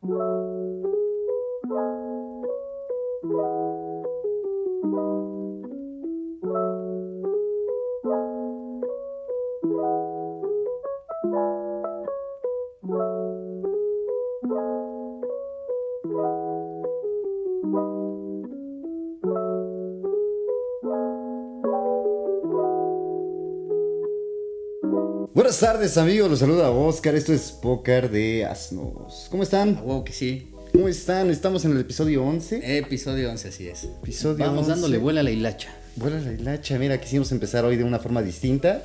Buenas 0.00 0.57
tardes 25.78 25.96
amigos, 25.96 26.28
los 26.28 26.40
saluda 26.40 26.72
Oscar, 26.72 27.14
esto 27.14 27.32
es 27.32 27.52
Póker 27.52 28.10
de 28.10 28.44
Asnos. 28.44 29.28
¿Cómo 29.30 29.44
están? 29.44 29.76
A 29.76 29.82
huevo 29.82 30.02
que 30.02 30.12
sí. 30.12 30.50
¿Cómo 30.72 30.88
están? 30.88 31.30
Estamos 31.30 31.64
en 31.64 31.70
el 31.70 31.78
episodio 31.82 32.24
11. 32.24 32.78
Episodio 32.78 33.30
11, 33.30 33.46
así 33.48 33.68
es. 33.68 33.84
Episodio 33.84 34.38
Vamos 34.44 34.62
11. 34.62 34.70
dándole 34.70 34.98
vuela 34.98 35.20
a 35.20 35.22
la 35.22 35.30
hilacha. 35.30 35.72
Vuela 35.94 36.18
la 36.20 36.32
hilacha, 36.32 36.76
mira, 36.80 37.00
quisimos 37.00 37.30
empezar 37.30 37.64
hoy 37.64 37.76
de 37.76 37.84
una 37.84 38.00
forma 38.00 38.22
distinta. 38.22 38.82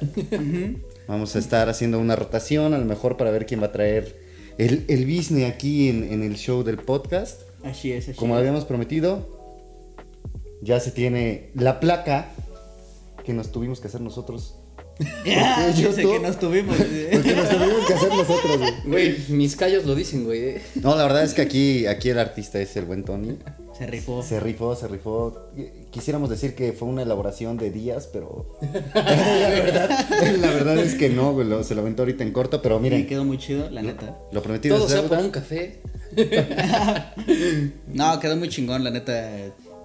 Vamos 1.08 1.36
a 1.36 1.40
estar 1.40 1.68
haciendo 1.68 1.98
una 1.98 2.16
rotación, 2.16 2.76
a 2.76 2.78
lo 2.78 2.86
mejor 2.86 3.18
para 3.18 3.32
ver 3.32 3.48
quién 3.48 3.60
va 3.60 3.68
a 3.68 3.72
traer 3.72 4.16
el, 4.60 4.86
el 4.88 5.06
business 5.08 5.52
aquí 5.52 5.90
en, 5.90 6.04
en 6.04 6.22
el 6.22 6.36
show 6.36 6.62
del 6.64 6.78
podcast. 6.78 7.42
Así 7.64 7.92
es, 7.92 8.08
así 8.10 8.18
Como 8.20 8.36
es. 8.36 8.40
habíamos 8.40 8.66
prometido, 8.66 9.98
ya 10.62 10.80
se 10.80 10.92
tiene 10.92 11.50
la 11.56 11.80
placa 11.80 12.30
que 13.26 13.34
nos 13.34 13.52
tuvimos 13.52 13.80
que 13.80 13.88
hacer 13.88 14.02
nosotros. 14.02 14.60
Sé 15.24 15.74
YouTube- 15.84 16.12
que 16.14 16.20
nos 16.20 16.40
tuvimos. 16.40 16.76
Porque 16.78 17.36
nos 17.36 17.50
tuvimos 17.50 17.86
que 17.88 17.94
hacer 17.94 18.10
nosotros, 18.10 18.58
güey. 18.60 18.74
Güey, 18.86 19.18
mis 19.30 19.56
callos 19.56 19.86
lo 19.86 19.96
dicen, 19.96 20.24
güey. 20.26 20.40
eh. 20.44 20.62
No, 20.76 20.96
la 20.96 21.04
verdad 21.04 21.24
es 21.24 21.34
que 21.34 21.42
aquí, 21.42 21.86
aquí 21.88 22.10
el 22.10 22.20
artista 22.20 22.60
es 22.60 22.76
el 22.78 22.86
buen 22.86 23.04
Tony. 23.04 23.38
Se 23.78 23.88
rifó. 23.88 24.22
Se 24.22 24.40
rifó, 24.40 24.76
se 24.76 24.88
rifó. 24.88 25.50
Quisiéramos 25.90 26.30
decir 26.30 26.54
que 26.54 26.74
fue 26.74 26.88
una 26.88 27.02
elaboración 27.02 27.58
de 27.58 27.72
días, 27.72 28.08
pero 28.14 28.56
la 28.94 29.02
verdad, 29.50 30.06
la 30.40 30.48
verdad 30.52 30.78
es 30.78 30.94
que 30.96 31.10
no, 31.10 31.34
güey, 31.34 31.48
lo- 31.48 31.64
se 31.64 31.74
lo 31.74 31.82
aventó 31.82 32.04
ahorita 32.04 32.24
en 32.24 32.32
corto, 32.32 32.62
pero 32.62 32.78
Me 32.80 32.84
miren, 32.90 33.08
quedó 33.08 33.26
muy 33.26 33.38
chido, 33.40 33.70
la 33.72 33.82
neta. 33.82 34.18
lo 34.32 34.42
prometido 34.44 34.76
Todo 34.76 34.86
es 34.86 34.92
sea 34.94 35.04
por 35.08 35.18
un 35.18 35.32
café. 35.32 35.80
No, 37.88 38.20
quedó 38.20 38.36
muy 38.38 38.50
chingón, 38.50 38.84
la 38.84 38.92
neta. 38.92 39.30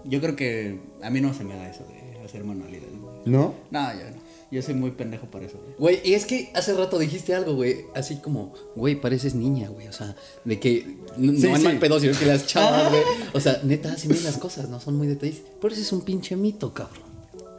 Yo 0.05 0.21
creo 0.21 0.37
que 0.37 0.79
a 1.03 1.11
mí 1.11 1.21
no 1.21 1.33
se 1.35 1.45
me 1.45 1.55
da 1.57 1.69
eso 1.71 1.85
de 1.89 2.25
hacer 2.25 2.45
manualidades. 2.45 2.91
güey. 3.01 3.15
¿No? 3.27 3.55
No, 3.71 3.93
yo 3.93 4.01
no. 4.11 4.18
Yo 4.51 4.63
soy 4.63 4.75
muy 4.75 4.93
pendejo 4.93 5.27
para 5.27 5.45
eso. 5.45 5.59
güey. 5.79 5.97
Güey, 5.99 6.11
y 6.11 6.15
es 6.15 6.25
que 6.25 6.51
hace 6.55 6.73
rato 6.73 6.99
dijiste 6.99 7.35
algo, 7.35 7.55
güey. 7.55 7.85
Así 7.95 8.17
como, 8.17 8.55
güey, 8.75 8.99
pareces 8.99 9.35
niña, 9.35 9.69
güey. 9.69 9.89
O 9.89 9.93
sea, 9.93 10.17
de 10.45 10.59
que 10.59 10.97
no, 11.19 11.33
Sí, 11.39 11.47
en 11.49 11.57
sí. 11.57 11.63
mal 11.65 11.79
pedo, 11.79 12.01
sino 12.01 12.19
que 12.19 12.25
las 12.25 12.47
chavas, 12.47 12.89
güey. 12.91 13.03
O 13.35 13.41
sea, 13.41 13.61
neta, 13.63 13.93
hacen 13.93 14.11
bien 14.11 14.25
las 14.25 14.39
cosas, 14.39 14.69
no 14.71 14.81
son 14.81 14.97
muy 14.97 15.07
detallistas. 15.07 15.51
Pero 15.61 15.75
ese 15.75 15.83
es 15.83 15.93
un 15.93 16.01
pinche 16.01 16.35
mito, 16.37 16.73
cabrón. 16.73 17.07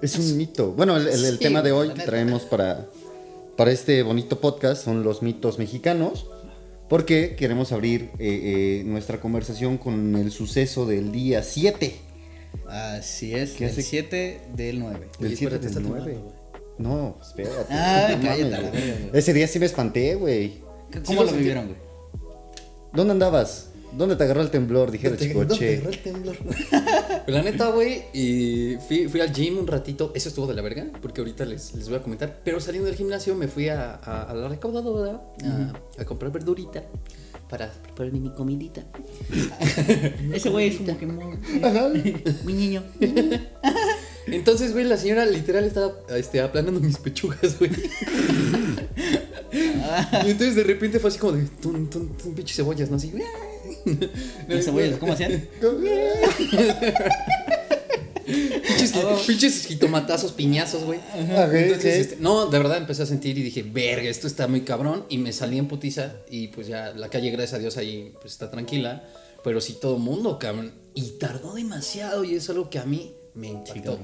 Es 0.02 0.18
un 0.18 0.36
mito. 0.38 0.72
Bueno, 0.72 0.98
el, 0.98 1.08
el- 1.08 1.26
el 1.26 1.34
Sí, 1.38 1.44
tema 1.44 1.62
de 1.62 1.72
hoy 1.74 1.90
que 1.90 2.02
traemos 2.04 2.44
para, 2.44 2.90
para 3.56 3.72
este 3.72 4.02
bonito 4.02 4.40
podcast 4.40 4.84
son 4.84 5.04
los 5.04 5.22
mitos 5.22 5.60
mexicanos. 5.60 6.26
Porque 6.88 7.36
queremos 7.36 7.72
abrir 7.72 8.10
eh, 8.18 8.80
eh, 8.80 8.84
nuestra 8.84 9.22
conversación 9.22 9.78
con 9.78 10.16
el 10.16 10.32
suceso 10.32 10.88
del 10.88 11.12
día 11.12 11.44
7. 11.44 11.96
Así 12.68 13.36
es, 13.36 13.52
¿Qué 13.52 13.66
el 13.66 13.72
hace? 13.72 13.84
7 13.84 14.42
del 14.56 14.80
9. 14.80 15.00
Del 15.20 15.28
Oye, 15.28 15.36
7 15.38 15.56
espérate, 15.56 15.68
del 15.68 15.78
está 15.78 15.80
9. 16.04 16.18
No, 16.80 17.18
espérate. 17.22 17.72
Ay, 17.74 18.16
No 18.16 18.22
cállate 18.24 18.44
mames, 18.44 18.58
a 18.58 18.62
la 18.62 18.70
güey. 18.70 18.82
verga, 18.82 18.98
güey. 19.10 19.20
Ese 19.20 19.34
día 19.34 19.48
sí 19.48 19.60
me 19.60 19.66
espanté, 19.68 20.16
güey. 20.16 20.62
¿Cómo 21.06 21.20
lo 21.20 21.22
lo 21.22 21.28
sentí. 21.28 21.38
vivieron, 21.40 21.66
güey? 21.68 21.78
¿Dónde 22.94 23.12
andabas? 23.12 23.68
¿Dónde 23.92 24.16
te 24.16 24.24
agarró 24.24 24.42
el 24.42 24.50
temblor? 24.52 24.92
Dijera 24.92 25.16
¿Dónde 25.16 25.26
te 25.26 25.32
Chicoche. 25.34 25.74
agarró 25.78 25.90
el 25.90 26.00
temblor? 26.04 26.38
Pero 27.26 27.38
la 27.38 27.44
neta, 27.44 27.70
güey, 27.72 28.04
y 28.14 28.78
fui, 28.88 29.08
fui 29.08 29.20
al 29.20 29.32
gym 29.34 29.58
un 29.58 29.68
ratito. 29.68 30.12
Eso 30.16 30.30
estuvo 30.30 30.46
de 30.48 30.54
la 30.54 30.62
verga, 30.62 30.86
porque 31.02 31.22
ahorita 31.22 31.44
les, 31.46 31.74
les 31.76 31.88
voy 31.90 31.98
a 31.98 32.02
comentar. 32.04 32.40
Pero 32.44 32.60
saliendo 32.60 32.88
del 32.88 32.96
gimnasio 32.96 33.36
me 33.36 33.48
fui 33.48 33.68
a, 33.70 33.96
a- 33.96 34.24
a 34.24 34.34
la 34.34 34.48
recaudadora 34.48 35.22
a, 35.44 36.02
a 36.02 36.06
comprar 36.06 36.32
verdurita 36.32 36.84
para 37.50 37.72
prepararme 37.72 38.20
mi 38.20 38.30
comidita. 38.30 38.84
Ese 40.34 40.50
güey 40.50 40.68
es 40.70 40.78
como 40.78 40.96
que 40.98 41.06
muy, 41.08 41.40
Ajá. 41.64 41.90
mi 42.46 42.54
niño. 42.54 42.84
Entonces, 44.28 44.74
güey, 44.74 44.86
la 44.86 44.98
señora 44.98 45.26
literal 45.26 45.64
estaba 45.64 45.94
este, 46.16 46.42
aplanando 46.42 46.80
mis 46.80 46.98
pechugas, 46.98 47.58
güey. 47.58 47.72
y 49.52 50.32
entonces 50.32 50.56
de 50.56 50.64
repente 50.64 51.00
fue 51.00 51.10
así 51.10 51.20
como 51.20 51.34
de 51.34 51.46
tun, 51.62 51.90
tun, 51.90 52.16
tun, 52.18 52.36
pinches 52.36 52.56
cebollas, 52.58 52.90
¿no? 52.90 52.98
Así. 52.98 53.12
¿Las 54.48 54.66
cebollas 54.66 54.98
cómo 54.98 55.14
hacían? 55.14 55.48
Pinches, 58.26 58.94
pinches 59.26 59.66
jitomatazos, 59.66 60.32
piñazos, 60.34 60.84
güey. 60.84 61.00
Ajá, 61.00 61.46
Entonces, 61.58 61.96
sí. 61.96 62.02
este, 62.02 62.18
no, 62.20 62.46
de 62.46 62.58
verdad 62.58 62.78
empecé 62.78 63.04
a 63.04 63.06
sentir 63.06 63.38
y 63.38 63.42
dije, 63.42 63.64
verga, 63.64 64.10
esto 64.10 64.28
está 64.28 64.48
muy 64.48 64.62
cabrón. 64.62 65.06
Y 65.10 65.18
me 65.18 65.34
salí 65.34 65.58
en 65.58 65.68
putiza. 65.68 66.18
Y 66.30 66.50
pues 66.50 66.68
ya 66.68 66.94
la 66.96 67.10
calle, 67.10 67.32
gracias 67.32 67.56
a 67.56 67.60
Dios, 67.60 67.78
ahí 67.78 68.14
pues 68.22 68.34
está 68.34 68.52
tranquila. 68.52 69.04
Pero 69.44 69.62
sí 69.62 69.78
todo 69.82 69.98
mundo, 69.98 70.38
cabrón. 70.38 70.74
Y 70.94 71.12
tardó 71.18 71.56
demasiado. 71.56 72.24
Y 72.24 72.36
es 72.36 72.50
algo 72.50 72.70
que 72.70 72.78
a 72.78 72.86
mí 72.86 73.14
me 73.40 73.48
impactó. 73.50 73.98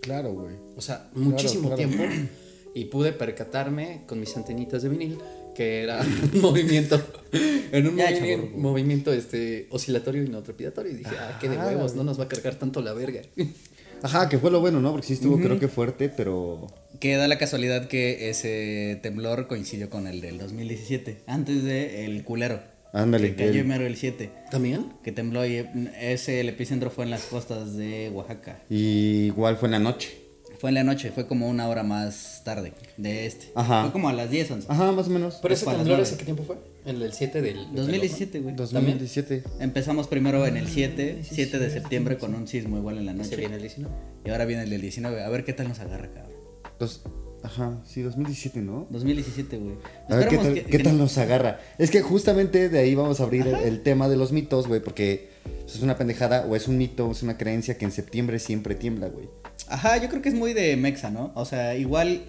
Claro, 0.00 0.32
güey. 0.32 0.54
O 0.76 0.80
sea, 0.80 1.10
muchísimo 1.14 1.68
claro. 1.74 1.76
tiempo. 1.88 2.04
Y 2.72 2.84
pude 2.84 3.10
percatarme 3.12 4.02
con 4.06 4.20
mis 4.20 4.36
antenitas 4.36 4.82
de 4.84 4.88
vinil 4.90 5.18
que 5.56 5.82
era 5.82 6.00
un 6.34 6.40
movimiento. 6.40 7.02
En 7.32 7.88
un 7.88 7.96
Ya, 7.96 8.10
movi- 8.12 8.18
chavorruco. 8.20 8.58
movimiento 8.58 9.12
este, 9.12 9.66
oscilatorio 9.70 10.22
y 10.22 10.28
no 10.28 10.40
trepidatorio. 10.44 10.92
Y 10.92 10.96
dije, 10.98 11.10
ah, 11.18 11.36
qué 11.40 11.48
de 11.48 11.56
huevos, 11.58 11.96
no 11.96 12.04
nos 12.04 12.20
va 12.20 12.24
a 12.24 12.28
cargar 12.28 12.54
tanto 12.54 12.80
la 12.80 12.92
verga. 12.92 13.22
Ajá, 14.02 14.28
que 14.28 14.38
fue 14.38 14.52
lo 14.52 14.60
bueno, 14.60 14.80
¿no? 14.80 14.92
Porque 14.92 15.08
sí 15.08 15.14
estuvo, 15.14 15.36
creo 15.40 15.58
que 15.58 15.66
fuerte, 15.66 16.08
pero. 16.10 16.68
Que 17.00 17.16
da 17.16 17.26
la 17.26 17.38
casualidad 17.38 17.88
que 17.88 18.30
ese 18.30 19.00
temblor 19.02 19.48
coincidió 19.48 19.90
con 19.90 20.06
el 20.06 20.20
del 20.20 20.38
2017, 20.38 21.22
antes 21.26 21.64
de 21.64 22.04
el 22.06 22.22
culero. 22.22 22.60
Ándale, 22.92 23.34
Que 23.36 23.46
cayó 23.46 23.60
el- 23.60 23.66
mero 23.66 23.86
el 23.86 23.96
7. 23.96 24.30
¿También? 24.50 24.92
Que 25.04 25.12
tembló 25.12 25.46
y 25.46 25.64
ese, 26.00 26.40
el 26.40 26.48
epicentro 26.48 26.90
fue 26.90 27.04
en 27.04 27.10
las 27.10 27.22
costas 27.24 27.76
de 27.76 28.10
Oaxaca. 28.12 28.62
Y 28.68 29.26
igual 29.26 29.56
fue 29.56 29.68
en 29.68 29.72
la 29.72 29.78
noche. 29.78 30.16
Fue 30.58 30.68
en 30.68 30.74
la 30.74 30.84
noche, 30.84 31.10
fue 31.10 31.26
como 31.26 31.48
una 31.48 31.68
hora 31.68 31.82
más 31.82 32.42
tarde 32.44 32.74
de 32.98 33.24
este. 33.26 33.46
Ajá. 33.54 33.82
Fue 33.84 33.92
como 33.92 34.10
a 34.10 34.12
las 34.12 34.28
10, 34.30 34.50
11. 34.50 34.66
Ajá, 34.70 34.92
más 34.92 35.06
o 35.06 35.10
menos. 35.10 35.38
Pero 35.40 35.54
Es 35.54 35.62
ese 35.62 35.70
temblor. 35.70 36.00
¿ese 36.00 36.18
qué 36.18 36.24
tiempo 36.24 36.42
fue? 36.42 36.58
¿El 36.84 36.98
del 37.00 37.12
7 37.14 37.40
del. 37.40 37.56
del 37.68 37.74
2017, 37.76 38.40
güey. 38.40 38.54
2017. 38.56 39.42
Empezamos 39.60 40.06
primero 40.06 40.46
en 40.46 40.58
el 40.58 40.68
7, 40.68 41.20
7 41.22 41.58
de 41.58 41.70
septiembre 41.70 42.18
con 42.18 42.34
un 42.34 42.46
sismo 42.46 42.76
igual 42.76 42.98
en 42.98 43.06
la 43.06 43.14
noche. 43.14 43.36
viene 43.36 43.54
el 43.56 43.62
19. 43.62 43.94
Y 44.26 44.30
ahora 44.30 44.44
viene 44.44 44.64
el 44.64 44.70
del 44.70 44.82
19. 44.82 45.22
A 45.22 45.28
ver 45.30 45.44
qué 45.44 45.54
tal 45.54 45.66
nos 45.68 45.78
agarra, 45.80 46.10
cabrón. 46.12 46.36
Dos- 46.78 47.04
Ajá, 47.42 47.80
sí, 47.86 48.02
2017, 48.02 48.60
¿no? 48.60 48.86
2017, 48.90 49.56
güey. 49.56 49.74
A 50.08 50.16
ver 50.16 50.28
qué 50.28 50.36
tal, 50.36 50.54
que- 50.54 50.64
qué 50.64 50.76
que- 50.78 50.84
tal 50.84 50.98
nos 50.98 51.16
agarra. 51.18 51.58
Es 51.78 51.90
que 51.90 52.02
justamente 52.02 52.68
de 52.68 52.78
ahí 52.78 52.94
vamos 52.94 53.20
a 53.20 53.24
abrir 53.24 53.46
el, 53.46 53.54
el 53.54 53.82
tema 53.82 54.08
de 54.08 54.16
los 54.16 54.30
mitos, 54.32 54.66
güey, 54.68 54.80
porque 54.80 55.30
es 55.66 55.80
una 55.80 55.96
pendejada 55.96 56.44
o 56.46 56.54
es 56.54 56.68
un 56.68 56.76
mito, 56.76 57.10
es 57.10 57.22
una 57.22 57.38
creencia 57.38 57.78
que 57.78 57.86
en 57.86 57.92
septiembre 57.92 58.38
siempre 58.38 58.74
tiembla, 58.74 59.08
güey. 59.08 59.28
Ajá, 59.68 59.96
yo 59.96 60.08
creo 60.10 60.20
que 60.20 60.28
es 60.28 60.34
muy 60.34 60.52
de 60.52 60.76
Mexa, 60.76 61.10
¿no? 61.10 61.32
O 61.34 61.44
sea, 61.46 61.76
igual 61.76 62.24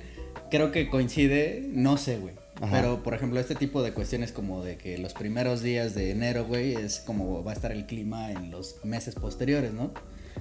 creo 0.49 0.71
que 0.71 0.89
coincide, 0.89 1.61
no 1.73 1.97
sé, 1.97 2.17
güey. 2.17 2.35
Ajá. 2.61 2.77
Pero, 2.77 3.01
por 3.03 3.13
ejemplo, 3.15 3.39
este 3.39 3.55
tipo 3.55 3.81
de 3.81 3.91
cuestiones 3.91 4.31
como 4.31 4.63
de 4.63 4.77
que 4.77 4.97
los 4.99 5.13
primeros 5.13 5.63
días 5.63 5.95
de 5.95 6.11
enero, 6.11 6.45
güey, 6.45 6.75
es 6.75 6.99
como 6.99 7.43
va 7.43 7.51
a 7.51 7.55
estar 7.55 7.71
el 7.71 7.85
clima 7.87 8.31
en 8.31 8.51
los 8.51 8.75
meses 8.85 9.15
posteriores, 9.15 9.73
¿no? 9.73 9.91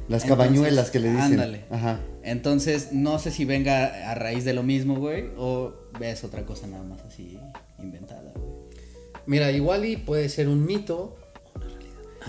Las 0.08 0.24
Entonces, 0.24 0.28
cabañuelas 0.28 0.90
que 0.90 0.98
le 0.98 1.10
dicen. 1.10 1.32
Ándale. 1.32 1.64
Ajá. 1.70 2.00
Entonces, 2.22 2.92
no 2.92 3.18
sé 3.18 3.30
si 3.30 3.44
venga 3.44 4.10
a 4.10 4.14
raíz 4.14 4.44
de 4.44 4.52
lo 4.52 4.62
mismo, 4.62 4.96
güey, 4.96 5.30
o 5.36 5.74
ves 5.98 6.24
otra 6.24 6.44
cosa 6.44 6.66
nada 6.66 6.82
más 6.82 7.02
así 7.04 7.38
inventada, 7.78 8.32
güey. 8.34 8.50
Mira, 9.26 9.50
igual 9.52 9.84
y 9.84 9.96
puede 9.96 10.28
ser 10.28 10.48
un 10.48 10.64
mito. 10.64 11.16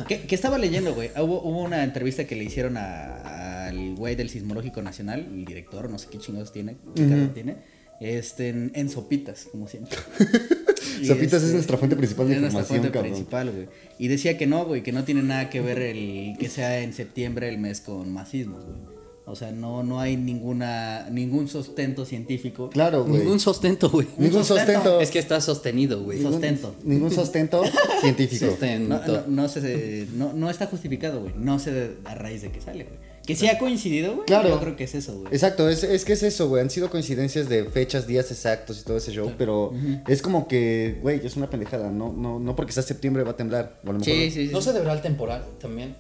Que, 0.08 0.22
que 0.22 0.36
estaba 0.36 0.58
leyendo, 0.58 0.94
güey. 0.94 1.10
Hubo, 1.18 1.42
hubo 1.42 1.62
una 1.62 1.84
entrevista 1.84 2.26
que 2.26 2.36
le 2.36 2.44
hicieron 2.46 2.78
al 2.78 3.96
güey 3.96 4.16
del 4.16 4.30
Sismológico 4.30 4.82
Nacional, 4.82 5.28
el 5.32 5.46
director, 5.46 5.90
no 5.90 5.98
sé 5.98 6.08
qué 6.10 6.18
chingados 6.18 6.52
tiene, 6.52 6.78
qué 6.96 7.08
cargo 7.08 7.28
tiene, 7.34 7.58
este, 8.02 8.50
en, 8.50 8.72
en 8.76 8.90
Sopitas, 8.90 9.48
como 9.52 9.68
siempre. 9.68 9.98
Sopitas 11.06 11.34
es 11.42 11.44
este, 11.44 11.54
nuestra 11.54 11.78
fuente 11.78 11.96
principal 11.96 12.28
de 12.28 12.36
es 12.36 12.42
nuestra 12.42 12.62
información, 12.62 12.80
fuente 12.82 12.92
cabrón. 12.92 13.12
principal, 13.14 13.52
güey. 13.52 13.68
Y 13.98 14.08
decía 14.08 14.38
que 14.38 14.48
no, 14.48 14.66
güey, 14.66 14.84
que 14.84 14.92
no 14.92 15.04
tiene 15.04 15.24
nada 15.24 15.50
que 15.50 15.62
ver 15.62 15.80
el 15.80 16.36
que 16.40 16.50
sea 16.50 16.80
en 16.82 16.94
septiembre 16.94 17.48
el 17.50 17.58
mes 17.58 17.82
con 17.82 18.12
más 18.12 18.30
sismos, 18.30 18.66
güey. 18.66 18.92
O 19.26 19.36
sea, 19.36 19.52
no, 19.52 19.84
no 19.84 20.00
hay 20.02 20.18
ninguna, 20.18 21.08
ningún 21.10 21.48
sustento 21.48 22.06
científico. 22.06 22.70
Claro, 22.70 23.06
güey. 23.06 23.20
Ningún 23.22 23.40
sostento, 23.40 23.90
güey. 23.90 24.08
Ningún 24.18 24.44
sustento. 24.44 24.74
sustento. 24.74 25.00
Es 25.02 25.12
que 25.12 25.20
está 25.20 25.40
sostenido, 25.40 26.04
güey. 26.04 26.18
Ningún- 26.18 26.34
sustento. 26.34 26.76
Ningún 26.84 27.12
sustento 27.12 27.64
científico. 28.02 28.46
No, 28.46 28.52
Sustento. 28.52 28.98
no, 29.28 29.44
no 29.44 29.48
se, 29.48 30.08
no, 30.16 30.34
no 30.34 30.50
está 30.50 30.66
justificado, 30.66 31.22
güey. 31.22 31.34
No 31.38 31.60
sé 31.60 31.72
de- 31.72 31.98
a 32.04 32.16
raíz 32.16 32.42
de 32.42 32.52
qué 32.52 32.60
sale, 32.62 32.84
güey. 32.86 33.11
Que 33.34 33.40
sí 33.40 33.48
ha 33.48 33.58
coincidido, 33.58 34.14
güey. 34.16 34.26
Claro. 34.26 34.50
Yo 34.50 34.60
creo 34.60 34.76
que 34.76 34.84
es 34.86 34.96
eso, 34.96 35.14
güey. 35.20 35.34
Exacto, 35.34 35.68
es, 35.70 35.84
es 35.84 36.06
que 36.06 36.14
es 36.14 36.24
eso, 36.24 36.48
güey. 36.50 36.62
Han 36.62 36.70
sido 36.70 36.90
coincidencias 36.90 37.50
de 37.50 37.66
fechas, 37.66 38.08
días 38.08 38.30
exactos 38.32 38.80
y 38.82 38.84
todo 38.84 38.98
ese 38.98 39.12
show, 39.12 39.32
pero 39.38 39.74
es 40.08 40.22
como 40.22 40.48
que, 40.48 40.98
güey, 41.02 41.26
es 41.26 41.36
una 41.36 41.50
pendejada. 41.50 41.90
No, 41.92 42.12
no, 42.14 42.40
no 42.40 42.56
porque 42.56 42.72
sea 42.72 42.84
septiembre 42.84 43.24
va 43.24 43.32
a 43.32 43.36
temblar. 43.38 43.80
o 43.86 43.90
a 43.90 43.94
lo 43.94 44.00
mejor- 44.00 44.06
Sí, 44.14 44.32
sí, 44.32 44.48
sí. 44.48 44.54
¿No 44.54 44.62
se 44.62 44.74
deberá 44.74 44.94
al 44.94 45.02
temporal 45.02 45.44
también? 45.60 45.96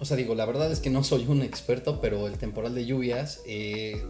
O 0.00 0.04
sea, 0.04 0.16
digo, 0.16 0.34
la 0.34 0.44
verdad 0.46 0.70
es 0.70 0.78
que 0.80 0.90
no 0.90 1.02
soy 1.02 1.26
un 1.28 1.42
experto, 1.42 2.00
pero 2.00 2.28
el 2.28 2.38
temporal 2.38 2.74
de 2.74 2.86
lluvias, 2.86 3.40
eh, 3.46 4.00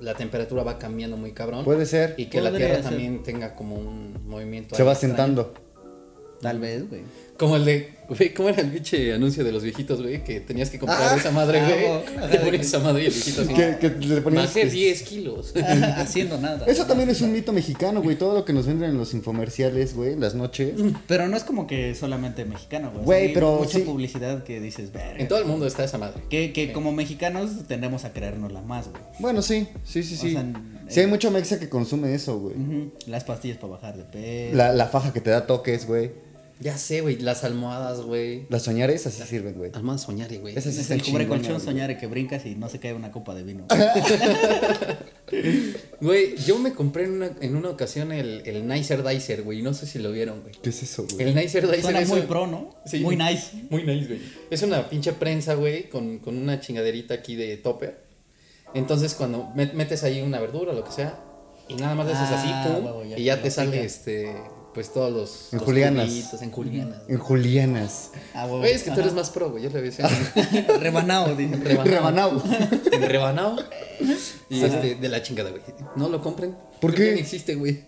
la 0.00 0.14
temperatura 0.14 0.62
va 0.62 0.78
cambiando 0.78 1.16
muy 1.16 1.32
cabrón. 1.32 1.64
Puede 1.64 1.86
ser. 1.86 2.14
Y 2.18 2.26
que 2.26 2.40
la 2.42 2.50
Tierra 2.54 2.74
ser. 2.76 2.84
también 2.84 3.22
tenga 3.22 3.54
como 3.54 3.76
un 3.76 4.18
movimiento. 4.26 4.74
Se 4.76 4.82
va 4.82 4.92
extraño. 4.92 5.14
sentando. 5.16 5.54
Tal 6.42 6.58
vez, 6.58 6.88
güey. 6.88 7.02
Como 7.40 7.56
el 7.56 7.64
de, 7.64 7.88
güey, 8.06 8.34
¿cómo 8.34 8.50
era 8.50 8.60
el 8.60 8.68
pinche 8.70 9.14
anuncio 9.14 9.42
de 9.42 9.50
los 9.50 9.62
viejitos, 9.62 10.02
güey? 10.02 10.22
Que 10.22 10.40
tenías 10.40 10.68
que 10.68 10.78
comprar 10.78 11.00
Ah, 11.14 11.16
esa 11.16 11.30
madre, 11.30 11.58
ah, 11.60 11.68
güey. 11.70 11.84
oh, 12.22 12.28
Te 12.30 12.38
ponías 12.38 12.66
esa 12.66 12.80
madre 12.80 13.04
y 13.04 13.06
el 13.06 13.12
viejito 13.12 13.40
así. 13.40 13.54
Que, 13.54 13.76
que 13.80 13.88
le 14.06 14.20
ponías- 14.20 14.44
Bajé 14.54 14.66
10 14.66 15.02
kilos. 15.04 15.54
Haciendo 15.96 16.38
nada. 16.38 16.66
Eso 16.66 16.84
también 16.84 17.08
es 17.08 17.22
un 17.22 17.32
mito 17.32 17.54
mexicano, 17.54 18.02
güey. 18.02 18.16
Todo 18.16 18.34
lo 18.34 18.44
que 18.44 18.52
nos 18.52 18.66
venden 18.66 18.90
en 18.90 18.98
los 18.98 19.14
infomerciales, 19.14 19.94
güey, 19.94 20.12
en 20.12 20.20
las 20.20 20.34
noches. 20.34 20.74
Pero 21.06 21.28
no 21.28 21.36
es 21.38 21.44
como 21.44 21.66
que 21.66 21.94
solamente 21.94 22.44
mexicano, 22.44 22.90
güey. 22.90 23.00
O 23.00 23.04
Güey, 23.06 23.26
hay 23.28 23.32
pero 23.32 23.56
Mucha 23.60 23.78
sí. 23.78 23.84
publicidad 23.84 24.44
que 24.44 24.60
dices, 24.60 24.92
verga. 24.92 25.18
En 25.18 25.26
todo 25.26 25.38
el 25.38 25.46
mundo 25.46 25.66
está 25.66 25.82
esa 25.84 25.96
madre. 25.96 26.20
Que, 26.28 26.52
que 26.52 26.72
como 26.74 26.92
mexicanos 26.92 27.66
tendemos 27.66 28.04
a 28.04 28.12
creérnosla 28.12 28.60
más, 28.60 28.90
güey. 28.90 29.02
Bueno, 29.18 29.40
sí, 29.40 29.66
sí, 29.84 30.02
sí, 30.02 30.14
O 30.14 30.18
sí. 30.18 30.32
sea, 30.32 30.44
sí, 30.90 31.00
hay 31.00 31.06
eh, 31.06 31.08
mucho 31.08 31.30
mexa 31.30 31.58
que 31.58 31.70
consume 31.70 32.14
eso, 32.14 32.38
güey. 32.38 32.54
Las 33.06 33.24
pastillas 33.24 33.56
para 33.56 33.72
bajar 33.72 33.96
de 33.96 34.04
peso. 34.04 34.56
La, 34.58 34.74
la 34.74 34.88
faja 34.88 35.14
que 35.14 35.22
te 35.22 35.30
da 35.30 35.46
toques, 35.46 35.86
güey. 35.86 36.28
Ya 36.62 36.76
sé, 36.76 37.00
güey, 37.00 37.16
las 37.18 37.42
almohadas, 37.42 38.02
güey. 38.02 38.44
Las 38.50 38.64
soñares 38.64 39.06
así 39.06 39.22
sirven, 39.22 39.54
güey. 39.54 39.70
Almohadas 39.74 40.02
soñare, 40.02 40.36
güey. 40.38 40.56
Esas 40.58 40.74
sí 40.74 40.80
es 40.82 40.90
el 40.90 41.02
cubre 41.02 41.26
colchón 41.26 41.54
güey. 41.54 41.64
soñar 41.64 41.98
que 41.98 42.06
brincas 42.06 42.44
y 42.44 42.54
no 42.54 42.68
se 42.68 42.78
cae 42.78 42.92
una 42.92 43.10
copa 43.10 43.34
de 43.34 43.42
vino. 43.44 43.64
Güey, 46.00 46.36
yo 46.38 46.58
me 46.58 46.72
compré 46.72 47.04
en 47.04 47.12
una, 47.12 47.30
en 47.40 47.54
una 47.56 47.68
ocasión 47.70 48.10
el, 48.10 48.42
el 48.46 48.66
Nicer 48.66 49.06
Dicer, 49.06 49.42
güey. 49.42 49.62
No 49.62 49.74
sé 49.74 49.86
si 49.86 49.98
lo 49.98 50.10
vieron, 50.12 50.40
güey. 50.40 50.54
¿Qué 50.62 50.70
es 50.70 50.82
eso, 50.82 51.06
güey? 51.10 51.28
El 51.28 51.34
Nicer 51.34 51.66
Dicer 51.66 51.82
Suena 51.82 52.00
es 52.00 52.08
muy 52.08 52.20
un- 52.20 52.26
pro, 52.26 52.46
¿no? 52.46 52.74
Sí. 52.86 53.00
Muy 53.00 53.16
nice. 53.16 53.52
Muy 53.70 53.84
nice, 53.84 54.06
güey. 54.08 54.20
Es 54.50 54.62
una 54.62 54.88
pinche 54.88 55.12
prensa, 55.12 55.54
güey, 55.54 55.88
con, 55.88 56.18
con 56.18 56.36
una 56.36 56.58
chingaderita 56.60 57.14
aquí 57.14 57.36
de 57.36 57.56
topper. 57.58 58.02
Entonces, 58.74 59.14
cuando 59.14 59.50
met- 59.54 59.72
metes 59.74 60.02
ahí 60.02 60.20
una 60.22 60.40
verdura 60.40 60.72
o 60.72 60.74
lo 60.74 60.84
que 60.84 60.92
sea, 60.92 61.20
y 61.68 61.74
nada 61.74 61.94
más 61.94 62.06
le 62.06 62.14
haces 62.14 62.30
así, 62.36 62.48
Ah, 62.50 62.64
pum, 62.74 62.84
huevo, 62.86 63.04
ya 63.04 63.18
y 63.18 63.24
ya 63.24 63.40
te 63.42 63.50
sale, 63.50 63.70
pica. 63.72 63.84
este, 63.84 64.34
pues 64.74 64.92
todos 64.92 65.12
los. 65.12 65.52
En 65.52 65.58
los 65.58 65.66
julianas. 65.66 66.06
cubitos, 66.08 66.42
En 66.42 66.50
julianas. 66.50 66.98
En 67.08 67.18
Julianas. 67.18 68.10
Ah, 68.34 68.44
huevo. 68.44 68.58
Güey, 68.58 68.72
es 68.72 68.82
que 68.82 68.90
tú 68.90 69.00
eres 69.00 69.12
más 69.12 69.30
pro, 69.30 69.50
güey. 69.50 69.62
Yo 69.64 69.70
le 69.70 69.82
decía. 69.82 70.08
Rebanado, 70.80 71.34
dice. 71.34 71.56
Rebanao. 71.56 72.42
En 72.92 73.02
rebanado. 73.02 73.56
Y 74.48 74.64
este, 74.64 74.96
de 74.96 75.08
la 75.08 75.22
chingada, 75.22 75.50
güey. 75.50 75.62
No 75.94 76.08
lo 76.08 76.20
compren. 76.20 76.56
¿Por 76.80 76.92
qué? 76.92 77.12
ni 77.12 77.20
existe, 77.20 77.54
güey. 77.54 77.84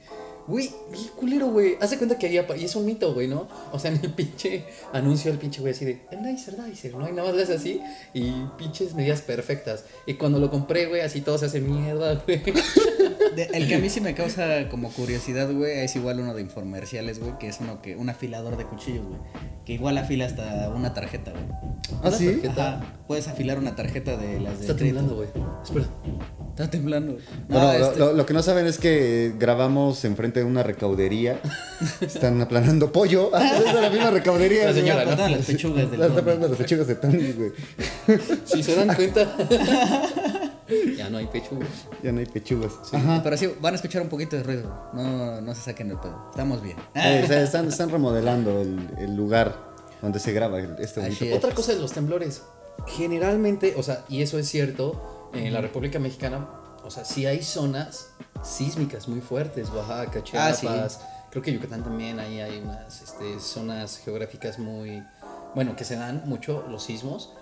Güey, 0.47 0.71
bien 0.91 1.05
culero, 1.17 1.47
güey. 1.49 1.77
Hace 1.81 1.99
cuenta 1.99 2.19
que 2.19 2.27
ahí 2.27 2.37
apa- 2.39 2.57
y 2.57 2.65
es 2.65 2.75
un 2.75 2.85
mito, 2.85 3.15
güey, 3.15 3.29
¿no? 3.29 3.47
O 3.73 3.79
sea, 3.79 3.93
en 3.93 4.01
el 4.03 4.11
pinche 4.13 4.65
anuncio 4.93 5.31
el 5.31 5.39
pinche 5.39 5.61
güey 5.61 5.73
así 5.73 5.85
de, 5.85 6.01
el 6.11 6.23
Nicer, 6.23 6.59
Nicer, 6.59 6.95
¿no? 6.95 7.09
Y 7.09 7.13
nada 7.13 7.29
más 7.29 7.37
le 7.37 7.45
hace 7.45 7.55
así 7.55 7.81
y 8.13 8.33
pinches 8.59 8.95
medidas 8.95 9.23
perfectas. 9.23 9.85
Y 10.07 10.15
cuando 10.15 10.39
lo 10.41 10.51
compré, 10.51 10.87
güey, 10.87 11.01
así 11.03 11.21
todo 11.21 11.39
se 11.39 11.47
hace 11.47 11.61
mierda, 11.61 12.15
güey. 12.27 12.43
De- 13.37 13.45
el 13.55 13.67
que 13.67 13.77
a 13.77 13.79
mí 13.79 13.89
sí 13.89 14.01
me 14.03 14.15
causa 14.15 14.69
como 14.69 14.91
curiosidad, 14.91 15.51
güey, 15.51 15.79
es 15.85 15.97
igual 15.97 16.21
uno 16.21 16.35
de 16.35 16.43
infomerciales, 16.43 17.19
güey, 17.19 17.39
que 17.39 17.49
es 17.49 17.61
uno 17.61 17.81
que, 17.81 17.97
un 17.97 18.11
afilador 18.11 18.57
de 18.59 18.65
cuchillos, 18.67 19.07
güey. 19.07 19.21
Que 19.65 19.73
igual 19.75 19.97
afila 19.97 20.27
hasta 20.27 20.69
una 20.75 20.93
tarjeta, 20.93 21.31
güey. 21.31 21.45
¿Ah, 22.03 22.11
sí? 22.11 22.27
tarjeta. 22.27 22.79
Ajá, 22.79 22.95
puedes 23.07 23.29
afilar 23.29 23.59
una 23.59 23.75
tarjeta 23.75 24.17
de 24.19 24.39
las 24.41 24.59
de 24.59 24.67
Está 24.67 24.77
temblando, 24.77 25.15
güey. 25.15 25.29
Espera. 25.65 25.87
Está 26.51 26.69
temblando. 26.71 27.13
No, 27.13 27.19
Bueno, 27.49 27.79
lo- 27.79 27.87
este- 27.87 27.99
lo, 27.99 28.13
lo 28.13 28.27
que 28.27 28.35
no 28.35 28.43
saben 28.43 28.67
es 28.67 28.77
que 28.79 29.33
grabamos 29.39 30.05
enfrente 30.05 30.32
de 30.41 30.45
una 30.47 30.63
recaudería. 30.63 31.41
Están 32.01 32.41
aplanando 32.41 32.93
pollo. 32.93 33.31
Ah, 33.35 33.57
es 33.59 33.75
de 33.75 33.81
la 33.81 33.91
misma 33.91 34.11
recaudería. 34.11 34.67
La 34.67 34.73
señora, 34.73 35.05
todas 35.05 35.31
las 35.31 35.47
pechugas 35.47 35.91
del 35.91 36.01
La 36.01 36.07
está 36.07 36.09
Tony. 36.09 36.21
aplanando 36.21 36.49
las 36.49 36.59
pechugas 36.59 36.87
de 36.87 36.95
Tony, 36.97 37.33
güey. 37.33 37.53
Si 38.45 38.63
se 38.63 38.75
dan 38.75 38.95
cuenta. 38.95 39.37
ya 40.97 41.11
no 41.11 41.19
hay 41.19 41.27
pecho, 41.27 41.51
güey. 41.57 41.69
Ya 42.03 42.13
no 42.13 42.21
hay 42.21 42.27
pechugas. 42.27 42.73
Pero 43.23 43.37
sí, 43.37 43.53
van 43.61 43.75
a 43.75 43.77
escuchar 43.77 44.03
un 44.03 44.09
poquito 44.09 44.37
de 44.37 44.43
ruido. 44.43 44.91
No, 44.95 45.41
no 45.41 45.55
se 45.55 45.63
saquen 45.63 45.91
el 45.91 45.99
pedo. 45.99 46.29
Estamos 46.31 46.63
bien. 46.63 46.77
Eh, 46.95 47.23
o 47.25 47.27
sea, 47.27 47.43
están, 47.43 47.69
están 47.69 47.91
remodelando 47.91 48.61
el, 48.61 48.89
el 48.99 49.15
lugar 49.17 49.73
donde 50.01 50.19
se 50.19 50.33
graba 50.33 50.61
este 50.61 51.01
bonito 51.01 51.25
es. 51.25 51.37
Otra 51.37 51.55
cosa 51.55 51.73
de 51.75 51.79
los 51.81 51.93
temblores. 51.93 52.43
Generalmente, 52.87 53.75
o 53.77 53.83
sea, 53.83 54.05
y 54.09 54.23
eso 54.23 54.39
es 54.39 54.49
cierto, 54.49 55.31
en 55.35 55.53
la 55.53 55.61
República 55.61 55.99
Mexicana, 55.99 56.49
o 56.85 56.91
sea, 56.91 57.05
sí 57.05 57.27
hay 57.27 57.43
zonas 57.43 58.09
sísmicas 58.43 59.09
muy 59.09 59.21
fuertes, 59.21 59.71
Oaxaca, 59.71 60.23
Ah, 60.35 60.53
sí. 60.53 60.67
Chiapas, 60.67 61.01
creo 61.31 61.43
que 61.43 61.53
Yucatán 61.53 61.83
también, 61.83 62.19
ahí 62.19 62.41
hay 62.41 62.59
unas 62.59 63.01
este, 63.03 63.39
zonas 63.41 63.99
geográficas 63.99 64.59
muy, 64.59 65.03
bueno, 65.55 65.77
que 65.77 65.85
se 65.85 65.97
dan 65.97 66.23
mucho 66.27 66.65
los 66.69 66.83
sismos. 66.85 67.33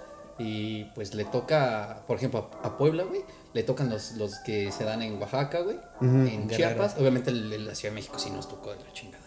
Y 0.42 0.84
pues 0.94 1.14
le 1.14 1.26
toca, 1.26 2.02
por 2.06 2.16
ejemplo, 2.16 2.48
a, 2.62 2.68
a 2.68 2.78
Puebla, 2.78 3.04
güey, 3.04 3.20
le 3.52 3.62
tocan 3.62 3.90
los, 3.90 4.12
los 4.12 4.36
que 4.38 4.72
se 4.72 4.84
dan 4.84 5.02
en 5.02 5.20
Oaxaca, 5.20 5.60
güey, 5.60 5.78
en. 6.00 6.48
Chiapas. 6.48 6.96
Obviamente 6.98 7.30
la 7.30 7.74
Ciudad 7.74 7.92
de 7.92 7.96
México 7.96 8.18
sí 8.18 8.30
nos 8.30 8.48
tocó 8.48 8.70
de 8.70 8.82
la 8.82 8.90
chingada. 8.94 9.19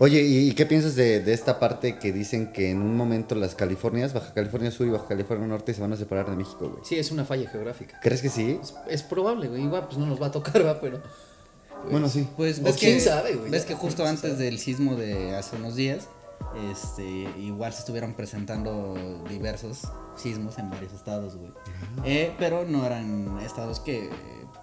Oye, 0.00 0.22
¿y, 0.22 0.52
qué 0.54 0.66
piensas 0.66 0.96
de, 0.96 1.20
de 1.20 1.32
esta 1.32 1.58
parte 1.60 1.98
que 1.98 2.12
dicen 2.12 2.52
que 2.52 2.70
en 2.70 2.80
un 2.82 2.96
momento 2.96 3.34
las 3.34 3.54
Californias, 3.54 4.12
Baja 4.12 4.32
California 4.34 4.70
Sur 4.70 4.86
y 4.86 4.90
Baja 4.90 5.06
California 5.06 5.46
Norte 5.46 5.72
se 5.74 5.80
van 5.80 5.92
a 5.92 5.96
separar 5.96 6.28
de 6.28 6.36
México, 6.36 6.68
güey? 6.68 6.84
Sí, 6.84 6.98
es 6.98 7.10
una 7.10 7.24
falla 7.24 7.48
geográfica. 7.48 8.00
¿Crees 8.02 8.20
que 8.22 8.28
sí? 8.30 8.58
Es, 8.60 8.74
es 8.88 9.02
probable, 9.02 9.48
güey. 9.48 9.62
Igual, 9.62 9.86
pues 9.86 9.98
no 9.98 10.06
nos 10.06 10.20
va 10.20 10.26
a 10.26 10.30
tocar, 10.32 10.66
va, 10.66 10.80
pero. 10.80 11.00
pues, 11.02 11.90
Bueno, 11.92 12.08
sí. 12.08 12.26
Pues 12.36 12.58
O 12.58 12.62
ves 12.64 12.76
quién 12.76 12.94
que, 12.94 13.00
sabe, 13.00 13.34
güey. 13.34 13.50
ves 13.50 13.64
que 13.64 13.74
justo 13.74 14.04
antes 14.04 14.38
del 14.38 14.58
sismo 14.58 14.96
de 14.96 15.36
hace 15.36 15.56
unos 15.56 15.76
días, 15.76 16.08
este, 16.70 17.04
igual 17.38 17.72
se 17.72 17.80
estuvieron 17.80 18.14
presentando 18.14 18.94
diversos 19.28 19.82
sismos 20.16 20.58
en 20.58 20.70
varios 20.70 20.92
estados, 20.92 21.36
güey. 21.36 21.52
Eh, 22.04 22.34
pero 22.38 22.64
no 22.64 22.84
eran 22.84 23.38
estados 23.40 23.78
que, 23.78 24.10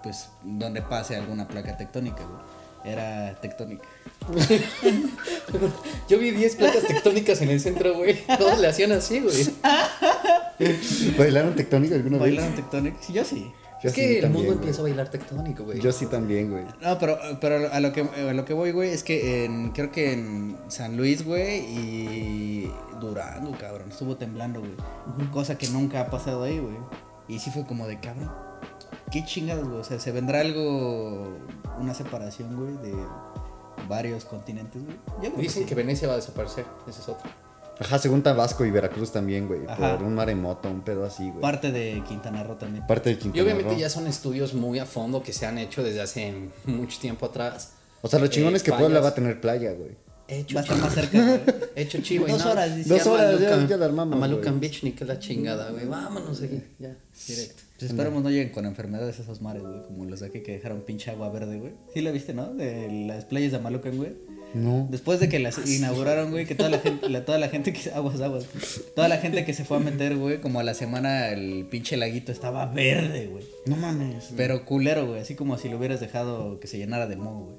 pues, 0.02 0.28
donde 0.42 0.82
pase 0.82 1.16
alguna 1.16 1.48
placa 1.48 1.76
tectónica, 1.76 2.24
güey. 2.24 2.57
Era 2.88 3.38
tectónica. 3.40 3.84
Yo 6.08 6.18
vi 6.18 6.30
10 6.30 6.56
placas 6.56 6.84
tectónicas 6.86 7.40
en 7.42 7.50
el 7.50 7.60
centro, 7.60 7.94
güey. 7.94 8.18
Todos 8.38 8.58
le 8.58 8.66
hacían 8.66 8.92
así, 8.92 9.20
güey. 9.20 9.36
¿Bailaron 11.18 11.54
tectónica 11.54 11.94
alguna 11.94 12.16
vez? 12.16 12.20
¿Bailaron 12.20 12.54
tectónica? 12.54 12.96
Sí, 13.00 13.12
yo 13.12 13.24
sí. 13.24 13.52
Yo 13.82 13.90
es 13.90 13.94
sí 13.94 14.00
que 14.00 14.18
el 14.18 14.30
mundo 14.30 14.52
güey. 14.52 14.58
empezó 14.58 14.80
a 14.80 14.84
bailar 14.84 15.08
tectónico, 15.08 15.64
güey. 15.64 15.80
Yo 15.80 15.92
sí 15.92 16.06
también, 16.06 16.50
güey. 16.50 16.64
No, 16.80 16.98
pero, 16.98 17.18
pero 17.40 17.72
a 17.72 17.78
lo 17.80 17.92
que 17.92 18.00
a 18.00 18.32
lo 18.32 18.44
que 18.44 18.52
voy, 18.52 18.72
güey, 18.72 18.90
es 18.90 19.04
que 19.04 19.44
en, 19.44 19.70
creo 19.70 19.92
que 19.92 20.12
en 20.12 20.56
San 20.68 20.96
Luis, 20.96 21.24
güey, 21.24 21.60
y 21.60 22.72
Durango, 23.00 23.56
cabrón, 23.58 23.90
estuvo 23.90 24.16
temblando, 24.16 24.60
güey. 24.60 24.72
Cosa 25.30 25.56
que 25.56 25.68
nunca 25.68 26.00
ha 26.00 26.10
pasado 26.10 26.42
ahí, 26.42 26.58
güey. 26.58 26.76
Y 27.28 27.38
sí 27.38 27.50
fue 27.50 27.66
como 27.66 27.86
de, 27.86 28.00
cabrón, 28.00 28.32
qué 29.10 29.24
chingados, 29.24 29.66
güey. 29.68 29.80
O 29.80 29.84
sea, 29.84 29.98
se 29.98 30.12
vendrá 30.12 30.40
algo, 30.40 31.28
una 31.80 31.94
separación, 31.94 32.56
güey, 32.56 32.76
de 32.90 32.94
varios 33.88 34.24
continentes, 34.24 34.82
güey. 34.84 35.32
Dicen 35.36 35.62
sí. 35.62 35.68
que 35.68 35.74
Venecia 35.74 36.08
va 36.08 36.14
a 36.14 36.16
desaparecer. 36.16 36.64
Ese 36.88 37.00
es 37.00 37.08
otro. 37.08 37.28
Ajá, 37.80 37.96
según 37.98 38.22
Tabasco 38.22 38.64
y 38.64 38.70
Veracruz 38.72 39.12
también, 39.12 39.46
güey. 39.46 39.60
Ajá. 39.68 39.96
Por 39.96 40.06
un 40.06 40.14
maremoto, 40.16 40.68
un 40.68 40.80
pedo 40.80 41.04
así, 41.04 41.28
güey. 41.30 41.40
Parte 41.40 41.70
de 41.70 42.02
Quintana 42.06 42.42
Roo 42.42 42.56
también. 42.56 42.84
Parte 42.88 43.10
del 43.10 43.18
Y 43.18 43.22
Quintana 43.22 43.42
obviamente 43.44 43.70
Roo. 43.74 43.78
ya 43.80 43.88
son 43.88 44.08
estudios 44.08 44.52
muy 44.54 44.80
a 44.80 44.84
fondo 44.86 45.22
que 45.22 45.32
se 45.32 45.46
han 45.46 45.58
hecho 45.58 45.82
desde 45.84 46.00
hace 46.00 46.34
mucho 46.64 46.98
tiempo 46.98 47.26
atrás. 47.26 47.74
O 48.02 48.08
sea, 48.08 48.18
lo 48.18 48.26
chingón 48.26 48.54
Eh, 48.54 48.56
es 48.56 48.62
que. 48.64 48.72
Puebla 48.72 49.00
va 49.00 49.08
a 49.10 49.14
tener 49.14 49.40
playa, 49.40 49.72
güey. 49.72 49.96
Hecho 50.26 50.56
Va 50.56 50.60
a 50.60 50.64
estar 50.64 50.78
más 50.78 50.92
cerca, 50.92 51.22
güey. 51.24 51.40
Hecho 51.76 52.00
chivo. 52.02 52.26
y 52.28 52.32
Dos 52.32 52.44
horas, 52.44 52.76
dice. 52.76 52.88
Dos 52.90 53.06
horas, 53.06 53.40
ya- 53.40 53.50
Malucan- 53.56 53.68
ya 53.68 53.76
la 53.78 53.84
armamos, 53.86 54.16
a 54.16 54.20
Malucan 54.20 54.58
güey. 54.58 54.68
Beach, 54.68 54.82
ni 54.82 54.92
que 54.92 55.04
la 55.06 55.18
chingada, 55.20 55.70
güey. 55.70 55.86
Vámonos 55.86 56.42
aquí. 56.42 56.62
Ya, 56.78 56.96
directo. 57.28 57.62
Pues 57.78 57.90
esperemos 57.92 58.22
no 58.24 58.30
lleguen 58.30 58.48
con 58.50 58.66
enfermedades 58.66 59.20
esos 59.20 59.40
mares, 59.40 59.62
güey, 59.62 59.82
como 59.84 60.04
los 60.04 60.18
de 60.20 60.26
aquí 60.26 60.40
que 60.40 60.52
dejaron 60.52 60.80
pinche 60.82 61.10
agua 61.12 61.30
verde, 61.30 61.58
güey. 61.60 61.72
Sí 61.94 62.00
la 62.00 62.10
viste, 62.10 62.34
¿no? 62.34 62.52
De 62.52 62.88
las 63.06 63.24
playas 63.24 63.52
de 63.52 63.60
Malucan, 63.60 63.96
güey. 63.96 64.14
No. 64.54 64.88
Después 64.90 65.20
de 65.20 65.28
que 65.28 65.38
las 65.38 65.58
inauguraron, 65.70 66.30
güey, 66.32 66.44
que 66.46 66.54
toda 66.56 66.70
la 66.70 66.78
gente, 66.80 67.08
la- 67.08 67.24
toda 67.24 67.38
la 67.38 67.48
gente 67.50 67.72
que 67.72 67.90
aguas, 67.90 68.20
aguas. 68.20 68.46
Toda 68.96 69.06
la 69.08 69.18
gente 69.18 69.44
que 69.44 69.52
se 69.54 69.64
fue 69.64 69.76
a 69.76 69.80
meter, 69.80 70.16
güey, 70.16 70.40
como 70.40 70.58
a 70.58 70.64
la 70.64 70.74
semana 70.74 71.28
el 71.28 71.66
pinche 71.70 71.96
laguito 71.96 72.32
estaba 72.32 72.66
verde, 72.66 73.26
güey. 73.28 73.44
No 73.66 73.76
mames. 73.76 74.30
Pero 74.36 74.64
culero, 74.64 75.06
güey, 75.06 75.20
así 75.20 75.34
como 75.36 75.56
si 75.58 75.68
lo 75.68 75.76
hubieras 75.78 76.00
dejado 76.00 76.58
que 76.58 76.66
se 76.66 76.78
llenara 76.78 77.06
de 77.06 77.16
moho, 77.16 77.44
güey. 77.44 77.56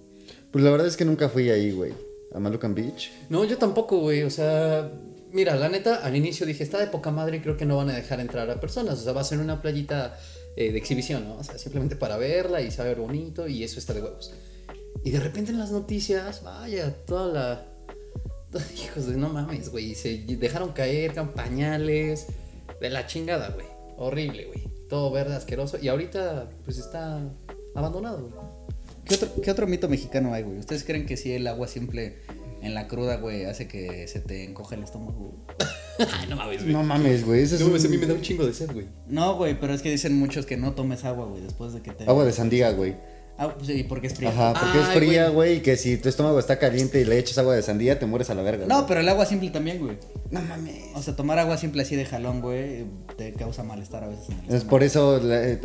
Pues 0.51 0.63
la 0.65 0.71
verdad 0.71 0.87
es 0.87 0.97
que 0.97 1.05
nunca 1.05 1.29
fui 1.29 1.49
ahí, 1.49 1.71
güey. 1.71 1.93
A 2.33 2.39
Malucan 2.39 2.75
Beach. 2.75 3.11
No, 3.29 3.45
yo 3.45 3.57
tampoco, 3.57 3.99
güey. 3.99 4.23
O 4.23 4.29
sea, 4.29 4.91
mira, 5.31 5.55
la 5.55 5.69
neta, 5.69 5.97
al 5.97 6.15
inicio 6.15 6.45
dije, 6.45 6.63
está 6.63 6.79
de 6.79 6.87
poca 6.87 7.11
madre 7.11 7.41
creo 7.41 7.57
que 7.57 7.65
no 7.65 7.77
van 7.77 7.89
a 7.89 7.93
dejar 7.93 8.19
entrar 8.19 8.49
a 8.49 8.59
personas. 8.59 8.99
O 8.99 9.03
sea, 9.03 9.13
va 9.13 9.21
a 9.21 9.23
ser 9.23 9.39
una 9.39 9.61
playita 9.61 10.17
eh, 10.55 10.71
de 10.71 10.77
exhibición, 10.77 11.27
¿no? 11.27 11.37
O 11.37 11.43
sea, 11.43 11.57
simplemente 11.57 11.95
para 11.95 12.17
verla 12.17 12.61
y 12.61 12.71
saber 12.71 12.97
bonito 12.97 13.47
y 13.47 13.63
eso 13.63 13.79
está 13.79 13.93
de 13.93 14.01
huevos. 14.01 14.33
Y 15.03 15.11
de 15.11 15.19
repente 15.19 15.51
en 15.51 15.59
las 15.59 15.71
noticias, 15.71 16.43
vaya, 16.43 16.93
toda 17.05 17.27
la... 17.31 17.65
Hijos 18.75 19.07
de 19.07 19.17
no 19.17 19.29
mames, 19.29 19.69
güey. 19.69 19.95
Se 19.95 20.17
dejaron 20.17 20.73
caer 20.73 21.13
campañales 21.13 22.27
de 22.81 22.89
la 22.89 23.05
chingada, 23.05 23.49
güey. 23.49 23.67
Horrible, 23.97 24.45
güey. 24.45 24.67
Todo 24.89 25.11
verde, 25.11 25.35
asqueroso. 25.35 25.77
Y 25.81 25.87
ahorita, 25.87 26.49
pues 26.65 26.77
está 26.77 27.21
abandonado, 27.75 28.29
güey. 28.29 28.59
¿Qué 29.05 29.15
otro, 29.15 29.41
¿Qué 29.41 29.51
otro 29.51 29.67
mito 29.67 29.87
mexicano 29.89 30.33
hay, 30.33 30.43
güey? 30.43 30.59
¿Ustedes 30.59 30.83
creen 30.83 31.05
que 31.05 31.17
si 31.17 31.31
el 31.31 31.47
agua 31.47 31.67
simple 31.67 32.17
en 32.61 32.73
la 32.73 32.87
cruda, 32.87 33.17
güey, 33.17 33.45
hace 33.45 33.67
que 33.67 34.07
se 34.07 34.19
te 34.19 34.43
encoge 34.43 34.75
el 34.75 34.83
estómago? 34.83 35.33
güey? 35.57 36.09
Ay, 36.21 36.27
no 36.29 36.35
mames, 36.35 36.65
No 36.65 36.83
mames, 36.83 37.25
güey. 37.25 37.41
Eso 37.43 37.55
es 37.55 37.61
No, 37.61 37.67
un- 37.67 37.75
a 37.85 37.89
mí 37.89 37.97
me 37.97 38.05
da 38.05 38.13
un 38.13 38.21
chingo 38.21 38.45
de 38.45 38.53
sed, 38.53 38.71
güey. 38.73 38.87
No, 39.07 39.35
güey, 39.35 39.59
pero 39.59 39.73
es 39.73 39.81
que 39.81 39.91
dicen 39.91 40.17
muchos 40.17 40.45
que 40.45 40.57
no 40.57 40.73
tomes 40.73 41.03
agua, 41.05 41.25
güey, 41.25 41.41
después 41.43 41.73
de 41.73 41.81
que 41.81 41.91
te... 41.91 42.05
agua 42.05 42.23
de 42.25 42.31
sandía, 42.31 42.71
güey. 42.71 42.95
Ah, 43.41 43.55
sí, 43.63 43.85
porque 43.87 44.07
es 44.07 44.13
fría. 44.15 44.29
Ajá, 44.31 44.53
porque 44.59 44.79
es 44.81 44.85
fría, 44.87 45.23
güey. 45.29 45.33
güey, 45.35 45.53
y 45.57 45.59
que 45.61 45.77
si 45.77 45.97
tu 45.97 46.09
estómago 46.09 46.37
está 46.39 46.59
caliente 46.59 46.99
y 46.99 47.05
le 47.05 47.17
echas 47.17 47.37
agua 47.37 47.55
de 47.55 47.61
sandía, 47.61 47.97
te 47.97 48.05
mueres 48.05 48.29
a 48.29 48.35
la 48.35 48.41
verga. 48.41 48.65
No, 48.67 48.75
güey. 48.75 48.87
pero 48.89 48.99
el 48.99 49.07
agua 49.07 49.25
simple 49.25 49.49
también, 49.49 49.79
güey. 49.79 49.97
No 50.29 50.41
mames. 50.41 50.75
O 50.93 51.01
sea, 51.01 51.15
tomar 51.15 51.39
agua 51.39 51.57
simple 51.57 51.81
así 51.83 51.95
de 51.95 52.03
jalón, 52.05 52.41
güey, 52.41 52.85
te 53.17 53.31
causa 53.33 53.63
malestar 53.63 54.03
a 54.03 54.07
veces 54.09 54.27
en 54.29 54.33
el 54.33 54.39
Es 54.39 54.45
estómago. 54.55 54.69
por 54.69 54.83
eso 54.83 55.19
la- 55.23 55.43
eh, 55.47 55.59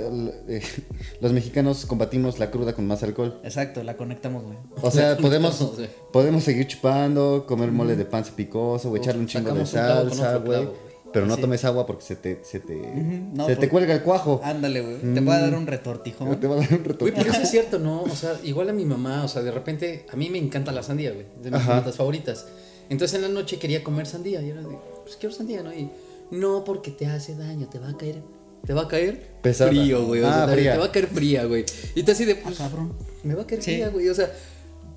eh, 0.48 0.62
los 1.20 1.32
mexicanos 1.32 1.84
combatimos 1.86 2.38
la 2.38 2.50
cruda 2.52 2.74
con 2.74 2.86
más 2.86 3.02
alcohol. 3.02 3.40
Exacto, 3.42 3.82
la 3.82 3.96
conectamos, 3.96 4.44
güey. 4.44 4.56
O 4.80 4.90
sea, 4.92 5.16
podemos, 5.20 5.58
güey. 5.76 5.88
podemos 6.12 6.44
seguir 6.44 6.68
chupando, 6.68 7.44
comer 7.46 7.72
mole 7.72 7.96
de 7.96 8.04
panza 8.04 8.32
picoso, 8.36 8.88
o 8.90 8.96
echarle 8.96 9.20
un 9.20 9.26
chingo 9.26 9.52
de 9.52 9.66
salsa, 9.66 10.36
güey. 10.36 10.68
Güey. 11.14 11.24
Pero 11.24 11.26
no 11.26 11.36
Sí. 11.36 11.40
tomes 11.40 11.64
agua 11.64 11.86
porque 11.86 12.02
se 12.04 12.16
te, 12.16 12.40
se 12.44 12.60
te, 12.60 12.74
no, 12.74 13.46
se 13.46 13.56
te 13.56 13.68
cuelga 13.68 13.94
el 13.94 14.02
cuajo. 14.02 14.40
Ándale, 14.44 14.80
güey. 14.80 15.14
Te 15.14 15.20
va 15.20 15.36
a 15.36 15.40
dar 15.40 15.54
un 15.54 15.66
retortijón. 15.66 16.38
Te 16.40 16.46
va 16.46 16.56
a 16.56 16.58
dar 16.58 16.68
un 16.72 16.78
Güey, 16.78 16.88
retorno. 16.88 17.14
pero 17.16 17.30
eso 17.32 17.40
es 17.42 17.50
cierto, 17.50 17.78
¿no? 17.78 18.02
O 18.02 18.10
sea, 18.14 18.38
igual 18.42 18.68
a 18.68 18.72
mi 18.72 18.84
mamá, 18.84 19.24
o 19.24 19.28
sea, 19.28 19.42
de 19.42 19.50
repente, 19.50 20.06
a 20.12 20.16
mí 20.16 20.28
me 20.30 20.38
encanta 20.38 20.72
la 20.72 20.82
sandía, 20.82 21.12
güey. 21.12 21.26
De 21.42 21.50
mis 21.50 21.62
frutas 21.62 21.96
favoritas. 21.96 22.46
Entonces 22.90 23.14
en 23.16 23.22
la 23.22 23.28
noche 23.28 23.58
quería 23.58 23.82
comer 23.82 24.06
sandía. 24.06 24.42
Y 24.42 24.50
era 24.50 24.60
de, 24.60 24.68
pues 25.04 25.16
quiero 25.16 25.34
sandía, 25.34 25.62
¿no? 25.62 25.72
Y 25.72 25.88
no 26.30 26.64
porque 26.64 26.90
te 26.90 27.06
hace 27.06 27.34
daño, 27.36 27.68
te 27.68 27.78
va 27.78 27.88
a 27.90 27.96
caer. 27.96 28.20
Te 28.66 28.72
va 28.72 28.82
a 28.82 28.88
caer 28.88 29.20
Pesada. 29.42 29.70
frío, 29.70 30.06
güey. 30.06 30.22
O 30.22 30.24
sea, 30.26 30.44
Ah, 30.44 30.46
te- 30.46 30.52
fría. 30.54 30.72
te 30.72 30.78
va 30.78 30.84
a 30.86 30.92
caer 30.92 31.06
fría, 31.06 31.44
güey. 31.44 31.64
Y 31.94 32.02
te 32.02 32.12
así 32.12 32.24
de, 32.24 32.32
Ah, 32.32 32.38
pues, 32.44 32.58
cabrón. 32.58 32.92
me 33.22 33.34
va 33.34 33.42
a 33.42 33.46
caer 33.46 33.62
Sí. 33.62 33.72
fría, 33.72 33.88
güey. 33.90 34.08
O 34.08 34.14
sea, 34.14 34.32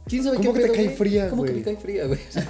¿quién 0.06 0.24
sabe 0.24 0.38
¿Cómo 0.38 0.54
qué 0.54 0.60
que 0.60 0.66
te 0.68 0.68
pedo, 0.68 0.76
cae 0.76 0.86
güey? 0.86 0.98
fría, 0.98 1.30
¿Cómo 1.30 1.44
que 1.44 1.52
güey? 1.52 1.60
me 1.64 1.66
cae 1.66 1.78
fría, 1.82 2.06
güey? 2.08 2.20
O 2.30 2.32
sea, 2.32 2.50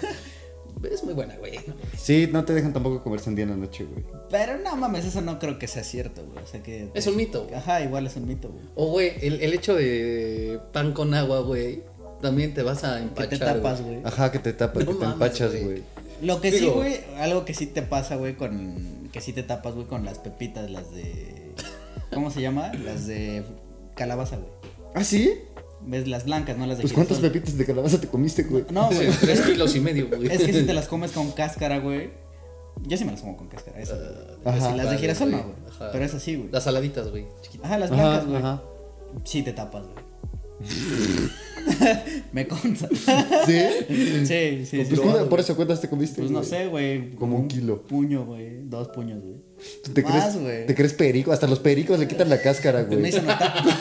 es 0.91 1.03
muy 1.03 1.13
buena, 1.13 1.35
güey. 1.37 1.57
No. 1.67 1.73
Sí, 1.97 2.29
no 2.31 2.45
te 2.45 2.53
dejan 2.53 2.73
tampoco 2.73 3.03
comer 3.03 3.19
sandía 3.19 3.43
en 3.43 3.51
la 3.51 3.55
noche, 3.57 3.85
güey. 3.85 4.03
Pero 4.29 4.57
no 4.57 4.75
mames, 4.75 5.05
eso 5.05 5.21
no 5.21 5.39
creo 5.39 5.57
que 5.59 5.67
sea 5.67 5.83
cierto, 5.83 6.25
güey. 6.25 6.43
O 6.43 6.47
sea 6.47 6.61
que. 6.63 6.89
Es 6.93 7.07
un 7.07 7.15
mito, 7.15 7.43
güey. 7.43 7.55
Ajá, 7.55 7.81
igual 7.81 8.05
es 8.07 8.15
un 8.15 8.27
mito, 8.27 8.49
güey. 8.49 8.63
O, 8.75 8.87
güey, 8.91 9.13
el, 9.21 9.41
el 9.41 9.53
hecho 9.53 9.75
de 9.75 10.59
pan 10.73 10.93
con 10.93 11.13
agua, 11.13 11.39
güey, 11.41 11.83
también 12.21 12.53
te 12.53 12.63
vas 12.63 12.83
a 12.83 12.97
Que 12.97 13.03
empachar. 13.03 13.29
te 13.29 13.37
tapas, 13.39 13.81
güey. 13.81 13.99
Ajá, 14.03 14.31
que 14.31 14.39
te 14.39 14.53
tapas, 14.53 14.85
No 14.85 14.91
que 14.93 14.97
te 14.99 15.05
empachas, 15.05 15.51
güey. 15.51 15.63
güey. 15.63 15.83
Lo 16.21 16.41
que 16.41 16.51
sí, 16.51 16.65
güey, 16.67 16.99
algo 17.19 17.45
que 17.45 17.53
sí 17.53 17.67
te 17.67 17.81
pasa, 17.83 18.15
güey, 18.15 18.35
con. 18.35 19.09
Que 19.11 19.21
sí 19.21 19.33
te 19.33 19.43
tapas, 19.43 19.73
güey, 19.75 19.87
con 19.87 20.03
las 20.05 20.19
pepitas, 20.19 20.69
las 20.69 20.91
de. 20.93 21.53
¿Cómo 22.13 22.31
se 22.31 22.41
llama? 22.41 22.71
Las 22.73 23.05
de 23.07 23.43
calabaza, 23.95 24.37
güey. 24.37 24.49
¿Ah, 24.95 25.03
sí? 25.03 25.33
¿Ves? 25.87 26.07
Las 26.07 26.25
blancas, 26.25 26.57
no 26.57 26.65
las 26.67 26.77
de 26.77 26.81
Pues 26.83 26.93
¿cuántas 26.93 27.19
pepitas 27.19 27.57
de 27.57 27.65
calabaza 27.65 27.99
te 27.99 28.07
comiste, 28.07 28.43
güey? 28.43 28.65
No, 28.71 28.87
güey. 28.87 29.11
Sí, 29.11 29.17
tres 29.21 29.41
kilos 29.41 29.75
y 29.75 29.79
medio, 29.79 30.07
güey. 30.09 30.27
Es 30.27 30.43
que 30.43 30.53
si 30.53 30.63
te 30.63 30.73
las 30.73 30.87
comes 30.87 31.11
con 31.11 31.31
cáscara, 31.31 31.79
güey. 31.79 32.09
Yo 32.83 32.97
sí 32.97 33.05
me 33.05 33.11
las 33.11 33.21
como 33.21 33.37
con 33.37 33.47
cáscara, 33.47 33.79
esas. 33.79 33.97
güey. 34.43 34.55
Ajá. 34.55 34.75
las 34.75 34.91
de 34.91 34.97
girasol 34.97 35.31
no, 35.31 35.37
güey. 35.37 35.49
güey. 35.79 35.89
Pero 35.91 36.05
es 36.05 36.13
así, 36.13 36.35
güey. 36.35 36.49
Las 36.51 36.63
saladitas, 36.65 37.09
güey. 37.09 37.25
Ajá, 37.63 37.77
las 37.79 37.89
blancas, 37.89 38.25
güey. 38.25 38.37
ajá. 38.37 38.61
Sí 39.23 39.41
te 39.43 39.53
tapas, 39.53 39.85
güey. 39.85 40.05
me 42.31 42.47
consta. 42.47 42.87
¿Sí? 43.45 43.59
sí, 43.87 44.25
sí, 44.25 44.65
sí. 44.65 44.83
Pues, 44.89 44.99
¿cuántas- 44.99 45.27
por 45.27 45.39
eso, 45.39 45.55
¿cuántas 45.55 45.81
te 45.81 45.89
comiste? 45.89 46.21
Pues 46.21 46.31
no 46.31 46.39
güey? 46.39 46.49
sé, 46.49 46.67
güey. 46.67 47.11
Como 47.15 47.37
un 47.37 47.47
kilo. 47.47 47.81
Puño, 47.83 48.25
güey. 48.25 48.61
Dos 48.63 48.87
puños, 48.89 49.21
güey. 49.23 49.35
¿Te, 49.93 50.01
Más, 50.03 50.11
crees, 50.11 50.39
güey. 50.41 50.65
¿Te 50.65 50.75
crees 50.75 50.93
perico? 50.93 51.31
Hasta 51.31 51.47
los 51.47 51.59
pericos 51.59 51.99
le 51.99 52.07
quitan 52.07 52.29
la 52.29 52.41
cáscara, 52.41 52.85
Pues 52.87 52.99
me 52.99 53.09
güey. 53.09 53.17
hizo 53.17 53.21
tacos. 53.27 53.73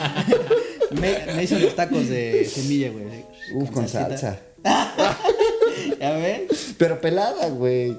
Me, 0.91 1.33
me 1.33 1.43
hizo 1.43 1.55
unos 1.55 1.75
tacos 1.75 2.07
de 2.07 2.45
semilla, 2.45 2.91
güey. 2.91 3.05
Uf, 3.53 3.71
con 3.71 3.87
salsa. 3.87 4.39
¿Ya 5.99 6.11
ves? 6.11 6.75
Pero 6.77 6.99
pelada, 7.01 7.49
güey. 7.49 7.97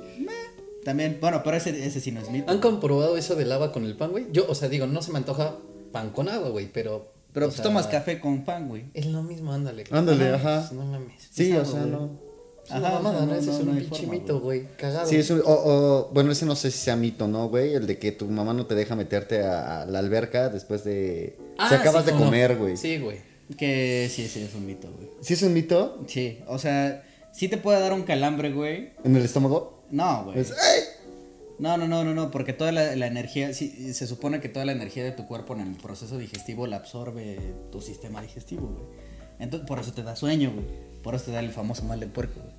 También, 0.84 1.18
bueno, 1.20 1.42
pero 1.44 1.56
ese, 1.56 1.86
ese 1.86 2.00
sí 2.00 2.12
no 2.12 2.20
es 2.20 2.30
mito. 2.30 2.50
¿Han 2.50 2.60
comprobado 2.60 3.16
eso 3.16 3.34
del 3.34 3.52
agua 3.52 3.72
con 3.72 3.84
el 3.84 3.96
pan, 3.96 4.10
güey? 4.10 4.26
Yo, 4.32 4.46
o 4.48 4.54
sea, 4.54 4.68
digo, 4.68 4.86
no 4.86 5.02
se 5.02 5.12
me 5.12 5.18
antoja 5.18 5.56
pan 5.92 6.10
con 6.10 6.28
agua, 6.28 6.48
güey, 6.50 6.66
pero. 6.72 7.12
Pero 7.32 7.46
pues 7.46 7.56
sea, 7.56 7.64
tomas 7.64 7.86
café 7.86 8.20
con 8.20 8.44
pan, 8.44 8.68
güey. 8.68 8.86
Es 8.94 9.06
lo 9.06 9.22
mismo, 9.22 9.52
ándale. 9.52 9.84
Ándale, 9.90 10.34
Ajá, 10.34 10.68
No 10.72 10.84
mames. 10.84 11.28
Sí, 11.30 11.52
o 11.52 11.64
sea, 11.64 11.80
no. 11.80 12.27
Es 12.68 12.74
una 12.76 12.88
Ajá, 12.88 12.98
mamada, 13.00 13.20
¿no? 13.20 13.26
no- 13.32 13.34
Ese 13.34 13.50
es 13.50 13.58
un 13.60 13.76
pinche 13.76 13.88
forma, 13.88 14.12
mito, 14.12 14.40
güey. 14.40 14.66
Cagado. 14.76 15.08
Sí, 15.08 15.16
es 15.16 15.30
un, 15.30 15.40
o, 15.40 15.44
o, 15.46 16.10
bueno, 16.12 16.30
ese 16.32 16.44
no 16.46 16.54
sé 16.54 16.70
si 16.70 16.78
sea 16.78 16.96
mito, 16.96 17.26
¿no, 17.26 17.48
güey? 17.48 17.74
El 17.74 17.86
de 17.86 17.98
que 17.98 18.12
tu 18.12 18.26
mamá 18.26 18.52
no 18.52 18.66
te 18.66 18.74
deja 18.74 18.94
meterte 18.94 19.42
a, 19.42 19.82
a 19.82 19.86
la 19.86 19.98
alberca 20.00 20.48
después 20.50 20.84
de... 20.84 21.38
Ah, 21.58 21.68
si 21.70 21.74
acabas 21.76 22.04
sí, 22.04 22.12
de 22.12 22.16
comer, 22.18 22.56
güey. 22.56 22.76
Sí, 22.76 22.98
güey. 22.98 23.18
Que 23.56 24.08
sí, 24.12 24.28
sí, 24.28 24.42
es 24.42 24.54
un 24.54 24.66
mito, 24.66 24.88
güey. 24.94 25.08
¿Sí 25.22 25.32
es 25.34 25.42
un 25.42 25.54
mito? 25.54 26.04
Sí, 26.06 26.40
o 26.46 26.58
sea, 26.58 27.02
sí 27.32 27.48
te 27.48 27.56
puede 27.56 27.80
dar 27.80 27.94
un 27.94 28.02
calambre, 28.02 28.52
güey. 28.52 28.90
¿En 29.04 29.16
el 29.16 29.24
estómago? 29.24 29.84
No, 29.90 30.24
güey. 30.26 30.38
Es- 30.38 30.52
¡ay! 30.52 30.82
No, 31.58 31.76
no, 31.76 31.88
no, 31.88 32.04
no, 32.04 32.14
no, 32.14 32.30
porque 32.30 32.52
toda 32.52 32.70
la, 32.70 32.94
la 32.94 33.06
energía, 33.08 33.52
sí, 33.54 33.92
se 33.92 34.06
supone 34.06 34.40
que 34.40 34.48
toda 34.48 34.64
la 34.64 34.72
energía 34.72 35.02
de 35.02 35.10
tu 35.10 35.26
cuerpo 35.26 35.54
en 35.54 35.60
el 35.62 35.74
proceso 35.76 36.16
digestivo 36.18 36.66
la 36.68 36.76
absorbe 36.76 37.38
tu 37.72 37.80
sistema 37.80 38.22
digestivo, 38.22 38.68
güey. 38.68 38.84
Entonces, 39.40 39.66
por 39.66 39.78
eso 39.80 39.92
te 39.92 40.02
da 40.04 40.14
sueño, 40.14 40.52
güey. 40.52 40.66
Por 41.02 41.14
eso 41.14 41.26
te 41.26 41.30
da 41.32 41.40
el 41.40 41.50
famoso 41.50 41.82
mal 41.84 41.98
del 42.00 42.10
puerco, 42.10 42.40
güey. 42.40 42.54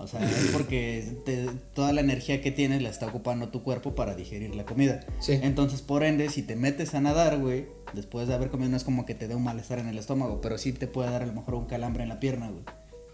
O 0.00 0.06
sea, 0.06 0.24
es 0.24 0.50
porque 0.52 1.16
te- 1.24 1.48
toda 1.74 1.92
la 1.92 2.00
energía 2.00 2.40
que 2.40 2.52
tienes 2.52 2.80
la 2.82 2.88
está 2.88 3.06
ocupando 3.06 3.48
tu 3.48 3.62
cuerpo 3.64 3.94
para 3.96 4.14
digerir 4.14 4.54
la 4.54 4.64
comida. 4.64 5.00
Sí. 5.18 5.38
Entonces, 5.42 5.82
por 5.82 6.04
ende, 6.04 6.28
si 6.28 6.42
te 6.42 6.54
metes 6.54 6.94
a 6.94 7.00
nadar, 7.00 7.36
güey, 7.38 7.66
después 7.94 8.28
de 8.28 8.34
haber 8.34 8.48
comido, 8.48 8.70
no 8.70 8.76
es 8.76 8.84
como 8.84 9.04
que 9.06 9.14
te 9.16 9.26
dé 9.26 9.34
un 9.34 9.42
malestar 9.42 9.80
en 9.80 9.88
el 9.88 9.98
estómago, 9.98 10.40
pero 10.40 10.56
sí 10.56 10.72
te 10.72 10.86
puede 10.86 11.10
dar 11.10 11.24
a 11.24 11.26
lo 11.26 11.32
mejor 11.32 11.54
un 11.56 11.66
calambre 11.66 12.04
en 12.04 12.08
la 12.10 12.20
pierna, 12.20 12.48
güey. 12.48 12.62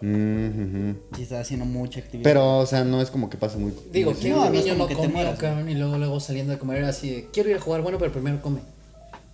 Mm. 0.03 0.97
Si 1.17 1.23
estás 1.23 1.41
haciendo 1.41 1.65
mucha 1.65 2.01
actividad. 2.01 2.25
Pero, 2.25 2.59
o 2.59 2.67
sea, 2.67 2.85
no 2.85 3.01
es 3.01 3.11
como 3.11 3.31
que 3.31 3.39
pase 3.39 3.57
muy... 3.57 3.73
Digo, 3.91 4.11
muy- 4.13 4.21
que 4.21 4.29
No, 4.29 4.41
un 4.43 4.45
no 4.45 4.51
niño 4.51 4.75
no 4.75 4.87
que 4.87 4.95
te 4.95 5.01
comió, 5.01 5.15
mueras, 5.17 5.39
cabrón, 5.39 5.71
y 5.71 5.75
luego, 5.75 5.97
luego 5.97 6.21
saliendo 6.21 6.53
de 6.53 6.59
comer 6.59 6.79
era 6.79 6.89
así 6.91 7.09
de, 7.11 7.29
quiero 7.33 7.49
ir 7.49 7.57
a 7.57 7.61
jugar, 7.61 7.81
bueno, 7.81 7.97
pero 7.99 8.13
primero 8.13 8.43
come. 8.43 8.61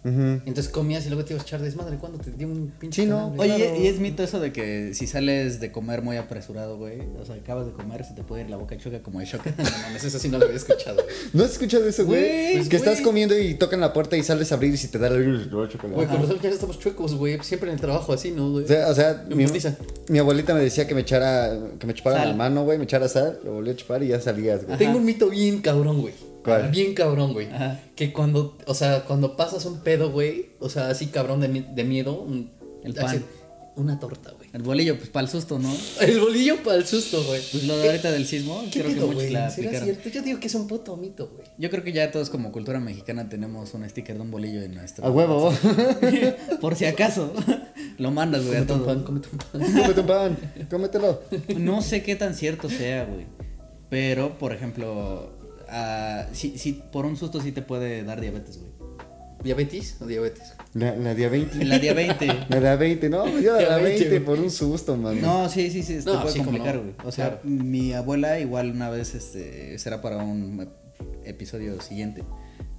Entonces 0.02 0.68
comías 0.68 1.04
y 1.04 1.08
luego 1.08 1.24
te 1.24 1.34
ibas 1.34 1.44
a 1.44 1.46
echar 1.46 1.60
desmadre. 1.60 1.96
¿Cuándo 1.98 2.18
te 2.18 2.30
dio 2.30 2.46
un 2.48 2.72
pinche 2.78 3.02
Sí, 3.02 3.08
no. 3.08 3.34
Oye, 3.36 3.56
Claro. 3.56 3.76
y 3.80 3.86
es 3.86 3.98
mito 3.98 4.22
eso 4.22 4.40
de 4.40 4.52
que 4.52 4.94
si 4.94 5.06
sales 5.06 5.60
de 5.60 5.72
comer 5.72 6.02
muy 6.02 6.16
apresurado, 6.16 6.78
güey, 6.78 7.00
o 7.20 7.24
sea, 7.26 7.34
acabas 7.34 7.66
de 7.66 7.72
comer, 7.72 8.04
se 8.04 8.14
te 8.14 8.22
puede 8.22 8.42
ir 8.42 8.50
la 8.50 8.56
boca 8.56 8.76
choca 8.78 9.02
como 9.02 9.20
de 9.20 9.26
choque. 9.26 9.52
No 9.60 9.64
mames, 9.82 10.04
eso 10.04 10.18
sí 10.18 10.28
no 10.28 10.38
lo 10.38 10.44
había 10.46 10.56
escuchado, 10.56 11.02
güey. 11.02 11.14
¿No 11.34 11.44
has 11.44 11.52
escuchado 11.52 11.86
eso, 11.86 12.06
güey? 12.06 12.22
Que 12.22 12.64
güey. 12.64 12.76
estás 12.76 13.00
comiendo 13.02 13.38
y 13.38 13.54
tocan 13.54 13.80
la 13.80 13.92
puerta 13.92 14.16
y 14.16 14.22
sales 14.22 14.52
a 14.52 14.54
abrir 14.54 14.72
y 14.74 14.76
si 14.78 14.88
te 14.88 14.98
da 14.98 15.08
el... 15.08 15.48
Güey, 15.50 15.68
con 16.06 16.20
nosotros 16.20 16.40
ya 16.42 16.48
estamos 16.48 16.78
chuecos, 16.78 17.14
güey. 17.14 17.38
Siempre 17.42 17.68
en 17.68 17.74
el 17.74 17.80
trabajo 17.80 18.12
así, 18.12 18.30
¿no, 18.30 18.50
güey? 18.50 18.64
O 18.64 18.68
sea, 18.68 18.88
o 18.88 18.94
sea, 18.94 19.26
mi, 19.28 20.18
abuelita 20.18 20.54
me 20.54 20.60
decía 20.60 20.86
que 20.86 20.94
me 20.94 21.02
echara, 21.02 21.56
que 21.78 21.86
me 21.86 21.94
chupara 21.94 22.18
Sal. 22.18 22.28
la 22.30 22.34
mano, 22.34 22.64
güey, 22.64 22.78
me 22.78 22.84
echara 22.84 23.08
sal, 23.08 23.38
lo 23.44 23.52
volví 23.52 23.70
a 23.70 23.76
chupar 23.76 24.02
y 24.02 24.08
ya 24.08 24.20
salías, 24.20 24.64
güey. 24.64 24.78
Tengo 24.78 24.98
un 24.98 25.04
mito 25.04 25.28
bien 25.28 25.60
cabrón, 25.60 26.00
güey. 26.00 26.14
¿Cuál? 26.44 26.70
Bien 26.70 26.94
cabrón, 26.94 27.32
güey. 27.32 27.48
Ajá. 27.50 27.80
Que 27.96 28.12
cuando, 28.12 28.56
o 28.66 28.74
sea, 28.74 29.04
cuando 29.04 29.36
pasas 29.36 29.64
un 29.66 29.80
pedo, 29.80 30.10
güey, 30.10 30.50
o 30.60 30.68
sea, 30.68 30.88
así 30.88 31.06
cabrón 31.06 31.40
de, 31.40 31.48
de 31.48 31.84
miedo, 31.84 32.20
un, 32.20 32.50
El 32.82 32.98
así, 32.98 33.18
pan. 33.18 33.24
una 33.76 33.98
torta, 34.00 34.30
güey. 34.32 34.48
El 34.52 34.62
bolillo, 34.62 34.96
pues 34.96 35.10
para 35.10 35.24
el 35.26 35.30
susto, 35.30 35.58
¿no? 35.60 35.72
El 36.00 36.18
bolillo 36.18 36.60
para 36.64 36.76
el 36.78 36.86
susto, 36.86 37.22
güey. 37.24 37.40
Pues 37.52 37.64
lo 37.64 37.76
de 37.78 37.88
ahorita 37.90 38.10
del 38.10 38.26
sismo, 38.26 38.62
¿Qué 38.72 38.80
creo 38.80 38.86
que 38.88 38.94
pedo, 38.94 39.06
muchos 39.06 39.22
güey? 39.22 39.32
la 39.32 39.50
¿Será 39.50 39.68
aplicaron. 39.68 39.84
cierto? 39.96 40.08
Yo 40.08 40.22
digo 40.22 40.40
que 40.40 40.46
es 40.48 40.54
un 40.56 40.66
puto 40.66 40.96
mito, 40.96 41.28
güey. 41.28 41.46
Yo 41.58 41.70
creo 41.70 41.84
que 41.84 41.92
ya 41.92 42.10
todos 42.10 42.30
como 42.30 42.50
cultura 42.50 42.80
mexicana 42.80 43.28
tenemos 43.28 43.72
un 43.74 43.88
sticker 43.88 44.16
de 44.16 44.22
un 44.22 44.30
bolillo 44.32 44.62
en 44.62 44.74
nuestro. 44.74 45.04
A 45.06 45.10
huevo. 45.10 45.52
Por 46.60 46.74
si 46.74 46.86
acaso. 46.86 47.32
Lo 47.98 48.10
mandas, 48.10 48.44
güey, 48.46 48.58
a 48.58 48.66
pan, 48.66 49.02
cómete 49.04 49.28
un 49.30 49.38
pan. 49.38 49.72
Cómete 49.82 50.00
un 50.00 50.06
pan, 50.06 50.38
cómetelo. 50.70 51.22
No 51.58 51.82
sé 51.82 52.02
qué 52.02 52.16
tan 52.16 52.34
cierto 52.34 52.68
sea, 52.70 53.04
güey. 53.04 53.26
Pero, 53.90 54.38
por 54.38 54.52
ejemplo, 54.52 55.32
ah, 55.70 56.26
sí, 56.32 56.54
sí, 56.58 56.82
por 56.92 57.06
un 57.06 57.16
susto 57.16 57.40
sí 57.40 57.52
te 57.52 57.62
puede 57.62 58.02
dar 58.04 58.20
diabetes, 58.20 58.58
güey. 58.58 58.70
¿Diabetes 59.42 59.96
o 60.02 60.06
diabetes? 60.06 60.52
La, 60.74 60.94
la 60.96 61.14
día 61.14 61.30
20. 61.30 61.64
La 61.64 61.78
día 61.78 61.94
20. 61.94 62.26
La 62.50 62.60
día 62.60 62.76
20, 62.76 63.08
no, 63.08 63.26
yo 63.40 63.52
la 63.54 63.58
Día 63.68 63.76
20 63.78 63.84
20, 63.84 64.08
güey. 64.10 64.20
por 64.24 64.38
un 64.38 64.50
susto, 64.50 64.96
man. 64.98 65.18
No, 65.22 65.48
sí, 65.48 65.70
sí, 65.70 65.82
sí, 65.82 65.96
te 65.98 66.04
No, 66.04 66.20
puede 66.20 66.34
sí, 66.34 66.40
complicar, 66.40 66.74
no. 66.76 66.82
güey. 66.82 66.94
O 67.04 67.10
sea, 67.12 67.40
Claro. 67.40 67.40
mi 67.44 67.94
abuela 67.94 68.38
igual 68.38 68.70
una 68.70 68.90
vez, 68.90 69.14
este, 69.14 69.78
será 69.78 70.02
para 70.02 70.18
un 70.18 70.68
episodio 71.24 71.80
siguiente. 71.80 72.22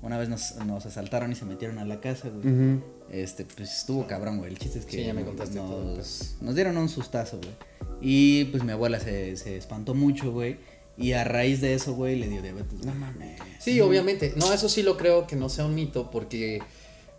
Una 0.04 0.18
vez 0.20 0.30
nos, 0.30 0.56
nos 0.66 0.86
asaltaron 0.86 1.32
y 1.32 1.36
se 1.36 1.46
metieron 1.46 1.80
a 1.80 1.86
la 1.86 2.00
casa, 2.00 2.30
güey. 2.30 2.80
Este, 3.12 3.44
pues 3.44 3.72
estuvo 3.80 4.06
cabrón, 4.06 4.38
güey. 4.38 4.52
El 4.52 4.60
chiste 4.60 4.80
es 4.80 4.86
que 4.86 4.98
Sí, 4.98 5.04
ya 5.04 5.14
me 5.16 5.24
contaste 5.26 5.56
todo 5.56 5.92
el 5.92 5.98
nos, 5.98 6.36
nos 6.42 6.56
dieron 6.56 6.78
un 6.78 6.90
sustazo, 6.90 7.38
güey. 7.40 7.54
Y 8.02 8.46
pues 8.46 8.64
mi 8.64 8.72
abuela 8.72 9.00
se, 9.00 9.36
se 9.36 9.58
espantó 9.58 9.94
mucho, 9.96 10.32
güey. 10.32 10.58
Y 11.01 11.13
a 11.13 11.24
raíz 11.24 11.62
de 11.62 11.74
eso, 11.74 11.93
güey, 11.93 12.15
le 12.15 12.27
dio 12.27 12.41
diabetes. 12.41 12.86
No 12.86 12.93
mames. 12.93 13.39
Sí, 13.60 13.79
obviamente. 13.81 14.34
No, 14.36 14.51
eso 14.53 14.70
sí 14.70 14.84
lo 14.84 14.98
creo 14.98 15.27
que 15.27 15.36
no 15.36 15.50
sea 15.50 15.65
un 15.65 15.75
mito 15.75 16.10
porque 16.12 16.62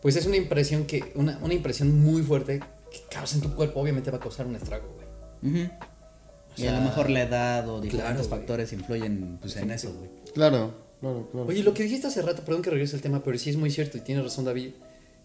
pues 0.01 0.17
es 0.17 0.27
una 0.27 0.37
impresión 0.37 0.85
que 0.85 1.13
una, 1.15 1.39
una 1.43 1.55
impresión 1.55 2.01
muy 2.01 2.23
fuerte 2.23 2.61
que 2.91 3.01
causa 3.11 3.37
en 3.37 3.43
tu 3.43 3.55
cuerpo, 3.55 3.81
obviamente 3.81 4.11
va 4.11 4.19
a 4.19 4.21
causar 4.21 4.47
un 4.47 4.57
estrago, 4.57 4.89
güey. 4.95 5.53
Ujú. 5.55 5.73
O 5.73 6.61
y 6.61 6.67
a 6.67 6.73
lo 6.73 6.79
sea, 6.79 6.87
mejor 6.87 7.11
la 7.11 7.23
edad 7.23 7.69
o 7.69 7.81
diferentes 7.81 8.13
claro, 8.13 8.29
güey. 8.29 8.31
factores 8.31 8.73
influyen 8.73 9.39
pues, 9.41 9.57
en 9.57 9.71
eso, 9.71 9.93
güey. 9.95 10.11
Claro. 10.35 10.75
claro, 11.01 11.29
claro. 11.31 11.47
Oye, 11.47 11.63
lo 11.63 11.73
que 11.73 11.85
dijiste 11.85 12.09
hace 12.09 12.21
rato, 12.21 12.43
perdón 12.45 12.63
que 12.63 12.71
regrese 12.71 12.97
el 12.97 13.03
tema, 13.03 13.23
pero 13.23 13.39
sí 13.39 13.51
es 13.51 13.57
muy 13.57 13.71
cierto 13.71 13.97
y 13.97 14.01
tiene 14.01 14.23
razón 14.23 14.45
David 14.45 14.73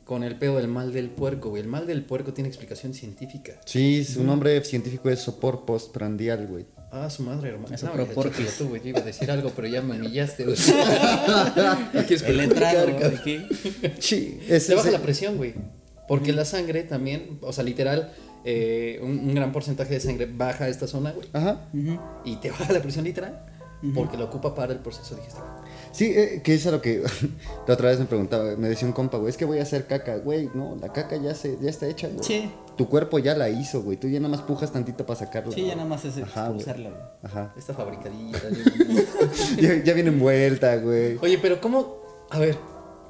con 0.05 0.23
el 0.23 0.37
pedo 0.37 0.55
del 0.55 0.69
mal 0.69 0.93
del 0.93 1.09
puerco, 1.09 1.49
güey. 1.49 1.63
El 1.63 1.67
mal 1.67 1.85
del 1.85 2.05
puerco 2.05 2.31
tiene 2.33 2.47
explicación 2.47 2.93
científica. 2.93 3.59
Sí, 3.65 4.05
su 4.05 4.23
nombre 4.23 4.63
científico 4.63 5.09
es 5.09 5.19
sopor 5.19 5.65
postprandial, 5.65 6.47
güey. 6.47 6.65
Ah, 6.91 7.09
su 7.09 7.23
madre, 7.23 7.49
hermano. 7.49 7.73
Eso, 7.75 7.85
No, 7.85 7.91
pero 7.93 8.07
ya, 8.07 8.13
¿por 8.13 8.25
chútalo 8.27 8.45
qué? 8.45 8.51
tú, 8.57 8.69
güey. 8.69 8.81
Yo 8.81 8.89
iba 8.89 8.99
a 8.99 9.03
decir 9.03 9.29
algo, 9.29 9.51
pero 9.55 9.67
ya 9.67 9.81
me 9.81 9.97
humillaste, 9.97 10.45
güey. 10.45 10.55
No 10.57 11.83
quieres 12.07 12.21
El 12.23 12.39
entrado, 12.39 12.87
aquí. 13.07 13.45
Sí, 13.99 14.39
ese 14.47 14.69
Te 14.69 14.75
baja 14.75 14.87
es- 14.87 14.93
la 14.93 14.99
presión, 15.01 15.37
güey. 15.37 15.53
Porque 16.07 16.31
la 16.31 16.45
sangre 16.45 16.83
también, 16.83 17.37
o 17.41 17.51
sea, 17.51 17.65
literal, 17.65 18.13
eh, 18.45 18.99
un, 19.03 19.19
un 19.19 19.35
gran 19.35 19.51
porcentaje 19.51 19.93
de 19.95 19.99
sangre 19.99 20.25
baja 20.25 20.63
a 20.65 20.67
esta 20.69 20.87
zona, 20.87 21.11
güey. 21.11 21.27
Ajá. 21.33 21.65
Y 22.23 22.37
te 22.37 22.49
baja 22.51 22.71
la 22.71 22.81
presión 22.81 23.03
literal. 23.03 23.45
Porque 23.93 24.17
lo 24.17 24.25
ocupa 24.25 24.55
para 24.55 24.73
el 24.73 24.79
proceso 24.79 25.15
digestivo. 25.15 25.45
Sí, 25.97 26.13
eh, 26.15 26.41
que 26.43 26.53
es 26.53 26.67
a 26.67 26.69
lo 26.69 26.79
que 26.79 27.01
la 27.67 27.73
otra 27.73 27.89
vez 27.89 27.97
me 27.97 28.05
preguntaba, 28.05 28.55
me 28.55 28.69
decía 28.69 28.87
un 28.87 28.93
compa, 28.93 29.17
güey, 29.17 29.31
es 29.31 29.37
que 29.37 29.45
voy 29.45 29.57
a 29.57 29.63
hacer 29.63 29.87
caca, 29.87 30.17
güey, 30.17 30.47
no, 30.53 30.77
la 30.79 30.93
caca 30.93 31.15
ya 31.17 31.33
se 31.33 31.57
ya 31.59 31.71
está 31.71 31.87
hecha, 31.87 32.07
güey. 32.07 32.23
Sí. 32.23 32.51
Tu 32.77 32.87
cuerpo 32.87 33.17
ya 33.17 33.35
la 33.35 33.49
hizo, 33.49 33.81
güey, 33.81 33.97
tú 33.97 34.07
ya 34.07 34.19
nada 34.19 34.29
más 34.29 34.43
pujas 34.43 34.71
tantito 34.71 35.07
para 35.07 35.17
sacarla. 35.17 35.51
Sí, 35.51 35.65
ya 35.65 35.75
nada 35.75 35.87
más 35.87 36.05
es 36.05 36.17
Ajá, 36.19 36.49
güey. 36.49 36.57
expulsarla, 36.57 36.89
güey. 36.91 37.01
Ajá. 37.23 37.53
Esta 37.57 37.73
fabricadita. 37.73 38.39
ya, 39.59 39.83
ya 39.83 39.93
viene 39.93 40.09
envuelta, 40.09 40.77
güey. 40.77 41.17
Oye, 41.19 41.39
pero 41.41 41.59
¿cómo? 41.59 41.97
A 42.29 42.37
ver. 42.37 42.55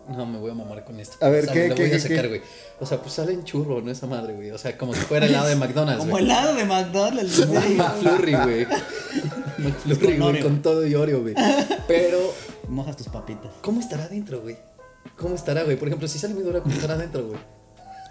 No, 0.08 0.25
me 0.25 0.38
voy 0.39 0.51
a 0.51 0.53
mamar 0.53 0.86
con 0.86 0.98
esto. 1.01 1.17
A 1.20 1.27
ver, 1.27 1.44
O 1.44 1.46
sea, 1.48 1.53
¿qué, 1.53 1.74
qué, 1.75 1.82
voy 1.82 1.89
qué, 1.89 1.96
a 1.98 2.00
sacar, 2.00 2.29
güey. 2.29 2.41
O 2.79 2.86
sea, 2.86 3.00
pues 3.01 3.13
sale 3.13 3.34
en 3.34 3.43
churro, 3.43 3.81
no 3.81 3.91
esa 3.91 4.05
madre, 4.05 4.34
güey. 4.34 4.51
O 4.51 4.57
sea, 4.57 4.77
como 4.77 4.93
si 4.93 5.00
fuera 5.01 5.25
helado 5.25 5.48
de 5.48 5.55
McDonald's, 5.63 6.00
Como 6.00 6.12
güey. 6.12 6.24
helado 6.25 6.53
de 6.55 6.65
McDonald's. 6.65 7.34
sí. 7.34 7.43
McFlurry, 7.75 8.34
güey. 8.36 8.67
McFlurry, 9.57 10.17
Con 10.19 10.29
güey, 10.31 10.43
con 10.43 10.62
todo 10.62 10.86
y 10.86 10.93
Oreo, 10.96 11.22
güey. 11.22 11.34
Pero, 11.88 12.34
Mojas 12.69 12.96
tus 12.98 13.07
papitas. 13.07 13.51
¿cómo 13.62 13.79
estará 13.79 14.03
adentro, 14.03 14.41
güey? 14.41 14.57
¿Cómo 15.17 15.34
estará, 15.36 15.63
güey? 15.63 15.77
Por 15.77 15.88
ejemplo, 15.88 16.07
si 16.07 16.19
sale 16.19 16.34
muy 16.36 16.43
dura, 16.43 16.62
¿cómo 16.62 16.75
estará 16.75 16.93
adentro, 16.93 17.25
güey? 17.27 17.39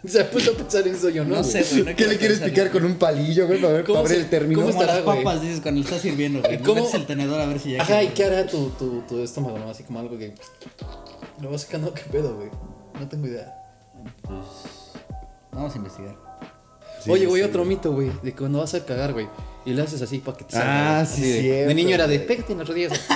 O 0.04 0.08
sea, 0.08 0.28
puedo 0.30 0.52
pensar 0.54 0.86
en 0.86 0.94
eso 0.94 1.08
yo, 1.10 1.24
¿no? 1.24 1.36
No 1.36 1.42
güey? 1.42 1.50
sé, 1.64 1.64
güey. 1.82 1.84
no 1.92 1.96
¿Qué 1.96 2.06
le 2.06 2.16
quieres 2.18 2.38
picar 2.40 2.68
güey. 2.68 2.72
con 2.72 2.84
un 2.84 2.96
palillo, 2.96 3.46
güey, 3.46 3.60
para 3.60 3.72
ver, 3.74 3.84
¿Cómo 3.84 4.02
para 4.02 4.14
se- 4.14 4.20
el 4.20 4.28
término? 4.28 4.60
cómo 4.60 4.70
estará, 4.70 4.94
las 4.96 5.04
güey? 5.04 5.18
papas, 5.18 5.42
dices, 5.42 5.60
cuando 5.60 5.80
lo 5.80 5.84
estás 5.86 6.02
sirviendo, 6.02 6.40
güey. 6.42 6.58
¿Cómo? 6.62 6.74
Metes 6.82 6.94
el 6.94 7.06
tenedor 7.06 7.40
a 7.40 7.46
ver 7.46 7.58
si 7.60 7.72
ya 7.72 7.82
Ajá, 7.82 8.02
¿y 8.02 8.08
qué 8.08 8.24
hará 8.24 8.46
tu, 8.46 8.70
tu, 8.70 9.00
tu 9.02 9.22
estómago, 9.22 9.58
no? 9.58 9.70
Así 9.70 9.84
como 9.84 10.00
algo 10.00 10.18
que... 10.18 10.34
Lo 11.40 11.50
vas 11.50 11.62
sacando, 11.62 11.92
¿qué 11.94 12.02
pedo, 12.10 12.34
güey? 12.36 12.48
No 12.98 13.08
tengo 13.08 13.26
idea. 13.26 13.55
Pues, 14.22 14.46
vamos 15.52 15.74
a 15.74 15.76
investigar. 15.78 16.16
Sí, 17.02 17.10
Oye, 17.10 17.26
güey, 17.26 17.42
sí. 17.42 17.48
otro 17.48 17.64
mito, 17.64 17.92
güey, 17.92 18.10
de 18.22 18.32
cuando 18.34 18.58
vas 18.60 18.74
a 18.74 18.84
cagar, 18.84 19.12
güey, 19.12 19.28
y 19.64 19.72
le 19.72 19.82
haces 19.82 20.02
así 20.02 20.18
para 20.18 20.36
que 20.38 20.44
te 20.44 20.56
Ah, 20.56 20.60
salga. 20.60 21.04
güey. 21.04 21.06
sí, 21.16 21.22
de, 21.22 21.40
cierto, 21.40 21.68
de 21.68 21.74
niño 21.74 21.94
era 21.94 22.06
de, 22.06 22.16
güey. 22.16 22.26
pégate 22.28 22.52
en 22.52 22.58
las 22.58 22.68
rodillas. 22.68 23.00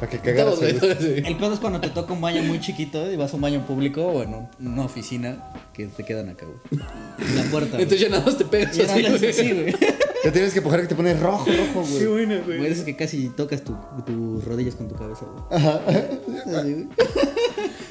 Para 0.00 0.08
que 0.10 0.18
cagaras. 0.20 0.56
Güey, 0.58 0.78
güey. 0.78 1.26
El 1.26 1.36
pedo 1.36 1.52
es 1.52 1.60
cuando 1.60 1.78
te 1.80 1.90
toca 1.90 2.12
un 2.14 2.20
baño 2.22 2.42
muy 2.42 2.58
chiquito 2.60 3.10
y 3.12 3.16
vas 3.16 3.32
a 3.32 3.36
un 3.36 3.42
baño 3.42 3.66
público 3.66 4.02
o 4.06 4.22
en 4.22 4.32
un- 4.32 4.48
una 4.60 4.84
oficina 4.84 5.52
que 5.74 5.86
te 5.88 6.04
quedan 6.04 6.30
acá, 6.30 6.46
güey. 6.46 6.82
En 7.18 7.36
la 7.36 7.42
puerta. 7.50 7.70
güey. 7.72 7.82
Entonces 7.82 8.00
ya 8.00 8.08
nada 8.08 8.24
más 8.24 8.38
te 8.38 8.44
pegas 8.46 8.78
así, 8.78 9.02
güey. 9.02 9.32
Sí, 9.32 9.52
güey. 9.52 9.76
Te 10.22 10.32
tienes 10.32 10.52
que 10.52 10.60
pujar 10.62 10.80
que 10.82 10.86
te 10.88 10.94
pone 10.94 11.14
rojo, 11.14 11.46
rojo, 11.46 11.86
güey. 11.88 12.06
bueno, 12.06 12.34
Güey, 12.44 12.66
es 12.66 12.82
que 12.82 12.96
casi 12.96 13.28
tocas 13.30 13.62
tu- 13.62 13.76
tus 14.04 14.44
rodillas 14.44 14.74
con 14.74 14.88
tu 14.88 14.94
cabeza, 14.96 15.24
güey. 15.26 15.62
Así, 16.58 16.72
güey. 16.74 16.88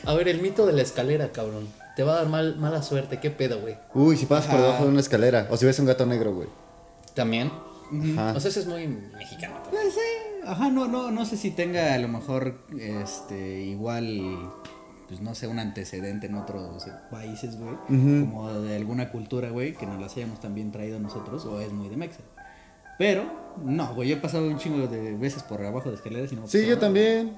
A 0.05 0.13
ver, 0.13 0.27
el 0.27 0.41
mito 0.41 0.65
de 0.65 0.73
la 0.73 0.81
escalera, 0.81 1.31
cabrón. 1.31 1.67
Te 1.95 2.03
va 2.03 2.13
a 2.13 2.15
dar 2.17 2.27
mal, 2.27 2.57
mala 2.57 2.81
suerte, 2.83 3.19
¿qué 3.19 3.31
pedo, 3.31 3.59
güey? 3.61 3.75
Uy, 3.93 4.17
si 4.17 4.25
pasas 4.25 4.45
por 4.47 4.55
Ajá. 4.55 4.63
debajo 4.65 4.83
de 4.85 4.89
una 4.91 4.99
escalera. 4.99 5.47
O 5.49 5.57
si 5.57 5.65
ves 5.65 5.79
un 5.79 5.85
gato 5.85 6.05
negro, 6.05 6.33
güey. 6.33 6.47
También. 7.13 7.51
Ajá. 8.13 8.33
O 8.35 8.39
sea, 8.39 8.49
eso 8.51 8.59
es 8.59 8.67
muy 8.67 8.87
mexicano. 8.87 9.55
¿no? 9.63 9.69
Pues 9.71 9.93
sí, 9.93 10.41
ajá, 10.45 10.69
no, 10.69 10.87
no, 10.87 11.09
no 11.11 11.25
sé 11.25 11.37
si 11.37 11.51
tenga 11.51 11.93
a 11.93 11.97
lo 11.97 12.07
mejor, 12.09 12.59
este, 12.79 13.61
igual, 13.61 14.51
pues 15.07 15.21
no 15.21 15.33
sé, 15.35 15.47
un 15.47 15.59
antecedente 15.59 16.27
en 16.27 16.35
otros 16.35 16.85
países, 17.09 17.57
güey, 17.57 17.75
como 17.87 18.51
de 18.53 18.75
alguna 18.75 19.09
cultura, 19.09 19.49
güey, 19.49 19.73
que 19.73 19.85
nos 19.85 19.99
las 20.01 20.15
hayamos 20.17 20.39
también 20.39 20.71
traído 20.71 20.99
nosotros, 20.99 21.45
o 21.45 21.61
es 21.61 21.71
muy 21.71 21.89
de 21.89 21.97
Mexa. 21.97 22.19
Pero, 22.97 23.23
no, 23.63 23.93
güey, 23.93 24.09
yo 24.09 24.15
he 24.15 24.19
pasado 24.19 24.47
un 24.47 24.57
chingo 24.57 24.87
de 24.87 25.15
veces 25.15 25.43
por 25.43 25.63
abajo 25.63 25.89
de 25.89 25.95
escaleras 25.95 26.31
y 26.31 26.35
no 26.35 26.47
Sí, 26.47 26.65
yo 26.65 26.77
también. 26.77 27.37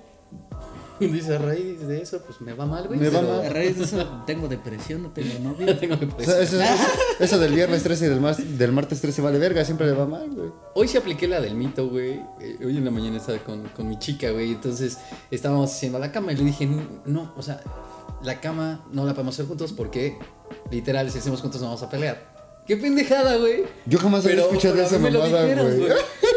Dice, 1.14 1.36
a 1.36 1.38
raíz 1.40 1.88
de 1.88 2.02
eso, 2.02 2.22
pues 2.26 2.42
me 2.42 2.54
va 2.54 2.66
mal, 2.66 2.88
güey. 2.88 3.00
Me 3.00 3.10
va 3.10 3.22
mal. 3.22 3.46
A 3.46 3.50
raíz 3.50 3.78
de 3.78 3.84
eso 3.86 4.24
tengo 4.26 4.48
depresión, 4.48 5.04
no 5.04 5.10
tengo 5.12 5.40
novio. 5.44 5.66
Ya 5.68 5.80
tengo 5.80 5.96
O 5.96 5.98
depresión. 5.98 6.36
sea, 6.36 6.44
eso, 6.44 6.62
eso- 6.62 6.92
eso 7.20 7.40
del 7.40 7.54
viernes 7.54 7.84
13 7.84 8.06
y 8.06 8.10
del, 8.10 8.20
mar- 8.22 8.38
del 8.38 8.72
martes 8.72 9.02
13 9.02 9.22
vale 9.22 9.38
verga, 9.40 9.64
siempre 9.66 9.88
le 9.88 9.94
va 9.94 10.06
mal, 10.06 10.30
güey. 10.30 10.52
Hoy 10.76 10.88
sí 10.88 10.98
apliqué 10.98 11.28
la 11.28 11.40
del 11.42 11.56
mito, 11.56 11.88
güey. 11.90 12.22
Eh, 12.42 12.58
Hoy 12.66 12.78
en 12.78 12.86
la 12.86 12.92
mañana 12.92 13.18
estaba 13.18 13.38
con, 13.40 13.64
con 13.70 13.88
mi 13.88 13.98
chica, 14.00 14.32
güey. 14.32 14.52
Entonces 14.52 14.98
estábamos 15.32 15.72
haciendo 15.72 16.00
la 16.00 16.12
cama 16.12 16.32
y 16.34 16.36
le 16.38 16.44
dije, 16.46 16.68
no, 17.06 17.34
o 17.36 17.42
sea, 17.42 17.62
la 18.24 18.40
cama 18.42 18.86
no 18.92 19.06
la 19.06 19.14
podemos 19.14 19.36
hacer 19.36 19.46
juntos 19.48 19.72
porque, 19.74 20.18
literal, 20.72 21.10
si 21.12 21.20
hacemos 21.20 21.42
juntos 21.42 21.62
nos 21.62 21.70
vamos 21.70 21.84
a 21.84 21.90
pelear. 21.90 22.29
¡Qué 22.70 22.78
pendejada, 22.78 23.36
güey! 23.38 23.64
Yo 23.88 23.98
jamás 23.98 24.24
había 24.28 24.42
escuchado 24.42 24.76
pero 24.76 24.86
a 24.86 24.88
esa 24.88 25.00
mamada, 25.00 25.44
güey. 25.64 25.90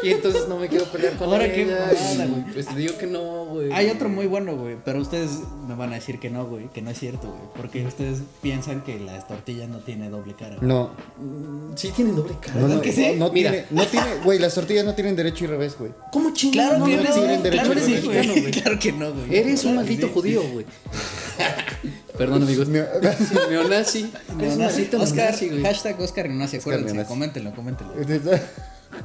Y 0.02 0.10
entonces 0.12 0.48
no 0.48 0.56
me 0.58 0.66
quiero 0.66 0.86
pelear 0.86 1.12
con 1.18 1.28
Ahora 1.28 1.44
ella. 1.44 1.54
qué 1.54 1.64
mamada, 1.66 2.24
y, 2.24 2.28
güey. 2.30 2.52
Pues 2.54 2.72
le 2.72 2.80
digo 2.80 2.96
que 2.96 3.06
no, 3.06 3.44
güey. 3.44 3.70
Hay 3.70 3.90
otro 3.90 4.08
muy 4.08 4.26
bueno, 4.26 4.56
güey, 4.56 4.76
pero 4.82 5.00
ustedes 5.02 5.30
me 5.68 5.74
van 5.74 5.92
a 5.92 5.96
decir 5.96 6.18
que 6.18 6.30
no, 6.30 6.46
güey, 6.46 6.68
que 6.72 6.80
no 6.80 6.88
es 6.90 6.98
cierto, 6.98 7.28
güey, 7.28 7.50
porque 7.54 7.84
ustedes 7.84 8.20
piensan 8.40 8.80
que 8.82 8.98
las 8.98 9.28
tortillas 9.28 9.68
no 9.68 9.80
tiene 9.80 10.08
doble 10.08 10.34
cara. 10.34 10.56
güey. 10.56 10.66
No, 10.66 10.90
Mm, 11.18 11.76
Sí 11.76 11.92
tienen 11.94 12.16
doble 12.16 12.34
cara. 12.40 12.60
no, 12.62 12.66
no, 12.68 12.80
que 12.80 12.92
sí? 12.92 13.12
no 13.18 13.30
Mira. 13.30 13.50
tiene, 13.50 13.66
no 13.70 13.86
tiene, 13.86 14.06
güey, 14.24 14.38
las 14.38 14.54
tortillas 14.54 14.86
no 14.86 14.94
tienen 14.94 15.14
derecho 15.14 15.44
y 15.44 15.48
revés, 15.48 15.76
güey. 15.78 15.92
¿Cómo 16.12 16.32
chingados? 16.32 16.76
Claro 16.76 16.78
no, 16.78 16.86
que 17.02 17.08
no, 17.08 17.14
tienen 17.14 17.42
derecho 17.42 17.64
claro 17.64 17.80
mexicano, 17.86 18.32
güey. 18.32 18.50
Claro 18.62 18.78
que 18.78 18.92
no, 18.92 19.12
güey. 19.12 19.36
Eres 19.36 19.64
un 19.66 19.74
maldito 19.76 20.06
sí. 20.06 20.12
judío, 20.14 20.42
güey. 20.50 20.64
Perdón, 22.16 22.42
amigos. 22.42 22.68
Neo- 22.68 22.86
Neonazi. 23.50 24.10
Neonazi. 24.36 24.88
Oscar, 24.96 25.16
neonazi, 25.32 25.48
güey. 25.48 25.62
hashtag 25.62 26.00
Oscar 26.00 26.28
Neonazi, 26.28 26.56
acuérdense, 26.58 26.92
Neonazi. 26.94 27.08
coméntenlo, 27.08 27.54
coméntenlo. 27.54 27.94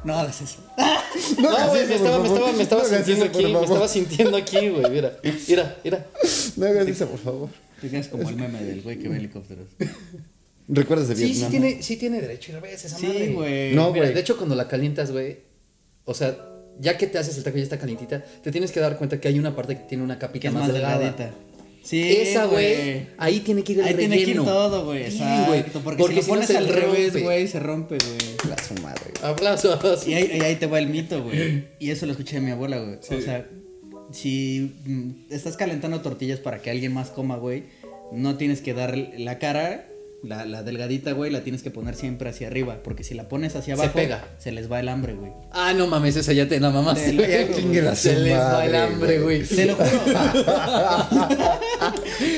No 0.04 0.12
No 0.12 0.18
hagas 0.18 0.42
eso. 0.42 0.58
No, 1.40 1.68
güey, 1.70 1.86
me 1.86 1.94
estaba, 1.94 2.18
me 2.18 2.28
estaba, 2.28 2.52
me 2.52 2.62
estaba 2.62 2.82
No 2.82 2.88
sintiendo 2.88 3.24
eso, 3.24 3.34
aquí, 3.38 3.46
me 3.52 3.60
estaba 3.62 3.88
sintiendo 3.88 4.36
aquí, 4.36 4.68
güey. 4.68 4.90
Mira, 4.90 5.16
mira, 5.48 5.76
mira. 5.82 6.06
No 6.56 6.66
hagas 6.66 6.86
eso, 6.88 7.08
por 7.08 7.18
favor. 7.18 7.48
Te 7.80 7.88
quedas 7.88 8.08
como 8.08 8.28
el 8.28 8.36
meme 8.36 8.62
del 8.62 8.82
güey 8.82 8.98
que 8.98 9.08
ve 9.08 9.16
helicópteros. 9.16 9.66
¿Recuerdas 10.68 11.08
de 11.08 11.16
Sí, 11.16 11.22
sí 11.22 11.28
Vietnam? 11.32 11.50
tiene, 11.50 11.82
sí 11.82 11.96
tiene 11.96 12.20
derecho 12.20 12.52
y 12.52 12.54
revés 12.56 12.84
esa 12.84 12.98
Sí, 12.98 13.06
madre. 13.06 13.32
güey. 13.32 13.74
No, 13.74 13.90
Mira, 13.90 14.04
güey. 14.04 14.14
de 14.14 14.20
hecho, 14.20 14.36
cuando 14.36 14.54
la 14.54 14.68
calientas, 14.68 15.10
güey, 15.10 15.38
o 16.04 16.12
sea, 16.12 16.36
ya 16.78 16.98
que 16.98 17.06
te 17.06 17.16
haces 17.18 17.38
el 17.38 17.44
taco 17.44 17.56
y 17.56 17.60
ya 17.60 17.64
está 17.64 17.78
calientita, 17.78 18.22
te 18.42 18.52
tienes 18.52 18.70
que 18.72 18.80
dar 18.80 18.98
cuenta 18.98 19.18
que 19.18 19.28
hay 19.28 19.38
una 19.38 19.56
parte 19.56 19.76
que 19.78 19.84
tiene 19.84 20.04
una 20.04 20.18
capita 20.18 20.42
Que 20.42 20.48
es 20.48 20.52
más, 20.54 20.64
más 20.64 20.72
delgada. 20.74 20.98
delgadita. 20.98 21.30
Sí, 21.88 22.06
Esa, 22.18 22.44
güey, 22.44 23.06
ahí 23.16 23.40
tiene 23.40 23.64
que 23.64 23.72
ir 23.72 23.78
el 23.80 23.86
Ahí 23.86 23.94
tiene 23.94 24.16
que 24.16 24.20
ir 24.20 24.28
relleno. 24.28 24.44
todo, 24.44 24.84
güey. 24.84 25.10
Sí, 25.10 25.22
Exacto. 25.22 25.46
güey, 25.46 25.62
Porque, 25.62 25.98
porque 26.02 26.16
si 26.16 26.20
si 26.22 26.26
lo 26.28 26.34
pones 26.34 26.46
se 26.48 26.58
al 26.58 26.68
revés, 26.68 27.22
güey, 27.22 27.48
se 27.48 27.60
rompe, 27.60 27.96
güey. 27.96 28.50
La 28.50 28.62
su 28.62 28.74
madre. 28.82 29.10
Aplausos. 29.22 30.06
Y 30.06 30.12
ahí, 30.12 30.30
y 30.38 30.42
ahí 30.42 30.56
te 30.56 30.66
va 30.66 30.78
el 30.80 30.88
mito, 30.88 31.22
güey. 31.22 31.64
Y 31.78 31.90
eso 31.90 32.04
lo 32.04 32.12
escuché 32.12 32.36
de 32.36 32.42
mi 32.42 32.50
abuela, 32.50 32.78
güey. 32.78 32.96
O 32.96 33.22
sea, 33.22 33.48
si 34.12 34.74
mm, 34.84 35.10
estás 35.32 35.56
calentando 35.56 36.02
tortillas 36.02 36.40
para 36.40 36.60
que 36.60 36.70
alguien 36.70 36.92
más 36.92 37.08
coma, 37.08 37.36
güey, 37.38 37.64
no 38.12 38.36
tienes 38.36 38.60
que 38.60 38.74
dar 38.74 38.94
la 39.16 39.38
cara, 39.38 39.88
la, 40.22 40.44
la 40.44 40.62
delgadita, 40.62 41.12
güey, 41.12 41.30
la 41.30 41.42
tienes 41.42 41.62
que 41.62 41.70
poner 41.70 41.94
siempre 41.94 42.28
hacia 42.28 42.48
arriba. 42.48 42.80
Porque 42.82 43.04
si 43.04 43.14
la 43.14 43.28
pones 43.28 43.54
hacia 43.56 43.76
Se 43.76 43.82
abajo, 43.82 43.94
pega. 43.94 44.24
se 44.38 44.52
les 44.52 44.70
va 44.70 44.80
el 44.80 44.88
hambre, 44.88 45.14
güey. 45.14 45.32
Ah, 45.52 45.72
no 45.74 45.86
mames, 45.86 46.16
esa 46.16 46.32
ya 46.32 46.48
te 46.48 46.58
la 46.60 46.70
lo 46.70 46.82
güey. 46.82 47.80
la 47.80 47.94
Se 47.94 48.18
les 48.18 48.36
va 48.36 48.66
el 48.66 48.74
hambre, 48.74 49.20
güey. 49.20 49.42
Te 49.44 49.66
lo 49.66 49.74
juro. 49.76 49.88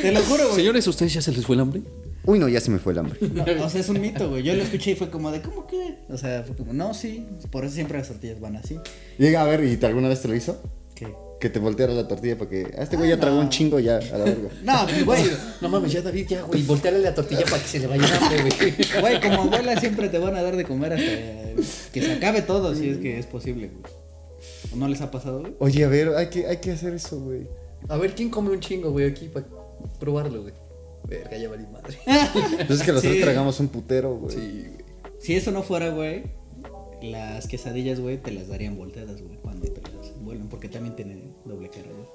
te 0.03 0.13
lo 0.13 0.21
juro, 0.21 0.45
güey. 0.45 0.57
Señores, 0.57 0.87
¿ustedes 0.87 1.15
ya 1.15 1.23
se 1.23 1.33
les 1.33 1.47
fue 1.47 1.55
el 1.57 1.61
hambre? 1.61 1.83
Uy, 2.25 2.39
no, 2.39 2.49
ya 2.49 2.61
se 2.61 2.71
me 2.71 2.79
fue 2.79 2.93
el 2.93 2.99
hambre. 2.99 3.19
No, 3.35 3.45
o 3.65 3.71
sea, 3.71 3.81
es 3.81 3.89
un 3.89 4.01
mito, 4.01 4.29
güey. 4.29 4.43
Yo 4.43 4.55
lo 4.55 4.63
escuché 4.63 4.91
y 4.93 4.95
fue 4.95 5.11
como 5.11 5.31
de, 5.31 5.41
¿cómo 5.41 5.67
que? 5.67 5.97
O 6.11 6.19
sea, 6.19 6.43
fue 6.43 6.55
como, 6.55 6.73
no, 6.73 6.93
sí. 6.93 7.27
Por 7.51 7.65
eso 7.65 7.75
siempre 7.75 7.99
las 7.99 8.09
tortillas 8.09 8.41
van 8.41 8.57
así. 8.57 8.79
Llega 9.19 9.41
a 9.41 9.45
ver, 9.45 9.65
¿y 9.65 9.77
te 9.77 9.87
alguna 9.87 10.09
vez 10.09 10.21
te 10.21 10.29
lo 10.29 10.35
hizo? 10.37 10.63
Que 11.41 11.49
te 11.49 11.59
volteara 11.59 11.93
la 11.95 12.07
tortilla 12.07 12.37
para 12.37 12.51
que. 12.51 12.67
Ah, 12.77 12.83
este 12.83 12.97
güey 12.99 13.09
ya 13.09 13.17
no. 13.17 13.23
tragó 13.23 13.41
un 13.41 13.49
chingo 13.49 13.81
ya, 13.81 13.97
a 13.97 14.19
la 14.19 14.25
verga. 14.25 14.51
No, 14.63 15.05
güey. 15.07 15.23
No 15.63 15.69
mames, 15.71 15.91
ya 15.93 16.03
David, 16.03 16.27
ya, 16.29 16.43
güey. 16.43 16.63
Volteale 16.65 16.99
la 16.99 17.15
tortilla 17.15 17.45
para 17.49 17.63
que 17.63 17.69
se 17.69 17.79
le 17.79 17.87
vaya 17.87 18.05
hambre, 18.19 18.43
güey. 18.43 18.75
Güey, 19.01 19.21
como 19.21 19.43
abuela 19.45 19.81
siempre 19.81 20.09
te 20.11 20.19
van 20.19 20.37
a 20.37 20.43
dar 20.43 20.55
de 20.57 20.65
comer 20.65 20.93
hasta 20.93 21.07
que 21.93 22.03
se 22.03 22.13
acabe 22.13 22.43
todo, 22.43 22.75
si 22.75 22.91
es 22.91 22.99
que 22.99 23.19
es 23.19 23.27
posible, 23.27 23.69
güey. 23.69 23.93
¿O 24.73 24.77
no 24.77 24.87
les 24.89 25.01
ha 25.01 25.11
pasado, 25.11 25.41
güey? 25.41 25.55
Oye, 25.59 25.85
a 25.85 25.89
ver, 25.89 26.11
hay 26.17 26.29
que, 26.29 26.47
hay 26.47 26.59
que 26.59 26.73
hacer 26.73 26.93
eso, 26.95 27.19
güey. 27.19 27.49
A 27.89 27.97
ver, 27.97 28.15
¿quién 28.15 28.29
come 28.31 28.51
un 28.51 28.61
chingo, 28.61 28.91
güey, 28.91 29.07
aquí 29.07 29.29
para 29.29 29.47
probarlo, 29.99 30.43
güey? 30.43 30.55
Verga, 31.09 31.37
ya 31.39 31.49
valí 31.49 31.65
madre. 31.73 31.99
Entonces 32.07 32.81
es 32.81 32.83
que 32.83 32.93
nosotros 32.93 33.15
Sí. 33.15 33.21
tragamos 33.23 33.59
un 33.61 33.69
putero, 33.69 34.15
güey. 34.17 34.37
Sí, 34.37 34.65
güey. 34.69 34.85
Si 35.19 35.35
eso 35.35 35.51
no 35.51 35.63
fuera, 35.63 35.89
güey, 35.89 36.25
las 37.03 37.47
quesadillas, 37.47 37.99
güey, 38.01 38.19
te 38.19 38.31
las 38.31 38.49
darían 38.49 38.77
volteadas, 38.77 39.21
güey, 39.23 39.39
cuando 39.39 39.67
te 39.73 39.81
las 39.81 40.15
vuelven, 40.23 40.49
porque 40.49 40.69
también 40.69 40.95
tiene 40.97 41.15
doble 41.15 41.20
cara, 41.20 41.20
güey. 41.20 41.20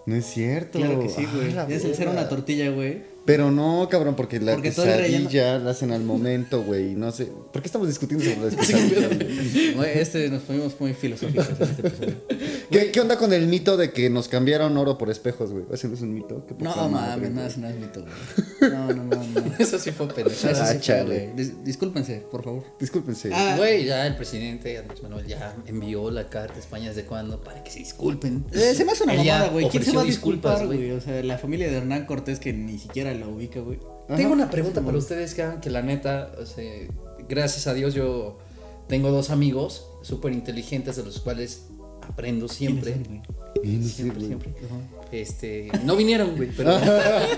No 0.06 0.16
es 0.16 0.26
cierto. 0.26 0.80
Claro 0.80 1.00
que 1.00 1.10
sí, 1.10 1.26
güey. 1.34 1.52
Ah, 1.52 1.66
la 1.68 1.76
es 1.76 1.84
el 1.84 1.96
ser 1.96 2.10
una 2.10 2.30
tortilla, 2.30 2.70
güey. 2.70 3.16
Pero 3.26 3.50
no, 3.50 3.90
cabrón, 3.90 4.16
porque 4.16 4.40
la 4.40 4.54
Porque 4.54 4.70
quesadilla 4.70 5.58
la 5.58 5.72
hacen 5.72 5.92
al 5.92 6.04
momento, 6.04 6.62
güey. 6.64 6.94
No 6.94 7.12
sé. 7.12 7.26
¿Por 7.52 7.64
qué 7.64 7.68
estamos 7.68 7.88
discutiendo 7.88 8.24
sobre 8.24 8.56
güey? 9.16 9.74
Güey, 9.74 10.00
Este 10.00 10.30
nos 10.30 10.44
fuimos 10.44 10.80
muy 10.80 10.94
filosóficos 10.94 11.50
en 11.50 11.68
este 11.68 11.88
episodio. 11.88 12.16
¿Qué, 12.70 12.92
¿Qué 12.92 13.02
onda 13.02 13.18
con 13.18 13.34
el 13.34 13.48
mito 13.48 13.78
de 13.78 13.92
que 13.92 14.12
nos 14.12 14.28
cambiaron 14.28 14.78
oro 14.78 15.00
por 15.00 15.10
espejos, 15.10 15.52
güey? 15.52 15.66
¿Ese 15.72 15.88
no 15.88 15.96
es 15.96 16.02
un 16.02 16.14
mito? 16.14 16.46
Qué 16.46 16.54
No 16.64 16.88
mames, 16.88 17.32
no, 17.32 17.42
no 17.42 17.48
es 17.48 17.58
mito, 17.58 18.04
güey. 18.04 18.72
No, 18.72 18.94
no, 18.94 19.04
no. 19.06 19.15
Eso 19.60 19.80
sí 19.80 19.92
fue 19.92 20.08
pendejo. 20.08 20.30
Eso 20.30 20.62
Ah, 20.62 20.68
sí 20.74 20.80
fue. 20.80 21.34
Dis- 21.36 21.64
discúlpense, 21.64 22.26
por 22.32 22.44
favor. 22.44 22.64
Discúlpense. 22.80 23.30
Ah. 23.34 23.56
Güey, 23.58 23.86
ya 23.86 24.06
el 24.08 24.16
presidente 24.16 24.78
Andrés 24.78 25.02
Manuel 25.04 25.26
ya 25.28 25.56
envió 25.66 26.10
la 26.12 26.30
carta 26.30 26.56
a 26.56 26.60
España 26.60 26.90
desde 26.90 27.06
cuándo 27.06 27.42
para 27.44 27.64
que 27.64 27.72
se 27.72 27.80
disculpen. 27.80 28.46
Eh, 28.52 28.74
se 28.76 28.86
me 28.86 28.92
hace 28.92 29.04
una 29.04 29.14
Él 29.14 29.20
mamada, 29.20 29.50
güey. 29.50 29.70
¿Quién 29.70 29.84
se 29.84 29.92
va 29.94 30.02
a 30.02 30.06
disculpas, 30.06 30.60
disculpar, 30.60 30.78
güey? 30.78 30.92
O 30.92 31.02
sea, 31.02 31.22
la 31.24 31.38
familia 31.38 31.68
de 31.70 31.78
Hernán 31.78 32.06
Cortés 32.06 32.40
que 32.40 32.54
ni 32.54 32.78
siquiera 32.78 33.14
la 33.14 33.28
ubica, 33.28 33.60
güey. 33.60 33.80
Tengo 34.16 34.34
una 34.34 34.50
pregunta 34.52 34.82
para 34.82 34.98
ustedes 34.98 35.34
que 35.34 35.46
que 35.62 35.70
la 35.70 35.82
neta, 35.82 36.32
o 36.40 36.46
sea, 36.46 36.64
gracias 37.28 37.66
a 37.68 37.74
Dios 37.74 37.94
yo 37.96 38.38
tengo 38.88 39.10
dos 39.10 39.32
amigos 39.32 39.88
súper 40.04 40.32
inteligentes 40.34 40.96
de 40.96 41.04
los 41.04 41.20
cuales 41.20 41.64
aprendo 42.02 42.48
siempre. 42.48 42.94
Siempre, 42.94 43.22
güey. 44.20 44.28
siempre. 44.28 44.54
Este, 45.12 45.70
no 45.84 45.96
vinieron, 45.96 46.36
güey, 46.36 46.50
pero 46.56 46.72
no, 46.80 46.86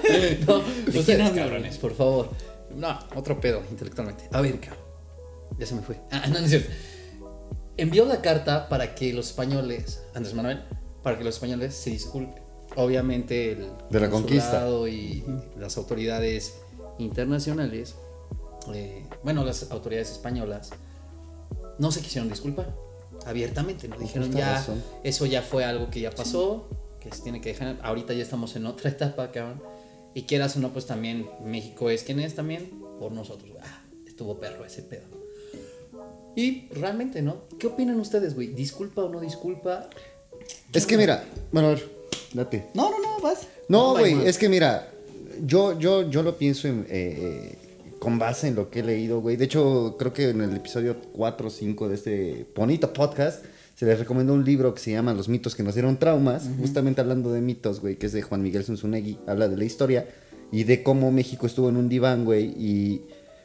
quién 0.01 0.97
ustedes, 0.97 1.21
habla, 1.21 1.43
cabrones, 1.43 1.77
por 1.77 1.93
favor. 1.93 2.29
No, 2.75 2.97
otro 3.15 3.39
pedo 3.39 3.61
intelectualmente. 3.69 4.29
A 4.31 4.41
ver, 4.41 4.59
cabrón. 4.59 4.83
Ya 5.57 5.65
se 5.65 5.75
me 5.75 5.81
fue. 5.81 5.99
Ah, 6.11 6.23
no, 6.27 6.39
no 6.39 6.45
es 6.45 6.49
cierto. 6.49 6.69
Envió 7.77 8.05
la 8.05 8.21
carta 8.21 8.69
para 8.69 8.95
que 8.95 9.13
los 9.13 9.27
españoles, 9.27 10.01
Andrés 10.15 10.33
Manuel, 10.33 10.63
para 11.03 11.17
que 11.17 11.23
los 11.23 11.35
españoles 11.35 11.75
se 11.75 11.91
disculpen. 11.91 12.43
Obviamente 12.75 13.51
el 13.53 13.67
De 13.89 13.99
la 13.99 14.09
conquista. 14.09 14.67
y 14.89 15.23
las 15.57 15.77
autoridades 15.77 16.55
internacionales, 16.97 17.95
eh, 18.73 19.05
bueno, 19.23 19.43
las 19.43 19.71
autoridades 19.71 20.11
españolas, 20.11 20.71
no 21.79 21.91
se 21.91 22.01
quisieron 22.01 22.29
disculpar 22.29 22.75
abiertamente, 23.25 23.87
¿no? 23.87 23.97
Dijeron 23.97 24.31
ya, 24.31 24.53
razón. 24.53 24.83
eso 25.03 25.25
ya 25.25 25.41
fue 25.41 25.65
algo 25.65 25.89
que 25.89 26.01
ya 26.01 26.11
pasó, 26.11 26.67
que 27.09 27.17
se 27.17 27.23
tiene 27.23 27.41
que 27.41 27.49
dejar, 27.49 27.79
ahorita 27.83 28.13
ya 28.13 28.23
estamos 28.23 28.55
en 28.55 28.65
otra 28.65 28.89
etapa, 28.91 29.31
cabrón, 29.31 29.61
y 30.13 30.23
quieras 30.23 30.55
o 30.57 30.59
no, 30.59 30.73
pues 30.73 30.85
también 30.85 31.29
México 31.43 31.89
es 31.89 32.03
quien 32.03 32.19
es 32.19 32.35
también 32.35 32.81
por 32.99 33.11
nosotros, 33.11 33.51
ah, 33.61 33.83
estuvo 34.05 34.39
perro 34.39 34.65
ese 34.65 34.81
pedo. 34.83 35.05
Y 36.35 36.67
realmente, 36.69 37.21
¿no? 37.21 37.47
¿Qué 37.59 37.67
opinan 37.67 37.99
ustedes, 37.99 38.35
güey? 38.35 38.47
¿Disculpa 38.47 39.03
o 39.03 39.09
no 39.09 39.19
disculpa? 39.19 39.89
Es 40.71 40.85
que 40.85 40.95
mira, 40.95 41.23
bueno, 41.51 41.69
a 41.69 41.71
ver, 41.71 41.89
date. 42.33 42.67
No, 42.75 42.91
no, 42.91 42.99
no, 42.99 43.19
vas. 43.21 43.47
No, 43.67 43.93
No, 43.93 43.99
güey, 43.99 44.13
man. 44.13 44.27
es 44.27 44.37
que 44.37 44.47
mira, 44.47 44.91
yo, 45.43 45.77
yo, 45.79 46.09
yo 46.09 46.21
lo 46.21 46.37
pienso 46.37 46.67
en, 46.67 46.81
eh, 46.81 46.85
eh, 46.89 47.57
con 47.99 48.19
base 48.19 48.47
en 48.47 48.55
lo 48.55 48.69
que 48.69 48.79
he 48.79 48.83
leído, 48.83 49.19
güey. 49.19 49.35
De 49.35 49.45
hecho, 49.45 49.95
creo 49.97 50.13
que 50.13 50.29
en 50.29 50.41
el 50.41 50.55
episodio 50.55 50.97
4 51.13 51.47
o 51.47 51.49
5 51.49 51.89
de 51.89 51.95
este 51.95 52.45
bonito 52.55 52.93
podcast 52.93 53.43
se 53.77 53.85
les 53.85 53.99
recomendó 53.99 54.33
un 54.33 54.43
libro 54.43 54.73
que 54.73 54.81
se 54.81 54.91
llama 54.91 55.13
Los 55.13 55.29
mitos 55.29 55.53
que 55.53 55.61
nos 55.61 55.75
dieron 55.75 55.97
traumas, 55.97 56.49
justamente 56.59 56.99
hablando 56.99 57.31
de 57.31 57.41
mitos, 57.41 57.79
güey, 57.79 57.95
que 57.95 58.07
es 58.07 58.11
de 58.11 58.23
Juan 58.23 58.41
Miguel 58.41 58.63
Zunzunegui, 58.63 59.19
habla 59.27 59.47
de 59.47 59.55
la 59.55 59.65
historia 59.65 60.07
y 60.51 60.63
de 60.63 60.81
cómo 60.81 61.11
México 61.11 61.45
estuvo 61.45 61.69
en 61.69 61.77
un 61.77 61.87
diván, 61.87 62.25
güey, 62.25 62.45
y 62.57 63.03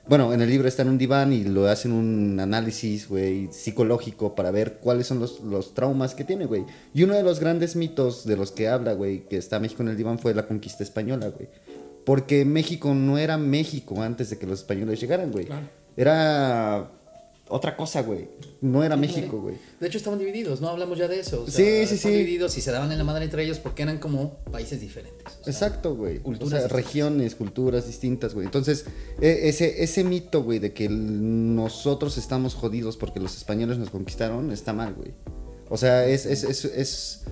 bueno, 0.09 0.33
en 0.33 0.40
el 0.40 0.49
libro 0.49 0.68
está 0.68 0.81
en 0.83 0.88
un 0.88 0.97
diván 0.97 1.35
y 1.35 1.45
lo 1.45 1.66
hacen 1.66 1.92
un 1.92 2.40
análisis, 2.40 3.11
güey, 3.11 3.53
psicológico 3.53 4.35
para 4.35 4.51
ver 4.51 4.79
cuáles 4.79 5.07
son 5.07 5.18
los, 5.18 5.40
los 5.40 5.75
traumas 5.75 6.14
que 6.14 6.25
tiene, 6.25 6.47
güey. 6.47 6.64
Y 6.95 7.03
uno 7.03 7.14
de 7.14 7.23
los 7.23 7.38
grandes 7.38 7.77
mitos 7.77 8.25
de 8.25 8.38
los 8.38 8.53
que 8.53 8.68
habla, 8.68 8.95
güey, 8.95 9.29
que 9.29 9.37
está 9.37 9.61
México 9.61 9.83
en 9.83 9.90
el 9.90 9.99
diván 9.99 10.18
fue 10.18 10.33
la 10.33 10.49
conquista 10.49 10.83
española, 10.83 11.29
güey. 11.29 11.51
Porque 12.07 12.47
México 12.47 12.95
no 12.95 13.18
era 13.18 13.37
México 13.37 14.01
antes 14.01 14.31
de 14.31 14.38
que 14.38 14.47
los 14.47 14.61
españoles 14.61 14.99
llegaran, 14.99 15.31
güey. 15.31 15.45
Claro. 15.45 15.68
Era 15.95 16.90
otra 17.52 17.76
cosa, 17.76 18.02
güey. 18.02 18.28
No 18.60 18.82
era 18.82 18.96
México, 18.96 19.40
güey. 19.40 19.56
De 19.80 19.86
hecho, 19.88 19.98
estaban 19.98 20.18
divididos, 20.18 20.60
¿no? 20.60 20.68
Hablamos 20.68 20.98
ya 20.98 21.08
de 21.08 21.20
eso. 21.20 21.42
o 21.42 21.46
sea, 21.50 21.54
Sí, 21.54 21.86
sí, 21.86 21.94
estaban 21.96 22.14
sí. 22.16 22.18
divididos 22.24 22.56
y 22.58 22.60
se 22.60 22.70
daban 22.70 22.90
en 22.92 22.98
la 22.98 23.04
madre 23.04 23.24
entre 23.24 23.44
ellos 23.44 23.58
porque 23.58 23.82
eran 23.82 23.98
como 23.98 24.36
países 24.50 24.80
diferentes. 24.80 25.22
o 25.26 25.44
sea, 25.44 25.52
Exacto, 25.52 25.94
güey. 25.94 26.18
O 26.18 26.22
culturas 26.22 26.60
sea, 26.60 26.68
regiones, 26.68 27.34
culturas 27.34 27.86
distintas, 27.86 28.34
güey. 28.34 28.46
Entonces, 28.46 28.84
e- 29.20 29.48
ese, 29.48 29.82
ese 29.82 30.04
mito, 30.04 30.42
güey, 30.42 30.58
de 30.58 30.72
que 30.72 30.88
nosotros 30.88 32.18
estamos 32.18 32.54
jodidos 32.54 32.96
porque 32.96 33.20
los 33.20 33.36
españoles 33.36 33.78
nos 33.78 33.90
conquistaron, 33.90 34.50
está 34.50 34.72
mal, 34.72 34.94
güey. 34.94 35.12
O 35.68 35.76
sea, 35.76 36.06
es, 36.06 36.26
es, 36.26 36.44
es, 36.44 36.64
es, 36.66 37.22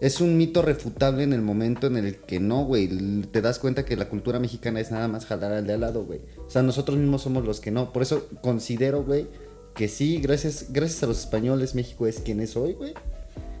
es 0.00 0.20
un 0.20 0.36
mito 0.36 0.62
refutable 0.62 1.22
en 1.24 1.32
el 1.32 1.42
momento 1.42 1.86
en 1.86 1.96
el 1.96 2.16
que 2.16 2.40
no, 2.40 2.64
güey. 2.64 2.88
Te 3.32 3.40
das 3.42 3.58
cuenta 3.58 3.84
que 3.84 3.96
la 3.96 4.08
cultura 4.08 4.38
mexicana 4.38 4.80
es 4.80 4.90
nada 4.90 5.08
más 5.08 5.26
jalar 5.26 5.52
al 5.52 5.66
de 5.66 5.72
al 5.74 5.80
lado, 5.80 6.04
güey. 6.04 6.20
O 6.46 6.50
sea, 6.50 6.62
nosotros 6.62 6.96
mismos 6.98 7.22
somos 7.22 7.44
los 7.44 7.60
que 7.60 7.70
no. 7.70 7.92
Por 7.92 8.02
eso 8.02 8.28
considero, 8.40 9.04
güey, 9.04 9.26
que 9.74 9.88
sí, 9.88 10.18
gracias, 10.20 10.66
gracias 10.70 11.02
a 11.02 11.06
los 11.06 11.20
españoles, 11.20 11.74
México 11.74 12.06
es 12.06 12.20
quien 12.20 12.40
es 12.40 12.56
hoy, 12.56 12.74
güey. 12.74 12.94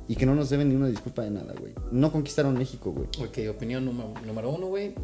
Y 0.08 0.16
que 0.16 0.26
no 0.26 0.34
nos 0.34 0.50
deben 0.50 0.68
ni 0.68 0.74
una 0.74 0.88
disculpa 0.88 1.22
de 1.22 1.30
nada, 1.30 1.54
güey. 1.58 1.72
No 1.90 2.12
conquistaron 2.12 2.58
México, 2.58 2.92
güey. 2.92 3.06
Ok, 3.26 3.38
opinión 3.50 3.84
número, 3.84 4.12
número 4.26 4.50
uno, 4.50 4.66
güey. 4.66 4.94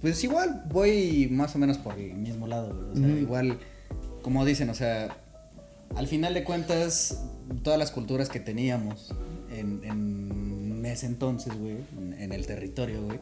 Pues 0.00 0.22
igual 0.24 0.64
voy 0.72 1.28
más 1.30 1.54
o 1.54 1.58
menos 1.58 1.78
por 1.78 1.98
el 1.98 2.14
mismo 2.14 2.46
lado, 2.46 2.74
güey. 2.74 2.90
O 2.90 2.96
sea, 2.96 3.20
igual, 3.20 3.58
como 4.22 4.44
dicen, 4.44 4.70
o 4.70 4.74
sea, 4.74 5.16
al 5.94 6.08
final 6.08 6.34
de 6.34 6.42
cuentas, 6.42 7.22
todas 7.62 7.78
las 7.78 7.90
culturas 7.90 8.28
que 8.28 8.40
teníamos 8.40 9.14
en, 9.50 9.84
en 9.84 10.84
ese 10.84 11.06
entonces, 11.06 11.56
güey, 11.58 11.76
en, 11.98 12.14
en 12.20 12.32
el 12.32 12.46
territorio, 12.46 13.02
güey, 13.02 13.20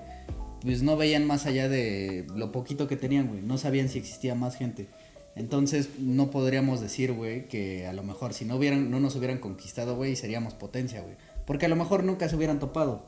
pues 0.62 0.82
no 0.82 0.96
veían 0.96 1.26
más 1.26 1.46
allá 1.46 1.68
de 1.68 2.26
lo 2.34 2.52
poquito 2.52 2.88
que 2.88 2.96
tenían, 2.96 3.28
güey. 3.28 3.42
No 3.42 3.58
sabían 3.58 3.88
si 3.88 3.98
existía 3.98 4.34
más 4.34 4.56
gente. 4.56 4.88
Entonces, 5.36 5.98
no 5.98 6.30
podríamos 6.30 6.80
decir, 6.80 7.12
güey, 7.12 7.48
que 7.48 7.86
a 7.86 7.92
lo 7.92 8.02
mejor 8.02 8.34
si 8.34 8.44
no 8.44 8.56
hubieran, 8.56 8.90
no 8.90 9.00
nos 9.00 9.16
hubieran 9.16 9.38
conquistado, 9.38 9.96
güey, 9.96 10.14
seríamos 10.16 10.54
potencia, 10.54 11.00
güey. 11.02 11.16
Porque 11.46 11.66
a 11.66 11.68
lo 11.68 11.76
mejor 11.76 12.04
nunca 12.04 12.28
se 12.28 12.36
hubieran 12.36 12.58
topado. 12.60 13.06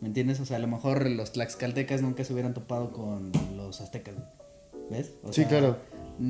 ¿Me 0.00 0.08
entiendes? 0.08 0.40
O 0.40 0.44
sea, 0.46 0.56
a 0.56 0.60
lo 0.60 0.68
mejor 0.68 1.08
los 1.10 1.32
tlaxcaltecas 1.32 2.02
nunca 2.02 2.24
se 2.24 2.32
hubieran 2.32 2.54
topado 2.54 2.92
con 2.92 3.32
los 3.56 3.80
aztecas, 3.80 4.14
güey. 4.14 4.26
¿Ves? 4.90 5.12
O 5.22 5.28
Sí, 5.32 5.42
sea, 5.42 5.48
claro. 5.48 5.76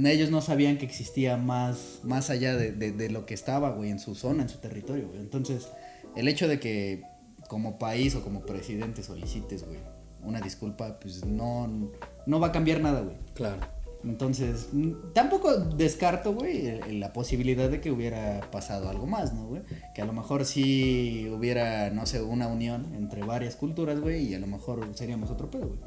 Ellos 0.05 0.31
no 0.31 0.43
sabían 0.43 0.77
que 0.79 0.85
existía 0.85 1.37
más, 1.39 2.01
más 2.03 2.29
allá 2.29 2.55
de, 2.57 2.73
de- 2.73 2.93
de 2.93 3.09
lo 3.11 3.25
que 3.25 3.33
estaba, 3.35 3.71
güey, 3.71 3.91
en 3.91 3.99
su 4.01 4.15
zona, 4.15 4.43
en 4.43 4.49
su 4.51 4.59
territorio, 4.59 5.09
güey. 5.09 5.21
Entonces, 5.21 5.69
el 6.17 6.29
hecho 6.29 6.47
de 6.49 6.61
que 6.61 7.03
como 7.49 7.79
país 7.79 8.15
o 8.15 8.23
como 8.23 8.41
presidente 8.45 9.03
solicites, 9.03 9.65
güey, 9.65 9.79
una 10.23 10.41
disculpa, 10.41 10.99
pues 11.01 11.25
no, 11.25 11.91
no 12.27 12.41
va 12.41 12.49
a 12.49 12.53
cambiar 12.53 12.81
nada, 12.81 13.01
güey. 13.01 13.17
Claro. 13.35 13.61
Entonces, 14.05 14.69
mm, 14.73 15.13
tampoco 15.13 15.53
descarto, 15.57 16.33
güey, 16.33 16.81
la 16.99 17.13
posibilidad 17.13 17.69
de 17.69 17.81
que 17.81 17.91
hubiera 17.91 18.49
pasado 18.53 18.89
algo 18.89 19.07
más, 19.07 19.35
¿no, 19.35 19.47
güey? 19.47 19.63
Que 19.95 20.03
a 20.03 20.05
lo 20.05 20.13
mejor 20.13 20.45
sí 20.45 21.29
hubiera, 21.35 21.91
no 21.91 22.07
sé, 22.07 22.23
una 22.23 22.47
unión 22.47 22.95
entre 22.95 23.25
varias 23.25 23.57
culturas, 23.57 24.01
güey, 24.01 24.29
y 24.29 24.35
a 24.35 24.39
lo 24.39 24.47
mejor 24.47 24.87
seríamos 24.95 25.31
otro 25.31 25.51
pedo, 25.51 25.67
güey. 25.69 25.81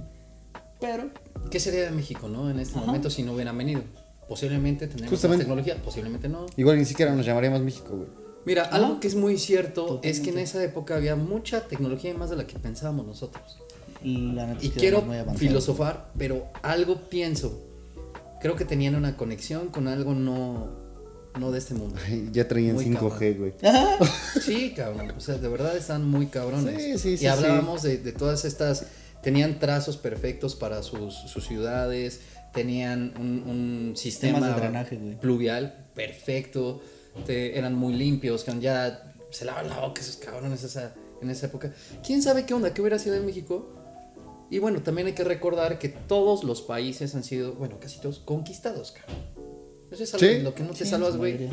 Pero, 0.80 1.10
¿Qué 1.50 1.60
sería 1.60 1.84
de 1.84 1.92
México, 1.92 2.28
no? 2.28 2.50
En 2.50 2.60
este 2.60 2.78
Ajá. 2.78 2.88
momento 2.88 3.10
si 3.10 3.24
no 3.24 3.34
hubieran 3.34 3.58
venido. 3.58 3.82
Posiblemente 4.28 4.88
tendríamos 4.88 5.24
más 5.24 5.38
tecnología, 5.38 5.76
posiblemente 5.84 6.28
no. 6.28 6.46
Igual 6.58 6.78
ni 6.78 6.86
siquiera 6.86 7.14
nos 7.16 7.26
llamaríamos 7.26 7.62
México, 7.62 7.96
güey. 7.96 8.10
Mira, 8.46 8.64
Ajá. 8.64 8.78
algo 8.78 9.00
que 9.00 9.08
es 9.08 9.16
muy 9.16 9.38
cierto 9.38 10.00
es 10.04 10.20
que 10.20 10.30
en 10.30 10.36
Totalmente. 10.36 10.42
esa 10.44 10.64
época 10.64 10.96
había 10.96 11.16
mucha 11.16 11.68
tecnología 11.68 12.12
y 12.12 12.14
más 12.16 12.30
de 12.30 12.36
la 12.38 12.48
que 12.48 12.58
pensábamos 12.60 13.06
nosotros. 13.06 13.60
la 14.04 14.58
Y 14.62 14.70
quiero 14.70 15.04
filosofar, 15.36 16.12
pero 16.18 16.48
algo 16.64 16.96
pienso. 17.10 17.71
Creo 18.42 18.56
que 18.56 18.66
tenían 18.66 18.96
una 18.96 19.18
conexión 19.18 19.68
con 19.70 19.88
algo 19.88 20.14
no, 20.14 20.70
no 21.40 21.52
de 21.52 21.60
este 21.60 21.74
mundo. 21.74 21.96
Ay, 22.06 22.30
ya 22.32 22.48
traían 22.48 22.76
Muy 22.76 22.86
5G, 22.86 23.38
güey. 23.38 23.54
Sí, 24.42 24.74
cabrón. 24.76 25.12
O 25.16 25.20
sea, 25.20 25.36
de 25.38 25.48
verdad 25.48 25.76
están 25.78 26.06
muy 26.08 26.28
cabrones. 26.28 26.82
Sí, 26.82 26.98
sí, 26.98 27.18
sí, 27.18 27.26
Y 27.26 27.28
hablábamos 27.28 27.82
de, 27.84 27.98
de 27.98 28.12
todas 28.12 28.46
estas. 28.46 28.86
Tenían 29.22 29.60
trazos 29.60 29.98
perfectos 29.98 30.56
para 30.56 30.82
sus, 30.82 31.14
sus 31.14 31.46
ciudades. 31.46 32.22
Tenían 32.54 33.14
un, 33.20 33.44
un 33.48 33.94
sistema 33.96 34.46
de 34.48 34.54
drenaje, 34.60 34.98
güey. 34.98 35.20
pluvial 35.20 35.86
perfecto. 35.94 36.82
te- 37.26 37.58
eran 37.58 37.76
muy 37.76 37.94
limpios. 37.94 38.44
Que 38.44 38.60
ya 38.60 39.14
se 39.30 39.46
lavan 39.46 39.70
la 39.70 39.80
boca 39.80 40.02
esos 40.02 40.18
cabrones 40.18 40.64
esa, 40.64 40.94
en 41.22 41.30
esa 41.30 41.46
época. 41.46 41.72
¿Quién 42.06 42.22
sabe 42.24 42.46
qué 42.46 42.54
onda? 42.56 42.74
¿Qué 42.74 42.82
hubiera 42.82 42.98
sido 43.00 43.16
en 43.16 43.26
México? 43.26 43.70
Y 44.52 44.60
bueno, 44.60 44.82
también 44.84 45.08
hay 45.08 45.14
que 45.14 45.24
recordar 45.24 45.80
que 45.80 45.90
todos 45.90 46.44
los 46.44 46.62
países 46.62 47.16
han 47.16 47.24
sido, 47.24 47.54
bueno, 47.54 47.80
casi 47.80 48.00
todos, 48.00 48.20
conquistados, 48.20 48.92
cabrón. 48.92 49.16
Eso 49.90 50.04
es 50.04 50.14
algo 50.14 50.28
Sí. 50.28 50.34
de 50.34 50.44
lo 50.44 50.54
que 50.54 50.64
no 50.64 50.72
te 50.72 50.84
Sí, 50.84 50.92
salvas, 50.92 51.18
güey. 51.18 51.50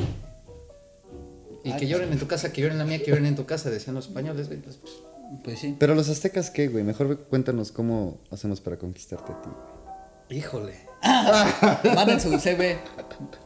Y 1.63 1.73
que 1.73 1.87
lloren 1.87 2.11
en 2.11 2.19
tu 2.19 2.27
casa, 2.27 2.51
que 2.53 2.61
lloren 2.61 2.73
en 2.73 2.79
la 2.79 2.85
mía, 2.85 2.99
que 2.99 3.09
lloren 3.11 3.25
en 3.25 3.35
tu 3.35 3.45
casa, 3.45 3.69
decían 3.69 3.95
los 3.95 4.07
españoles, 4.07 4.47
güey. 4.47 4.59
Pues, 4.61 4.77
pues, 4.77 4.93
Pues 5.43 5.59
sí. 5.59 5.75
Pero 5.79 5.93
los 5.95 6.09
aztecas, 6.09 6.49
¿qué, 6.49 6.67
güey? 6.69 6.83
Mejor 6.83 7.19
cuéntanos 7.29 7.71
cómo 7.71 8.17
hacemos 8.31 8.61
para 8.61 8.77
conquistarte 8.77 9.31
a 9.31 9.41
ti. 9.41 9.49
híjole. 10.35 10.87
Manden 11.95 12.19
su 12.19 12.37
CV, 12.39 12.77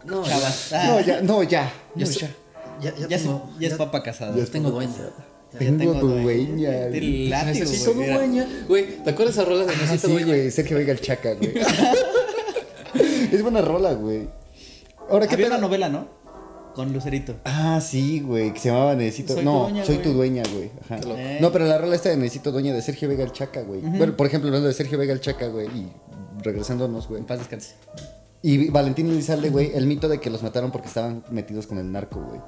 No, 0.06 0.24
chavas. 0.24 0.74
Ah, 0.74 0.88
No, 0.88 1.00
ya, 1.02 1.22
no, 1.22 1.44
ya. 1.44 1.72
ya, 1.96 2.06
no, 2.06 2.12
ya. 2.12 2.30
ya, 2.82 2.96
ya 2.98 3.08
ya, 3.08 3.18
tengo, 3.20 3.50
es, 3.56 3.60
ya 3.60 3.68
es 3.68 3.74
papa 3.76 4.02
casada. 4.02 4.36
ya 4.36 4.46
tengo 4.46 4.72
dueña. 4.72 4.94
Tengo 5.58 5.94
tu 6.00 6.08
dueña. 6.08 6.72
látigo, 6.90 7.46
Necesito 7.46 7.94
güey, 7.94 8.14
dueña. 8.14 8.48
Güey, 8.68 9.04
¿te 9.04 9.10
acuerdas 9.10 9.36
esa 9.36 9.46
rola 9.46 9.66
de 9.66 9.72
Ah, 9.74 9.78
Necesito 9.82 10.08
sí, 10.08 10.14
dueña? 10.14 10.28
güey. 10.28 10.52
Sergio 10.52 10.78
Vega 10.78 10.92
el 10.94 11.02
Chaca, 11.02 11.34
güey. 11.36 11.54
es 13.32 13.42
buena 13.42 13.62
rola, 13.62 13.94
güey. 13.94 14.30
Ahora, 15.10 15.28
¿qué 15.28 15.36
Había 15.36 15.48
una 15.48 15.58
novela, 15.58 15.90
¿no? 15.90 16.08
Con 16.76 16.92
Lucerito. 16.92 17.36
Ah, 17.46 17.80
sí, 17.82 18.20
güey, 18.22 18.52
que 18.54 18.60
se 18.60 18.70
llamaba 18.70 18.96
Necesito. 18.96 19.34
Soy 19.34 19.44
tu 19.44 19.50
no, 19.50 19.60
dueña, 19.64 19.86
soy 19.86 19.96
güey. 19.98 20.08
tu 20.08 20.14
dueña, 20.14 20.44
güey. 20.56 20.72
Ajá. 20.84 21.00
Qué 21.00 21.08
loco. 21.08 21.20
Eh. 21.20 21.38
No, 21.40 21.52
pero 21.52 21.66
la 21.66 21.78
rola 21.78 21.96
esta 21.96 22.10
de 22.10 22.18
Necesito 22.18 22.52
Dueña 22.52 22.74
de 22.74 22.82
Sergio 22.82 23.08
Vega 23.10 23.24
el 23.24 23.32
Chaca, 23.32 23.62
güey. 23.62 23.82
Bueno, 23.82 24.18
por 24.18 24.26
ejemplo, 24.26 24.48
hablando 24.48 24.68
de 24.68 24.74
Sergio 24.74 24.98
Vega 24.98 25.14
el 25.14 25.20
Chaca, 25.20 25.48
güey, 25.48 25.68
y 25.68 25.88
regresándonos, 26.44 27.08
güey. 27.08 27.20
En 27.22 27.28
paz 27.28 27.40
descanse. 27.40 27.76
Y 28.42 28.70
Valentín 28.70 29.08
Elizalde, 29.10 29.50
güey, 29.52 29.72
el 29.76 29.86
mito 29.86 30.10
de 30.10 30.20
que 30.20 30.30
los 30.32 30.42
mataron 30.42 30.72
porque 30.72 30.88
estaban 30.88 31.24
metidos 31.30 31.68
con 31.68 31.78
el 31.78 31.92
narco, 31.92 32.20
güey. 32.22 32.42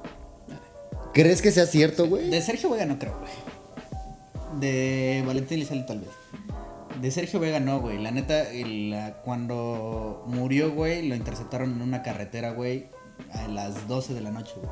¿Crees 1.15 1.41
que 1.41 1.51
sea 1.51 1.65
cierto, 1.65 2.07
güey? 2.07 2.29
De 2.29 2.41
Sergio 2.41 2.69
Vega 2.69 2.85
no 2.85 2.99
creo, 2.99 3.17
güey. 3.19 3.31
De 4.59 5.23
Valentín 5.25 5.57
Elizalde 5.57 5.85
tal 5.85 6.01
vez. 6.01 6.09
De 7.01 7.09
Sergio 7.09 7.39
Vega 7.39 7.59
no, 7.59 7.79
güey. 7.81 7.97
La 8.01 8.11
neta, 8.11 8.49
el- 8.51 9.13
cuando 9.23 10.23
murió, 10.27 10.71
güey, 10.73 11.07
lo 11.07 11.15
interceptaron 11.15 11.71
en 11.71 11.81
una 11.81 12.03
carretera, 12.03 12.51
güey, 12.51 12.89
a 13.31 13.47
las 13.47 13.87
12 13.87 14.13
de 14.13 14.21
la 14.21 14.31
noche, 14.31 14.53
güey. 14.61 14.69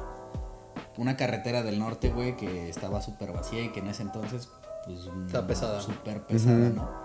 Una 0.98 1.18
carretera 1.18 1.64
del 1.64 1.80
norte, 1.80 2.10
güey, 2.10 2.38
que 2.38 2.70
estaba 2.70 3.02
súper 3.02 3.32
vacía 3.32 3.64
y 3.64 3.70
que 3.70 3.80
en 3.80 3.88
ese 3.88 4.04
entonces, 4.04 4.48
pues... 4.86 5.00
Mm, 5.08 5.48
pesada. 5.48 5.82
Súper 5.82 6.22
pesada, 6.28 6.70
¿no? 6.70 7.03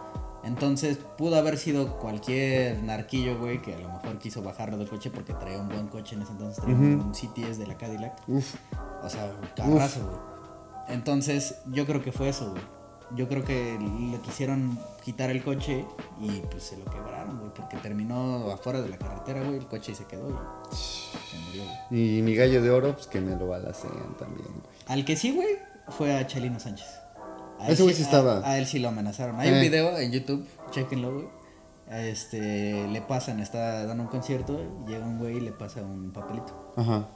Entonces 0.48 0.98
pudo 1.18 1.36
haber 1.36 1.58
sido 1.58 1.98
cualquier 1.98 2.82
narquillo, 2.82 3.38
güey, 3.38 3.60
que 3.60 3.74
a 3.74 3.78
lo 3.78 3.90
mejor 3.90 4.18
quiso 4.18 4.42
bajarlo 4.42 4.78
del 4.78 4.88
coche 4.88 5.10
porque 5.10 5.34
traía 5.34 5.58
un 5.58 5.68
buen 5.68 5.88
coche 5.88 6.16
en 6.16 6.22
ese 6.22 6.32
entonces, 6.32 6.64
traía 6.64 6.74
un 6.74 7.12
CTS 7.12 7.58
de 7.58 7.66
la 7.66 7.76
Cadillac. 7.76 8.18
Uf. 8.26 8.54
O 9.02 9.10
sea, 9.10 9.30
carrazo, 9.54 10.00
güey. 10.06 10.18
Entonces, 10.88 11.56
yo 11.66 11.84
creo 11.84 12.02
que 12.02 12.12
fue 12.12 12.30
eso, 12.30 12.50
güey. 12.50 12.62
Yo 13.14 13.28
creo 13.28 13.44
que 13.44 13.78
le 13.78 14.18
quisieron 14.20 14.78
quitar 15.04 15.28
el 15.30 15.44
coche 15.44 15.84
y 16.18 16.40
pues 16.50 16.62
se 16.62 16.78
lo 16.78 16.86
quebraron, 16.86 17.40
güey. 17.40 17.52
Porque 17.54 17.76
terminó 17.76 18.50
afuera 18.50 18.80
de 18.80 18.88
la 18.88 18.96
carretera, 18.96 19.42
güey, 19.42 19.58
el 19.58 19.66
coche 19.66 19.92
y 19.92 19.94
se 19.96 20.06
quedó 20.06 20.30
y 20.30 20.74
se 20.74 21.38
murió, 21.46 21.62
güey. 21.90 22.18
Y 22.18 22.22
mi 22.22 22.34
gallo 22.34 22.62
de 22.62 22.70
oro, 22.70 22.94
pues 22.94 23.06
que 23.06 23.20
me 23.20 23.36
lo 23.36 23.48
balacean 23.48 24.16
también, 24.18 24.48
güey. 24.48 24.76
Al 24.86 25.04
que 25.04 25.14
sí, 25.14 25.30
güey, 25.30 25.58
fue 25.88 26.16
a 26.16 26.26
Chalino 26.26 26.58
Sánchez. 26.58 26.86
A 27.60 27.68
Ese 27.70 27.82
güey 27.82 27.94
sí 27.94 28.02
estaba. 28.02 28.40
A, 28.48 28.58
él 28.58 28.66
sí 28.66 28.78
lo 28.78 28.88
amenazaron. 28.88 29.38
Hay 29.40 29.48
un 29.50 29.56
Eh. 29.56 29.60
video 29.60 29.98
en 29.98 30.12
YouTube, 30.12 30.46
chequenlo, 30.70 31.12
güey. 31.14 31.28
Este, 31.90 32.86
le 32.88 33.00
pasan, 33.00 33.40
está 33.40 33.84
dando 33.86 34.02
un 34.04 34.08
concierto, 34.10 34.60
llega 34.86 35.06
un 35.06 35.18
güey 35.18 35.38
y 35.38 35.40
le 35.40 35.52
pasa 35.52 35.80
un 35.82 36.12
papelito. 36.12 36.72
Ajá. 36.76 37.08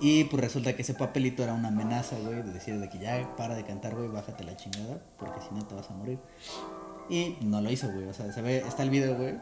Y 0.00 0.24
pues 0.24 0.40
resulta 0.42 0.76
que 0.76 0.82
ese 0.82 0.94
papelito 0.94 1.42
era 1.42 1.54
una 1.54 1.68
amenaza, 1.68 2.16
güey, 2.22 2.42
de 2.42 2.52
decir 2.52 2.78
de 2.78 2.88
que 2.88 2.98
ya 2.98 3.34
para 3.36 3.54
de 3.56 3.64
cantar, 3.64 3.94
güey, 3.96 4.08
bájate 4.08 4.44
la 4.44 4.56
chingada, 4.56 5.00
porque 5.18 5.40
si 5.40 5.54
no 5.54 5.66
te 5.66 5.74
vas 5.74 5.90
a 5.90 5.94
morir. 5.94 6.18
Y 7.08 7.36
no 7.40 7.60
lo 7.60 7.70
hizo, 7.70 7.90
güey, 7.90 8.04
o 8.06 8.12
sea, 8.12 8.30
se 8.32 8.42
ve, 8.42 8.58
está 8.58 8.82
el 8.82 8.90
video, 8.90 9.16
güey, 9.16 9.34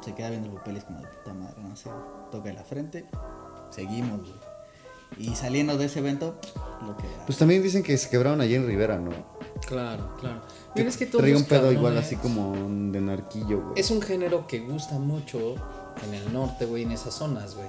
se 0.00 0.14
queda 0.14 0.30
viendo 0.30 0.48
el 0.48 0.54
papel 0.54 0.76
y 0.76 0.78
es 0.78 0.84
como 0.84 1.00
de 1.00 1.06
puta 1.08 1.34
madre, 1.34 1.56
no 1.62 1.76
sé, 1.76 1.90
toca 2.32 2.52
la 2.52 2.64
frente, 2.64 3.04
seguimos, 3.70 4.20
güey. 4.20 4.34
Y 5.18 5.36
saliendo 5.36 5.76
de 5.78 5.84
ese 5.86 5.98
evento, 6.00 6.40
lo 6.84 6.96
que 6.96 7.04
Pues 7.26 7.38
también 7.38 7.62
dicen 7.62 7.82
que 7.82 7.96
se 7.98 8.08
quebraron 8.10 8.40
allí 8.40 8.54
en 8.56 8.66
Rivera, 8.66 8.98
¿no? 8.98 9.10
Claro, 9.66 10.14
claro. 10.20 10.40
Pero 10.74 10.88
es 10.88 10.96
que 10.96 11.06
todos 11.06 11.22
traía 11.22 11.36
un 11.36 11.44
pedo 11.44 11.72
igual 11.72 11.96
así 11.98 12.16
como 12.16 12.52
de 12.92 13.00
narquillo, 13.00 13.62
güey. 13.62 13.80
Es 13.80 13.90
un 13.90 14.02
género 14.02 14.46
que 14.46 14.60
gusta 14.60 14.98
mucho 14.98 15.54
en 16.06 16.14
el 16.14 16.32
norte, 16.32 16.66
güey, 16.66 16.82
en 16.82 16.92
esas 16.92 17.14
zonas, 17.14 17.54
güey. 17.56 17.68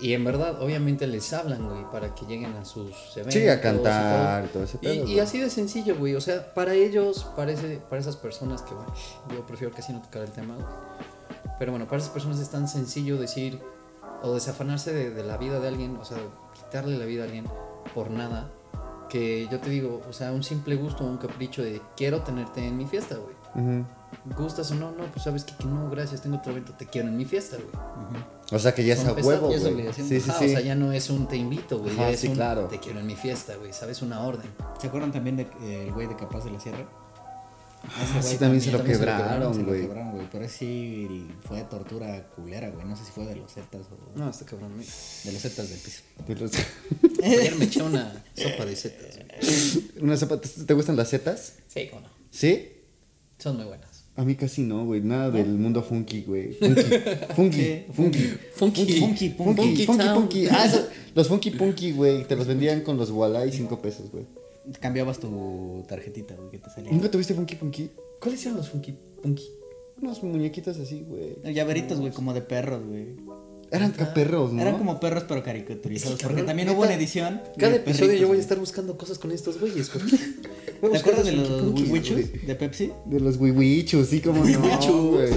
Y 0.00 0.12
en 0.14 0.24
verdad, 0.24 0.62
obviamente 0.62 1.06
les 1.08 1.32
hablan, 1.32 1.68
güey, 1.68 1.84
para 1.90 2.14
que 2.14 2.24
lleguen 2.24 2.54
a 2.54 2.64
sus 2.64 2.92
eventos. 3.16 3.34
Sí, 3.34 3.48
a 3.48 3.54
y 3.56 3.60
cantar 3.60 4.42
todo. 4.42 4.46
y 4.46 4.52
todo 4.52 4.62
ese 4.62 4.78
pedo, 4.78 5.06
y 5.08 5.18
así 5.18 5.38
de 5.40 5.50
sencillo, 5.50 5.96
güey. 5.96 6.14
O 6.14 6.20
sea, 6.20 6.54
para 6.54 6.72
ellos, 6.74 7.24
para, 7.36 7.50
ese- 7.50 7.80
para 7.90 8.00
esas 8.00 8.16
personas 8.16 8.62
que, 8.62 8.74
bueno, 8.74 8.92
yo 9.34 9.44
prefiero 9.44 9.74
casi 9.74 9.92
no 9.92 10.00
tocar 10.00 10.22
el 10.22 10.30
tema, 10.30 10.54
güey. 10.54 10.66
Pero 11.58 11.72
bueno, 11.72 11.86
para 11.86 11.98
esas 11.98 12.10
personas 12.12 12.38
es 12.38 12.48
tan 12.48 12.68
sencillo 12.68 13.16
decir 13.18 13.60
o 14.22 14.32
desafanarse 14.32 14.92
de, 14.92 15.10
de 15.10 15.24
la 15.24 15.36
vida 15.36 15.58
de 15.58 15.66
alguien, 15.68 15.96
o 15.96 16.04
sea, 16.04 16.18
quitarle 16.54 16.96
la 16.96 17.04
vida 17.04 17.22
a 17.22 17.26
alguien 17.26 17.46
por 17.94 18.10
nada. 18.10 18.52
Que 19.08 19.48
yo 19.50 19.58
te 19.60 19.70
digo, 19.70 20.02
o 20.08 20.12
sea, 20.12 20.32
un 20.32 20.42
simple 20.42 20.76
gusto, 20.76 21.04
un 21.04 21.16
capricho 21.16 21.62
de 21.62 21.80
quiero 21.96 22.22
tenerte 22.22 22.66
en 22.66 22.76
mi 22.76 22.86
fiesta, 22.86 23.16
güey. 23.16 23.84
¿Gustas 24.36 24.70
o 24.70 24.74
no? 24.74 24.92
No, 24.92 25.04
pues 25.06 25.24
sabes 25.24 25.44
que, 25.44 25.54
que 25.56 25.64
no, 25.64 25.90
gracias, 25.90 26.22
tengo 26.22 26.36
otro 26.36 26.52
evento, 26.52 26.72
te 26.74 26.86
quiero 26.86 27.08
en 27.08 27.16
mi 27.16 27.24
fiesta, 27.24 27.56
güey. 27.56 28.22
O 28.50 28.58
sea 28.58 28.74
que 28.74 28.84
ya 28.84 28.94
es 28.94 29.04
a 29.04 29.12
huevo, 29.12 29.48
güey. 29.48 29.64
obligación. 29.64 30.08
Sí, 30.08 30.20
sí, 30.20 30.30
sí. 30.38 30.44
O 30.46 30.48
sea, 30.48 30.60
ya 30.60 30.74
no 30.74 30.92
es 30.92 31.10
un 31.10 31.26
te 31.26 31.36
invito, 31.36 31.78
güey. 31.78 31.94
Ya 31.96 32.10
es 32.10 32.20
sí, 32.20 32.28
un 32.28 32.34
claro. 32.34 32.64
te 32.64 32.78
quiero 32.78 33.00
en 33.00 33.06
mi 33.06 33.16
fiesta, 33.16 33.56
güey. 33.56 33.72
¿Sabes? 33.72 34.00
Una 34.02 34.20
orden. 34.22 34.50
¿Se 34.80 34.86
acuerdan 34.86 35.12
también 35.12 35.36
del 35.36 35.48
de, 35.60 35.86
el 35.86 35.92
güey 35.92 36.06
de 36.06 36.16
Capaz 36.16 36.44
de 36.44 36.52
la 36.52 36.60
Sierra? 36.60 36.86
Ah, 37.88 38.22
sí, 38.22 38.36
también 38.36 38.60
se 38.60 38.70
lo 38.70 38.82
quebraron, 38.84 39.54
se 39.54 39.60
lo 39.60 39.66
güey. 39.68 39.80
quebraron, 39.82 40.12
güey. 40.12 40.26
Pero 40.30 40.48
sí 40.48 41.26
fue 41.46 41.62
tortura 41.62 42.28
culera, 42.36 42.70
güey. 42.70 42.86
No 42.86 42.96
sé 42.96 43.04
si 43.04 43.10
fue 43.12 43.24
de 43.26 43.36
los 43.36 43.52
Zetas 43.52 43.86
o 43.90 44.18
No, 44.18 44.30
está 44.30 44.44
cabrón. 44.44 44.72
güey. 44.74 44.86
de 45.24 45.32
los 45.32 45.42
Zetas 45.42 45.68
del 45.70 45.78
piso. 45.78 46.02
De 46.26 46.34
los- 46.36 46.52
Ayer 47.24 47.54
me 47.56 47.64
eché 47.64 47.82
una 47.82 48.24
sopa 48.34 48.64
de 48.64 48.76
setas, 48.76 49.16
güey. 49.16 49.28
Una 50.02 50.16
sopa- 50.16 50.40
¿Te 50.40 50.74
gustan 50.74 50.96
las 50.96 51.08
setas? 51.08 51.54
Sí, 51.68 51.88
cómo 51.90 52.02
no. 52.02 52.08
¿Sí? 52.30 52.68
Son 53.38 53.56
muy 53.56 53.64
buenas. 53.66 53.88
A 54.16 54.24
mí 54.24 54.34
casi 54.34 54.62
no, 54.62 54.84
güey. 54.84 55.00
Nada 55.00 55.30
del 55.30 55.46
mundo 55.48 55.82
funky, 55.82 56.22
güey. 56.22 56.54
Funky. 57.36 57.84
Funky. 57.86 57.86
Funky. 57.94 58.36
Funky. 58.54 58.98
Funky, 58.98 59.30
Funky, 59.30 59.86
Funky 59.86 60.08
funky. 60.08 60.46
Ah, 60.48 60.68
los 61.14 61.28
funky 61.28 61.50
punky, 61.52 61.92
güey. 61.92 62.24
Te 62.26 62.34
los 62.34 62.46
vendían 62.48 62.80
con 62.82 62.96
los 62.96 63.10
Walla 63.10 63.46
y 63.46 63.52
5 63.52 63.80
pesos, 63.80 64.10
güey. 64.10 64.26
Cambiabas 64.80 65.18
tu 65.18 65.84
tarjetita, 65.88 66.34
güey, 66.34 66.50
que 66.50 66.58
te 66.58 66.70
salía. 66.70 66.92
¿Nunca 66.92 67.10
tuviste 67.10 67.34
funky 67.34 67.56
punky? 67.56 67.90
¿Cuáles 68.20 68.44
eran 68.44 68.56
los 68.58 68.68
funky? 68.68 68.96
Punky? 69.22 69.48
Unos 70.00 70.22
muñequitos 70.22 70.78
así, 70.78 71.04
güey. 71.08 71.36
Llaveritos, 71.52 71.98
güey, 71.98 72.12
como 72.12 72.32
de 72.34 72.42
perros, 72.42 72.86
güey. 72.86 73.16
Eran 73.70 73.92
perros, 73.92 74.52
¿no? 74.52 74.62
Eran 74.62 74.78
como 74.78 74.98
perros, 74.98 75.24
pero 75.28 75.42
caricaturizados. 75.42 76.22
Porque 76.22 76.42
también 76.42 76.68
neta, 76.68 76.78
hubo 76.78 76.86
una 76.86 76.94
edición. 76.94 77.42
Cada 77.58 77.76
episodio 77.76 78.06
perritos, 78.06 78.20
yo 78.20 78.28
voy 78.28 78.38
a 78.38 78.40
estar 78.40 78.58
buscando 78.58 78.96
cosas 78.96 79.18
con 79.18 79.30
estos 79.30 79.60
güeyes, 79.60 79.92
güey. 79.92 80.06
¿Te 80.80 80.96
acuerdas 80.98 81.26
de 81.26 81.32
los 81.32 81.62
wiwichus 81.62 82.46
de 82.46 82.54
Pepsi? 82.54 82.92
De 83.06 83.20
los 83.20 83.36
wiwichus, 83.36 84.08
sí, 84.08 84.20
como 84.20 84.44
no, 84.44 85.10
güey. 85.10 85.30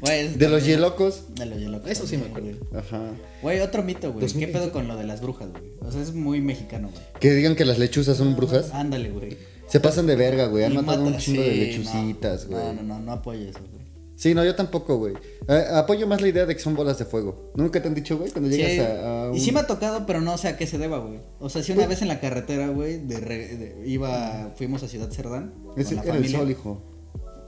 Güey, 0.00 0.34
De 0.34 0.48
los 0.48 0.64
yelocos. 0.66 1.22
De 1.34 1.46
los 1.46 1.58
yelocos. 1.58 1.90
Eso 1.90 2.06
sí 2.06 2.16
me 2.16 2.26
acuerdo. 2.26 2.50
Ajá. 2.76 3.10
Güey, 3.42 3.60
otro 3.60 3.82
mito, 3.82 4.12
güey. 4.12 4.20
¿Qué 4.26 4.26
2021. 4.26 4.52
pedo 4.52 4.72
con 4.72 4.88
lo 4.88 4.96
de 4.96 5.04
las 5.04 5.20
brujas, 5.20 5.48
güey? 5.50 5.64
O 5.80 5.90
sea, 5.90 6.02
es 6.02 6.12
muy 6.12 6.40
mexicano, 6.40 6.90
güey. 6.90 7.02
Que 7.20 7.32
digan 7.32 7.56
que 7.56 7.64
las 7.64 7.78
lechuzas 7.78 8.16
son 8.16 8.36
brujas. 8.36 8.70
Ándale, 8.72 9.10
güey. 9.10 9.36
Se 9.68 9.80
pasan 9.80 10.06
de 10.06 10.16
verga, 10.16 10.46
güey. 10.46 10.64
Han 10.64 10.74
matado 10.74 11.04
un 11.04 11.16
chingo 11.16 11.42
de 11.42 11.54
lechucitas, 11.54 12.44
no. 12.44 12.50
güey. 12.50 12.64
No, 12.66 12.72
no, 12.74 12.82
no, 12.82 13.00
no 13.00 13.12
apoyo 13.12 13.48
eso, 13.48 13.60
güey. 13.72 13.85
Sí, 14.16 14.34
no, 14.34 14.42
yo 14.44 14.54
tampoco, 14.54 14.96
güey. 14.96 15.14
Eh, 15.46 15.64
apoyo 15.74 16.06
más 16.06 16.20
la 16.22 16.28
idea 16.28 16.46
de 16.46 16.54
que 16.56 16.60
son 16.62 16.74
bolas 16.74 16.98
de 16.98 17.04
fuego. 17.04 17.52
¿Nunca 17.54 17.80
te 17.82 17.88
han 17.88 17.94
dicho, 17.94 18.16
güey? 18.16 18.30
Cuando 18.30 18.48
llegas 18.50 18.72
Sí, 18.72 18.80
a, 18.80 19.24
a 19.26 19.30
un... 19.30 19.36
Y 19.36 19.40
sí 19.40 19.52
me 19.52 19.60
ha 19.60 19.66
tocado, 19.66 20.06
pero 20.06 20.20
no 20.22 20.38
sé 20.38 20.48
a 20.48 20.56
qué 20.56 20.66
se 20.66 20.78
deba, 20.78 20.98
güey. 20.98 21.20
O 21.38 21.50
sea, 21.50 21.62
sí 21.62 21.72
una 21.72 21.86
vez 21.86 22.00
en 22.00 22.08
la 22.08 22.18
carretera, 22.18 22.68
güey, 22.68 22.98
de, 23.06 23.20
re- 23.20 23.56
de- 23.56 23.82
iba, 23.86 24.52
fuimos 24.56 24.82
a 24.82 24.88
Ciudad 24.88 25.10
Cerdán. 25.10 25.52
Es- 25.76 25.88
con 25.88 25.96
la 25.96 26.02
era 26.04 26.16
el 26.16 26.28
sol, 26.30 26.50
hijo. 26.50 26.82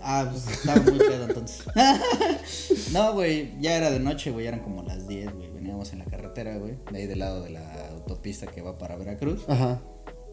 Ah, 0.01 0.29
pues 0.31 0.47
estaba 0.59 0.81
muy 0.83 0.99
pedo 0.99 1.25
entonces. 1.25 1.65
no, 2.93 3.15
güey, 3.15 3.53
ya 3.61 3.77
era 3.77 3.91
de 3.91 3.99
noche, 3.99 4.31
güey, 4.31 4.47
eran 4.47 4.61
como 4.61 4.83
las 4.83 5.09
10, 5.09 5.35
güey. 5.35 5.51
Veníamos 5.53 5.93
en 5.93 6.01
la 6.01 6.05
carretera, 6.05 6.57
güey, 6.59 6.75
de 6.93 6.99
ahí 6.99 7.07
del 7.07 7.19
lado 7.21 7.43
de 7.43 7.51
la 7.51 7.89
autopista 7.93 8.47
que 8.47 8.63
va 8.63 8.77
para 8.77 8.97
Veracruz. 8.97 9.45
Ajá. 9.49 9.81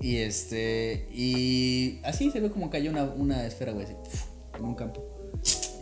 Y 0.01 0.17
este, 0.17 1.07
y 1.11 1.99
así 2.03 2.29
se 2.29 2.41
ve 2.41 2.51
como 2.51 2.69
cayó 2.69 2.91
una, 2.91 3.05
una 3.05 3.45
esfera, 3.47 3.71
güey, 3.71 3.85
así, 3.85 3.95
en 4.57 4.65
un 4.65 4.75
campo. 4.75 5.01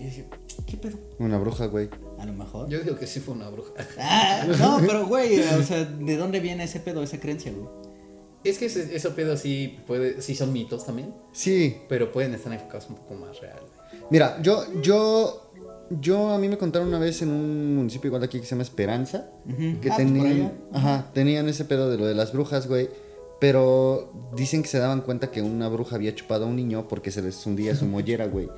Y 0.04 0.08
dije, 0.08 0.26
¿qué 0.68 0.76
pedo? 0.76 0.98
Una 1.20 1.38
bruja, 1.38 1.68
güey. 1.68 1.88
A 2.20 2.26
lo 2.26 2.34
mejor. 2.34 2.68
Yo 2.68 2.80
digo 2.82 2.98
que 2.98 3.08
sí 3.08 3.22
fue 3.22 3.34
una 3.36 3.50
bruja. 3.50 3.72
Ah, 3.98 4.46
no, 4.60 4.80
pero 4.86 5.08
güey, 5.08 5.40
o 5.40 5.64
sea, 5.64 5.86
¿de 5.86 6.18
dónde 6.18 6.42
viene 6.42 6.66
ese 6.66 6.82
pedo, 6.82 7.02
esa 7.04 7.20
creencia, 7.22 7.54
güey? 7.54 7.68
Es 8.44 8.58
que 8.58 8.66
ese, 8.66 8.94
ese 8.94 9.10
pedo 9.12 9.38
sí 9.38 9.80
puede, 9.88 10.22
sí 10.22 10.36
son 10.36 10.52
mitos 10.52 10.86
también, 10.86 11.14
Sí. 11.32 11.78
pero 11.88 12.12
pueden 12.12 12.34
estar 12.34 12.52
enfocados 12.52 12.90
un 12.90 12.96
poco 12.98 13.14
más 13.16 13.40
real. 13.40 13.60
güey. 13.62 14.02
Mira, 14.10 14.42
yo, 14.42 14.66
yo, 14.82 15.50
yo, 16.02 16.32
a 16.32 16.38
mí 16.38 16.50
me 16.50 16.58
contaron 16.58 16.90
una 16.90 17.00
vez 17.00 17.22
en 17.22 17.30
un 17.30 17.76
municipio 17.78 18.10
igual 18.10 18.20
de 18.20 18.26
aquí 18.26 18.40
que 18.42 18.46
se 18.46 18.52
llama 18.52 18.64
Esperanza, 18.64 19.30
Ujú. 19.46 19.80
que 19.80 19.90
Ah, 19.90 19.96
pues 19.96 19.98
tenían, 19.98 20.52
ajá, 20.74 21.12
tenían 21.14 21.48
ese 21.48 21.64
pedo 21.64 21.90
de 21.90 21.98
lo 21.98 22.06
de 22.06 22.16
las 22.16 22.34
brujas, 22.34 22.68
güey, 22.68 22.90
pero 23.40 24.12
dicen 24.36 24.62
que 24.62 24.68
se 24.68 24.80
daban 24.80 25.02
cuenta 25.02 25.32
que 25.32 25.42
una 25.42 25.70
bruja 25.70 25.96
había 25.96 26.14
chupado 26.14 26.46
a 26.46 26.48
un 26.50 26.56
niño 26.58 26.88
porque 26.90 27.12
se 27.12 27.22
les 27.22 27.46
hundía 27.46 27.76
su 27.76 27.86
mollera, 27.86 28.28
güey. 28.28 28.50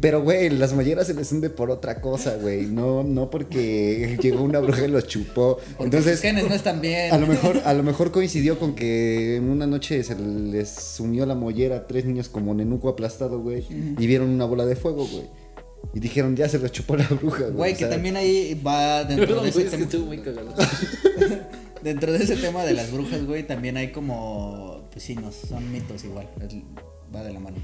Pero, 0.00 0.22
güey, 0.22 0.50
las 0.50 0.72
molleras 0.72 1.06
se 1.06 1.14
les 1.14 1.30
hunde 1.32 1.50
por 1.50 1.70
otra 1.70 2.00
cosa, 2.00 2.36
güey. 2.36 2.66
No, 2.66 3.02
no 3.02 3.30
porque 3.30 4.16
llegó 4.22 4.42
una 4.42 4.58
bruja 4.60 4.84
y 4.84 4.88
los 4.88 5.06
chupó. 5.06 5.56
Porque 5.76 5.84
Entonces, 5.84 6.12
sus 6.14 6.22
genes 6.22 6.48
no 6.48 6.54
están 6.54 6.80
bien. 6.80 7.12
a 7.12 7.18
lo 7.18 7.26
mejor, 7.26 7.60
a 7.64 7.74
lo 7.74 7.82
mejor 7.82 8.10
coincidió 8.12 8.58
con 8.58 8.74
que 8.74 9.36
en 9.36 9.48
una 9.50 9.66
noche 9.66 10.02
se 10.04 10.14
les 10.18 10.98
unió 11.00 11.26
la 11.26 11.34
mollera 11.34 11.76
a 11.76 11.86
tres 11.86 12.04
niños 12.04 12.28
como 12.28 12.54
nenuco 12.54 12.88
aplastado, 12.88 13.40
güey. 13.40 13.64
Y 13.98 14.06
vieron 14.06 14.28
una 14.30 14.44
bola 14.44 14.64
de 14.66 14.76
fuego, 14.76 15.06
güey. 15.06 15.24
Y 15.94 16.00
dijeron, 16.00 16.34
ya 16.36 16.48
se 16.48 16.58
los 16.58 16.72
chupó 16.72 16.96
la 16.96 17.06
bruja, 17.06 17.44
güey. 17.44 17.52
Güey, 17.52 17.72
que 17.72 17.78
sea, 17.80 17.90
también 17.90 18.16
ahí 18.16 18.60
va 18.66 19.04
dentro 19.04 19.40
de 19.42 19.48
ese 19.50 19.64
tema. 19.64 19.86
Dentro 21.82 22.12
de 22.12 22.18
ese 22.24 22.34
tema 22.36 22.64
de 22.64 22.74
las 22.74 22.90
brujas, 22.90 23.24
güey, 23.24 23.46
también 23.46 23.76
hay 23.76 23.92
como. 23.92 24.88
Pues 24.90 25.04
sí, 25.04 25.14
no, 25.14 25.30
son 25.30 25.70
mitos 25.70 26.02
igual. 26.04 26.28
es- 26.40 26.56
va 27.14 27.22
de 27.22 27.32
la 27.32 27.38
mano. 27.40 27.56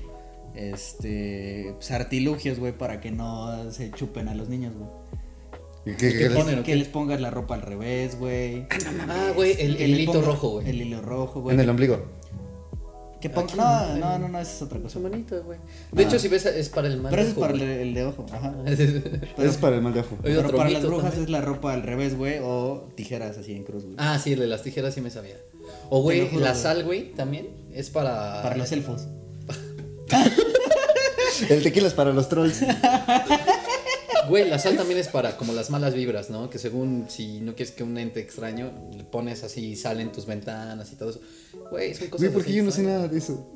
Este. 0.54 1.72
Pues 1.76 1.90
artilugios, 1.90 2.58
güey, 2.58 2.76
para 2.76 3.00
que 3.00 3.10
no 3.10 3.70
se 3.70 3.90
chupen 3.90 4.28
a 4.28 4.34
los 4.34 4.48
niños, 4.48 4.74
güey. 4.76 4.88
¿Qué- 5.84 6.12
¿Qué 6.12 6.18
qué- 6.18 6.30
ponen? 6.30 6.62
Que 6.62 6.76
les 6.76 6.88
pongas 6.88 7.20
la 7.20 7.30
ropa 7.30 7.54
al 7.54 7.62
revés, 7.62 8.18
güey. 8.18 8.66
Ah, 9.08 9.32
güey, 9.34 9.50
el, 9.60 9.76
Que 9.76 9.84
el 9.84 9.90
hilito 9.90 10.12
ponga- 10.14 10.24
rojo, 10.26 10.50
güey. 10.52 10.70
El 10.70 10.80
hilo 10.82 11.02
rojo, 11.02 11.42
güey. 11.42 11.54
En 11.54 11.60
el 11.60 11.68
ombligo. 11.68 12.02
Que 13.20 13.30
ponga- 13.30 13.44
Aquí, 13.44 13.56
no, 13.56 13.96
no, 13.96 14.18
no, 14.18 14.28
no, 14.28 14.38
esa 14.38 14.52
es 14.56 14.62
otra 14.62 14.78
cosa. 14.80 14.98
Manito, 14.98 15.42
güey. 15.44 15.58
De 15.92 16.02
hecho, 16.02 16.18
si 16.18 16.28
ves, 16.28 16.44
es 16.46 16.68
para 16.68 16.88
el 16.88 17.00
mal 17.00 17.10
Pero 17.10 17.22
eso 17.22 17.30
es 17.32 17.36
ojo, 17.36 17.40
para 17.42 17.52
el 17.54 17.58
de, 17.60 17.82
el 17.82 17.94
de 17.94 18.04
ojo, 18.04 18.26
ajá. 18.32 18.54
Eso 18.66 19.02
es 19.38 19.56
para 19.58 19.76
el 19.76 19.82
mal 19.82 19.94
de 19.94 20.00
ojo. 20.00 20.16
Oye, 20.24 20.36
Pero 20.36 20.56
para 20.56 20.70
las 20.70 20.82
brujas 20.82 21.04
también. 21.04 21.24
es 21.24 21.30
la 21.30 21.40
ropa 21.40 21.72
al 21.72 21.82
revés, 21.82 22.16
güey, 22.16 22.38
o 22.42 22.88
tijeras 22.96 23.36
así 23.38 23.52
en 23.54 23.64
cruz, 23.64 23.84
güey. 23.84 23.96
Ah, 23.98 24.18
sí, 24.18 24.32
el 24.34 24.40
de 24.40 24.46
las 24.46 24.62
tijeras 24.62 24.94
sí 24.94 25.00
me 25.00 25.10
sabía. 25.10 25.36
O, 25.90 26.02
güey, 26.02 26.30
la 26.36 26.54
sal, 26.54 26.84
güey, 26.84 27.12
también 27.12 27.48
es 27.72 27.88
para... 27.90 28.42
Para 28.42 28.56
los 28.56 28.70
elfos. 28.72 29.06
El 31.50 31.62
tequila 31.62 31.88
es 31.88 31.94
para 31.94 32.12
los 32.12 32.28
trolls. 32.28 32.60
Güey, 34.28 34.48
la 34.48 34.58
sal 34.58 34.76
también 34.76 34.98
es 34.98 35.08
para 35.08 35.36
como 35.36 35.52
las 35.52 35.68
malas 35.68 35.92
vibras, 35.94 36.30
¿no? 36.30 36.48
Que 36.48 36.58
según 36.58 37.06
si 37.08 37.40
no 37.40 37.54
quieres 37.54 37.74
que 37.74 37.82
un 37.82 37.98
ente 37.98 38.20
extraño 38.20 38.72
le 38.96 39.04
pones 39.04 39.44
así 39.44 39.76
sal 39.76 40.00
en 40.00 40.12
tus 40.12 40.24
ventanas 40.24 40.90
y 40.92 40.96
todo 40.96 41.10
eso. 41.10 41.20
Güey, 41.70 41.92
son 41.94 42.08
cosas 42.08 42.20
Güey, 42.28 42.32
¿por 42.32 42.42
qué 42.42 42.48
así 42.50 42.56
yo 42.58 42.64
no 42.64 42.70
sé 42.70 42.82
nada 42.84 43.06
de 43.06 43.18
eso? 43.18 43.46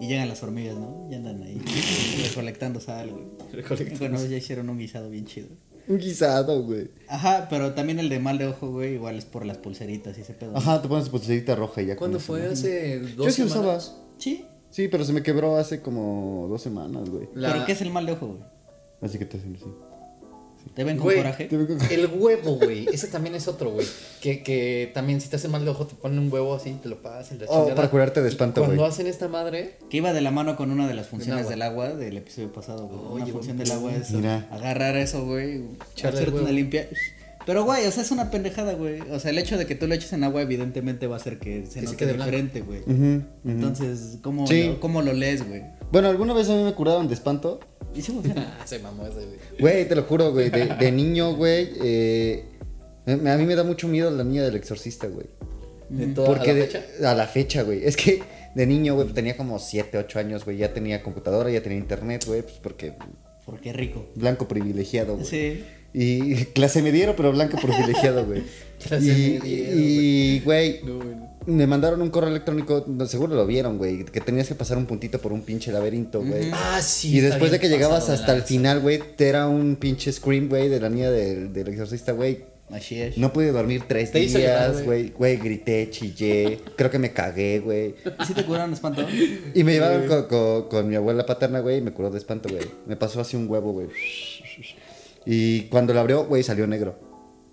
Y 0.00 0.08
llegan 0.08 0.28
las 0.28 0.42
hormigas, 0.42 0.76
¿no? 0.76 1.08
Y 1.10 1.14
andan 1.14 1.42
ahí 1.42 1.58
recolectando 2.28 2.78
sal, 2.78 3.10
güey. 3.10 3.24
Recolectando 3.52 3.98
Bueno, 4.00 4.26
ya 4.26 4.36
hicieron 4.36 4.68
un 4.68 4.78
guisado 4.78 5.08
bien 5.08 5.24
chido. 5.24 5.48
Un 5.88 5.98
guisado, 5.98 6.62
güey. 6.62 6.90
Ajá, 7.08 7.46
pero 7.48 7.72
también 7.72 7.98
el 7.98 8.08
de 8.08 8.18
mal 8.18 8.36
de 8.36 8.48
ojo, 8.48 8.70
güey, 8.70 8.94
igual 8.94 9.16
es 9.16 9.24
por 9.24 9.46
las 9.46 9.56
pulseritas 9.58 10.18
y 10.18 10.20
ese 10.20 10.34
pedo. 10.34 10.56
Ajá, 10.56 10.82
te 10.82 10.88
pones 10.88 11.08
pulserita 11.08 11.54
roja 11.56 11.80
y 11.82 11.86
ya. 11.86 11.96
¿Cuándo 11.96 12.20
fue? 12.20 12.46
Hace 12.46 12.98
dos 13.00 13.16
Yo 13.16 13.30
sí 13.30 13.48
semanas. 13.48 13.88
usaba. 13.88 14.02
Sí. 14.18 14.44
Sí, 14.72 14.88
pero 14.88 15.04
se 15.04 15.12
me 15.12 15.22
quebró 15.22 15.56
hace 15.56 15.80
como 15.80 16.46
dos 16.48 16.60
semanas, 16.62 17.08
güey. 17.08 17.28
La- 17.34 17.52
¿Pero 17.52 17.66
qué 17.66 17.72
es 17.72 17.80
el 17.82 17.90
mal 17.90 18.04
de 18.06 18.12
ojo, 18.12 18.26
güey? 18.26 18.40
Así 19.02 19.18
que 19.18 19.24
te 19.26 19.36
hacen 19.36 19.54
así. 19.54 19.66
¿Te 20.74 20.84
ven 20.84 20.96
con 20.96 21.04
Güey, 21.04 21.16
coraje? 21.18 21.46
Te 21.46 21.56
veo 21.56 21.66
con- 21.66 21.78
El 21.90 22.06
huevo, 22.06 22.54
güey. 22.56 22.86
Ese 22.92 23.08
también 23.08 23.34
es 23.34 23.48
otro, 23.48 23.72
güey. 23.72 23.86
Que, 24.20 24.42
que 24.44 24.90
también 24.94 25.20
si 25.20 25.28
te 25.28 25.34
hacen 25.36 25.50
mal 25.50 25.64
de 25.64 25.70
ojo 25.72 25.86
te 25.88 25.94
ponen 25.96 26.20
un 26.20 26.32
huevo 26.32 26.54
así, 26.54 26.70
te 26.82 26.88
lo 26.88 27.02
pasan. 27.02 27.38
la 27.40 27.46
Oh, 27.48 27.74
para 27.74 27.90
curarte 27.90 28.22
de 28.22 28.28
espanto, 28.28 28.60
Cuando 28.62 28.80
güey. 28.80 28.88
hacen 28.88 29.06
esta 29.08 29.28
madre, 29.28 29.76
Que 29.90 29.96
iba 29.98 30.12
de 30.12 30.20
la 30.20 30.30
mano 30.30 30.56
con 30.56 30.70
una 30.70 30.86
de 30.88 30.94
las 30.94 31.08
funciones 31.08 31.48
del 31.48 31.62
agua 31.62 31.90
del 31.94 32.16
episodio 32.16 32.52
pasado, 32.52 32.86
güey. 32.86 33.00
Oye, 33.10 33.24
una 33.24 33.32
función 33.32 33.58
del 33.58 33.72
agua 33.72 33.92
es 33.92 34.14
agarrar 34.50 34.96
eso, 34.96 35.26
güey, 35.26 35.64
el 36.02 36.34
una 36.34 36.52
limpia. 36.52 36.88
Pero, 37.46 37.64
güey, 37.64 37.86
o 37.86 37.90
sea, 37.90 38.02
es 38.02 38.10
una 38.10 38.30
pendejada, 38.30 38.74
güey. 38.74 39.00
O 39.10 39.18
sea, 39.18 39.30
el 39.30 39.38
hecho 39.38 39.58
de 39.58 39.66
que 39.66 39.74
tú 39.74 39.86
lo 39.86 39.94
eches 39.94 40.12
en 40.12 40.22
agua, 40.24 40.42
evidentemente 40.42 41.06
va 41.06 41.16
a 41.16 41.18
hacer 41.18 41.38
que 41.38 41.64
se 41.66 41.72
se 41.72 41.82
note 41.82 41.96
quede 41.96 42.12
blanco. 42.12 42.30
diferente, 42.30 42.60
güey. 42.60 42.82
Entonces, 43.44 44.18
¿cómo, 44.22 44.46
Sí. 44.46 44.64
lo, 44.64 44.80
¿cómo 44.80 45.02
lo 45.02 45.12
lees, 45.12 45.46
güey? 45.46 45.62
Bueno, 45.90 46.08
alguna 46.08 46.32
vez 46.34 46.48
a 46.48 46.56
mí 46.56 46.62
me 46.62 46.72
curaron 46.74 47.08
de 47.08 47.14
espanto. 47.14 47.60
Y 47.94 48.02
sí 48.02 48.12
funciona. 48.12 48.58
se 48.64 48.78
mamó 48.78 49.06
ese, 49.06 49.26
güey. 49.26 49.38
Güey, 49.60 49.88
te 49.88 49.94
lo 49.94 50.04
juro, 50.04 50.32
güey. 50.32 50.50
De, 50.50 50.66
de 50.66 50.92
niño, 50.92 51.34
güey. 51.34 51.70
eh, 51.82 52.44
me- 53.06 53.30
a 53.30 53.36
mí 53.36 53.44
me 53.44 53.54
da 53.54 53.64
mucho 53.64 53.88
miedo 53.88 54.10
la 54.10 54.24
niña 54.24 54.42
del 54.44 54.54
exorcista, 54.56 55.08
güey. 55.08 55.26
De 55.88 56.06
toda 56.06 56.28
Porque 56.28 56.50
a 56.50 56.54
la 56.54 56.60
de- 56.60 56.66
fecha. 56.68 57.10
a 57.10 57.14
la 57.14 57.26
fecha, 57.26 57.62
güey. 57.64 57.84
Es 57.84 57.96
que 57.96 58.22
de 58.54 58.66
niño, 58.66 58.94
güey, 58.94 59.08
tenía 59.08 59.36
como 59.36 59.58
7, 59.58 59.98
8 59.98 60.18
años, 60.18 60.44
güey. 60.44 60.56
Ya 60.56 60.72
tenía 60.72 61.02
computadora, 61.02 61.50
ya 61.50 61.62
tenía 61.62 61.76
internet, 61.78 62.24
güey. 62.26 62.40
Pues 62.42 62.54
porque 62.62 62.94
Porque 63.44 63.72
rico. 63.74 64.06
blanco 64.14 64.48
privilegiado, 64.48 65.14
güey. 65.16 65.26
Sí. 65.26 65.64
Y 65.94 66.46
clase 66.46 66.82
mediero, 66.82 67.14
pero 67.16 67.32
blanco 67.32 67.58
privilegiado, 67.58 68.24
güey. 68.24 68.42
Clase 68.82 69.04
y, 69.06 69.38
mediero, 69.38 69.72
y, 69.78 70.40
güey, 70.44 70.80
No, 70.82 71.00
me 71.46 71.66
mandaron 71.68 72.02
un 72.02 72.10
correo 72.10 72.30
electrónico, 72.30 72.84
no, 72.88 73.06
seguro 73.06 73.34
lo 73.36 73.46
vieron, 73.46 73.78
güey, 73.78 74.04
que 74.04 74.20
tenías 74.20 74.48
que 74.48 74.54
pasar 74.56 74.76
un 74.78 74.86
puntito 74.86 75.20
por 75.20 75.32
un 75.32 75.42
pinche 75.42 75.70
laberinto, 75.70 76.20
güey. 76.24 76.50
Ah, 76.52 76.80
sí. 76.82 77.16
y 77.16 77.20
después 77.20 77.50
de 77.52 77.60
que 77.60 77.68
llegabas 77.68 78.08
de 78.08 78.14
hasta 78.14 78.34
el 78.34 78.42
final, 78.42 78.80
güey, 78.80 79.00
te 79.16 79.28
era 79.28 79.46
un 79.48 79.76
pinche 79.76 80.10
scream, 80.12 80.48
güey, 80.48 80.68
de 80.68 80.80
la 80.80 80.88
niña 80.88 81.10
del, 81.10 81.52
del 81.52 81.68
exorcista, 81.68 82.12
güey. 82.12 82.44
Así 82.70 82.98
es. 83.00 83.18
No 83.18 83.32
pude 83.34 83.52
dormir 83.52 83.82
tres 83.86 84.12
días, 84.14 84.82
güey. 84.84 85.10
güey. 85.10 85.36
Grité, 85.36 85.90
chillé. 85.90 86.58
Creo 86.74 86.90
que 86.90 86.98
me 86.98 87.12
cagué, 87.12 87.58
güey. 87.60 87.94
¿Sí 88.26 88.32
te 88.32 88.44
curaron 88.46 88.72
espanto? 88.72 89.04
Y 89.54 89.62
me 89.62 89.72
llevaron 89.74 90.08
con, 90.08 90.24
con- 90.26 90.68
con 90.68 90.88
mi 90.88 90.94
abuela 90.96 91.26
paterna, 91.26 91.60
güey, 91.60 91.78
y 91.78 91.80
me 91.82 91.92
curó 91.92 92.10
de 92.10 92.16
espanto, 92.18 92.48
güey. 92.48 92.64
Me 92.86 92.96
pasó 92.96 93.20
así 93.20 93.36
un 93.36 93.46
huevo, 93.48 93.72
güey. 93.72 93.88
Y 95.26 95.62
cuando 95.62 95.94
lo 95.94 96.00
abrió, 96.00 96.24
güey, 96.26 96.42
salió 96.42 96.66
negro. 96.66 96.98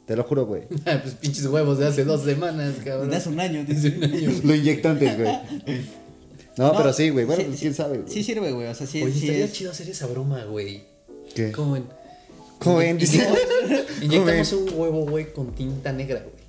Te 0.05 0.15
lo 0.15 0.23
juro, 0.23 0.45
güey. 0.45 0.63
pues 0.84 1.15
pinches 1.21 1.45
huevos 1.45 1.77
de 1.77 1.88
hace 1.88 2.03
dos 2.03 2.23
semanas, 2.23 2.75
cabrón. 2.84 3.10
Desde 3.10 3.17
hace 3.17 3.29
un 3.29 3.39
año. 3.39 3.65
Hace 3.69 3.89
un 3.89 4.03
año. 4.03 4.32
Lo 4.43 4.55
inyectan 4.55 4.91
antes, 4.93 5.17
güey. 5.17 5.32
No, 6.58 6.73
pero 6.75 6.91
sí, 6.93 7.10
güey. 7.10 7.25
Bueno, 7.25 7.41
sí, 7.41 7.47
pues 7.47 7.60
sí, 7.60 7.62
quién 7.63 7.73
sabe, 7.75 7.97
güey. 7.99 8.12
Sí 8.12 8.23
sirve, 8.23 8.51
güey. 8.51 8.67
O 8.67 8.75
sea, 8.75 8.88
sí, 8.88 9.01
Oye, 9.03 9.13
sí 9.13 9.19
estaría 9.25 9.45
es- 9.45 9.53
chido 9.53 9.71
hacer 9.71 9.88
esa 9.89 10.08
broma, 10.08 10.43
güey. 10.45 10.84
¿Qué? 11.36 11.51
¿Cómo 11.51 11.73
ven? 11.73 11.84
¿Cómo 12.60 12.77
ven? 12.77 12.97
Dice. 12.97 13.25
Inyectamos 14.01 14.51
un 14.53 14.69
huevo, 14.75 15.05
güey, 15.05 15.32
con 15.32 15.51
tinta 15.53 15.93
negra, 15.93 16.19
güey. 16.21 16.39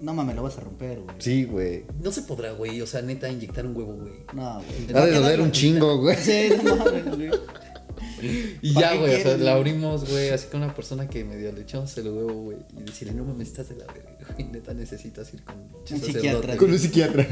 No 0.00 0.14
mames, 0.14 0.34
lo 0.34 0.42
vas 0.42 0.56
a 0.58 0.60
romper, 0.62 0.98
güey. 1.00 1.16
Sí, 1.18 1.44
güey. 1.44 1.84
No 2.02 2.10
se 2.10 2.22
podrá, 2.22 2.52
güey. 2.52 2.80
O 2.82 2.86
sea, 2.86 3.02
neta, 3.02 3.30
inyectar 3.30 3.64
un 3.66 3.76
huevo, 3.76 3.94
güey. 3.94 4.12
No, 4.34 4.62
güey. 4.88 4.96
Ha 5.00 5.06
de 5.06 5.12
doler 5.12 5.40
un 5.40 5.52
chingo, 5.52 5.98
güey. 5.98 6.16
Sí, 6.16 6.50
no 6.64 6.76
mames, 6.76 7.04
güey. 7.16 7.30
Y 8.62 8.74
¿Para 8.74 8.94
ya, 8.94 9.00
güey. 9.00 9.14
O 9.14 9.22
sea, 9.22 9.36
la 9.38 9.54
abrimos, 9.54 10.08
güey, 10.10 10.30
así 10.30 10.48
con 10.48 10.62
una 10.62 10.74
persona 10.74 11.08
que 11.08 11.24
medio 11.24 11.52
le 11.52 11.62
echamos 11.62 11.96
el 11.98 12.08
huevo, 12.08 12.32
güey. 12.42 12.58
Y 12.78 12.82
decirle, 12.82 13.14
no 13.14 13.24
mames, 13.24 13.48
estás 13.48 13.68
de 13.70 13.76
la 13.76 13.86
verga, 13.86 14.10
güey. 14.34 14.48
Neta, 14.48 14.74
necesitas 14.74 15.32
ir 15.32 15.42
con 15.42 15.56
Un 15.56 15.86
sacerdote". 15.86 16.12
psiquiatra. 16.12 16.56
Con 16.56 16.70
un 16.70 16.78
psiquiatra. 16.78 17.26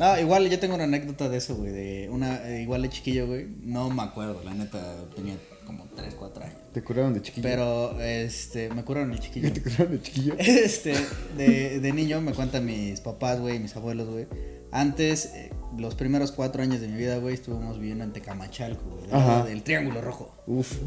No, 0.00 0.20
igual 0.20 0.48
yo 0.48 0.58
tengo 0.58 0.74
una 0.74 0.84
anécdota 0.84 1.28
de 1.28 1.38
eso, 1.38 1.56
güey. 1.56 1.72
De 1.72 2.08
una, 2.10 2.48
eh, 2.48 2.62
igual 2.62 2.82
de 2.82 2.90
chiquillo, 2.90 3.26
güey. 3.26 3.46
No 3.62 3.90
me 3.90 4.02
acuerdo, 4.02 4.42
la 4.44 4.54
neta, 4.54 5.04
tenía 5.14 5.34
como 5.66 5.86
3, 5.96 6.14
4 6.18 6.44
años. 6.44 6.56
Te 6.72 6.82
curaron 6.82 7.14
de 7.14 7.22
chiquillo. 7.22 7.42
Pero, 7.48 8.00
este, 8.00 8.68
me 8.70 8.84
curaron 8.84 9.12
el 9.12 9.20
chiquillo. 9.20 9.52
Te 9.52 9.62
curaron 9.62 9.92
de 9.92 10.02
chiquillo. 10.02 10.34
Este, 10.38 10.94
de, 11.36 11.80
de 11.80 11.92
niño 11.92 12.20
me 12.20 12.32
cuentan 12.32 12.64
mis 12.64 13.00
papás, 13.00 13.40
güey, 13.40 13.58
mis 13.58 13.74
abuelos, 13.76 14.08
güey. 14.08 14.26
Antes, 14.72 15.26
eh, 15.26 15.52
los 15.76 15.94
primeros 15.94 16.32
cuatro 16.32 16.62
años 16.62 16.80
de 16.80 16.88
mi 16.88 16.96
vida, 16.96 17.18
güey, 17.18 17.34
estuvimos 17.34 17.78
viviendo 17.78 18.04
en 18.04 18.12
Tecamachalco, 18.12 18.82
güey. 18.90 19.06
del 19.06 19.14
Ajá. 19.14 19.26
lado 19.26 19.44
Del 19.44 19.62
Triángulo 19.62 20.00
Rojo. 20.00 20.34
Uf. 20.46 20.78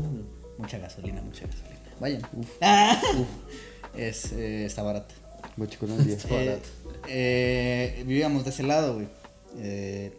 Mucha 0.58 0.78
gasolina, 0.80 1.22
mucha 1.22 1.46
gasolina. 1.46 1.80
Vayan. 2.00 2.22
Ah. 2.62 3.02
Es, 3.96 4.34
eh, 4.34 4.66
está 4.66 4.84
barata. 4.84 5.16
Bochicolandia. 5.56 6.18
Eh, 7.08 7.98
eh, 8.00 8.04
vivíamos 8.06 8.44
de 8.44 8.50
ese 8.50 8.64
lado, 8.64 8.96
güey. 8.96 9.08
Eh, 9.60 10.12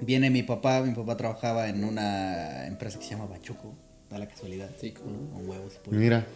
viene 0.00 0.30
mi 0.30 0.42
papá, 0.42 0.80
mi 0.82 0.94
papá 0.94 1.16
trabajaba 1.16 1.68
en 1.68 1.84
una 1.84 2.66
empresa 2.66 2.98
que 2.98 3.04
se 3.04 3.10
llama 3.10 3.26
Bachuco, 3.26 3.74
da 4.10 4.18
la 4.18 4.26
casualidad. 4.26 4.70
Sí, 4.80 4.94
no. 5.04 5.30
Con 5.34 5.48
huevos 5.48 5.74
y 5.74 5.78
pollo. 5.84 5.98
Mira. 5.98 6.26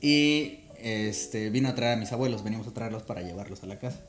Y 0.00 0.60
este, 0.78 1.50
vino 1.50 1.68
a 1.68 1.74
traer 1.74 1.92
a 1.92 2.00
mis 2.00 2.12
abuelos, 2.12 2.42
venimos 2.42 2.66
a 2.66 2.72
traerlos 2.72 3.02
para 3.02 3.20
llevarlos 3.22 3.62
a 3.62 3.66
la 3.66 3.78
casa. 3.78 4.00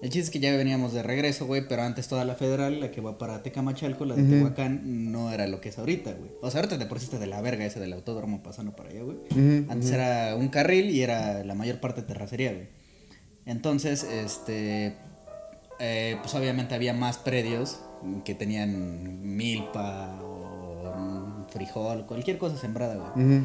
El 0.00 0.10
chiste 0.10 0.20
es 0.20 0.30
que 0.30 0.38
ya 0.38 0.56
veníamos 0.56 0.92
de 0.92 1.02
regreso, 1.02 1.46
güey, 1.46 1.66
pero 1.66 1.82
antes 1.82 2.06
toda 2.06 2.24
la 2.24 2.36
federal, 2.36 2.80
la 2.80 2.90
que 2.92 3.00
va 3.00 3.18
para 3.18 3.42
Tecamachalco, 3.42 4.04
la 4.04 4.14
de 4.14 4.22
Tehuacán, 4.22 5.10
no 5.10 5.32
era 5.32 5.48
lo 5.48 5.60
que 5.60 5.70
es 5.70 5.78
ahorita, 5.78 6.12
güey. 6.12 6.30
O 6.40 6.50
sea, 6.50 6.60
ahorita 6.60 6.78
sí 6.98 7.04
está 7.04 7.18
de 7.18 7.26
la 7.26 7.40
verga 7.40 7.64
ese 7.64 7.80
del 7.80 7.92
autódromo 7.92 8.42
pasando 8.42 8.76
para 8.76 8.90
allá, 8.90 9.02
güey. 9.02 9.16
Antes 9.68 9.90
era 9.90 10.36
un 10.36 10.48
carril 10.48 10.90
y 10.90 11.02
era 11.02 11.42
la 11.42 11.54
mayor 11.54 11.80
parte 11.80 12.02
terracería, 12.02 12.52
güey. 12.52 12.68
Entonces, 13.44 14.04
este, 14.04 14.94
eh, 15.80 16.16
pues 16.20 16.34
obviamente 16.34 16.74
había 16.76 16.92
más 16.92 17.18
predios 17.18 17.80
que 18.24 18.34
tenían 18.34 19.36
milpa 19.36 20.20
o 20.22 21.46
frijol, 21.50 22.06
cualquier 22.06 22.38
cosa 22.38 22.56
sembrada, 22.56 23.12
güey. 23.14 23.42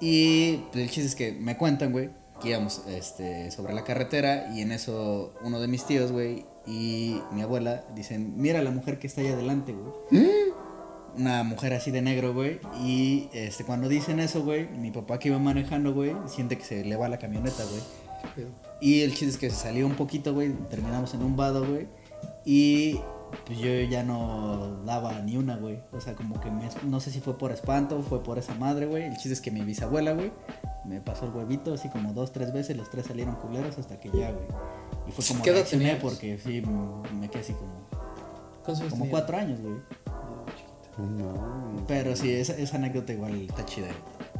Y 0.00 0.56
pues, 0.72 0.84
el 0.84 0.90
chiste 0.90 1.08
es 1.08 1.14
que 1.14 1.32
me 1.32 1.56
cuentan, 1.56 1.92
güey, 1.92 2.10
que 2.42 2.50
íbamos 2.50 2.82
este, 2.88 3.50
sobre 3.50 3.72
la 3.74 3.84
carretera 3.84 4.50
y 4.54 4.60
en 4.60 4.72
eso 4.72 5.32
uno 5.44 5.60
de 5.60 5.68
mis 5.68 5.84
tíos, 5.84 6.12
güey, 6.12 6.44
y 6.66 7.20
mi 7.32 7.42
abuela 7.42 7.84
dicen, 7.94 8.34
mira 8.36 8.62
la 8.62 8.70
mujer 8.70 8.98
que 8.98 9.06
está 9.06 9.20
ahí 9.20 9.28
adelante, 9.28 9.72
güey. 9.72 9.92
Una 11.16 11.42
mujer 11.42 11.74
así 11.74 11.90
de 11.90 12.00
negro, 12.00 12.32
güey. 12.32 12.58
Y 12.82 13.28
este, 13.34 13.64
cuando 13.64 13.88
dicen 13.88 14.18
eso, 14.18 14.42
güey, 14.42 14.66
mi 14.68 14.90
papá 14.90 15.18
que 15.18 15.28
iba 15.28 15.38
manejando, 15.38 15.92
güey, 15.92 16.14
siente 16.26 16.56
que 16.56 16.64
se 16.64 16.84
le 16.84 16.96
va 16.96 17.08
la 17.08 17.18
camioneta, 17.18 17.64
güey. 17.64 17.82
Y 18.80 19.02
el 19.02 19.10
chiste 19.10 19.26
es 19.28 19.36
que 19.36 19.50
se 19.50 19.56
salió 19.56 19.86
un 19.86 19.94
poquito, 19.94 20.32
güey. 20.32 20.52
Terminamos 20.70 21.12
en 21.14 21.22
un 21.22 21.36
vado, 21.36 21.66
güey. 21.66 21.86
Y 22.46 22.98
pues 23.46 23.58
yo 23.58 23.70
ya 23.90 24.02
no 24.04 24.82
daba 24.86 25.18
ni 25.20 25.36
una, 25.36 25.56
güey. 25.56 25.80
O 25.92 26.00
sea, 26.00 26.14
como 26.14 26.40
que 26.40 26.50
me- 26.50 26.68
no 26.84 27.00
sé 27.00 27.10
si 27.10 27.20
fue 27.20 27.36
por 27.36 27.52
espanto, 27.52 28.00
fue 28.02 28.22
por 28.22 28.38
esa 28.38 28.54
madre, 28.54 28.86
güey. 28.86 29.04
El 29.04 29.14
chiste 29.14 29.32
es 29.34 29.40
que 29.42 29.50
mi 29.50 29.60
bisabuela, 29.62 30.12
güey, 30.12 30.32
me 30.84 31.00
pasó 31.00 31.26
el 31.26 31.32
huevito 31.32 31.74
así 31.74 31.88
como 31.88 32.12
dos, 32.12 32.32
tres 32.32 32.52
veces. 32.52 32.76
Los 32.76 32.90
tres 32.90 33.06
salieron 33.06 33.36
culeros 33.36 33.78
hasta 33.78 33.98
que 34.00 34.08
ya, 34.10 34.30
güey. 34.32 34.44
Y 35.08 35.12
fue 35.12 35.24
como 35.26 35.42
¿Qué 35.42 35.52
reaccioné 35.52 35.84
tenías? 35.84 36.02
porque 36.02 36.38
sí, 36.38 36.62
me 37.14 37.28
quedé 37.28 37.40
así 37.42 37.52
como, 37.54 37.72
¿Cuántos 38.64 38.80
años 38.80 38.90
como 38.92 39.04
tenía? 39.04 39.10
cuatro 39.10 39.36
años, 39.36 39.60
güey. 39.60 39.74
No. 40.98 41.84
Pero 41.88 42.14
sí, 42.14 42.32
esa, 42.32 42.56
esa 42.56 42.76
anécdota 42.76 43.12
igual 43.12 43.34
está 43.48 43.64
chida. 43.64 43.88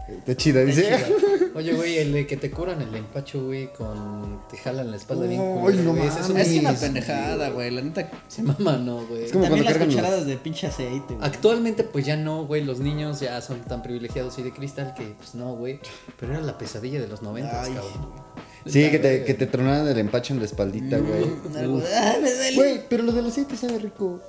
Está 0.08 0.36
chida, 0.36 0.60
dice. 0.64 0.92
Oye, 1.54 1.74
güey, 1.74 1.98
el 1.98 2.12
de 2.12 2.26
que 2.26 2.36
te 2.36 2.50
curan 2.50 2.80
el 2.82 2.94
empacho, 2.94 3.44
güey, 3.44 3.72
con. 3.72 4.40
Te 4.50 4.56
jalan 4.56 4.90
la 4.90 4.96
espalda 4.96 5.26
bien 5.26 5.40
Ay, 5.40 5.60
culero, 5.60 5.82
no 5.84 5.94
güey. 5.94 6.06
Es 6.08 6.28
una 6.60 6.72
pendejada, 6.72 7.50
güey. 7.50 7.70
La 7.70 7.82
neta. 7.82 8.10
Se 8.28 8.42
mama, 8.42 8.76
no, 8.78 9.06
güey. 9.06 9.24
Es 9.24 9.32
como 9.32 9.44
También 9.44 9.64
cuando 9.64 9.78
las 9.80 9.86
los- 9.88 9.94
cucharadas 9.96 10.26
de 10.26 10.36
pinche 10.36 10.66
aceite, 10.66 11.14
güey. 11.14 11.18
Actualmente, 11.26 11.84
pues 11.84 12.04
ya 12.06 12.16
no, 12.16 12.46
güey. 12.46 12.64
Los 12.64 12.80
niños 12.80 13.20
ya 13.20 13.40
son 13.42 13.60
tan 13.60 13.82
privilegiados 13.82 14.38
y 14.38 14.42
de 14.42 14.52
cristal 14.52 14.94
que, 14.94 15.14
pues 15.18 15.34
no, 15.34 15.54
güey. 15.54 15.78
Pero 16.18 16.32
era 16.32 16.40
la 16.42 16.56
pesadilla 16.58 17.00
de 17.00 17.08
los 17.08 17.22
90, 17.22 17.62
Ay. 17.62 17.72
cabrón. 17.74 18.32
Sí, 18.64 18.90
que 18.90 18.98
te, 19.00 19.24
que 19.24 19.34
te 19.34 19.46
tronaran 19.46 19.88
el 19.88 19.98
empacho 19.98 20.32
en 20.34 20.38
la 20.40 20.46
espaldita, 20.46 20.98
güey. 20.98 21.24
Algo- 21.56 21.78
Uf. 21.78 21.84
Me 22.22 22.32
duele. 22.32 22.56
Güey, 22.56 22.80
pero 22.88 23.02
lo 23.02 23.12
del 23.12 23.26
aceite 23.26 23.56
sabe 23.56 23.78
rico. 23.78 24.20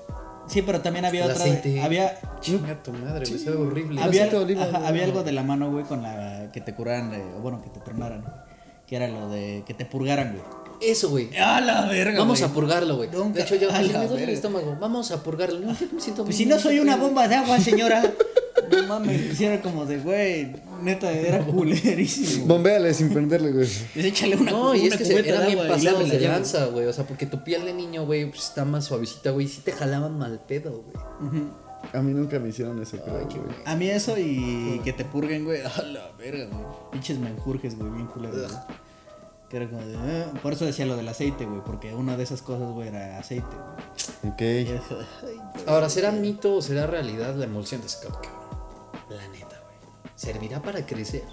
Sí, 0.48 0.62
pero 0.62 0.82
también 0.82 1.06
había 1.06 1.26
otra. 1.26 1.46
Había. 1.84 2.20
Chinga 2.40 2.82
tu 2.84 2.92
madre, 2.92 3.26
güey. 3.26 3.40
Sabe 3.40 3.58
horrible. 3.58 4.02
Había, 4.02 4.26
ajá, 4.26 4.88
había 4.88 5.04
algo 5.06 5.24
de 5.24 5.32
la 5.32 5.44
mano, 5.44 5.72
güey, 5.72 5.86
con 5.86 6.04
la 6.04 6.52
que 6.52 6.62
te 6.62 6.74
curaran, 6.74 7.12
o 7.38 7.42
bueno, 7.42 7.62
que 7.62 7.70
te 7.70 7.80
tronaran. 7.80 8.26
Que 8.88 8.98
era 8.98 9.08
lo 9.08 9.30
de 9.30 9.64
que 9.66 9.74
te 9.74 9.86
purgaran, 9.86 10.34
güey. 10.34 10.63
Eso, 10.82 11.10
güey. 11.10 11.36
¡A 11.38 11.62
la 11.62 11.86
verga! 11.86 12.20
Vamos 12.20 12.42
a 12.42 12.50
purgarlo, 12.50 12.98
güey. 12.98 13.10
De 13.10 13.42
hecho, 13.42 13.56
yo 13.56 13.72
me 13.72 14.08
duele 14.08 14.24
el 14.24 14.30
estómago. 14.30 14.78
Vamos 14.80 15.12
a 15.12 15.24
purgarlo. 15.24 15.60
No, 15.60 15.78
yo 15.78 15.88
me 15.92 16.02
siento 16.02 16.24
Pues 16.26 16.38
si 16.38 16.46
no 16.46 16.60
soy 16.60 16.80
una 16.80 16.96
bomba 16.96 17.28
de 17.28 17.36
agua, 17.36 17.60
señora. 17.60 18.04
No 18.72 18.88
mames, 18.88 19.34
hiciera 19.34 19.62
como 19.62 19.86
de, 19.86 20.00
güey, 20.00 20.56
neta, 20.82 21.12
era 21.12 21.44
culerísimo. 21.44 22.46
Bombéale 22.46 22.94
sin 22.94 23.12
prenderle, 23.12 23.52
güey. 23.52 23.66
Dice, 23.66 24.08
échale 24.08 24.36
una, 24.36 24.52
No, 24.52 24.76
y 24.76 24.82
una 24.82 24.88
es 24.90 24.98
que 24.98 25.06
se, 25.06 25.14
de 25.14 25.22
bien 25.22 25.36
lávela 25.68 26.04
de 26.04 26.20
lanza, 26.20 26.66
güey. 26.68 26.86
O 26.86 26.94
sea, 26.94 27.06
porque 27.06 27.26
tu 27.26 27.44
piel 27.44 27.66
de 27.66 27.74
niño, 27.74 28.06
güey, 28.06 28.30
pues 28.30 28.44
está 28.44 28.66
más 28.66 28.86
suavecita, 28.86 29.32
güey. 29.32 29.46
Y 29.46 29.50
sí 29.50 29.62
te 29.64 29.72
jalaban 29.74 30.18
mal 30.18 30.40
pedo, 30.48 30.84
güey. 30.84 31.44
A 31.92 32.02
mí 32.02 32.14
nunca 32.14 32.40
me 32.40 32.50
hicieron 32.50 32.82
eso, 32.82 32.98
creo, 32.98 33.28
Ay. 33.30 33.64
A 33.66 33.76
mí 33.76 33.90
eso 33.90 34.18
y 34.18 34.80
que 34.84 34.94
te 34.94 35.04
purguen, 35.04 35.44
güey. 35.46 35.62
A 35.62 35.82
la 35.84 36.12
verga, 36.18 36.46
güey. 36.46 36.64
Pinches 36.92 37.20
menjurjes, 37.20 37.78
güey, 37.78 37.92
bien 37.92 38.08
culeros. 38.08 38.52
Güey. 39.54 39.54
Que 39.54 39.58
era 39.58 39.70
como 39.70 39.86
de. 39.86 40.24
"Ah", 40.26 40.40
Por 40.42 40.54
eso 40.54 40.66
decía 40.66 40.86
lo 40.86 40.96
del 40.96 41.08
aceite, 41.08 41.46
güey. 41.46 41.62
Porque 41.64 41.94
una 41.94 42.18
de 42.18 42.24
esas 42.24 42.42
cosas, 42.42 42.70
güey, 42.72 42.88
era 42.90 43.20
aceite, 43.20 43.48
güey. 44.24 44.34
Ok. 44.34 45.68
Ahora, 45.68 45.90
¿será 45.90 46.12
mito 46.12 46.56
o 46.56 46.62
será 46.62 46.88
realidad 46.88 47.36
la 47.36 47.46
emulsión 47.46 47.82
de 47.82 47.90
Scott, 47.90 48.16
cabrón? 48.22 48.44
La 49.10 49.28
neta, 49.30 49.62
güey. 49.64 50.12
¿Servirá 50.16 50.62
para 50.62 50.86
crecer? 50.86 51.24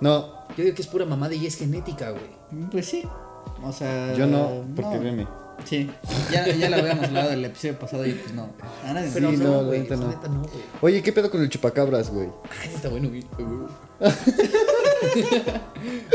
No, 0.00 0.42
Yo 0.56 0.64
digo 0.64 0.74
que 0.74 0.82
es 0.82 0.88
pura 0.88 1.04
mamada 1.06 1.34
y 1.34 1.46
es 1.46 1.56
genética, 1.56 2.10
güey. 2.10 2.68
Pues 2.70 2.86
sí. 2.86 3.04
O 3.62 3.72
sea. 3.72 4.12
yo 4.14 4.26
no, 4.26 4.64
porque 4.74 4.96
no. 4.96 5.00
veme. 5.02 5.26
Sí. 5.64 5.90
Ya, 6.30 6.46
ya 6.48 6.68
lo 6.70 6.76
habíamos 6.76 7.06
hablado 7.06 7.30
del 7.30 7.44
episodio 7.44 7.78
pasado 7.78 8.06
y 8.06 8.12
pues 8.12 8.34
no. 8.34 8.50
A 8.84 8.92
nadie 8.92 9.10
Pero 9.14 9.30
Sí, 9.30 9.36
no, 9.38 9.44
no, 9.44 9.56
la 9.62 9.66
güey. 9.68 9.80
neta 9.80 9.96
la 9.96 10.00
no. 10.02 10.08
neta 10.08 10.28
no, 10.28 10.40
güey. 10.42 10.52
Oye, 10.80 11.02
¿qué 11.02 11.12
pedo 11.12 11.30
con 11.30 11.40
el 11.42 11.48
chupacabras, 11.48 12.10
güey? 12.10 12.28
Ay, 12.62 12.70
está 12.74 12.88
bueno, 12.88 13.08
güey. 13.08 13.24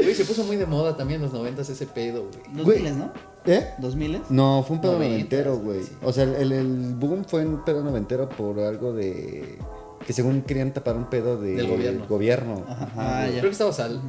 Güey, 0.01 0.15
se 0.15 0.23
puso 0.25 0.43
muy 0.45 0.55
de 0.55 0.65
moda 0.65 0.95
también 0.95 1.19
en 1.19 1.25
los 1.25 1.33
noventas 1.33 1.69
ese 1.69 1.85
pedo, 1.87 2.23
güey. 2.29 2.55
Dos 2.55 2.65
Güey. 2.65 2.77
miles, 2.79 2.95
¿no? 2.95 3.11
¿Eh? 3.45 3.73
¿Dos 3.79 3.95
miles? 3.95 4.21
No, 4.29 4.63
fue 4.65 4.75
un 4.77 4.81
pedo 4.81 4.93
Noventas, 4.93 5.15
noventero, 5.17 5.57
güey. 5.57 5.83
sí. 5.83 5.91
O 6.03 6.13
sea, 6.13 6.23
el, 6.23 6.51
el 6.51 6.95
boom 6.95 7.25
fue 7.25 7.45
un 7.45 7.63
pedo 7.65 7.83
noventero 7.83 8.29
por 8.29 8.59
algo 8.59 8.93
de. 8.93 9.57
Que 10.05 10.13
según 10.13 10.41
querían 10.43 10.73
tapar 10.73 10.95
un 10.95 11.09
pedo 11.09 11.37
de 11.39 11.55
Del 11.55 11.67
gobierno. 11.67 12.05
gobierno. 12.07 12.63
Ajá. 12.67 12.89
Ah, 12.95 13.25
ya. 13.25 13.31
Creo 13.39 13.43
que 13.43 13.49
estaba 13.49 13.73
Sal. 13.73 14.01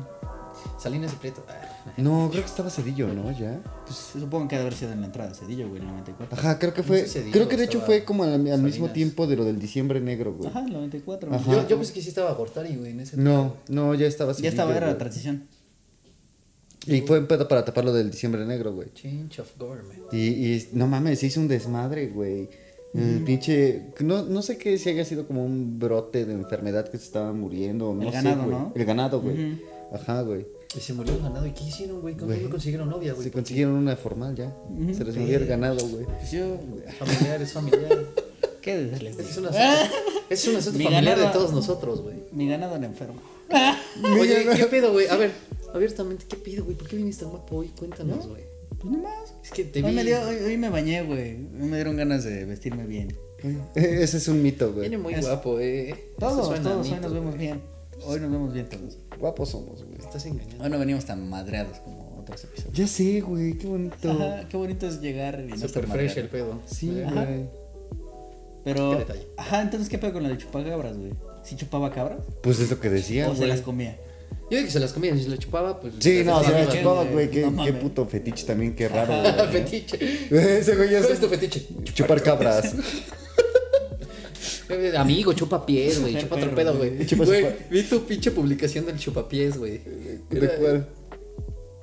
Salinas 0.78 1.12
y 1.12 1.16
Prieto. 1.16 1.44
Ah. 1.48 1.52
No, 1.96 2.28
creo 2.30 2.42
que 2.42 2.48
estaba 2.50 2.70
Cedillo, 2.70 3.08
¿no? 3.12 3.30
Ya. 3.32 3.60
Pues 3.86 3.96
supongo 4.12 4.48
que 4.48 4.56
ha 4.56 4.58
de 4.58 4.66
haber 4.66 4.74
sido 4.74 4.92
en 4.92 5.00
la 5.00 5.06
entrada 5.06 5.30
de 5.30 5.34
Cedillo, 5.36 5.68
güey, 5.68 5.80
el 5.80 5.86
94. 5.88 6.38
Ajá, 6.38 6.58
creo 6.58 6.74
que 6.74 6.82
No 6.82 6.86
fue. 6.86 6.98
sé 7.00 7.06
si 7.06 7.12
Cedillo 7.18 7.32
creo 7.32 7.48
que 7.48 7.56
de 7.56 7.64
hecho 7.64 7.80
fue 7.80 8.04
como 8.04 8.24
al, 8.24 8.32
al 8.46 8.62
mismo 8.62 8.90
tiempo 8.90 9.26
de 9.26 9.36
lo 9.36 9.44
del 9.44 9.58
diciembre 9.58 10.00
negro, 10.00 10.34
güey. 10.34 10.48
Ajá, 10.50 10.60
el 10.64 10.72
94. 10.72 11.34
Ajá. 11.34 11.52
Yo, 11.52 11.68
yo 11.68 11.76
pensé 11.76 11.92
que 11.92 12.02
sí 12.02 12.08
estaba 12.10 12.32
Gortari, 12.34 12.76
güey, 12.76 12.92
en 12.92 13.00
ese 13.00 13.16
No, 13.16 13.54
no, 13.68 13.94
ya 13.94 14.06
estaba 14.06 14.32
Ya 14.32 14.36
Cedillo, 14.36 14.50
estaba, 14.50 14.76
era 14.76 14.86
la 14.88 14.98
transición. 14.98 15.44
Y 16.86 17.02
fue 17.02 17.18
un 17.18 17.26
pedo 17.26 17.46
para 17.48 17.64
tapar 17.64 17.84
lo 17.84 17.92
del 17.92 18.10
diciembre 18.10 18.46
negro, 18.46 18.72
güey. 18.72 18.88
Change 18.94 19.40
of 19.40 19.58
government. 19.58 20.12
Y, 20.12 20.18
y 20.54 20.68
no 20.72 20.86
mames, 20.86 21.18
se 21.18 21.26
hizo 21.26 21.40
un 21.40 21.48
desmadre, 21.48 22.06
güey. 22.08 22.48
El 22.94 23.22
pinche. 23.24 23.88
No, 24.00 24.22
no 24.22 24.40
sé 24.40 24.56
qué 24.56 24.78
si 24.78 24.88
haya 24.88 25.04
sido 25.04 25.26
como 25.26 25.44
un 25.44 25.78
brote 25.78 26.24
de 26.24 26.32
enfermedad 26.32 26.88
que 26.88 26.96
se 26.96 27.04
estaba 27.04 27.34
muriendo. 27.34 27.92
No 27.94 28.04
El 28.04 28.08
sé, 28.08 28.14
ganado, 28.14 28.44
güey. 28.44 28.50
¿no? 28.50 28.72
El 28.74 28.84
ganado, 28.86 29.20
güey. 29.20 29.62
Ajá, 29.92 30.22
güey. 30.22 30.46
Y 30.76 30.80
se 30.80 30.92
murió 30.92 31.14
el 31.14 31.22
ganado. 31.22 31.46
¿Y 31.46 31.52
qué 31.52 31.64
hicieron, 31.64 32.00
güey? 32.00 32.14
¿Cómo 32.14 32.26
Güey. 32.26 32.42
no 32.42 32.50
consiguieron 32.50 32.90
novia, 32.90 33.12
güey? 33.14 33.24
Se 33.24 33.30
consiguieron 33.32 33.74
una 33.74 33.96
formal 33.96 34.34
ya. 34.36 34.54
Se 34.94 35.04
les 35.04 35.16
murió 35.16 35.38
el 35.38 35.46
ganado, 35.46 35.86
güey. 35.88 36.04
Pues 36.04 36.30
yo. 36.30 36.58
Familiar, 36.98 37.40
es 37.42 37.52
familiar. 37.52 37.98
¿Qué 38.62 38.76
les 39.00 39.16
Ese 39.18 39.22
es 39.30 39.36
un 39.38 39.46
asunto, 39.46 39.94
es 40.30 40.46
un 40.48 40.56
asunto 40.56 40.78
Mi 40.78 40.84
familiar 40.84 41.18
de 41.18 41.26
todos 41.28 41.52
nosotros, 41.52 42.02
güey. 42.02 42.16
Mi 42.32 42.48
ganado 42.48 42.76
era 42.76 42.84
enfermo. 42.86 43.20
Oye, 44.20 44.46
¿qué 44.56 44.64
pedo, 44.66 44.92
güey? 44.92 45.06
A 45.08 45.16
ver, 45.16 45.30
abiertamente, 45.72 46.26
¿qué 46.28 46.36
pedo, 46.36 46.64
güey? 46.64 46.76
¿Por 46.76 46.86
qué 46.88 46.96
viniste 46.96 47.22
tan 47.22 47.30
guapo 47.30 47.56
hoy? 47.56 47.68
Cuéntanos, 47.68 48.26
güey. 48.28 48.42
Pues 48.78 48.92
nomás. 48.92 49.32
Es 49.42 49.50
que 49.52 49.64
te 49.64 49.82
Hoy 49.82 49.90
vi. 49.90 49.96
me, 49.96 50.04
dio, 50.04 50.20
hoy, 50.20 50.36
hoy 50.36 50.56
me 50.58 50.68
bañé, 50.68 51.02
güey. 51.02 51.30
Hoy 51.36 51.68
me 51.68 51.76
dieron 51.76 51.96
ganas 51.96 52.24
de 52.24 52.44
vestirme 52.44 52.84
bien. 52.86 53.16
Ese 53.74 54.18
es 54.18 54.28
un 54.28 54.42
mito, 54.42 54.68
güey. 54.72 54.82
Viene 54.90 54.98
muy 54.98 55.14
Es- 55.14 55.24
guapo, 55.24 55.58
eh. 55.60 56.12
Todos, 56.18 56.48
suena 56.48 56.70
todos, 56.70 56.90
hoy 56.90 56.98
nos 57.00 57.12
vemos 57.12 57.38
bien. 57.38 57.62
Hoy 58.10 58.20
nos 58.20 58.30
vemos 58.30 58.52
bien 58.54 58.68
todos. 58.68 58.96
Guapos 59.18 59.50
somos, 59.50 59.84
güey. 59.84 59.98
Estás 59.98 60.24
engañando. 60.26 60.64
Hoy 60.64 60.70
no 60.70 60.78
venimos 60.78 61.04
tan 61.04 61.28
madreados 61.28 61.78
como 61.80 62.16
otros 62.20 62.42
episodios. 62.44 62.74
Ya 62.74 62.86
sé, 62.86 63.20
güey, 63.20 63.58
qué 63.58 63.66
bonito. 63.66 64.10
Ajá, 64.10 64.48
qué 64.48 64.56
bonito 64.56 64.86
es 64.88 65.00
llegar 65.00 65.40
y 65.46 65.48
no 65.50 65.56
Super 65.58 65.86
fresh 65.86 65.88
madreado. 65.88 66.20
el 66.20 66.28
pedo. 66.28 66.60
Sí, 66.66 67.02
Ajá. 67.04 67.24
güey. 67.26 67.44
Pero. 68.64 68.90
Qué 68.92 68.96
detalle. 68.98 69.28
Ajá, 69.36 69.60
entonces, 69.62 69.88
¿qué 69.90 69.98
pedo 69.98 70.14
con 70.14 70.22
la 70.22 70.30
de 70.30 70.38
chupacabras, 70.38 70.96
güey? 70.96 71.12
¿Sí 71.42 71.56
chupaba 71.56 71.90
cabras? 71.92 72.20
Pues 72.42 72.58
es 72.60 72.70
lo 72.70 72.80
que 72.80 72.88
decía, 72.88 73.28
¿O 73.30 73.34
se 73.36 73.46
las 73.46 73.60
comía? 73.60 73.98
Yo 74.50 74.56
dije 74.56 74.64
que 74.64 74.70
se 74.72 74.80
las 74.80 74.94
comía, 74.94 75.14
si 75.14 75.24
se 75.24 75.28
las 75.28 75.38
chupaba, 75.38 75.78
pues. 75.78 75.94
Sí, 76.00 76.22
no, 76.24 76.40
se 76.40 76.46
Sí, 76.46 76.52
la 76.52 76.64
güey, 76.64 76.78
chupaba, 76.78 77.04
güey. 77.04 77.30
Qué, 77.30 77.42
No 77.42 77.50
qué 77.64 77.72
mames. 77.72 77.74
puto 77.82 78.06
fetiche 78.06 78.46
también, 78.46 78.74
qué 78.74 78.88
raro, 78.88 79.12
güey. 79.20 79.48
fetiche. 79.52 79.98
Ese 80.58 80.74
güey 80.76 80.90
ya 80.90 81.00
¿Cuál 81.00 81.12
es 81.12 81.20
tu 81.20 81.28
fetiche? 81.28 81.66
chupar 81.84 82.22
cabras. 82.22 82.74
Amigo, 84.96 85.32
chupa 85.32 85.64
pies, 85.64 86.00
güey. 86.00 86.18
Chupa 86.18 86.36
otro 86.36 86.54
perro, 86.54 86.56
pedo, 86.56 86.76
güey. 86.76 87.06
güey. 87.16 87.56
Vi 87.70 87.82
tu 87.82 88.04
pinche 88.04 88.30
publicación 88.30 88.86
del 88.86 88.98
chupapiés, 88.98 89.56
güey. 89.56 89.80
¿De 90.30 90.48
cuál? 90.58 90.88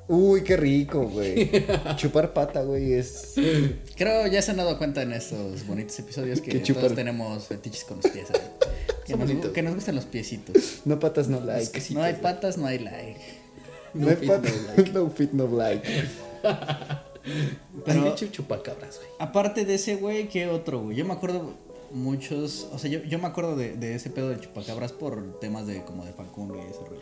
Uy, 0.08 0.44
qué 0.44 0.56
rico, 0.56 1.08
güey. 1.08 1.50
Chupar 1.96 2.32
pata, 2.34 2.62
güey, 2.62 2.94
es. 2.94 3.34
Creo 3.96 4.28
ya 4.28 4.42
se 4.42 4.52
han 4.52 4.58
dado 4.58 4.78
cuenta 4.78 5.02
en 5.02 5.14
estos 5.14 5.66
bonitos 5.66 5.98
episodios 5.98 6.42
que 6.42 6.62
Que 6.62 6.74
todos 6.74 6.94
tenemos 6.94 7.48
fetiches 7.48 7.84
con 7.86 7.98
los 7.98 8.12
pies. 8.12 8.28
Que, 9.06 9.16
nos, 9.16 9.52
que 9.52 9.62
nos 9.64 9.76
gustan 9.76 9.96
los 9.96 10.06
piecitos. 10.06 10.82
No 10.86 11.00
patas, 11.00 11.28
no 11.28 11.40
like. 11.40 11.82
No 11.92 12.04
hay 12.04 12.14
patas, 12.16 12.58
no 12.58 12.68
hay 12.68 12.80
like. 12.80 13.20
No 13.94 14.10
hay 14.10 14.16
fit, 14.16 14.28
patas, 14.28 14.54
no 14.54 14.68
like. 14.76 14.92
no 14.92 15.10
fit, 15.10 15.32
no 15.32 15.48
like. 15.48 15.90
Pero. 17.86 18.16
Chupacabras, 18.16 18.98
güey. 18.98 19.10
Aparte 19.20 19.66
de 19.66 19.76
ese, 19.76 19.96
güey, 19.96 20.28
¿qué 20.28 20.48
otro, 20.48 20.82
güey? 20.82 20.98
Yo 20.98 21.06
me 21.06 21.14
acuerdo 21.14 21.56
muchos. 21.96 22.68
O 22.74 22.78
sea, 22.80 22.89
yo, 22.91 23.00
yo 23.04 23.18
me 23.20 23.26
acuerdo 23.28 23.56
de, 23.56 23.76
de 23.76 23.96
ese 23.96 24.10
pedo 24.10 24.30
de 24.30 24.39
chupacabras 24.39 24.91
por 24.91 25.39
temas 25.39 25.66
de 25.66 25.84
como 25.84 26.06
de 26.06 26.14
Facundo 26.14 26.56
y 26.58 26.60
ese 26.70 26.80
rollo. 26.80 27.02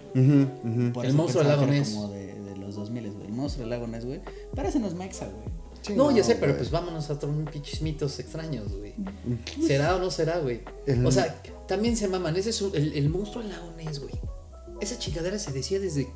Ujú, 0.64 0.70
ujú. 0.86 0.94
Por 0.94 1.06
El 1.06 1.14
monstruo 1.14 1.44
del 1.44 1.52
lago 1.52 1.66
Ness. 1.66 1.90
Como 1.90 2.08
de, 2.10 2.34
de 2.42 2.56
los 2.58 2.76
2000, 2.76 3.12
güey. 3.12 3.28
El 3.28 3.34
monstruo 3.34 3.62
del 3.64 3.70
lago 3.72 3.88
Ness, 3.88 4.06
güey. 4.06 4.22
Pero 4.56 4.68
ese 4.70 4.80
no 4.80 4.88
es 4.88 4.94
mexa, 4.94 5.26
güey. 5.28 5.98
No, 5.98 6.12
ya 6.16 6.24
sé, 6.24 6.36
pero 6.36 6.56
pues 6.56 6.72
vámonos 6.72 7.10
a 7.10 7.14
otros 7.14 7.36
pinches 7.52 7.82
mitos 7.82 8.18
extraños, 8.18 8.72
güey. 8.78 8.94
¿Será 9.68 9.98
o 9.98 10.00
no 10.00 10.10
será, 10.12 10.40
güey? 10.40 10.62
O 11.06 11.12
sea, 11.12 11.42
también 11.68 11.98
se 11.98 12.08
maman. 12.08 12.38
Ese 12.38 12.52
es 12.52 12.62
un- 12.62 12.74
el, 12.74 12.94
el 12.94 13.10
monstruo 13.10 13.44
del 13.44 13.52
lago 13.52 13.70
Ness, 13.76 14.00
güey. 14.00 14.14
Esa 14.80 14.98
chingadera 14.98 15.38
se 15.38 15.52
decía 15.52 15.80
desde. 15.80 16.08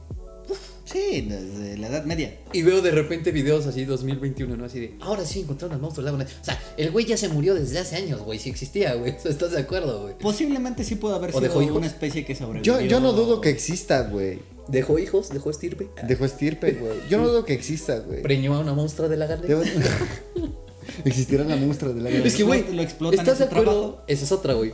Sí, 0.91 1.21
desde 1.27 1.77
la 1.77 1.88
Edad 1.88 2.05
Media. 2.05 2.33
Y 2.53 2.61
veo 2.61 2.81
de 2.81 2.91
repente 2.91 3.31
videos 3.31 3.67
así 3.67 3.83
2021, 3.85 4.55
¿no? 4.55 4.65
Así 4.65 4.79
de. 4.79 4.95
Ahora 5.01 5.25
sí 5.25 5.41
encontraron 5.41 5.75
al 5.75 5.81
monstruo 5.81 6.05
del 6.05 6.13
lago 6.13 6.23
Ness. 6.23 6.38
O 6.41 6.45
sea, 6.45 6.59
el 6.77 6.91
güey 6.91 7.05
ya 7.05 7.17
se 7.17 7.27
murió 7.29 7.53
desde 7.55 7.79
hace 7.79 7.97
años, 7.97 8.21
güey. 8.21 8.39
Si 8.39 8.49
existía, 8.49 8.93
güey. 8.95 9.15
¿Estás 9.25 9.51
de 9.51 9.59
acuerdo, 9.59 10.03
güey? 10.03 10.17
Posiblemente 10.17 10.83
sí 10.83 10.95
pudo 10.95 11.15
haber 11.15 11.31
¿O 11.35 11.41
dejó 11.41 11.55
sido 11.55 11.63
hijos? 11.63 11.77
una 11.77 11.88
especie 11.88 12.25
que 12.25 12.35
sobrevivió. 12.35 12.79
Yo, 12.79 12.85
yo 12.85 12.99
no 13.01 13.11
dudo 13.13 13.41
que 13.41 13.49
exista, 13.49 14.03
güey. 14.03 14.39
¿Dejó 14.69 14.97
hijos? 14.99 15.29
¿Dejó 15.29 15.49
estirpe? 15.49 15.89
Dejó 16.07 16.25
estirpe, 16.25 16.71
güey. 16.73 16.93
Yo 17.09 17.17
no 17.19 17.27
dudo 17.27 17.43
que 17.45 17.53
exista, 17.53 17.99
güey. 17.99 18.21
¿Preñó 18.21 18.53
a 18.55 18.59
una 18.59 18.73
monstrua 18.73 19.07
de 19.09 19.17
la? 19.17 19.27
Debo- 19.41 19.63
Existiera 21.05 21.43
la 21.43 21.55
muestra 21.57 21.89
de 21.89 22.01
la 22.01 22.09
Es 22.09 22.35
que, 22.35 22.43
güey, 22.43 22.73
Lo 22.73 22.81
explotan 22.81 23.19
¿estás 23.19 23.39
de 23.39 23.45
acuerdo? 23.45 23.63
trabajo. 23.71 24.01
Esa 24.07 24.23
es 24.23 24.31
otra, 24.31 24.53
güey. 24.53 24.73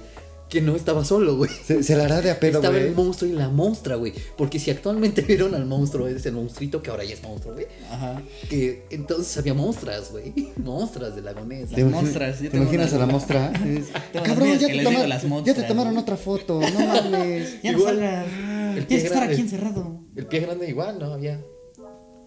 Que 0.53 0.61
no 0.61 0.75
estaba 0.75 1.03
solo, 1.03 1.35
güey. 1.35 1.49
Se, 1.65 1.81
se 1.81 1.95
la 1.95 2.03
hará 2.05 2.21
de 2.21 2.29
a 2.29 2.39
pedo, 2.39 2.59
Estaba 2.59 2.77
el 2.77 2.93
monstruo 2.93 3.27
y 3.27 3.33
la 3.33 3.49
monstrua, 3.49 3.95
güey. 3.95 4.13
Porque 4.37 4.59
si 4.59 4.69
actualmente 4.69 5.21
vieron 5.27 5.55
al 5.55 5.65
monstruo, 5.65 6.07
es 6.07 6.23
el 6.27 6.33
monstruito 6.33 6.83
que 6.83 6.91
ahora 6.91 7.03
ya 7.03 7.15
es 7.15 7.23
monstruo, 7.23 7.55
güey. 7.55 7.65
Ajá. 7.89 8.21
Que 8.51 8.85
entonces 8.91 9.35
había 9.35 9.55
monstras, 9.55 10.11
güey. 10.11 10.31
Monstras 10.57 11.15
de 11.15 11.23
lagonés. 11.23 11.71
¿Te, 11.71 11.81
Las 11.81 11.91
monstras, 11.91 12.37
¿te 12.37 12.49
tengo 12.49 12.65
imaginas 12.65 12.93
a 12.93 12.99
la 12.99 13.07
mostra? 13.07 13.51
Cabrón, 14.13 14.59
ya 14.59 14.67
te, 14.67 15.43
ya 15.43 15.53
te 15.55 15.63
tomaron 15.63 15.97
otra 15.97 16.17
foto, 16.17 16.61
no 16.61 16.85
mames. 16.85 17.59
Ya 17.63 17.71
no 17.71 17.79
salgas. 17.79 18.27
el 18.27 18.73
pie 18.75 18.85
Tienes 18.85 19.03
que 19.05 19.07
estar 19.07 19.23
aquí 19.23 19.41
encerrado. 19.41 20.01
El 20.15 20.27
pie 20.27 20.39
grande 20.41 20.69
igual, 20.69 20.99
¿no? 20.99 21.13
Había 21.13 21.41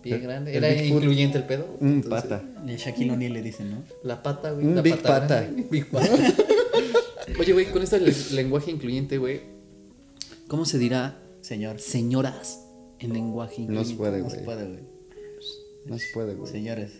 pie 0.02 0.18
grande. 0.18 0.56
Era 0.56 0.74
incluyente 0.74 1.38
el 1.38 1.44
pedo. 1.44 1.76
Un 1.78 2.02
Entonces, 2.02 2.28
pata. 2.28 2.44
Y 2.66 2.74
Shaquille 2.74 3.12
O'Neal 3.12 3.34
le 3.34 3.42
dicen, 3.42 3.70
¿no? 3.70 3.84
La 4.02 4.20
pata, 4.20 4.50
güey. 4.50 4.66
Un 4.66 4.74
la 4.74 4.82
big 4.82 5.00
pata. 5.00 5.42
grande, 5.42 5.64
Big 5.70 5.86
pata. 5.86 6.08
Oye, 7.38 7.52
güey, 7.52 7.66
con 7.66 7.82
este 7.82 8.00
le- 8.00 8.14
lenguaje 8.32 8.70
incluyente, 8.70 9.18
güey. 9.18 9.40
¿Cómo 10.48 10.64
se 10.64 10.78
dirá 10.78 11.18
Señor. 11.42 11.80
señoras 11.80 12.62
en 12.98 13.12
lenguaje 13.12 13.62
No 13.68 13.84
se 13.84 13.94
puede, 13.94 14.20
No 14.22 14.30
se 14.30 14.36
güey. 14.36 14.44
puede, 14.46 14.66
güey. 14.68 14.84
No 15.86 15.98
se 15.98 16.06
puede, 16.14 16.34
güey. 16.34 16.50
Señores. 16.50 16.92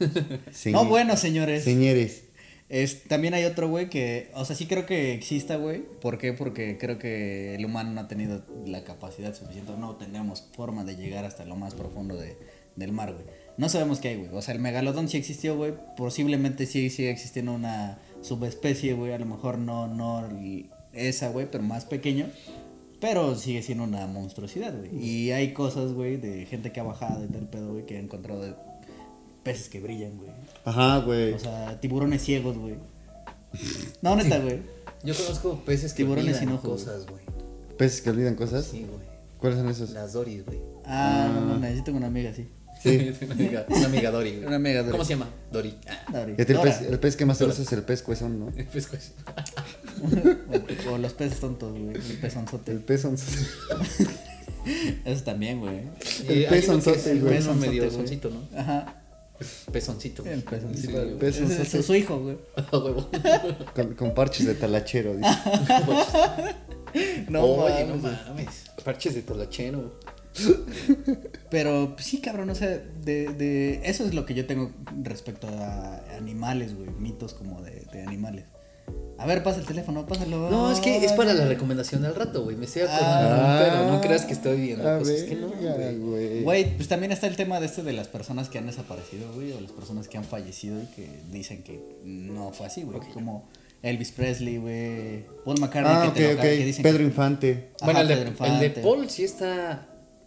Señor- 0.52 0.82
No, 0.84 0.88
bueno, 0.88 1.16
señores. 1.16 1.64
Señores. 1.64 2.24
Es, 2.70 3.04
también 3.04 3.34
hay 3.34 3.44
otro, 3.44 3.68
güey, 3.68 3.88
que, 3.90 4.30
o 4.34 4.44
sea, 4.44 4.56
sí 4.56 4.66
creo 4.66 4.84
que 4.86 5.12
exista, 5.14 5.56
güey. 5.56 5.82
¿Por 6.00 6.18
qué? 6.18 6.32
Porque 6.32 6.76
creo 6.78 6.98
que 6.98 7.54
el 7.54 7.64
humano 7.64 7.92
no 7.92 8.00
ha 8.00 8.08
tenido 8.08 8.42
la 8.66 8.82
capacidad 8.84 9.34
suficiente, 9.34 9.72
no 9.78 9.96
tenemos 9.96 10.48
forma 10.56 10.82
de 10.84 10.96
llegar 10.96 11.24
hasta 11.24 11.44
lo 11.44 11.56
más 11.56 11.74
profundo 11.74 12.16
de, 12.16 12.36
del 12.74 12.90
mar, 12.90 13.12
güey. 13.12 13.24
No 13.58 13.68
sabemos 13.68 14.00
qué 14.00 14.08
hay, 14.08 14.16
güey. 14.16 14.30
O 14.32 14.42
sea, 14.42 14.54
el 14.54 14.60
megalodón 14.60 15.08
sí 15.08 15.18
existió, 15.18 15.56
güey. 15.56 15.74
Posiblemente 15.96 16.66
sí 16.66 16.90
sigue 16.90 17.10
existiendo 17.10 17.52
una 17.52 17.98
subespecie, 18.24 18.94
güey. 18.94 19.12
A 19.12 19.18
lo 19.18 19.26
mejor 19.26 19.58
no, 19.58 19.86
no 19.86 20.26
esa, 20.92 21.28
güey, 21.30 21.50
pero 21.50 21.62
más 21.62 21.84
pequeño. 21.84 22.26
Pero 23.00 23.36
sigue 23.36 23.62
siendo 23.62 23.84
una 23.84 24.06
monstruosidad, 24.06 24.74
güey. 24.76 25.04
Y 25.04 25.30
hay 25.32 25.52
cosas, 25.52 25.92
güey, 25.92 26.16
de 26.16 26.46
gente 26.46 26.72
que 26.72 26.80
ha 26.80 26.84
bajado 26.84 27.24
y 27.24 27.28
tal 27.28 27.48
pedo, 27.48 27.72
güey, 27.72 27.84
que 27.84 27.96
ha 27.96 28.00
encontrado 28.00 28.40
de 28.40 28.54
peces 29.42 29.68
que 29.68 29.80
brillan, 29.80 30.16
güey. 30.16 30.30
Ajá, 30.64 30.98
güey. 30.98 31.32
O 31.34 31.38
sea, 31.38 31.80
tiburones 31.80 32.22
ciegos, 32.22 32.56
güey. 32.56 32.76
No, 34.00 34.16
neta, 34.16 34.38
güey. 34.38 34.62
Yo 35.04 35.14
conozco 35.14 35.60
peces 35.66 35.92
que 35.92 35.98
Tiburones 35.98 36.24
olvidan 36.24 36.40
sin 36.40 36.52
ojos, 36.52 36.84
cosas, 36.84 37.06
güey. 37.06 37.22
Peces 37.76 38.00
que 38.00 38.10
olvidan 38.10 38.36
cosas. 38.36 38.64
Sí, 38.64 38.86
güey. 38.88 39.06
¿Cuáles 39.38 39.58
son 39.58 39.68
esos? 39.68 39.90
Las 39.90 40.14
Doris, 40.14 40.46
güey. 40.46 40.58
Ah, 40.86 41.30
no 41.32 41.42
mames, 41.42 41.76
yo 41.76 41.84
tengo 41.84 41.98
una 41.98 42.06
amiga 42.06 42.30
así. 42.30 42.48
Sí. 42.84 43.12
una, 43.24 43.32
amiga, 43.34 43.66
una 43.68 43.86
amiga 43.86 44.10
Dory, 44.10 44.30
güey. 44.36 44.46
Una 44.46 44.56
amiga. 44.56 44.88
¿Cómo 44.90 45.04
se 45.04 45.14
llama? 45.14 45.28
Dory. 45.50 45.74
Dori. 46.12 46.34
El 46.36 46.46
pez, 46.46 46.82
el 46.82 46.98
pez 47.00 47.16
que 47.16 47.24
más 47.24 47.38
te 47.38 47.46
gusta 47.46 47.62
es 47.62 47.72
el 47.72 47.82
pez 47.82 48.02
cuezón, 48.02 48.38
¿no? 48.38 48.52
pues, 48.72 48.86
pues. 48.90 49.12
O, 50.86 50.92
o 50.92 50.98
los 50.98 51.14
peces 51.14 51.40
tontos, 51.40 51.72
güey. 51.72 51.94
El 51.96 52.18
pezonzote. 52.20 52.72
El 52.72 52.80
pez 52.80 53.00
son... 53.00 53.16
Eso 55.04 55.24
también, 55.24 55.60
güey. 55.60 55.80
El 56.28 56.38
Y 56.38 56.44
hay 56.44 56.50
pez 56.50 56.68
uno 56.68 56.82
que 56.82 56.90
es 56.90 56.94
sonzote, 56.94 57.10
el 57.10 57.20
güey. 57.20 57.36
peso 57.36 57.54
medio 57.54 57.84
güey. 57.84 57.94
soncito, 57.96 58.30
¿no? 58.30 58.58
Ajá. 58.58 59.00
Pezoncito. 59.72 60.24
El 60.24 60.42
pezoncito. 60.42 60.92
Güey. 60.92 61.04
güey. 61.06 61.18
Pez 61.18 61.38
es 61.40 61.84
su 61.86 61.94
hijo, 61.94 62.18
güey. 62.20 62.36
Con, 63.74 63.94
con 63.94 64.14
parches 64.14 64.46
de 64.46 64.54
talachero, 64.54 65.16
dice. 65.16 65.28
No, 67.28 67.42
Oye, 67.44 67.84
no 67.86 67.96
mames. 67.96 68.26
mames. 68.28 68.64
Parches 68.84 69.14
de 69.14 69.22
tolachero. 69.22 69.98
Pero 71.50 71.92
pues, 71.94 72.06
sí, 72.06 72.20
cabrón, 72.20 72.50
o 72.50 72.54
sea, 72.54 72.68
de, 72.68 73.28
de... 73.32 73.80
Eso 73.84 74.04
es 74.04 74.14
lo 74.14 74.26
que 74.26 74.34
yo 74.34 74.46
tengo 74.46 74.72
respecto 75.02 75.46
a 75.48 76.02
animales, 76.16 76.74
güey. 76.76 76.90
Mitos 76.98 77.34
como 77.34 77.62
de, 77.62 77.84
de 77.92 78.02
animales. 78.02 78.44
A 79.16 79.26
ver, 79.26 79.44
pasa 79.44 79.60
el 79.60 79.66
teléfono, 79.66 80.06
pásalo. 80.06 80.50
No, 80.50 80.72
es 80.72 80.80
que 80.80 80.96
es 81.04 81.12
para 81.12 81.32
la 81.34 81.46
recomendación 81.46 82.04
al 82.04 82.16
rato, 82.16 82.42
güey. 82.42 82.56
Me 82.56 82.64
estoy 82.64 82.82
acordando. 82.82 83.28
Ah, 83.44 83.60
pero 83.64 83.92
no 83.92 84.00
creas 84.00 84.24
que 84.24 84.32
estoy 84.32 84.60
viendo 84.60 84.82
cosas 84.98 85.22
que 85.22 85.36
no, 85.36 85.48
güey. 85.50 86.40
güey. 86.42 86.76
Pues 86.76 86.88
también 86.88 87.12
está 87.12 87.28
el 87.28 87.36
tema 87.36 87.60
de 87.60 87.66
este 87.66 87.82
de 87.84 87.92
las 87.92 88.08
personas 88.08 88.48
que 88.48 88.58
han 88.58 88.66
desaparecido, 88.66 89.32
güey, 89.32 89.52
o 89.52 89.60
las 89.60 89.70
personas 89.70 90.08
que 90.08 90.18
han 90.18 90.24
fallecido 90.24 90.82
y 90.82 90.86
que 90.86 91.08
dicen 91.30 91.62
que 91.62 91.80
no 92.04 92.52
fue 92.52 92.66
así, 92.66 92.82
güey. 92.82 92.98
Como 93.14 93.48
Elvis 93.82 94.10
Presley, 94.10 94.56
güey. 94.58 95.24
Paul 95.44 95.60
McCartney, 95.60 95.94
Ah, 95.94 96.02
que, 96.02 96.08
ok, 96.08 96.14
te 96.16 96.34
lo- 96.34 96.38
ok. 96.40 96.42
que 96.42 96.64
dicen 96.64 96.82
Pedro 96.82 96.98
que- 96.98 97.04
Infante. 97.04 97.68
Ajá, 97.76 97.84
Bueno, 97.84 98.00
el 98.00 98.08
de, 98.08 98.14
Pedro 98.16 98.28
el 98.28 98.36
de 98.36 98.66
Infante. 98.66 98.80
Paul 98.82 99.08
sí 99.10 99.24
está. 99.24 99.86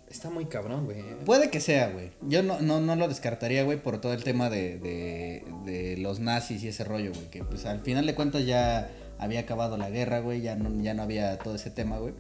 Está 0.10 0.30
muy 0.30 0.46
cabrón, 0.46 0.86
güey. 0.86 1.04
Puede 1.26 1.50
que 1.50 1.60
sea, 1.60 1.90
güey. 1.90 2.12
Yo 2.22 2.42
no, 2.42 2.60
no, 2.62 2.80
no 2.80 2.96
lo 2.96 3.08
descartaría, 3.08 3.64
güey, 3.64 3.82
por 3.82 4.00
todo 4.00 4.14
el 4.14 4.24
tema 4.24 4.50
de, 4.50 4.80
de, 4.80 5.44
de 5.66 5.98
los 5.98 6.20
nazis 6.20 6.64
y 6.64 6.70
ese 6.70 6.86
rollo, 6.86 7.12
güey. 7.14 7.30
Que 7.30 7.44
pues 7.44 7.66
al 7.66 7.82
final 7.82 8.06
de 8.06 8.16
cuentas 8.16 8.46
ya 8.46 8.90
había 9.20 9.42
acabado 9.42 9.78
la 9.78 9.90
guerra, 9.90 10.20
güey. 10.20 10.42
Ya 10.42 10.56
no, 10.56 10.82
ya 10.82 10.94
no 10.94 11.04
había 11.04 11.38
todo 11.38 11.56
ese 11.56 11.72
tema, 11.72 11.98
güey. 11.98 12.14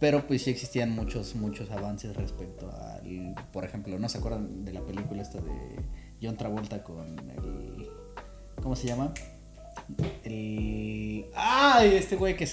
Pero 0.00 0.26
pues 0.26 0.42
sí 0.42 0.50
existían 0.50 0.90
muchos, 0.90 1.34
muchos 1.34 1.70
avances 1.70 2.14
respecto 2.14 2.70
al. 2.70 3.34
Por 3.52 3.64
ejemplo, 3.64 3.98
¿no 3.98 4.08
se 4.10 4.18
acuerdan 4.18 4.64
de 4.64 4.74
la 4.74 4.82
película 4.82 5.22
esta 5.22 5.40
de 5.40 5.80
John 6.22 6.36
Travolta 6.36 6.82
con 6.82 7.18
el. 7.30 7.88
¿Cómo 8.62 8.76
se 8.76 8.86
llama? 8.86 9.14
El. 10.24 11.24
¡Ay! 11.34 11.94
Este 11.94 12.16
güey 12.16 12.36
que. 12.36 12.46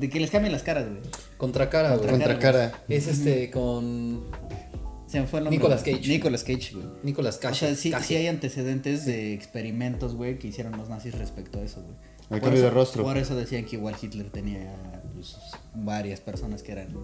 De 0.00 0.08
que 0.08 0.18
les 0.18 0.30
cambian 0.30 0.52
las 0.52 0.62
caras, 0.62 0.88
güey. 0.88 1.00
Contracara, 1.36 1.96
güey. 1.96 2.08
Contra 2.10 2.38
cara. 2.38 2.72
Es 2.88 3.06
este 3.06 3.50
con 3.50 4.24
Se 5.06 5.20
me 5.20 5.26
fue 5.26 5.40
el 5.40 5.44
nombre. 5.44 5.58
Nicolas. 5.58 5.82
Cage. 5.82 6.08
Nicolas 6.08 6.42
Cage, 6.42 6.70
güey. 6.74 6.86
Nicolas 7.02 7.36
O 7.36 7.40
Cage. 7.40 7.54
sea, 7.54 7.74
sí, 7.74 7.92
sí 8.02 8.16
hay 8.16 8.26
antecedentes 8.28 9.04
de 9.04 9.34
experimentos, 9.34 10.14
güey, 10.14 10.38
que 10.38 10.48
hicieron 10.48 10.76
los 10.78 10.88
nazis 10.88 11.16
respecto 11.18 11.58
a 11.58 11.62
eso, 11.62 11.82
güey. 11.82 11.94
El 12.22 12.26
Por 12.28 12.40
cambio 12.40 12.58
eso- 12.60 12.64
de 12.64 12.70
rostro. 12.70 13.02
Por 13.02 13.18
eso 13.18 13.36
decían 13.36 13.64
que 13.66 13.76
igual 13.76 13.94
Hitler 14.00 14.30
tenía 14.30 14.72
pues, 15.14 15.36
varias 15.74 16.20
personas 16.20 16.62
que 16.62 16.72
eran 16.72 16.96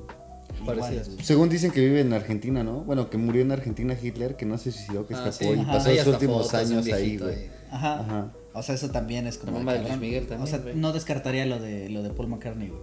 iguales. 0.60 1.10
Según 1.22 1.48
dicen 1.48 1.70
que 1.70 1.80
vive 1.80 2.00
en 2.00 2.12
Argentina, 2.12 2.62
¿no? 2.64 2.80
Bueno, 2.84 3.10
que 3.10 3.18
murió 3.18 3.42
en 3.42 3.52
Argentina 3.52 3.96
Hitler, 4.00 4.36
que 4.36 4.46
no 4.46 4.58
se 4.58 4.72
suicidó, 4.72 5.06
que 5.06 5.14
Ah, 5.14 5.28
escapó 5.28 5.52
sí. 5.52 5.58
y 5.58 5.60
Ajá. 5.62 5.72
pasó 5.72 5.92
los 5.92 6.06
últimos 6.06 6.54
años 6.54 6.86
ahí, 6.92 7.18
güey. 7.18 7.46
Ajá. 7.70 8.00
Ajá. 8.00 8.32
O 8.54 8.62
sea, 8.62 8.74
eso 8.74 8.90
también 8.90 9.26
es 9.26 9.36
como. 9.38 9.52
La 9.52 9.58
de 9.58 9.64
mamá 9.64 9.72
de 9.72 9.78
cabrón. 9.80 9.98
Luis 9.98 10.08
Miguel 10.10 10.26
también, 10.26 10.42
O 10.42 10.46
sea, 10.46 10.58
güey. 10.60 10.74
no 10.74 10.92
descartaría 10.92 11.44
lo 11.46 11.58
de 11.60 11.88
lo 11.90 12.02
de 12.02 12.10
Paul 12.10 12.28
McCartney, 12.28 12.68
güey. 12.68 12.80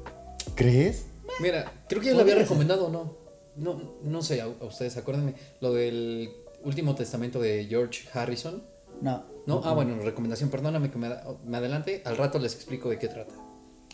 ¿Crees? 0.55 1.05
Mira, 1.41 1.71
creo 1.89 2.01
que 2.01 2.07
ya 2.09 2.13
lo 2.13 2.21
había 2.21 2.35
recomendado 2.35 2.87
o 2.87 2.91
no. 2.91 3.17
No, 3.55 3.93
no 4.03 4.21
sé, 4.21 4.41
a, 4.41 4.45
a 4.45 4.65
ustedes, 4.65 4.97
acuérdenme. 4.97 5.33
Lo 5.61 5.73
del 5.73 6.29
último 6.63 6.95
testamento 6.95 7.39
de 7.39 7.65
George 7.65 8.07
Harrison. 8.13 8.63
No. 9.01 9.23
No, 9.47 9.61
ah, 9.65 9.73
bueno, 9.73 9.97
recomendación, 9.99 10.49
perdóname 10.49 10.89
que 10.89 10.97
me, 10.97 11.09
me 11.45 11.57
adelante. 11.57 12.01
Al 12.05 12.17
rato 12.17 12.39
les 12.39 12.55
explico 12.55 12.89
de 12.89 12.97
qué 12.99 13.07
trata. 13.07 13.33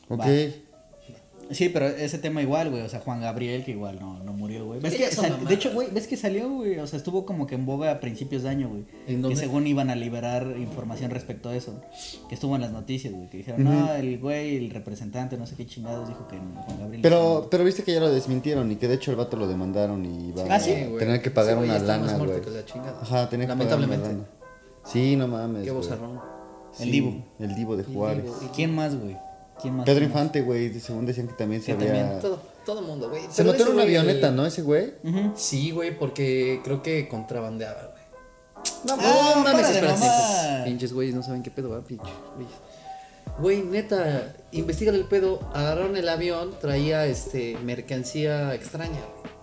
Ok. 0.10 0.24
Sí, 1.52 1.70
pero 1.70 1.88
ese 1.88 2.20
tema 2.20 2.42
igual, 2.42 2.70
güey. 2.70 2.84
O 2.84 2.90
sea, 2.90 3.00
Juan 3.00 3.22
Gabriel, 3.22 3.64
que 3.66 3.72
igual 3.72 3.98
no, 4.00 4.24
no 4.24 4.34
murió, 4.34 4.66
güey. 4.66 4.80
¿Ves 4.80 4.96
que 4.96 5.10
sal- 5.12 5.46
de 5.48 5.54
hecho, 5.54 5.72
güey, 5.74 5.88
ves 5.92 6.06
que 6.08 6.16
salió, 6.16 6.48
güey. 6.50 6.78
O 6.80 6.86
sea, 6.86 6.98
estuvo 6.98 7.26
como 7.26 7.48
que 7.48 7.56
en 7.56 7.66
boga 7.66 7.92
a 7.92 8.00
principios 8.00 8.44
de 8.44 8.50
año, 8.50 8.70
güey. 8.70 8.84
¿En 9.08 9.24
Que 9.24 9.36
según 9.36 9.66
iban 9.66 9.90
a 9.90 9.96
liberar 9.96 10.56
información 10.58 11.10
respecto 11.12 11.50
a 11.50 11.56
eso. 11.56 11.82
Que 12.28 12.36
estuvo 12.36 12.56
en 12.56 12.62
las 12.62 12.72
noticias, 12.72 13.14
güey. 13.14 13.30
Que 13.30 13.38
dijeron, 13.38 13.64
no, 13.64 13.94
el 13.94 14.20
güey, 14.20 14.58
el 14.58 14.70
representante, 14.70 15.38
no 15.38 15.46
sé 15.48 15.56
qué 15.56 15.66
chingados, 15.66 16.08
dijo 16.08 16.28
que 16.28 16.38
Juan 16.38 16.80
Gabriel. 16.80 17.02
Pero, 17.02 17.48
pero 17.50 17.64
viste 17.64 17.84
que 17.84 17.94
ya 17.94 18.00
lo 18.00 18.12
desmintieron 18.12 18.72
y 18.72 18.76
que 18.76 18.88
de 18.88 18.96
hecho 18.96 19.10
el 19.12 19.18
vato 19.18 19.36
lo 19.38 19.48
demandaron 19.48 20.06
y 20.06 20.32
va 20.32 20.44
Ah, 20.50 20.60
sí, 20.60 20.72
a 20.72 20.98
tener 21.00 21.22
que 21.22 21.32
pagar 21.32 21.58
una 21.58 21.80
lana, 21.80 22.18
güey. 22.18 22.30
la. 22.30 23.02
Ajá, 23.02 23.30
tenía 23.30 23.48
que 23.48 23.54
pagar 23.56 23.78
una 23.80 23.88
lana. 23.98 24.26
Sí, 24.86 25.16
no 25.16 25.28
mames. 25.28 25.64
Qué 25.64 25.72
bozarrón. 25.72 26.20
El 26.80 26.92
Divo. 26.92 27.26
El 27.40 27.56
Divo 27.56 27.76
de 27.76 27.84
Juárez. 27.84 28.26
Y- 28.46 28.48
¿Quién 28.56 28.76
más, 28.76 28.96
güey? 28.96 29.18
¿Quién 29.62 29.76
más? 29.76 29.86
Pedro. 29.86 30.06
Infante, 30.06 30.42
güey, 30.42 30.74
según 30.80 31.06
decían 31.06 31.28
que 31.28 31.34
también 31.34 31.62
se 31.62 31.72
había... 31.74 31.88
también 31.88 32.20
Todo, 32.22 32.42
todo 32.66 32.82
mundo, 32.82 33.10
güey. 33.10 33.24
Se 33.30 33.44
mató 33.44 33.64
en 33.68 33.74
una 33.74 33.84
avioneta, 33.84 34.32
¿no? 34.32 34.46
Ese 34.46 34.62
güey. 34.62 34.94
Sí, 35.36 35.72
güey, 35.72 35.98
porque 35.98 36.62
creo 36.64 36.82
que 36.82 37.08
contrabandeaba, 37.08 37.92
güey. 37.92 38.00
No, 38.86 38.96
Ah, 39.00 39.34
no 39.36 39.44
mames, 39.44 39.62
para 39.62 39.68
de 39.70 39.80
espérate. 39.80 40.64
Pinches 40.70 40.94
güeyes 40.94 41.16
no 41.16 41.24
saben 41.24 41.44
qué 41.44 41.52
pedo 41.52 41.70
va, 41.70 41.82
pinches 41.82 42.10
güeyes. 42.36 42.54
Güey, 43.40 43.62
neta, 43.64 44.34
investiga 44.52 44.92
el 44.92 45.06
pedo. 45.06 45.40
Agarraron 45.54 45.96
el 45.96 46.10
avión, 46.10 46.56
traía 46.60 47.06
este 47.06 47.58
mercancía 47.64 48.54
extraña, 48.54 49.00
güey. 49.22 49.34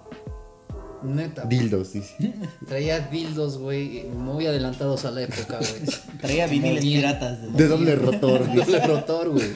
Neta. 1.14 1.44
Dildos, 1.44 1.92
dice. 1.92 2.16
Traía 2.68 3.00
dildos, 3.00 3.58
güey, 3.58 4.04
muy 4.04 4.46
adelantados 4.46 5.04
a 5.04 5.10
la 5.10 5.22
época, 5.22 5.58
güey. 5.58 6.18
Traía 6.20 6.46
viniles 6.46 6.82
piratas. 6.82 7.40
de- 7.42 7.48
De 7.50 7.68
doble 7.68 7.94
rotor. 7.96 8.44
dice. 8.52 8.56
Doble 8.72 8.86
rotor, 8.86 9.30
güey. 9.30 9.46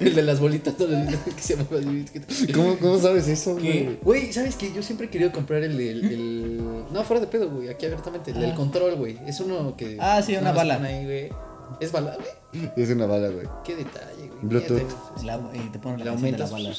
El 0.00 0.14
de 0.14 0.22
las 0.22 0.40
bolitas 0.40 0.74
que 1.36 1.42
se 1.42 1.56
¿Cómo, 2.54 2.76
¿Cómo 2.78 2.98
sabes 2.98 3.28
eso, 3.28 3.54
güey? 3.54 3.98
Güey, 4.02 4.32
¿sabes 4.32 4.56
qué? 4.56 4.72
Yo 4.72 4.82
siempre 4.82 5.06
he 5.06 5.10
querido 5.10 5.32
comprar 5.32 5.62
el, 5.62 5.78
el, 5.80 6.04
el- 6.04 6.56
No, 6.92 7.02
fuera 7.04 7.20
de 7.20 7.26
pedo, 7.26 7.50
güey, 7.50 7.68
aquí 7.68 7.86
abiertamente. 7.86 8.30
El 8.30 8.40
del 8.40 8.50
Ah. 8.52 8.54
control, 8.54 8.94
güey. 8.96 9.18
Es 9.26 9.40
uno 9.40 9.74
que... 9.76 9.96
Ah, 10.00 10.22
sí, 10.22 10.34
una 10.36 10.52
bala. 10.52 10.76
pone 10.76 10.88
Ahí, 10.88 11.04
güey. 11.04 11.28
¿Es 11.80 11.92
bala, 11.92 12.16
güey? 12.52 12.70
Es 12.76 12.90
una 12.90 13.06
bala, 13.06 13.28
güey. 13.28 13.46
Qué 13.64 13.76
detalle, 13.76 14.26
güey. 14.28 14.40
Bluetooth. 14.42 15.22
La- 15.24 15.40
y 15.54 15.70
te 15.70 15.78
ponen 15.78 15.98
Le 16.00 16.04
la 16.04 16.10
de 16.10 16.16
la 16.16 16.16
aumentas. 16.16 16.50
bala. 16.50 16.74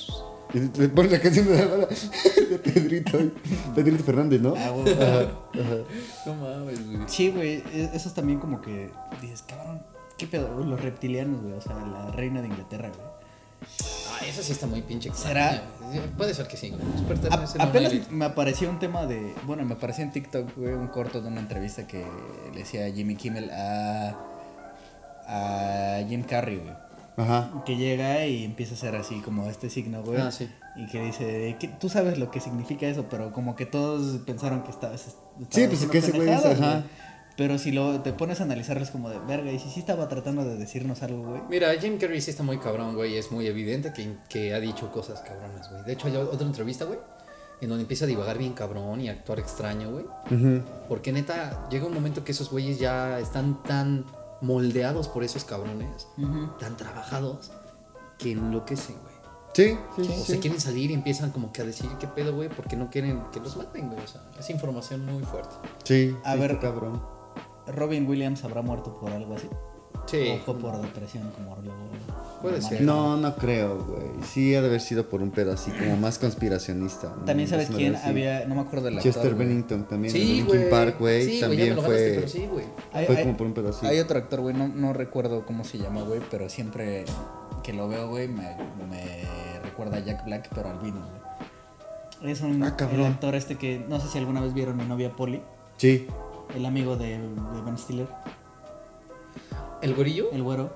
Y 0.53 0.59
le 0.79 0.89
pones 0.89 1.11
la 1.11 1.19
canción 1.21 1.47
de 1.47 1.57
la 1.57 1.65
bala 1.65 1.87
de 1.87 2.59
Pedrito. 2.59 3.17
Pedrito 3.73 4.03
Fernández, 4.03 4.41
¿no? 4.41 4.53
Ah, 4.57 4.69
güey. 4.71 4.93
Ajá, 4.93 5.19
ajá. 5.21 5.75
No 6.25 6.33
mames, 6.35 6.85
güey. 6.85 6.99
Sí, 7.07 7.29
güey, 7.29 7.63
e- 7.73 7.89
eso 7.93 8.09
es 8.09 8.13
también 8.13 8.39
como 8.39 8.59
que 8.61 8.89
dices, 9.21 9.43
cabrón, 9.47 9.81
¿qué 10.17 10.27
pedo? 10.27 10.63
Los 10.63 10.81
reptilianos, 10.81 11.41
güey, 11.41 11.53
o 11.53 11.61
sea, 11.61 11.75
la 11.75 12.11
reina 12.11 12.41
de 12.41 12.47
Inglaterra, 12.47 12.89
güey. 12.89 13.07
Ah, 14.09 14.25
eso 14.27 14.41
sí 14.43 14.51
está 14.51 14.65
muy 14.67 14.81
pinche 14.81 15.11
¿Será? 15.13 15.63
Puede 16.17 16.33
ser 16.33 16.47
que 16.47 16.57
sí, 16.57 16.71
güey. 16.71 16.81
A- 17.31 17.63
apenas 17.63 17.93
me 18.11 18.25
apareció 18.25 18.69
un 18.69 18.79
tema 18.79 19.05
de, 19.05 19.33
bueno, 19.45 19.63
me 19.65 19.75
apareció 19.75 20.03
en 20.03 20.11
TikTok, 20.11 20.57
güey, 20.57 20.73
un 20.73 20.87
corto 20.87 21.21
de 21.21 21.27
una 21.29 21.39
entrevista 21.39 21.87
que 21.87 22.05
le 22.53 22.59
decía 22.59 22.91
Jimmy 22.91 23.15
Kimmel 23.15 23.49
a, 23.51 24.17
a 25.27 26.03
Jim 26.07 26.23
Carrey, 26.23 26.57
güey. 26.57 26.73
Ajá. 27.21 27.63
Que 27.65 27.75
llega 27.75 28.25
y 28.25 28.43
empieza 28.43 28.73
a 28.73 28.77
hacer 28.77 28.95
así 28.95 29.21
como 29.21 29.49
este 29.49 29.69
signo, 29.69 30.03
güey. 30.03 30.19
Ah, 30.19 30.31
sí. 30.31 30.49
Y 30.75 30.87
que 30.87 31.01
dice, 31.01 31.57
que 31.59 31.67
tú 31.67 31.89
sabes 31.89 32.17
lo 32.17 32.31
que 32.31 32.39
significa 32.39 32.87
eso, 32.87 33.07
pero 33.09 33.31
como 33.33 33.55
que 33.55 33.65
todos 33.65 34.17
pensaron 34.19 34.63
que 34.63 34.71
estabas... 34.71 35.01
Sí, 35.01 35.07
estabas 35.09 35.67
pues, 35.69 35.73
haciendo 35.73 35.91
que 35.91 35.97
ese 35.97 36.11
güey 36.11 36.27
pendejadas, 36.27 36.59
ajá. 36.59 36.71
güey. 36.71 36.83
Pero 37.37 37.57
si 37.57 37.71
lo 37.71 38.01
te 38.01 38.11
pones 38.11 38.41
a 38.41 38.43
analizarles 38.43 38.91
como 38.91 39.09
de 39.09 39.17
verga, 39.19 39.51
y 39.51 39.57
si 39.57 39.69
sí 39.69 39.79
estaba 39.79 40.07
tratando 40.09 40.43
de 40.43 40.57
decirnos 40.57 41.01
algo, 41.01 41.23
güey. 41.23 41.41
Mira, 41.49 41.71
Jim 41.79 41.97
Carrey 41.97 42.21
sí 42.21 42.29
está 42.29 42.43
muy 42.43 42.57
cabrón, 42.57 42.93
güey. 42.95 43.15
Es 43.15 43.31
muy 43.31 43.47
evidente 43.47 43.93
que, 43.93 44.15
que 44.27 44.53
ha 44.53 44.59
dicho 44.59 44.91
cosas 44.91 45.21
cabronas, 45.21 45.71
güey. 45.71 45.83
De 45.83 45.93
hecho, 45.93 46.07
hay 46.07 46.15
otra 46.17 46.45
entrevista, 46.45 46.85
güey. 46.85 46.99
en 47.61 47.69
donde 47.69 47.83
empieza 47.83 48.05
a 48.05 48.07
divagar 48.07 48.37
bien 48.37 48.53
cabrón 48.53 49.01
y 49.01 49.09
a 49.09 49.11
actuar 49.11 49.39
extraño, 49.39 49.91
güey. 49.91 50.05
Porque 50.89 51.11
neta, 51.11 51.67
llega 51.69 51.85
un 51.85 51.93
momento 51.93 52.23
que 52.23 52.31
esos 52.31 52.49
güeyes 52.49 52.79
ya 52.79 53.19
están 53.19 53.61
tan 53.63 54.05
moldeados 54.41 55.07
por 55.07 55.23
esos 55.23 55.43
cabrones, 55.45 56.07
tan 56.59 56.75
trabajados, 56.77 57.51
que 58.17 58.31
enloquecen, 58.33 58.95
güey. 59.01 59.11
Sí, 59.53 59.77
sí, 59.97 60.01
O 60.01 60.05
sí. 60.25 60.31
se 60.33 60.39
quieren 60.39 60.61
salir 60.61 60.91
y 60.91 60.93
empiezan 60.93 61.31
como 61.31 61.51
que 61.51 61.61
a 61.61 61.65
decir 61.65 61.89
qué 61.99 62.07
pedo, 62.07 62.33
güey, 62.33 62.47
porque 62.49 62.77
no 62.77 62.89
quieren 62.89 63.21
que 63.33 63.39
los 63.41 63.57
maten, 63.57 63.89
güey. 63.89 64.01
O 64.03 64.07
sea, 64.07 64.21
es 64.39 64.49
información 64.49 65.05
muy 65.05 65.23
fuerte. 65.23 65.53
Sí, 65.83 66.15
A 66.23 66.33
sí, 66.33 66.39
ver. 66.39 66.59
cabrón. 66.59 67.01
Robin 67.67 68.07
Williams 68.07 68.43
habrá 68.45 68.61
muerto 68.61 68.97
por 68.99 69.11
algo 69.11 69.35
así. 69.35 69.49
Sí. 70.07 70.29
O 70.29 70.37
fue 70.45 70.57
por 70.59 70.81
depresión, 70.81 71.29
como 71.31 71.55
lo. 71.57 71.71
Puede 72.41 72.61
ser. 72.61 72.81
No, 72.81 73.17
no 73.17 73.35
creo, 73.35 73.77
güey. 73.85 74.03
Sí, 74.27 74.55
ha 74.55 74.61
de 74.61 74.67
haber 74.67 74.81
sido 74.81 75.07
por 75.07 75.21
un 75.21 75.29
pedo 75.31 75.53
así, 75.53 75.71
como 75.71 75.95
más 75.97 76.17
conspiracionista. 76.17 77.13
También 77.25 77.47
sabes 77.47 77.69
quién 77.69 77.95
había, 77.95 78.45
no 78.47 78.55
me 78.55 78.61
acuerdo 78.61 78.85
del 78.85 78.97
actor. 78.97 79.13
Chester. 79.13 79.35
Bennington 79.35 79.83
también. 79.87 80.11
Sí, 80.11 80.19
Linkin 80.19 80.45
güey. 80.47 80.69
Park, 80.69 80.95
güey. 80.99 81.25
Sí, 81.25 81.39
también 81.39 81.69
me 81.69 81.75
lo 81.75 81.81
ganaste, 81.83 82.03
fue. 82.09 82.15
pero 82.15 82.27
sí, 82.27 82.47
güey. 82.51 82.65
Hay, 82.93 83.05
Fue 83.05 83.15
hay- 83.17 83.23
como 83.23 83.37
por 83.37 83.47
un 83.47 83.53
pedo 83.53 83.69
así. 83.69 83.85
hay 83.85 83.99
otro 83.99 84.17
actor, 84.17 84.41
güey, 84.41 84.55
no, 84.55 84.67
no 84.67 84.91
recuerdo 84.91 85.45
cómo 85.45 85.63
se 85.63 85.77
llama, 85.77 86.01
güey, 86.01 86.19
pero 86.31 86.49
siempre 86.49 87.05
que 87.63 87.71
lo 87.73 87.87
veo, 87.87 88.09
güey, 88.09 88.27
me, 88.27 88.57
me 88.89 89.23
recuerda 89.63 89.97
a 89.97 89.99
Jack 89.99 90.25
Black, 90.25 90.49
pero 90.53 90.69
albino, 90.69 90.99
güey. 90.99 92.31
Es 92.31 92.41
un 92.41 92.61
Ah, 92.63 92.75
el 92.91 93.05
actor 93.05 93.35
este 93.35 93.55
que, 93.57 93.83
no 93.87 93.99
sé 93.99 94.07
si 94.07 94.17
alguna 94.17 94.41
vez 94.41 94.53
vieron 94.53 94.77
mi 94.77 94.85
novia 94.85 95.15
Polly, 95.15 95.41
Sí. 95.77 96.07
el 96.55 96.65
amigo 96.65 96.95
de, 96.97 97.17
de 97.19 97.61
Ben 97.65 97.77
Stiller, 97.77 98.07
El 99.81 99.93
gorillo, 99.95 100.31
el 100.31 100.43
güero. 100.43 100.73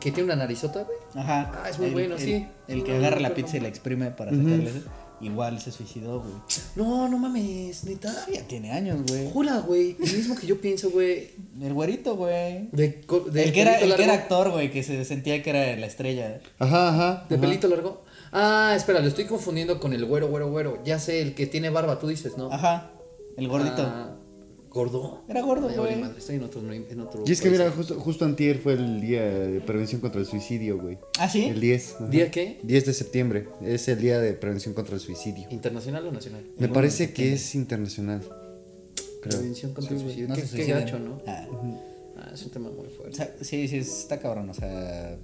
que 0.00 0.10
tiene 0.12 0.32
una 0.32 0.36
narizota, 0.36 0.84
güey. 0.84 0.96
Ajá. 1.14 1.52
Ah, 1.62 1.68
es 1.68 1.78
muy 1.78 1.88
el- 1.88 1.92
bueno, 1.92 2.14
el- 2.14 2.20
sí. 2.20 2.46
El 2.68 2.84
que 2.84 2.96
agarra 2.96 3.20
la 3.20 3.34
pizza 3.34 3.56
y 3.58 3.60
la 3.60 3.68
exprime 3.68 4.10
para 4.10 4.30
sacarle 4.30 4.70
ese. 4.70 4.82
Igual 5.20 5.60
se 5.60 5.70
suicidó, 5.70 6.20
güey. 6.20 6.32
No, 6.76 7.06
no 7.06 7.18
mames, 7.18 7.84
neta. 7.84 8.10
Ya 8.32 8.40
tiene 8.44 8.72
años, 8.72 9.00
güey. 9.06 9.30
Jura, 9.30 9.58
güey. 9.58 9.96
El 10.02 10.16
mismo 10.16 10.34
que 10.36 10.46
yo 10.46 10.58
pienso, 10.58 10.88
güey. 10.90 11.32
El 11.60 11.74
güerito, 11.74 12.16
güey. 12.16 12.68
De, 12.72 13.02
co- 13.02 13.20
de 13.20 13.44
El 13.44 13.52
que 13.52 13.60
era, 13.60 13.72
pelito 13.74 13.90
el 13.92 13.96
que 13.98 14.04
era 14.04 14.12
largo. 14.14 14.22
actor, 14.22 14.50
güey, 14.52 14.70
que 14.70 14.82
se 14.82 15.04
sentía 15.04 15.42
que 15.42 15.50
era 15.50 15.76
la 15.78 15.86
estrella. 15.86 16.40
Ajá, 16.58 16.88
ajá. 16.88 17.26
¿De 17.28 17.34
ajá. 17.34 17.40
pelito 17.42 17.68
largo? 17.68 18.02
Ah, 18.32 18.72
espera, 18.74 19.00
lo 19.00 19.08
estoy 19.08 19.26
confundiendo 19.26 19.78
con 19.80 19.92
el 19.92 20.06
güero, 20.06 20.28
güero, 20.28 20.48
güero. 20.50 20.78
Ya 20.84 20.98
sé, 20.98 21.20
el 21.20 21.34
que 21.34 21.46
tiene 21.46 21.68
barba, 21.68 21.98
tú 21.98 22.06
dices, 22.08 22.38
¿no? 22.38 22.50
Ajá. 22.50 22.92
El 23.36 23.48
gordito. 23.48 23.82
Ah, 23.82 24.16
¿Gordo? 24.70 25.24
Era 25.28 25.42
gordo, 25.42 25.66
vale 25.66 25.76
güey. 25.78 25.96
madre, 26.00 26.18
estoy 26.18 26.36
en 26.36 26.44
otro, 26.44 26.60
en 26.72 27.00
otro 27.00 27.24
Y 27.26 27.32
es 27.32 27.40
que 27.40 27.48
país. 27.48 27.58
mira, 27.60 27.72
justo, 27.72 27.98
justo 27.98 28.24
antier 28.24 28.58
fue 28.58 28.74
el 28.74 29.00
día 29.00 29.22
de 29.24 29.60
prevención 29.60 30.00
contra 30.00 30.20
el 30.20 30.26
suicidio, 30.26 30.78
güey. 30.80 30.96
¿Ah, 31.18 31.28
sí? 31.28 31.46
El 31.46 31.60
10. 31.60 31.94
ajá. 31.96 32.06
¿Día 32.06 32.30
qué? 32.30 32.60
10 32.62 32.86
de 32.86 32.94
septiembre. 32.94 33.48
Es 33.62 33.88
el 33.88 34.00
día 34.00 34.20
de 34.20 34.32
prevención 34.34 34.72
contra 34.74 34.94
el 34.94 35.00
suicidio. 35.00 35.48
¿Internacional 35.50 36.06
o 36.06 36.12
nacional? 36.12 36.44
Me 36.56 36.68
parece 36.68 37.12
que 37.12 37.32
es 37.32 37.54
internacional. 37.56 38.20
Creo. 39.22 39.38
Prevención 39.38 39.74
contra 39.74 39.94
el 39.96 40.00
suicidio. 40.02 40.28
No 40.28 40.34
qué 40.36 40.42
se 40.46 40.56
qué 40.56 40.66
gacho, 40.72 40.98
¿no? 41.00 41.20
Ah. 41.26 41.48
Ah, 42.16 42.30
es 42.32 42.42
un 42.44 42.50
tema 42.50 42.70
muy 42.70 42.86
O 42.86 42.90
fuerte. 42.90 43.16
sea, 43.16 43.34
sí, 43.40 43.66
sí, 43.66 43.78
está 43.78 44.20
cabrón. 44.20 44.50
O 44.50 44.54
sea, 44.54 45.18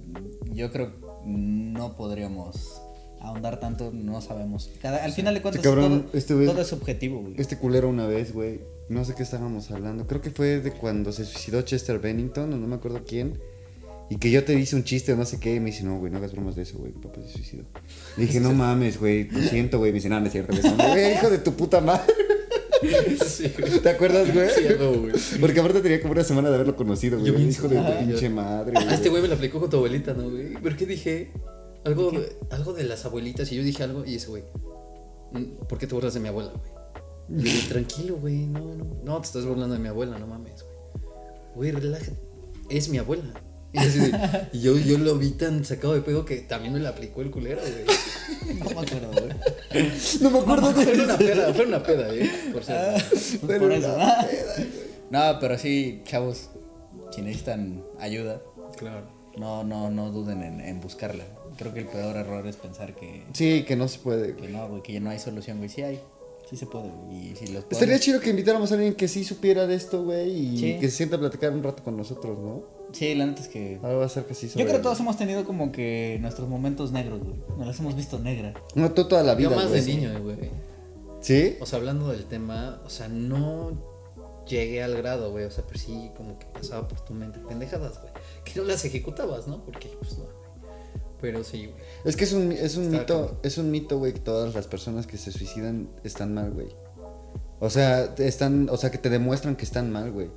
yo 0.51 0.71
creo 0.73 0.91
que 0.99 1.05
no 1.25 1.95
podríamos 1.95 2.81
ahondar 3.21 3.59
tanto, 3.61 3.91
no 3.93 4.19
sabemos. 4.21 4.69
Cada, 4.81 5.03
al 5.05 5.13
final 5.13 5.33
de 5.35 5.41
cuentas, 5.41 5.59
Este 5.63 5.69
cabrón, 5.69 6.03
todo, 6.03 6.17
este 6.17 6.33
güey- 6.35 6.45
todo 6.47 6.61
es 6.61 6.67
subjetivo, 6.67 7.21
güey. 7.21 7.35
Este 7.37 7.57
culero 7.57 7.87
una 7.89 8.07
vez, 8.07 8.33
güey. 8.33 8.59
No 8.89 9.03
sé 9.03 9.15
qué 9.15 9.23
estábamos 9.23 9.69
hablando. 9.71 10.07
Creo 10.07 10.21
que 10.21 10.31
fue 10.31 10.59
de 10.61 10.71
cuando 10.71 11.11
se 11.11 11.25
suicidó 11.25 11.61
Chester 11.61 11.99
Bennington, 11.99 12.53
o 12.53 12.57
no 12.57 12.67
me 12.67 12.75
acuerdo 12.75 13.01
quién. 13.05 13.39
Y 14.09 14.17
que 14.17 14.31
yo 14.31 14.45
te 14.45 14.53
hice 14.57 14.77
un 14.77 14.85
chiste 14.85 15.11
o 15.11 15.17
no 15.17 15.25
sé 15.25 15.39
qué. 15.39 15.55
Y 15.55 15.59
me 15.59 15.67
dice, 15.71 15.83
no, 15.83 15.99
güey, 15.99 16.09
no 16.11 16.17
hagas 16.19 16.31
bromas 16.31 16.55
de 16.55 16.61
eso, 16.63 16.77
güey. 16.77 16.93
Mi 16.93 17.01
papá 17.01 17.21
se 17.21 17.33
suicidó. 17.33 17.63
Le 18.15 18.25
dije, 18.25 18.39
no 18.39 18.53
mames, 18.53 18.97
güey. 18.99 19.29
Lo 19.29 19.41
siento, 19.41 19.79
güey. 19.79 19.91
Me 19.91 19.95
dice, 19.97 20.07
no, 20.09 20.19
no 20.21 20.25
es 20.27 20.31
cierto. 20.31 20.53
güey. 20.53 21.13
Hijo 21.13 21.29
de 21.29 21.39
tu 21.39 21.53
puta 21.53 21.81
madre. 21.81 22.13
Sí, 23.27 23.51
güey. 23.59 23.79
¿Te 23.81 23.89
acuerdas, 23.89 24.33
güey? 24.33 24.47
Sí. 24.49 25.37
Porque 25.41 25.59
aparte 25.59 25.81
tenía 25.81 25.99
como 25.99 26.13
una 26.13 26.23
semana 26.23 26.47
de 26.49 26.55
haberlo 26.55 26.75
conocido, 26.75 27.19
güey. 27.19 27.31
Yo 27.31 27.37
bien 27.37 27.49
Hijo 27.49 27.67
de 27.67 27.79
Ajá. 27.79 27.99
pinche 27.99 28.29
madre, 28.29 28.73
Ah, 28.77 28.83
este 28.93 29.09
güey. 29.09 29.09
güey 29.09 29.21
me 29.23 29.27
lo 29.29 29.33
aplicó 29.35 29.59
con 29.59 29.69
tu 29.69 29.77
abuelita, 29.77 30.13
¿no, 30.13 30.29
güey? 30.29 30.53
¿Por 30.53 30.75
qué 30.77 30.85
dije? 30.85 31.31
Algo, 31.83 32.11
de, 32.11 32.37
algo 32.51 32.73
de 32.73 32.83
las 32.83 33.03
abuelitas 33.05 33.51
y 33.51 33.55
yo 33.55 33.63
dije 33.63 33.83
algo 33.83 34.05
y 34.05 34.15
ese 34.15 34.27
güey. 34.27 34.43
"Mm, 35.33 35.65
¿Por 35.67 35.77
qué 35.77 35.87
te 35.87 35.93
burlas 35.95 36.13
de 36.13 36.19
mi 36.19 36.27
abuela, 36.29 36.51
güey? 36.51 36.76
Tranquilo, 37.69 38.17
güey, 38.17 38.45
no, 38.47 38.59
no. 38.75 38.85
No, 39.03 39.19
te 39.21 39.27
estás 39.27 39.45
burlando 39.45 39.75
de 39.75 39.81
mi 39.81 39.87
abuela, 39.89 40.17
no 40.17 40.27
mames, 40.27 40.63
güey. 40.63 40.77
Güey, 41.55 41.71
relájate. 41.71 42.13
Es 42.69 42.89
mi 42.89 42.97
abuela. 42.99 43.23
Y, 43.73 43.79
así 43.79 43.99
de- 43.99 44.47
y 44.53 44.61
yo, 44.61 44.77
yo 44.77 44.97
lo 44.97 45.15
vi 45.17 45.31
tan 45.31 45.65
sacado 45.65 45.93
de 45.93 46.01
pedo 46.01 46.23
que 46.23 46.37
también 46.37 46.73
me 46.73 46.79
la 46.79 46.89
aplicó 46.89 47.21
el 47.21 47.31
culero, 47.31 47.59
güey. 47.61 48.57
No 48.59 48.65
me 48.65 48.71
acuerdo, 48.71 49.11
güey. 49.11 49.91
No 50.21 50.29
me 50.31 50.39
acuerdo 50.39 50.71
Fue 50.71 50.85
de 50.85 51.03
una 51.03 51.17
peda, 51.17 51.53
fue 51.53 51.65
una 51.65 51.83
peda, 51.83 52.13
eh. 52.13 52.29
Por 52.53 52.63
cierto. 52.63 53.03
Pero 53.45 53.59
Por 53.59 53.71
eso, 53.73 53.97
¿no? 55.11 55.21
Pero 55.39 55.57
sí, 55.57 56.01
chavos, 56.05 56.49
si 57.11 57.21
necesitan 57.21 57.83
ayuda, 57.99 58.41
Claro. 58.77 59.07
no, 59.37 59.63
no, 59.63 59.89
no 59.91 60.11
duden 60.11 60.43
en, 60.43 60.61
en 60.61 60.79
buscarla. 60.81 61.25
Creo 61.57 61.73
que 61.73 61.79
el 61.81 61.87
peor 61.87 62.15
error 62.15 62.45
es 62.47 62.55
pensar 62.55 62.95
que, 62.95 63.25
Sí, 63.33 63.63
que 63.67 63.75
no 63.75 63.87
se 63.87 63.99
puede, 63.99 64.35
que 64.35 64.47
no, 64.47 64.67
güey, 64.69 64.83
que 64.83 64.93
ya 64.93 64.99
no 64.99 65.09
hay 65.09 65.19
solución, 65.19 65.57
güey. 65.57 65.69
Sí 65.69 65.81
hay, 65.81 65.99
sí 66.49 66.55
se 66.57 66.65
puede, 66.65 66.89
güey. 66.89 67.31
Y 67.31 67.35
si 67.35 67.47
los 67.47 67.65
Estaría 67.69 67.99
chido 67.99 68.19
que 68.19 68.29
invitáramos 68.29 68.71
a 68.71 68.75
alguien 68.75 68.95
que 68.95 69.07
sí 69.07 69.23
supiera 69.23 69.67
de 69.67 69.75
esto, 69.75 70.03
güey, 70.03 70.29
y 70.29 70.57
Sí. 70.57 70.77
que 70.79 70.89
se 70.89 70.97
sienta 70.97 71.15
a 71.17 71.19
platicar 71.19 71.51
un 71.51 71.63
rato 71.63 71.83
con 71.83 71.97
nosotros, 71.97 72.37
¿no? 72.39 72.63
Sí, 72.93 73.13
la 73.15 73.25
neta 73.25 73.41
es 73.41 73.49
que... 73.49 73.79
Ahora 73.83 73.97
va 73.97 74.05
a 74.05 74.09
ser 74.09 74.23
que 74.25 74.33
sí 74.33 74.47
Yo 74.47 74.53
creo 74.65 74.77
que 74.77 74.83
todos 74.83 74.99
hemos 75.01 75.17
tenido 75.17 75.43
como 75.43 75.71
que 75.73 76.17
nuestros 76.21 76.47
momentos 76.47 76.91
negros, 76.93 77.19
güey. 77.21 77.35
Nos 77.57 77.67
las 77.67 77.79
hemos 77.79 77.95
visto 77.95 78.17
negra. 78.19 78.53
No, 78.75 78.91
tú 78.93 79.07
toda 79.07 79.23
la 79.23 79.35
vida, 79.35 79.49
Yo 79.49 79.55
más 79.55 79.67
güey. 79.67 79.81
de 79.81 79.87
niño, 79.93 80.11
eh, 80.13 80.19
güey. 80.19 80.37
¿Sí? 81.19 81.57
O 81.59 81.65
sea, 81.65 81.79
hablando 81.79 82.09
del 82.09 82.25
tema, 82.25 82.81
o 82.85 82.89
sea, 82.89 83.09
no 83.09 83.71
llegué 84.47 84.81
al 84.83 84.95
grado, 84.95 85.31
güey. 85.31 85.43
O 85.45 85.51
sea, 85.51 85.65
pero 85.67 85.79
sí 85.79 86.11
como 86.15 86.39
que 86.39 86.45
pasaba 86.45 86.87
por 86.87 87.01
tu 87.01 87.13
mente 87.13 87.39
pendejadas, 87.39 87.99
güey. 88.01 88.13
Que 88.45 88.57
no 88.59 88.65
las 88.65 88.85
ejecutabas, 88.85 89.47
¿no? 89.47 89.65
Porque, 89.65 89.89
pues 89.99 90.17
no. 90.17 90.25
Pero 91.21 91.43
sí, 91.43 91.65
güey. 91.67 91.77
Es 92.05 92.15
que 92.15 92.23
es 92.25 92.33
un, 92.33 92.51
es 92.51 92.77
un 92.77 92.85
Está 92.85 92.99
mito, 92.99 93.39
es 93.43 93.57
un 93.57 93.71
mito, 93.71 93.97
güey, 93.97 94.13
que 94.13 94.19
todas 94.19 94.53
las 94.53 94.67
personas 94.67 95.07
que 95.07 95.17
se 95.17 95.31
suicidan 95.31 95.89
están 96.03 96.33
mal, 96.33 96.51
güey. 96.51 96.67
O 97.59 97.69
sea, 97.69 98.13
te 98.13 98.27
están, 98.27 98.69
o 98.69 98.77
sea, 98.77 98.91
que 98.91 98.99
te 98.99 99.09
demuestran 99.09 99.55
que 99.55 99.65
están 99.65 99.91
mal, 99.91 100.11
güey. 100.11 100.29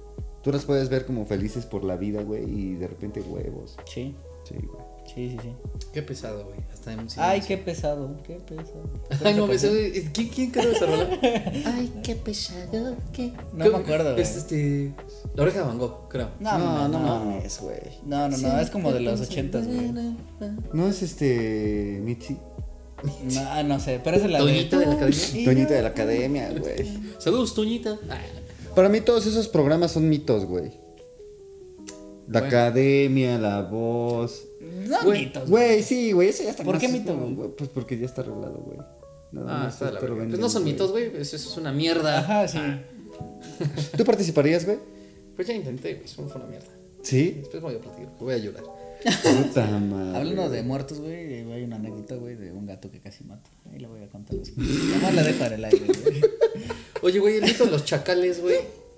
Tú 0.43 0.53
las 0.53 0.65
puedes 0.65 0.89
ver 0.89 1.05
como 1.05 1.27
felices 1.27 1.67
por 1.67 1.85
la 1.85 1.97
vida, 1.97 2.23
güey, 2.23 2.45
y 2.45 2.75
de 2.77 2.89
repente 2.89 3.21
huevos. 3.21 3.77
Sí, 3.85 4.15
Sí, 4.45 4.55
güey. 4.55 4.85
Sí, 5.15 5.31
sí, 5.31 5.37
sí. 5.43 5.53
Qué 5.93 6.03
pesado, 6.03 6.45
güey. 6.45 6.61
Hasta 6.73 6.93
en 6.93 7.07
Ay, 7.17 7.41
qué 7.41 7.57
pesado, 7.59 8.17
qué 8.27 8.35
pesado. 8.35 8.89
Ay, 9.25 9.35
no, 9.35 9.47
me 9.47 9.59
sabe- 9.59 10.11
¿Quién, 10.13 10.29
quién 10.29 10.51
creó 10.51 10.71
esa 10.71 10.87
rola? 10.87 11.09
Ay, 11.67 11.93
qué 12.03 12.15
pesado, 12.17 12.97
qué. 13.13 13.33
No 13.53 13.71
me 13.71 13.77
acuerdo, 13.79 14.13
güey. 14.13 14.23
Es 14.23 14.37
este. 14.37 14.93
La 15.35 15.43
oreja 15.43 15.61
de 15.61 15.65
Van 15.67 15.79
Gogh, 15.79 16.09
creo. 16.09 16.31
No, 16.41 16.59
No, 16.59 16.59
no, 16.59 16.89
no, 16.89 16.99
no. 17.01 17.25
mames, 17.25 17.61
güey. 17.61 17.79
No, 18.07 18.29
no, 18.29 18.37
no, 18.37 18.61
es 18.61 18.71
como 18.71 18.93
de 18.93 19.01
los 19.01 19.21
ochentas, 19.21 19.67
güey. 19.67 19.93
No 20.73 20.89
es 20.89 21.03
este 21.03 22.01
Mitzi. 22.03 22.37
No, 23.03 23.41
ah, 23.49 23.63
no 23.63 23.81
sé, 23.81 23.99
pero 24.05 24.17
es 24.19 24.31
la 24.31 24.39
Toñita 24.41 24.79
de 24.79 24.87
la 24.87 24.93
academia. 24.93 25.45
Toñita 25.45 25.75
de 25.75 25.83
la 25.83 25.89
academia, 25.89 26.51
güey. 26.59 26.99
Saludos, 27.19 27.55
Toñita. 27.55 27.99
Para 28.75 28.89
mí 28.89 29.01
todos 29.01 29.27
esos 29.27 29.49
programas 29.49 29.93
son 29.93 30.09
mitos, 30.09 30.45
güey. 30.45 30.71
La 32.29 32.41
Bueno. 32.41 32.47
academia, 32.47 33.39
la 33.39 33.63
voz. 33.63 34.45
No, 34.61 35.03
Güey, 35.05 35.27
mitos, 35.27 35.49
güey. 35.49 35.83
Sí, 35.83 36.13
güey, 36.13 36.29
eso 36.29 36.43
ya 36.43 36.51
está 36.51 36.65
¿Por 36.65 36.75
más- 36.75 36.83
qué 36.83 36.89
mito, 36.89 37.17
güey? 37.17 37.51
Pues 37.57 37.71
porque 37.71 37.99
ya 37.99 38.07
está 38.07 38.21
arreglado, 38.23 38.59
güey. 38.59 38.79
Nada 39.33 39.47
Ah, 39.61 39.65
más 39.65 39.75
está 39.75 39.87
la 39.93 40.01
lo 40.01 40.17
Pues 40.17 40.39
no 40.39 40.49
son 40.51 40.63
güey. 40.63 40.73
mitos, 40.75 40.91
güey. 40.91 41.13
Eso, 41.17 41.37
es 41.37 41.57
una 41.57 41.73
mierda. 41.73 42.19
Ajá, 42.19 42.49
sí. 42.49 42.59
¿Tú 43.97 44.05
participarías, 44.05 44.65
güey? 44.67 44.79
Pues 45.37 45.49
ya 45.49 45.55
intenté, 45.55 45.95
güey. 45.95 46.05
Eso 46.05 46.27
fue 46.29 46.41
una 46.41 46.51
mierda. 46.51 46.67
Sí. 47.03 47.37
Después 47.39 47.63
voy 47.63 47.77
a 47.77 47.81
platicar. 47.81 48.13
Voy 48.19 48.35
a 48.35 48.39
llorar. 48.39 48.65
Puta 49.03 49.67
madre. 49.67 50.19
Hablando 50.19 50.51
de 50.51 50.63
muertos, 50.63 51.01
güey, 51.01 51.51
hay 51.51 51.63
una 51.63 51.77
anécdota, 51.77 52.17
güey, 52.17 52.37
de 52.37 52.53
un 52.53 52.67
gato 52.67 52.91
que 52.91 53.01
casi 53.01 53.25
mata. 53.25 53.49
Ahí 53.73 53.79
la 53.79 53.89
voy 53.89 54.03
a 54.03 54.09
contar 54.09 54.37
después. 54.37 54.67
Nomás 54.69 55.15
la 55.15 55.23
dejo 55.23 55.45
en 55.45 55.53
el 55.55 55.65
aire, 55.65 55.87
güey. 55.87 56.21
Oye, 57.03 57.19
güey, 57.19 57.37
el 57.37 57.45
mito 57.45 57.65
de 57.65 57.71
los 57.71 57.85
chacales, 57.87 58.43
güey. 58.43 58.57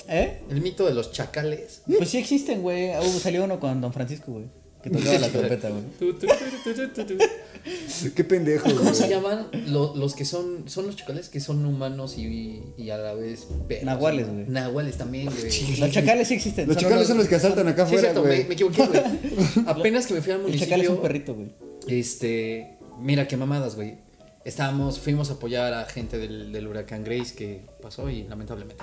¿Eh? 0.08 0.40
El 0.50 0.60
mito 0.60 0.84
de 0.86 0.94
los 0.94 1.12
chacales. 1.12 1.82
Pues 1.86 2.08
sí 2.08 2.18
existen, 2.18 2.62
güey. 2.62 2.88
Hubo- 2.90 3.20
salió 3.20 3.44
uno 3.44 3.60
con 3.60 3.80
Don 3.80 3.92
Francisco, 3.92 4.32
güey. 4.32 4.46
Que 4.82 4.90
tocaba 4.90 5.18
la 5.18 5.28
trompeta, 5.28 5.70
güey. 5.70 6.12
Qué 8.16 8.24
pendejo, 8.24 8.64
¿Cómo 8.68 8.80
güey. 8.82 8.94
se 8.94 9.08
llaman 9.08 9.46
Lo- 9.68 9.94
los 9.94 10.14
que 10.14 10.24
son, 10.24 10.68
son 10.68 10.86
los 10.88 10.96
chacales 10.96 11.28
que 11.28 11.38
son 11.40 11.64
humanos 11.64 12.18
y, 12.18 12.62
y 12.76 12.90
a 12.90 12.98
la 12.98 13.14
vez 13.14 13.46
perros? 13.68 13.84
Nahuales, 13.84 14.28
güey. 14.28 14.44
Nahuales 14.48 14.96
también, 14.98 15.26
güey. 15.26 15.78
Los 15.78 15.90
chacales 15.92 16.28
sí 16.28 16.34
existen. 16.34 16.66
Los 16.68 16.76
chacales 16.76 17.06
son 17.06 17.18
los 17.18 17.28
que 17.28 17.36
asaltan 17.36 17.68
acá 17.68 17.82
es 17.82 17.86
afuera, 17.88 18.02
cierto, 18.12 18.22
me, 18.22 18.28
güey. 18.28 18.44
me 18.48 18.54
equivoqué, 18.54 18.86
güey. 18.86 19.02
Apenas 19.66 20.06
que 20.06 20.14
me 20.14 20.22
fui 20.22 20.32
al 20.32 20.38
El 20.38 20.42
municipio. 20.46 20.66
chacal 20.66 20.80
es 20.80 20.88
un 20.88 21.00
perrito, 21.02 21.34
güey. 21.34 21.48
Este, 21.86 22.78
mira 22.98 23.28
qué 23.28 23.36
mamadas, 23.36 23.76
güey. 23.76 23.98
Estábamos, 24.44 24.98
fuimos 24.98 25.30
a 25.30 25.34
apoyar 25.34 25.72
a 25.74 25.84
gente 25.84 26.18
del, 26.18 26.50
del 26.50 26.66
huracán 26.66 27.04
Grace 27.04 27.34
que 27.36 27.60
pasó 27.80 28.10
y 28.10 28.24
lamentablemente. 28.24 28.82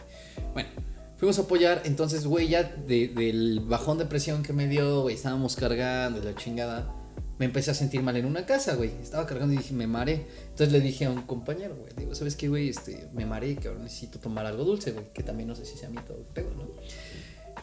Bueno, 0.53 0.69
fuimos 1.19 1.37
a 1.37 1.43
apoyar, 1.43 1.81
entonces, 1.85 2.25
güey, 2.25 2.47
ya 2.47 2.63
de- 2.63 3.09
del 3.09 3.59
bajón 3.59 3.97
de 3.99 4.05
presión 4.05 4.41
que 4.41 4.53
me 4.53 4.67
dio, 4.67 5.01
güey, 5.03 5.15
estábamos 5.15 5.55
cargando 5.55 6.23
la 6.23 6.33
chingada. 6.35 6.95
me 7.37 7.45
empecé 7.45 7.71
a 7.71 7.73
sentir 7.73 8.01
mal 8.03 8.17
en 8.17 8.25
una 8.25 8.45
casa, 8.45 8.75
güey. 8.75 8.91
Estaba 9.01 9.25
cargando 9.25 9.53
y 9.53 9.57
dije, 9.59 9.73
me 9.73 9.87
mareé. 9.87 10.25
Entonces 10.49 10.73
le 10.73 10.81
dije 10.81 11.05
a 11.05 11.09
un 11.09 11.21
compañero, 11.21 11.73
güey, 11.73 11.93
digo, 11.95 12.13
¿sabes 12.13 12.35
qué, 12.35 12.49
güey? 12.49 12.67
Este, 12.67 13.07
me 13.13 13.25
mareé, 13.25 13.55
que 13.55 13.69
ahora 13.69 13.79
necesito 13.79 14.19
tomar 14.19 14.45
algo 14.45 14.65
dulce, 14.65 14.91
güey. 14.91 15.05
Que 15.13 15.23
también 15.23 15.47
no 15.47 15.55
sé 15.55 15.63
si 15.63 15.77
sea 15.77 15.87
a 15.87 15.91
mí 15.91 15.99
todo 16.05 16.17
el 16.17 16.25
pedo, 16.25 16.49
¿no? 16.57 16.65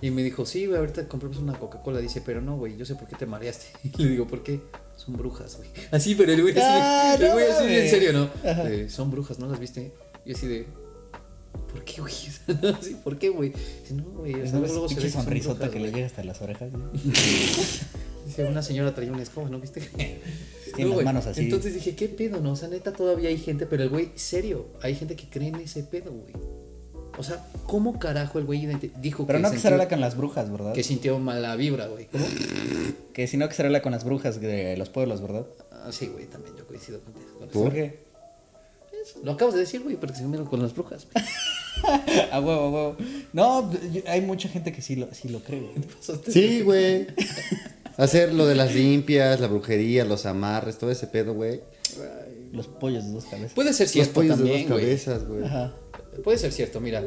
Y 0.00 0.10
me 0.10 0.22
dijo, 0.22 0.46
sí, 0.46 0.64
güey, 0.64 0.78
ahorita 0.78 1.06
compramos 1.08 1.36
una 1.36 1.58
Coca-Cola. 1.58 1.98
Dice, 2.00 2.22
pero 2.24 2.40
no, 2.40 2.56
güey, 2.56 2.78
yo 2.78 2.86
sé 2.86 2.94
por 2.94 3.06
qué 3.06 3.16
te 3.16 3.26
mareaste. 3.26 3.66
Y 3.98 4.02
le 4.04 4.10
digo, 4.12 4.26
¿por 4.26 4.42
qué? 4.42 4.62
Son 4.96 5.14
brujas, 5.14 5.58
güey. 5.58 5.68
Así, 5.90 6.14
pero 6.14 6.32
el 6.32 6.40
güey 6.40 6.52
así, 6.54 6.62
Ah, 6.62 7.16
no 7.20 7.26
así 7.36 7.74
en 7.74 7.90
serio, 7.90 8.12
¿no? 8.14 8.30
Son 8.88 9.10
brujas, 9.10 9.38
¿no 9.38 9.46
las 9.46 9.60
viste? 9.60 9.92
Y 10.24 10.32
así 10.32 10.46
de, 10.46 10.66
¿por 11.56 11.84
qué, 11.84 12.00
güey? 12.00 12.14
¿por 13.04 13.18
qué, 13.18 13.28
güey? 13.30 13.50
Dice, 13.50 13.94
no, 13.94 14.04
güey, 14.04 14.34
o 14.34 14.38
Es 14.44 14.50
sea, 14.50 14.58
una 14.58 14.68
luego 14.68 14.88
se 14.88 14.94
ve 15.00 15.10
sonrisota 15.10 15.54
brujas, 15.54 15.70
que 15.70 15.78
le 15.80 15.84
güey". 15.88 15.94
llega 15.94 16.06
hasta 16.06 16.24
las 16.24 16.40
orejas. 16.42 16.70
Dice, 18.26 18.44
una 18.44 18.60
señora 18.62 18.92
traía 18.94 19.12
una 19.12 19.22
escoba, 19.22 19.48
¿no 19.48 19.60
viste? 19.60 19.80
Tiene 19.80 20.20
No, 20.78 20.86
las 20.88 20.94
güey. 20.94 21.04
manos 21.04 21.26
así. 21.26 21.42
Entonces 21.42 21.74
dije, 21.74 21.94
¿qué 21.94 22.08
pedo, 22.08 22.40
no? 22.40 22.52
O 22.52 22.56
sea, 22.56 22.68
neta, 22.68 22.92
todavía 22.92 23.28
hay 23.28 23.38
gente, 23.38 23.66
pero 23.66 23.84
el 23.84 23.88
güey, 23.88 24.10
serio, 24.16 24.66
hay 24.82 24.94
gente 24.96 25.14
que 25.14 25.28
cree 25.28 25.48
en 25.48 25.56
ese 25.56 25.84
pedo, 25.84 26.10
güey. 26.12 26.32
O 27.18 27.22
sea, 27.22 27.46
¿cómo 27.66 27.98
carajo 27.98 28.38
el 28.38 28.44
güey 28.44 28.66
dijo 29.00 29.26
Pero 29.26 29.38
que, 29.38 29.42
no 29.42 29.50
que 29.50 29.58
se 29.58 29.68
arregla 29.68 29.88
con 29.88 30.00
las 30.00 30.16
brujas, 30.16 30.50
¿verdad? 30.50 30.74
que 30.74 30.82
sintió 30.82 31.18
mala 31.18 31.56
vibra, 31.56 31.86
güey? 31.86 32.06
¿Cómo? 32.08 32.26
Que 33.14 33.26
si 33.26 33.36
no 33.38 33.48
que 33.48 33.54
se 33.54 33.62
arregla 33.62 33.80
con 33.80 33.92
las 33.92 34.04
brujas 34.04 34.38
de 34.40 34.76
los 34.76 34.90
pueblos, 34.90 35.22
¿verdad? 35.22 35.46
Ah, 35.70 35.88
sí, 35.92 36.08
güey, 36.08 36.26
también 36.26 36.54
yo 36.56 36.66
coincido 36.66 37.00
contigo. 37.00 37.26
con. 37.38 37.48
¿Por 37.48 37.72
qué? 37.72 38.05
Lo 39.22 39.32
acabas 39.32 39.54
de 39.54 39.60
decir, 39.60 39.82
güey, 39.82 39.96
porque 39.96 40.16
se 40.16 40.24
unieron 40.24 40.46
con 40.46 40.60
las 40.62 40.74
brujas. 40.74 41.06
A 42.32 42.40
huevo, 42.40 42.60
a 42.62 42.70
huevo. 42.70 42.96
No, 43.34 43.70
yo- 43.92 44.00
hay 44.06 44.22
mucha 44.22 44.48
gente 44.48 44.72
que 44.72 44.80
sí 44.80 44.96
lo, 44.96 45.12
sí 45.12 45.28
lo 45.28 45.40
cree, 45.40 45.60
güey. 45.60 45.74
Sí, 46.32 46.62
güey. 46.62 47.06
Hacer 47.98 48.32
lo 48.32 48.46
de 48.46 48.54
las 48.54 48.74
limpias, 48.74 49.40
la 49.40 49.46
brujería, 49.46 50.04
los 50.06 50.24
amarres, 50.26 50.78
todo 50.78 50.90
ese 50.90 51.06
pedo, 51.06 51.34
güey. 51.34 51.60
Los 52.52 52.66
pollos 52.68 53.04
de 53.04 53.12
dos 53.12 53.24
cabezas. 53.26 53.52
Puede 53.52 53.72
ser 53.74 53.86
Los 53.86 53.92
cierto 53.92 54.12
pollos 54.14 54.38
de 54.38 54.44
también, 54.44 54.62
dos 54.68 54.72
güey. 54.72 54.84
cabezas, 54.86 55.26
güey. 55.28 55.44
Ajá. 55.44 55.74
Puede 56.24 56.38
ser 56.38 56.50
cierto, 56.52 56.80
mira. 56.80 57.04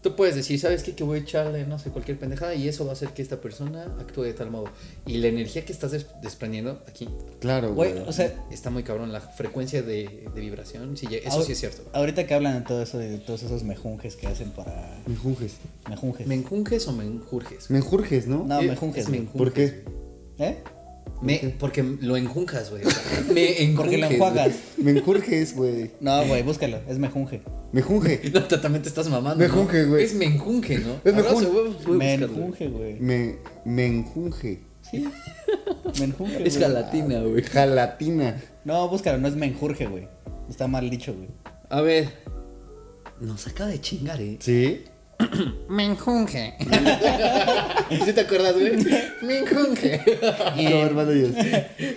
Tú 0.00 0.14
puedes 0.14 0.36
decir, 0.36 0.60
¿sabes 0.60 0.84
qué? 0.84 0.94
Que 0.94 1.02
voy 1.02 1.18
a 1.18 1.22
echarle, 1.22 1.66
no 1.66 1.76
sé, 1.80 1.90
cualquier 1.90 2.18
pendejada 2.20 2.54
y 2.54 2.68
eso 2.68 2.84
va 2.84 2.90
a 2.90 2.92
hacer 2.92 3.08
que 3.10 3.20
esta 3.20 3.40
persona 3.40 3.82
actúe 3.98 4.22
de 4.22 4.32
tal 4.32 4.48
modo. 4.48 4.66
Y 5.06 5.16
la 5.18 5.26
energía 5.26 5.64
que 5.64 5.72
estás 5.72 5.90
des- 5.90 6.06
desprendiendo 6.22 6.80
aquí 6.86 7.08
Claro, 7.40 7.74
güey. 7.74 7.92
O 8.06 8.12
sea, 8.12 8.46
está 8.52 8.70
muy 8.70 8.84
cabrón. 8.84 9.12
La 9.12 9.20
frecuencia 9.20 9.82
de, 9.82 10.28
de 10.32 10.40
vibración, 10.40 10.96
sí, 10.96 11.08
eso 11.24 11.42
sí 11.42 11.50
es 11.52 11.58
cierto. 11.58 11.82
Ahorita 11.92 12.26
que 12.28 12.34
hablan 12.34 12.60
de 12.60 12.60
todo 12.68 12.80
eso, 12.80 12.96
de 12.96 13.18
todos 13.18 13.42
esos 13.42 13.64
mejunjes 13.64 14.14
que 14.14 14.28
hacen 14.28 14.50
para. 14.50 15.00
Mejunjes. 15.08 15.54
¿Me 16.28 16.34
enjunges 16.36 16.86
o 16.86 16.92
me 16.92 17.04
enjurges? 17.04 17.68
Me 17.68 17.78
enjurges, 17.78 18.28
¿no? 18.28 18.44
No, 18.44 18.60
Eh, 18.60 18.68
mejunjes, 18.68 19.02
es 19.02 19.08
güey. 19.08 19.20
menjunjes, 19.22 19.38
¿Por 19.38 19.52
qué? 19.52 19.84
¿Eh? 20.38 20.58
Me, 21.20 21.54
porque 21.58 21.82
lo 21.82 22.16
enjunjas, 22.16 22.70
güey. 22.70 22.82
me 23.34 23.50
enjunjes. 23.62 23.76
Porque 23.76 23.98
lo 23.98 24.06
enjuagas. 24.06 24.52
Me 24.76 24.90
enjurges, 24.92 25.54
güey. 25.56 25.90
No, 26.00 26.24
güey, 26.26 26.42
búscalo. 26.42 26.78
Es 26.88 26.98
mejunje. 26.98 27.42
Me 27.72 27.82
junge. 27.82 28.16
güey. 28.18 28.30
No, 28.32 28.44
te- 28.44 28.58
también 28.58 28.82
te 28.82 28.88
estás 28.88 29.08
mamando. 29.08 29.44
¿no? 29.46 29.48
Mejunje, 29.52 29.84
güey. 29.84 30.04
Es 30.04 30.14
menjunje, 30.14 30.78
¿no? 30.78 30.94
Es 31.04 31.14
Ahora 31.14 31.28
mejun- 31.30 31.40
se 31.40 31.46
voy- 31.46 31.54
voy 31.54 31.60
a 31.60 31.74
buscarlo. 31.74 31.98
Menjunje, 31.98 32.68
güey. 32.68 33.00
Me, 33.00 33.36
me 33.64 33.86
enjunge. 33.86 34.60
Sí. 34.90 35.04
Menjunje. 36.00 36.46
Es 36.46 36.56
güey. 36.56 36.68
galatina, 36.68 37.20
güey. 37.20 37.42
Jalatina. 37.42 38.40
No, 38.64 38.88
búscalo, 38.88 39.18
no 39.18 39.28
es 39.28 39.34
menjurje, 39.36 39.86
güey. 39.86 40.08
Está 40.48 40.66
mal 40.68 40.88
dicho, 40.88 41.14
güey. 41.14 41.28
A 41.68 41.80
ver. 41.80 42.08
Nos 43.20 43.46
acaba 43.48 43.68
de 43.70 43.80
chingar, 43.80 44.20
¿eh? 44.22 44.36
¿Sí? 44.40 44.84
Menjunje. 45.68 46.54
¿Sí 48.04 48.12
te 48.12 48.20
acuerdas, 48.20 48.54
güey? 48.54 48.72
Menjunje. 49.22 50.00
No, 50.56 50.70
hermano 50.84 51.10
Dios. 51.12 51.30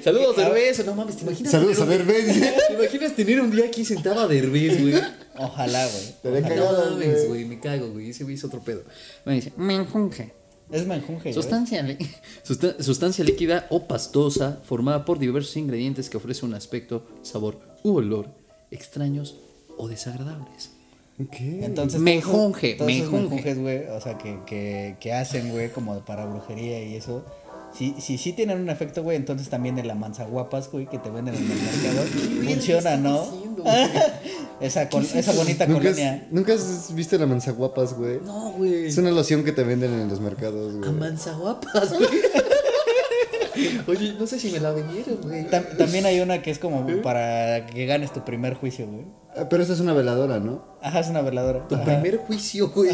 Saludos, 0.04 0.36
Derbez. 0.36 0.86
No 0.86 0.96
mames, 0.96 1.18
¿te 1.18 1.24
imaginas? 1.24 1.52
Saludos 1.52 1.80
a 1.82 1.86
Derbez. 1.86 2.40
¿Te 2.68 2.74
imaginas 2.74 3.16
tener 3.16 3.42
un 3.42 3.52
día 3.52 3.66
aquí 3.66 3.84
sentado 3.86 4.20
a 4.22 4.28
Derbez, 4.28 4.82
güey? 4.82 4.94
Ojalá, 5.38 5.88
güey. 5.88 6.04
Te 6.22 6.28
había 6.28 6.42
No 6.42 6.48
cagado, 6.48 6.92
mames, 6.92 7.16
güey. 7.16 7.28
güey, 7.28 7.46
me 7.46 7.60
cago, 7.60 7.90
güey. 7.92 8.10
Ese 8.12 8.24
güey 8.24 8.36
es 8.36 8.44
otro 8.44 8.60
pedo. 8.62 8.84
Me 9.26 9.34
dice, 9.34 9.52
menjunje. 9.58 10.34
Es 10.72 10.86
menjunje, 10.88 11.34
li- 11.84 11.98
sustancia 12.84 13.26
líquida 13.26 13.68
o 13.70 13.88
pastosa 13.88 14.62
formada 14.64 15.04
por 15.04 15.20
diversos 15.20 15.58
ingredientes 15.58 16.10
que 16.10 16.16
ofrece 16.16 16.46
un 16.46 16.54
aspecto, 16.54 17.06
sabor 17.24 17.60
u 17.84 17.96
olor 17.98 18.30
extraños 18.72 19.36
o 19.78 19.90
desagradables. 19.90 20.72
¿Qué? 21.32 21.66
Entonces, 21.66 22.00
Menjunje, 22.02 22.74
todos 22.76 22.92
esos 22.92 23.58
güey, 23.58 23.86
o 23.88 24.02
sea, 24.02 24.18
que, 24.18 24.40
que, 24.46 24.96
que 25.00 25.14
hacen, 25.14 25.52
güey, 25.52 25.70
como 25.70 26.00
para 26.00 26.26
brujería 26.26 26.84
y 26.84 26.96
eso. 26.96 27.24
Si 27.74 27.96
sí 28.02 28.18
si, 28.18 28.34
tienen 28.34 28.60
un 28.60 28.70
efecto, 28.70 29.02
güey, 29.02 29.16
entonces 29.16 29.48
también 29.50 29.76
de 29.76 29.84
la 29.84 29.96
manzaguapas, 29.96 30.70
güey, 30.72 30.88
que 30.88 30.98
te 30.98 31.10
venden 31.10 31.36
en 31.36 31.42
el 31.44 31.48
mercado, 31.48 32.02
funciona, 32.44 32.98
¿no? 32.98 33.26
Esa, 34.60 34.90
col- 34.90 35.08
esa 35.16 35.32
bonita 35.34 35.66
¿Nunca 35.66 35.84
colonia. 35.90 36.24
has, 36.26 36.32
¿Nunca 36.32 36.54
has 36.54 36.94
visto 36.94 37.18
la 37.18 37.26
manzaguapas, 37.26 37.96
güey? 37.98 38.20
No, 38.24 38.52
güey. 38.52 38.86
Es 38.86 38.98
una 38.98 39.10
loción 39.10 39.44
que 39.44 39.52
te 39.52 39.64
venden 39.64 39.92
en 39.94 40.08
los 40.10 40.20
mercados, 40.20 40.76
A 40.76 40.78
güey. 40.78 40.92
manzaguapas, 40.92 41.90
güey. 41.98 42.10
Oye, 43.88 44.14
no 44.20 44.28
sé 44.28 44.40
si 44.40 44.52
me 44.52 44.60
la 44.60 44.72
vendieron, 44.72 45.18
güey. 45.22 45.46
Tam- 45.50 45.78
también 45.78 46.06
hay 46.06 46.20
una 46.20 46.42
que 46.42 46.52
es 46.52 46.60
como 46.60 46.86
para 47.02 47.66
que 47.66 47.86
ganes 47.86 48.14
tu 48.14 48.24
primer 48.24 48.54
juicio, 48.56 48.88
güey. 48.88 49.06
Ah, 49.36 49.48
Pero 49.50 49.64
esa 49.64 49.74
es 49.74 49.80
una 49.80 49.94
veladora, 49.94 50.40
¿no? 50.40 50.78
Ajá, 50.82 51.00
es 51.00 51.08
una 51.10 51.22
veladora. 51.22 51.68
Tu 51.68 51.76
Ajá. 51.76 51.84
primer 51.86 52.18
juicio, 52.18 52.70
güey. 52.70 52.92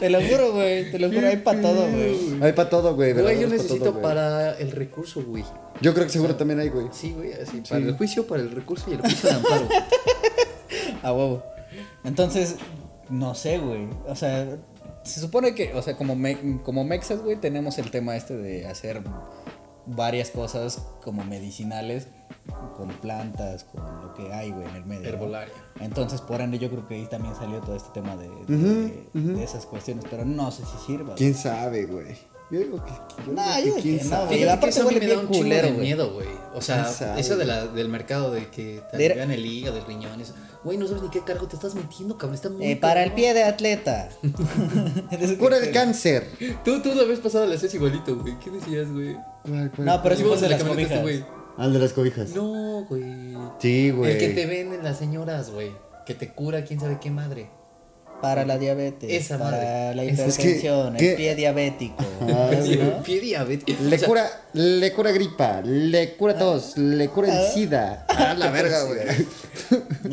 Te 0.00 0.10
lo 0.10 0.20
juro, 0.20 0.52
güey, 0.52 0.90
te 0.90 0.98
lo 0.98 1.08
juro, 1.10 1.28
hay 1.28 1.36
para 1.36 1.60
todo, 1.62 1.88
güey. 1.88 2.42
Hay 2.42 2.52
para 2.52 2.68
todo, 2.68 2.94
güey. 2.96 3.12
Güey, 3.12 3.40
yo 3.40 3.48
pa' 3.48 3.54
necesito 3.54 3.84
todo, 3.92 4.02
para 4.02 4.58
el 4.58 4.72
recurso, 4.72 5.22
güey. 5.22 5.44
Yo 5.80 5.94
creo 5.94 6.06
que 6.06 6.12
seguro 6.12 6.34
también 6.34 6.58
hay, 6.60 6.68
güey. 6.68 6.86
Sí, 6.92 7.12
güey, 7.12 7.32
así. 7.32 7.60
Para 7.68 7.84
el 7.84 7.96
juicio, 7.96 8.26
para 8.26 8.42
el 8.42 8.50
recurso 8.50 8.86
y 8.90 8.94
el 8.94 9.00
juicio 9.00 9.28
de 9.30 9.34
amparo. 9.36 9.68
A 11.02 11.12
huevo. 11.12 11.42
Entonces, 12.04 12.56
no 13.08 13.34
sé, 13.34 13.58
güey. 13.58 13.88
O 14.06 14.16
sea, 14.16 14.56
se 15.04 15.20
supone 15.20 15.54
que, 15.54 15.72
o 15.74 15.82
sea, 15.82 15.96
como, 15.96 16.14
me- 16.16 16.60
como 16.62 16.84
mexas, 16.84 17.20
güey, 17.22 17.36
tenemos 17.36 17.78
el 17.78 17.90
tema 17.90 18.16
este 18.16 18.36
de 18.36 18.66
hacer 18.66 19.02
varias 19.86 20.30
cosas 20.30 20.82
como 21.02 21.24
medicinales 21.24 22.06
con 22.76 22.88
plantas, 22.88 23.64
con 23.64 23.82
lo 24.02 24.14
que 24.14 24.32
hay, 24.32 24.50
güey, 24.50 24.66
en 24.68 24.76
el 24.76 24.84
medio. 24.84 25.02
¿no? 25.02 25.08
Herbolaria. 25.08 25.54
Entonces, 25.80 26.20
por 26.20 26.40
ende, 26.40 26.58
yo 26.58 26.70
creo 26.70 26.86
que 26.86 26.94
ahí 26.94 27.06
también 27.06 27.34
salió 27.34 27.60
todo 27.60 27.76
este 27.76 27.90
tema 27.92 28.16
de, 28.16 28.28
de- 28.46 29.08
de 29.14 29.44
esas 29.44 29.66
cuestiones, 29.66 30.04
pero 30.10 30.24
no 30.24 30.50
sé 30.50 30.62
si 30.64 30.86
sirva. 30.86 31.14
¿Quién 31.14 31.34
sabe, 31.34 31.86
güey? 31.86 32.16
Yo 32.52 32.58
digo 32.58 32.84
que, 32.84 32.90
yo 33.26 33.32
No, 33.32 33.56
digo 33.62 33.76
yo 33.78 33.82
que 33.82 33.98
que 33.98 34.04
no, 34.04 34.26
güey. 34.26 34.44
Aparte 34.44 34.68
eso 34.68 34.80
a 34.82 34.84
mí 34.84 34.88
huele 34.94 35.00
me 35.00 35.06
da 35.06 35.14
bien 35.14 35.26
un 35.26 35.32
chingo 35.32 35.48
de 35.48 35.62
güey. 35.62 35.72
miedo, 35.80 36.12
güey. 36.12 36.28
O 36.54 36.60
sea, 36.60 36.82
¿Quién 36.84 36.94
sabe, 36.94 37.20
eso 37.20 37.36
de 37.38 37.44
la, 37.46 37.66
del 37.66 37.88
mercado 37.88 38.30
de 38.30 38.48
que 38.48 38.82
te 38.90 38.96
vean 39.14 39.30
el 39.30 39.46
hígado, 39.46 39.78
el 39.78 39.86
riñón, 39.86 40.20
eso. 40.20 40.34
Güey, 40.62 40.76
no 40.76 40.86
sabes 40.86 41.02
ni 41.02 41.08
qué 41.08 41.20
cargo 41.20 41.48
te 41.48 41.56
estás 41.56 41.74
metiendo, 41.74 42.18
cabrón. 42.18 42.34
Está 42.34 42.50
muy 42.50 42.66
Eh, 42.66 42.76
para 42.76 43.02
el 43.02 43.12
pie 43.14 43.32
de 43.34 43.42
atleta. 43.42 44.10
Eso 45.10 45.38
Cura 45.38 45.56
el 45.56 45.72
cáncer. 45.72 46.28
Tú, 46.64 46.80
tú 46.82 46.94
la 46.94 47.04
vez 47.04 47.18
pasada 47.20 47.46
le 47.46 47.56
hacías 47.56 47.74
igualito, 47.74 48.16
güey. 48.16 48.38
¿Qué 48.38 48.50
decías, 48.50 48.92
güey? 48.92 49.16
¿Cuál, 49.42 49.72
cuál? 49.74 49.86
No, 49.86 50.02
pero 50.02 50.14
vamos 50.16 50.40
de 50.40 50.48
las 50.50 50.62
camioneta 50.62 51.00
cobijas. 51.00 51.02
güey. 51.02 51.24
Al 51.56 51.72
de 51.72 51.78
las 51.78 51.92
cobijas. 51.94 52.30
No, 52.30 52.84
güey. 52.88 53.02
Sí, 53.58 53.90
güey. 53.90 54.12
El 54.12 54.18
que 54.18 54.28
te 54.28 54.46
venden 54.46 54.84
las 54.84 54.98
señoras, 54.98 55.50
güey. 55.50 55.72
Que 56.06 56.14
te 56.14 56.28
cura 56.32 56.64
quién 56.64 56.78
sabe 56.78 56.98
qué 57.00 57.10
madre. 57.10 57.50
Para 58.22 58.46
la 58.46 58.56
diabetes. 58.56 59.10
Esa 59.10 59.36
para 59.38 59.50
madre. 59.50 59.94
la 59.96 60.04
Es- 60.04 60.18
es 60.20 60.36
que- 60.36 60.42
hipertensión, 60.42 60.96
el 60.96 61.14
pie 61.16 61.34
diabético. 61.34 61.96
Ah. 62.22 62.50
Pie 63.04 63.20
diabético. 63.20 63.82
Le 63.82 63.96
O 63.96 63.98
sea, 63.98 64.08
cura, 64.08 64.30
le 64.54 64.92
cura 64.92 65.10
gripa, 65.12 65.60
le 65.62 66.14
cura 66.16 66.38
tos, 66.38 66.78
le 66.78 67.08
cura 67.08 67.28
el 67.42 67.52
sida. 67.52 68.06
A 68.08 68.32
la 68.34 68.50
verga, 68.50 68.84
güey. 68.84 69.00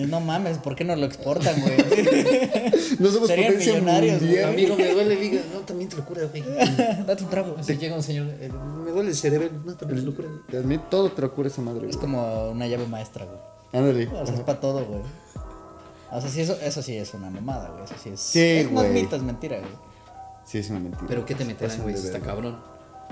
No 0.10 0.20
mames, 0.20 0.58
¿por 0.58 0.76
qué 0.76 0.84
no 0.84 0.96
lo 0.96 1.06
exportan, 1.06 1.56
güey? 1.62 1.78
No 3.00 3.10
somos 3.12 3.28
Serían 3.30 3.50
potencia 3.54 3.74
millonarios, 3.76 4.22
mundial. 4.22 4.50
Amigo, 4.50 4.76
me 4.76 4.92
duele 4.92 5.14
el 5.14 5.24
hígado. 5.24 5.46
No, 5.54 5.60
también 5.62 5.90
te 5.90 5.96
lo 5.96 6.06
cura, 6.06 6.24
güey. 6.26 6.44
Date 7.08 7.24
un 7.24 7.30
trago. 7.30 7.56
Así 7.58 7.78
llega 7.78 7.96
un 7.96 8.04
señor. 8.04 8.28
eh, 8.42 8.50
Me 8.84 8.92
duele 8.92 9.10
el 9.12 9.16
cerebro. 9.16 9.50
No, 9.64 9.74
también 9.76 10.02
te 10.02 10.06
lo 10.08 10.16
cura. 10.16 10.28
mí 10.64 10.80
todo 10.90 11.12
te 11.12 11.22
lo 11.22 11.34
cura 11.34 11.48
esa 11.48 11.62
madre, 11.62 11.88
Es 11.90 11.96
como 11.98 12.50
una 12.50 12.68
llave 12.68 12.86
maestra, 12.88 13.26
güey. 13.26 13.38
Ándale. 13.72 14.08
O 14.08 14.26
sea, 14.26 14.36
es 14.36 14.42
para 14.42 14.60
todo, 14.60 14.84
güey. 14.86 15.02
O 16.12 16.22
sea, 16.22 16.30
sí, 16.30 16.42
eso, 16.42 16.58
eso 16.62 16.82
sí 16.82 16.96
es 16.98 17.14
una 17.14 17.30
mamada, 17.30 17.70
güey. 17.70 17.84
Eso 17.84 17.96
sí 18.02 18.10
es. 18.10 18.20
Sí, 18.20 18.40
es 18.40 18.72
más 18.72 18.86
güey. 18.86 19.04
mito, 19.04 19.16
es 19.16 19.22
mentira, 19.22 19.60
güey. 19.60 19.72
Sí, 20.46 20.58
es 20.58 20.70
una 20.70 20.80
mentira. 20.80 21.06
Pero 21.08 21.26
¿qué 21.26 21.36
te 21.36 21.46
meterán, 21.46 21.82
güey? 21.82 21.96
está 21.96 22.20
cabrón. 22.20 22.60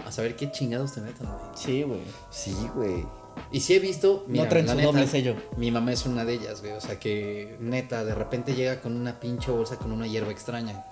A 0.05 0.11
saber 0.11 0.35
qué 0.35 0.51
chingados 0.51 0.93
te 0.93 1.01
metan, 1.01 1.27
güey. 1.27 1.39
Sí, 1.55 1.83
güey. 1.83 2.01
Sí, 2.29 2.55
güey. 2.75 3.05
Y 3.51 3.59
sí 3.59 3.75
he 3.75 3.79
visto. 3.79 4.25
Mira, 4.27 4.49
traen 4.49 4.65
la 4.65 4.71
su 4.73 4.77
neta, 4.77 4.91
doble 4.91 5.07
sello. 5.07 5.35
Mi 5.57 5.69
mamá 5.71 5.91
es 5.91 6.05
una 6.05 6.25
de 6.25 6.33
ellas, 6.33 6.61
güey. 6.61 6.73
O 6.73 6.81
sea 6.81 6.99
que, 6.99 7.55
neta, 7.59 8.03
de 8.03 8.15
repente 8.15 8.55
llega 8.55 8.81
con 8.81 8.95
una 8.95 9.19
pinche 9.19 9.51
bolsa 9.51 9.77
con 9.77 9.91
una 9.91 10.07
hierba 10.07 10.31
extraña. 10.31 10.85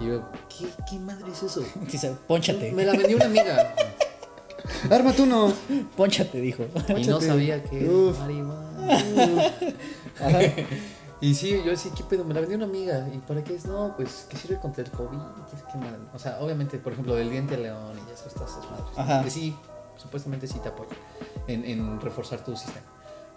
Y 0.00 0.06
yo, 0.06 0.28
¿qué, 0.48 0.66
qué 0.90 0.98
madre 0.98 1.30
es 1.32 1.42
eso? 1.42 1.62
Dice, 1.90 2.14
ponchate. 2.26 2.72
Me 2.72 2.84
la 2.84 2.92
vendió 2.92 3.16
una 3.16 3.26
amiga. 3.26 3.74
Ármate 4.90 5.22
uno. 5.22 5.52
Ponchate, 5.96 6.40
dijo. 6.40 6.64
y 6.96 7.06
no 7.06 7.20
sabía 7.20 7.62
que 7.62 7.88
Uf. 7.88 8.18
marihuana. 8.18 9.52
Y 11.20 11.34
sí, 11.34 11.60
yo 11.66 11.76
sí, 11.76 11.90
¿qué 11.96 12.04
pedo? 12.04 12.24
Me 12.24 12.32
la 12.34 12.40
vendió 12.40 12.56
una 12.56 12.66
amiga. 12.66 13.08
¿Y 13.12 13.18
para 13.18 13.42
qué 13.42 13.54
es? 13.56 13.66
No, 13.66 13.94
pues 13.96 14.26
que 14.30 14.36
sirve 14.36 14.58
contra 14.60 14.84
el 14.84 14.90
COVID. 14.90 15.18
¿Qué, 15.50 15.56
qué 15.72 15.78
madre? 15.78 15.98
O 16.14 16.18
sea, 16.18 16.38
obviamente, 16.40 16.78
por 16.78 16.92
ejemplo, 16.92 17.14
del 17.16 17.30
diente 17.30 17.56
de 17.56 17.64
león 17.64 17.92
y 17.98 18.06
ya 18.08 18.14
esas 18.14 18.34
esas 18.36 18.70
madres. 18.70 18.96
Ajá. 18.96 19.24
Que 19.24 19.30
sí, 19.30 19.54
supuestamente 19.96 20.46
sí 20.46 20.58
te 20.60 20.68
apoya 20.68 20.90
en, 21.48 21.64
en 21.64 22.00
reforzar 22.00 22.44
tu 22.44 22.56
sistema. 22.56 22.86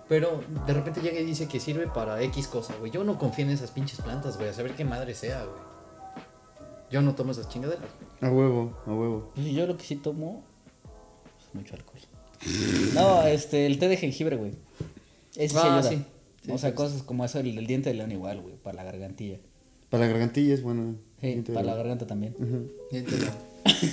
Pero 0.08 0.42
de 0.68 0.74
repente 0.74 1.02
llega 1.02 1.20
y 1.20 1.26
dice 1.26 1.48
que 1.48 1.60
sirve 1.60 1.88
para 1.88 2.22
X 2.22 2.48
cosa, 2.48 2.76
güey. 2.80 2.92
Yo 2.92 3.04
no 3.04 3.18
confío 3.18 3.46
en 3.46 3.52
esas 3.52 3.72
pinches 3.72 4.00
plantas, 4.02 4.38
güey. 4.38 4.50
A 4.50 4.54
saber 4.54 4.74
qué 4.76 4.86
madre 4.86 5.16
sea, 5.16 5.44
güey. 5.46 5.60
Yo 6.92 7.02
no 7.02 7.16
tomo 7.16 7.32
esas 7.32 7.48
chingaderas. 7.50 7.86
A 8.22 8.28
huevo, 8.30 8.78
a 8.86 8.92
huevo. 8.92 9.32
Yo 9.38 9.66
lo 9.66 9.78
que 9.78 9.86
sí 9.86 9.96
tomo 9.96 10.44
es 11.40 11.56
mucho 11.56 11.76
alcohol. 11.76 12.00
No, 12.94 13.24
este, 13.24 13.66
el 13.66 13.80
té 13.80 13.88
de 13.88 13.98
jengibre, 13.98 14.36
güey. 14.36 14.52
Ese 15.36 15.50
sí 15.50 15.58
Ah, 15.64 15.78
ayuda. 15.78 15.90
sí. 15.90 16.06
Sí, 16.46 16.52
o 16.52 16.58
sea, 16.58 16.70
sí, 16.72 16.76
cosas 16.76 17.04
como 17.04 17.24
eso, 17.26 17.39
el, 17.39 17.58
el 17.58 17.68
diente 17.68 17.89
de 17.89 17.96
león 17.96 18.12
igual, 18.12 18.42
güey, 18.42 18.56
para 18.56 18.78
la 18.78 18.84
gargantilla. 18.84 19.38
Para 19.89 20.06
la 20.06 20.12
gargantilla 20.12 20.54
es 20.54 20.64
bueno. 20.64 20.96
Sí, 21.20 21.28
Siento- 21.28 21.54
para 21.54 21.66
la 21.68 21.76
garganta 21.76 22.08
también. 22.08 22.36
Ya 22.92 23.00
entiendo. 23.00 23.28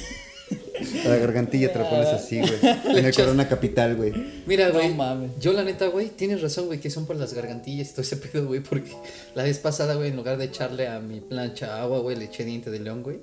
Para 1.03 1.17
la 1.17 1.17
gargantilla 1.17 1.73
te 1.73 1.79
lo 1.79 1.91
pones 1.91 2.07
así, 2.09 2.39
güey. 2.41 2.53
En 2.99 3.05
el 3.05 3.15
Corona 3.15 3.49
Capital, 3.49 3.97
güey. 3.97 4.13
Mira, 4.47 4.69
No 4.69 4.75
güey. 4.75 4.95
mames. 4.95 5.33
yo, 5.41 5.53
la 5.53 5.63
neta, 5.65 5.89
güey, 5.89 6.09
tienes 6.09 6.41
razón, 6.41 6.67
güey, 6.67 6.81
que 6.81 6.89
son 6.89 7.05
por 7.05 7.17
las 7.17 7.35
gargantillas 7.35 7.89
y 7.89 7.93
todo 7.93 8.03
ese 8.03 8.17
pedo, 8.17 8.47
güey. 8.47 8.61
Porque 8.61 8.93
la 9.35 9.43
vez 9.43 9.59
pasada, 9.59 9.95
güey, 9.97 10.09
en 10.11 10.17
lugar 10.17 10.39
de 10.39 10.45
echarle 10.47 10.87
a 10.89 11.01
mi 11.01 11.21
plancha 11.21 11.83
agua, 11.83 11.99
güey, 11.99 12.17
le 12.17 12.27
eché 12.27 12.45
diente 12.45 12.71
de 12.71 12.79
león, 12.81 13.03
güey. 13.03 13.19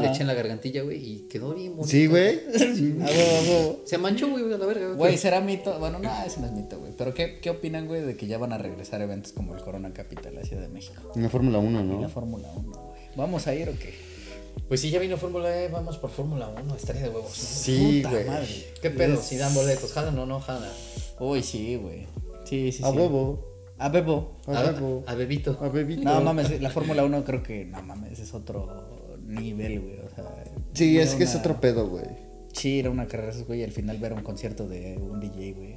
Le 0.00 0.06
Ajá. 0.06 0.10
eché 0.12 0.20
en 0.22 0.26
la 0.26 0.34
gargantilla, 0.34 0.82
güey, 0.82 0.96
y 1.04 1.18
quedó 1.28 1.54
bien 1.54 1.76
bonito. 1.76 1.88
Sí, 1.88 2.06
güey. 2.06 2.40
Se 3.84 3.98
manchó, 3.98 4.28
güey, 4.30 4.52
a 4.52 4.58
la 4.58 4.66
verga. 4.66 4.92
Güey, 4.94 5.16
será 5.18 5.40
mito. 5.40 5.78
Bueno, 5.78 5.98
no, 5.98 6.10
ese 6.24 6.40
no 6.40 6.46
es 6.46 6.52
mito, 6.52 6.78
güey. 6.78 6.92
Pero 6.96 7.14
¿qué, 7.14 7.38
¿qué 7.40 7.50
opinan, 7.50 7.86
güey, 7.86 8.02
de 8.02 8.16
que 8.16 8.26
ya 8.26 8.38
van 8.38 8.52
a 8.52 8.58
regresar 8.58 9.00
eventos 9.02 9.32
como 9.32 9.54
el 9.54 9.60
Corona 9.62 9.92
Capital, 9.92 10.34
la 10.34 10.42
Ciudad 10.44 10.62
de 10.62 10.68
México? 10.68 11.12
En 11.14 11.22
la 11.22 11.28
Fórmula 11.28 11.58
1, 11.58 11.80
Y 11.80 11.86
la 11.86 11.94
¿no? 12.00 12.08
Fórmula 12.08 12.48
1, 12.56 12.70
güey. 12.70 13.00
¿Vamos 13.16 13.46
a 13.46 13.54
ir 13.54 13.68
o 13.68 13.72
qué? 13.78 13.94
Pues 14.68 14.80
sí, 14.80 14.90
ya 14.90 14.98
vino 14.98 15.16
Fórmula 15.16 15.56
E, 15.62 15.68
vamos 15.68 15.98
por 15.98 16.10
Fórmula 16.10 16.48
1, 16.48 16.74
estaría 16.76 17.02
de 17.02 17.08
huevos. 17.08 17.24
¿no? 17.28 17.32
Sí, 17.34 18.00
Puta 18.02 18.10
güey. 18.14 18.24
madre. 18.26 18.48
¿Qué 18.80 18.90
pedo? 18.90 19.20
Si 19.20 19.36
dan 19.36 19.52
boletos, 19.54 19.92
jalan 19.92 20.18
o 20.18 20.26
no 20.26 20.40
jalan. 20.40 20.70
Uy, 21.20 21.42
sí, 21.42 21.76
güey. 21.76 22.06
Sí, 22.44 22.72
sí, 22.72 22.78
sí. 22.78 22.84
A 22.84 22.90
huevo. 22.90 23.52
A 23.78 23.88
bebo. 23.88 24.36
A 24.46 24.52
huevo. 24.52 25.02
a 25.06 25.14
Bebito. 25.14 25.58
A 25.60 25.68
bebito. 25.68 26.02
No 26.04 26.20
mames, 26.20 26.60
la 26.60 26.70
Fórmula 26.70 27.04
1 27.04 27.24
creo 27.24 27.42
que, 27.42 27.64
no 27.64 27.82
mames, 27.82 28.18
es 28.20 28.32
otro 28.32 28.93
nivel, 29.26 29.80
güey. 29.80 29.98
O 30.00 30.14
sea, 30.14 30.44
Sí, 30.74 30.98
es 30.98 31.14
que 31.14 31.24
es 31.24 31.34
otro 31.34 31.60
pedo, 31.60 31.88
güey. 31.88 32.04
Sí, 32.52 32.78
era 32.78 32.90
una 32.90 33.06
carrera, 33.06 33.30
esos, 33.30 33.46
güey, 33.46 33.60
y 33.60 33.64
al 33.64 33.72
final 33.72 33.98
ver 33.98 34.12
un 34.12 34.22
concierto 34.22 34.68
de 34.68 34.96
un 34.96 35.20
DJ, 35.20 35.52
güey. 35.52 35.74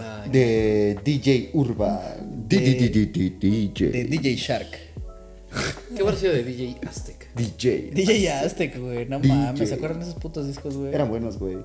Ay, 0.00 0.30
De 0.30 0.96
DJ 1.04 1.50
Urban. 1.54 2.48
De- 2.48 2.58
DJ. 2.58 3.88
De 3.90 4.04
DJ 4.04 4.34
Shark. 4.36 4.68
¿Qué 5.96 6.02
sido 6.16 6.32
de 6.32 6.42
DJ 6.44 6.76
Aztec? 6.86 7.28
DJ. 7.34 7.90
DJ 7.92 8.30
Aztec, 8.30 8.78
güey, 8.78 9.06
no 9.06 9.18
DJ. 9.20 9.34
mames, 9.34 9.68
¿se 9.68 9.74
acuerdan 9.74 10.00
de 10.00 10.06
esos 10.08 10.20
putos 10.20 10.46
discos, 10.46 10.76
güey? 10.76 10.92
Eran 10.94 11.08
buenos, 11.08 11.38
güey. 11.38 11.58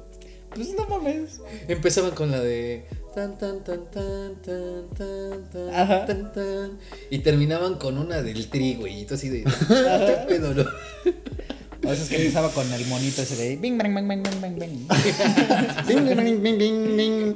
Pues 0.53 0.73
no 0.75 0.87
mames. 0.87 1.39
Empezaban 1.67 2.11
con 2.11 2.31
la 2.31 2.39
de 2.39 2.85
tan 3.19 3.37
tan 3.37 3.63
tan 3.63 3.91
tan 3.91 4.35
tan 4.45 4.89
tan 4.95 5.49
tan 5.51 5.75
Ajá. 5.75 6.05
tan 6.05 6.31
tan 6.31 6.79
y 7.09 7.19
terminaban 7.19 7.75
con 7.75 7.97
una 7.97 8.21
del 8.21 8.47
tri, 8.49 8.75
güey, 8.75 9.01
y 9.01 9.05
tú 9.05 9.15
así 9.15 9.27
de 9.27 9.43
¿qué 9.43 10.25
pedo, 10.27 10.53
no? 10.53 10.63
O 10.63 11.93
sea, 11.93 12.03
es 12.03 12.09
que 12.09 12.17
empezaba 12.17 12.49
con 12.51 12.71
el 12.71 12.85
monito 12.87 13.21
ese 13.21 13.35
de 13.35 13.55
bing, 13.57 13.77
bang, 13.77 13.93
bang, 13.93 14.07
bang, 14.07 14.23
bang, 14.23 14.41
bang, 14.41 14.59
bang. 14.59 14.87
Bing, 15.87 16.05
bing, 16.05 16.23
bing, 16.23 16.43
bing, 16.43 16.57
bing, 16.57 16.97
bing. 16.97 17.33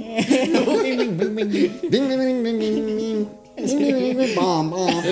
Bing, 0.84 0.98
bing, 0.98 1.18
bing, 1.18 1.36
bing, 1.36 1.50
bing. 1.50 1.72
Bing, 1.90 2.08
bing, 2.08 2.20
bing, 2.20 2.44
bing, 2.44 2.60
bing, 2.60 2.86
bing. 2.86 3.30
Bing, 3.56 3.78
bing, 3.80 4.00
bing, 4.00 4.18
bing, 4.18 4.36
bam, 4.36 4.72
bam. 4.72 5.04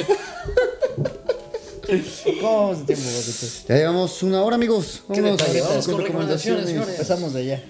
¿Cómo 2.41 2.57
vamos 2.59 2.79
de 2.79 2.85
tiempo, 2.93 3.11
botitos? 3.11 3.65
Ya 3.67 3.75
llevamos 3.75 4.23
una 4.23 4.41
hora, 4.43 4.55
amigos. 4.55 5.03
Qué 5.07 5.21
Vámonos 5.21 5.39
detalle, 5.39 5.61
vamos 5.61 5.85
con 5.85 5.95
con 5.95 6.03
recomendaciones, 6.05 6.65
señores. 6.65 6.89
Empezamos 6.89 7.33
de 7.33 7.39
allá. 7.41 7.63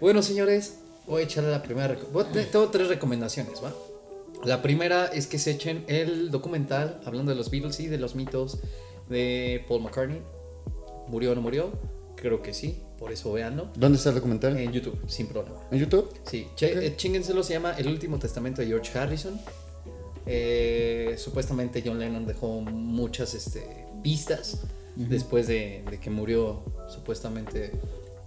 Bueno, 0.00 0.22
señores, 0.22 0.74
voy 1.06 1.22
a 1.22 1.24
echarle 1.24 1.50
la 1.50 1.62
primera 1.62 1.96
voy 2.12 2.24
a 2.24 2.30
Tengo 2.50 2.68
tres 2.68 2.88
recomendaciones, 2.88 3.62
¿va? 3.62 3.72
La 4.44 4.60
primera 4.62 5.06
es 5.06 5.26
que 5.26 5.38
se 5.38 5.52
echen 5.52 5.84
el 5.88 6.30
documental 6.30 7.00
hablando 7.06 7.30
de 7.32 7.36
los 7.36 7.50
Beatles 7.50 7.80
y 7.80 7.86
de 7.86 7.98
los 7.98 8.14
mitos 8.14 8.58
de 9.08 9.64
Paul 9.68 9.82
McCartney. 9.82 10.20
¿Murió 11.08 11.32
o 11.32 11.34
no 11.34 11.40
murió? 11.40 11.72
Creo 12.16 12.42
que 12.42 12.52
sí, 12.54 12.82
por 12.98 13.12
eso 13.12 13.32
véanlo. 13.32 13.68
¿Dónde 13.76 13.96
está 13.98 14.10
el 14.10 14.16
documental? 14.16 14.56
En 14.58 14.72
YouTube, 14.72 14.98
sin 15.06 15.26
problema. 15.28 15.58
¿En 15.70 15.78
YouTube? 15.78 16.10
Sí, 16.24 16.48
che- 16.56 16.86
eh, 16.86 16.94
chíngenselo, 16.96 17.42
se 17.42 17.54
llama 17.54 17.74
El 17.76 17.88
último 17.88 18.18
testamento 18.18 18.60
de 18.62 18.68
George 18.68 18.98
Harrison. 18.98 19.38
Eh, 20.26 21.14
supuestamente 21.18 21.82
John 21.84 21.98
Lennon 21.98 22.26
dejó 22.26 22.60
muchas 22.62 23.34
este, 23.34 23.86
pistas 24.02 24.62
después 24.96 25.46
de, 25.46 25.84
de 25.90 26.00
que 26.00 26.08
murió 26.10 26.62
supuestamente 26.88 27.72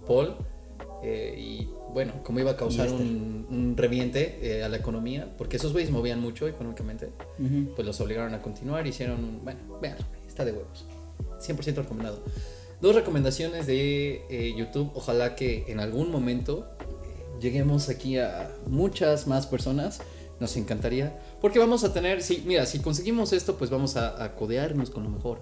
Paul. 0.05 0.36
Eh, 1.03 1.36
y 1.38 1.69
bueno, 1.93 2.13
como 2.23 2.39
iba 2.39 2.51
a 2.51 2.57
causar 2.57 2.88
Y 2.88 2.91
este. 2.91 3.03
un, 3.03 3.47
un 3.49 3.77
reviente 3.77 4.39
eh, 4.41 4.63
a 4.63 4.69
la 4.69 4.77
economía, 4.77 5.33
porque 5.38 5.57
esos 5.57 5.71
güeyes 5.73 5.91
movían 5.91 6.19
mucho 6.21 6.47
económicamente, 6.47 7.09
pues 7.75 7.85
los 7.85 7.99
obligaron 8.01 8.33
a 8.33 8.41
continuar. 8.41 8.85
Hicieron, 8.88 9.23
un- 9.23 9.43
bueno, 9.43 9.59
véanlo, 9.81 10.05
está 10.27 10.45
de 10.45 10.51
huevos. 10.51 10.85
100% 11.39 11.75
recomendado. 11.75 12.19
Dos 12.81 12.93
recomendaciones 12.95 13.65
de 13.67 14.21
eh, 14.29 14.53
YouTube. 14.55 14.91
Ojalá 14.93 15.35
que 15.35 15.65
en 15.67 15.79
algún 15.79 16.11
momento 16.11 16.67
eh, 16.79 17.39
lleguemos 17.41 17.89
aquí 17.89 18.17
a 18.17 18.51
muchas 18.67 19.25
más 19.27 19.47
personas. 19.47 19.99
Nos 20.39 20.55
encantaría. 20.57 21.19
Porque 21.41 21.57
vamos 21.57 21.83
a 21.83 21.93
tener, 21.93 22.21
sí, 22.21 22.43
mira, 22.45 22.67
si 22.67 22.77
conseguimos 22.79 23.33
esto, 23.33 23.57
pues 23.57 23.71
vamos 23.71 23.95
a, 23.97 24.23
a 24.23 24.35
codearnos 24.35 24.91
con 24.91 25.03
lo 25.03 25.09
mejor. 25.09 25.39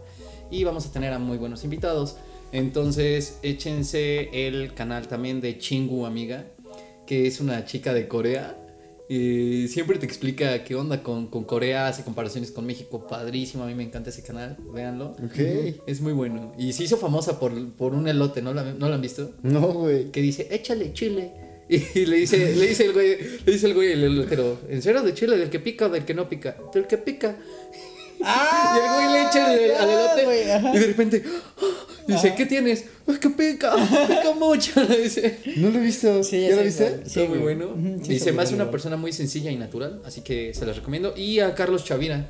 Y 0.49 0.63
vamos 0.63 0.85
a 0.85 0.91
tener 0.93 1.11
a 1.11 1.19
muy 1.19 1.37
buenos 1.37 1.65
invitados. 1.65 2.15
Entonces, 2.55 3.37
échense 3.43 4.29
el 4.47 4.73
canal 4.73 5.09
también 5.09 5.41
de 5.41 5.57
Chingu 5.57 6.05
Amiga, 6.05 6.45
que 7.05 7.27
es 7.27 7.41
una 7.41 7.65
chica 7.65 7.93
de 7.93 8.07
Corea. 8.07 8.57
Y 9.09 9.67
siempre 9.67 9.99
te 9.99 10.05
explica 10.05 10.63
qué 10.63 10.73
onda 10.73 11.03
con, 11.03 11.27
con 11.27 11.43
Corea, 11.43 11.89
hace 11.89 12.03
comparaciones 12.03 12.51
con 12.51 12.65
México, 12.65 13.07
padrísimo, 13.07 13.65
a 13.65 13.67
mí 13.67 13.75
me 13.75 13.83
encanta 13.83 14.09
ese 14.09 14.23
canal, 14.23 14.55
véanlo. 14.73 15.17
Ok. 15.23 15.37
Es 15.85 15.99
muy 15.99 16.13
bueno. 16.13 16.53
Y 16.57 16.71
se 16.71 16.85
hizo 16.85 16.95
famosa 16.95 17.41
por, 17.41 17.51
por 17.73 17.93
un 17.93 18.07
elote, 18.07 18.41
¿no, 18.41 18.53
la, 18.53 18.63
¿no 18.63 18.87
lo 18.87 18.95
han 18.95 19.01
visto? 19.01 19.33
No, 19.43 19.73
güey. 19.73 20.11
Que 20.11 20.21
dice, 20.21 20.47
échale 20.49 20.93
chile. 20.93 21.33
Y 21.67 22.05
le 22.05 22.17
dice, 22.17 22.55
le 22.55 22.67
dice 22.67 22.85
el 22.85 22.93
güey, 22.93 23.17
le 23.45 23.51
dice 23.51 23.67
el 23.67 23.73
güey 23.73 23.91
el 23.91 24.03
elotero, 24.05 24.59
¿en 24.69 24.81
serio 24.81 25.01
de 25.01 25.13
chile? 25.13 25.37
¿Del 25.37 25.49
que 25.49 25.59
pica 25.59 25.87
o 25.87 25.89
del 25.89 26.05
que 26.05 26.13
no 26.13 26.29
pica? 26.29 26.55
Del 26.73 26.87
que 26.87 26.97
pica. 26.97 27.35
Ah, 28.23 28.73
y 28.73 28.79
el 28.79 28.93
güey 28.93 29.13
le 29.13 29.27
echa 29.27 29.53
el, 29.53 29.71
al 29.71 29.89
elote 29.89 30.73
y 30.73 30.79
de 30.79 30.87
repente 30.87 31.23
¡ah! 31.57 31.84
Dice, 32.07 32.35
¿qué 32.35 32.45
tienes? 32.45 32.85
Es 33.07 33.19
que 33.19 33.29
pica, 33.29 33.75
pica 33.75 34.33
mucho. 34.37 34.85
dice. 35.03 35.39
No 35.57 35.69
lo 35.69 35.79
he 35.79 35.81
visto. 35.81 36.23
Sí, 36.23 36.41
¿Ya 36.41 36.49
ya 36.49 36.55
lo 36.57 36.63
viste? 36.63 37.09
Sí, 37.09 37.25
muy 37.27 37.39
bueno. 37.39 37.75
Sí, 38.03 38.15
hace 38.15 38.31
muy 38.31 38.45
una 38.53 38.71
persona 38.71 38.97
muy 38.97 39.11
sencilla 39.13 39.51
y 39.51 39.55
natural, 39.57 40.01
así 40.05 40.21
que 40.21 40.53
se 40.53 40.65
las 40.65 40.75
recomiendo. 40.77 41.13
Y 41.15 41.39
a 41.39 41.55
Carlos 41.55 41.83
Chavira. 41.83 42.29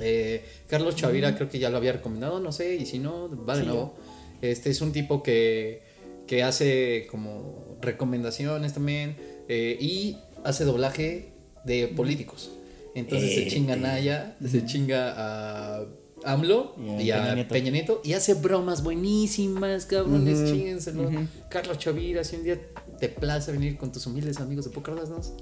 Eh, 0.00 0.44
Carlos 0.68 0.96
Chavira 0.96 1.34
creo 1.34 1.48
que 1.48 1.58
ya 1.58 1.70
lo 1.70 1.76
había 1.76 1.92
recomendado, 1.92 2.40
no 2.40 2.52
sé, 2.52 2.74
y 2.76 2.86
si 2.86 2.98
no, 2.98 3.30
va 3.46 3.54
de 3.54 3.62
Sí, 3.62 3.66
nuevo. 3.66 3.94
Este 4.42 4.70
es 4.70 4.80
un 4.80 4.92
tipo 4.92 5.22
que, 5.22 5.82
que 6.26 6.42
hace 6.42 7.06
como 7.10 7.78
recomendaciones 7.80 8.74
también 8.74 9.16
eh, 9.48 9.76
y 9.80 10.18
hace 10.44 10.64
doblaje 10.64 11.30
de 11.64 11.88
políticos. 11.88 12.50
Entonces 12.94 13.34
se 13.34 13.46
chinga 13.48 13.74
a 13.74 13.76
eh. 13.76 13.80
Naya, 13.80 14.36
se 14.46 14.64
chinga 14.66 15.14
a 15.16 15.86
AMLO 16.24 16.74
Y 16.78 16.90
a 16.90 17.02
y 17.02 17.10
a 17.10 17.22
Peña 17.22 17.34
Nieto. 17.34 17.54
Peña 17.54 17.70
Nieto 17.70 18.00
y 18.04 18.12
hace 18.14 18.34
bromas 18.34 18.82
buenísimas, 18.82 19.86
cabrones, 19.86 20.50
chíngenselo. 20.50 21.10
Carlos 21.48 21.78
Chavira, 21.78 22.24
si 22.24 22.36
un 22.36 22.44
día 22.44 22.60
te 22.98 23.08
plaza 23.08 23.52
venir 23.52 23.76
con 23.76 23.92
tus 23.92 24.06
humildes 24.06 24.40
amigos 24.40 24.64
de 24.64 24.70
Pocardasnos, 24.70 25.32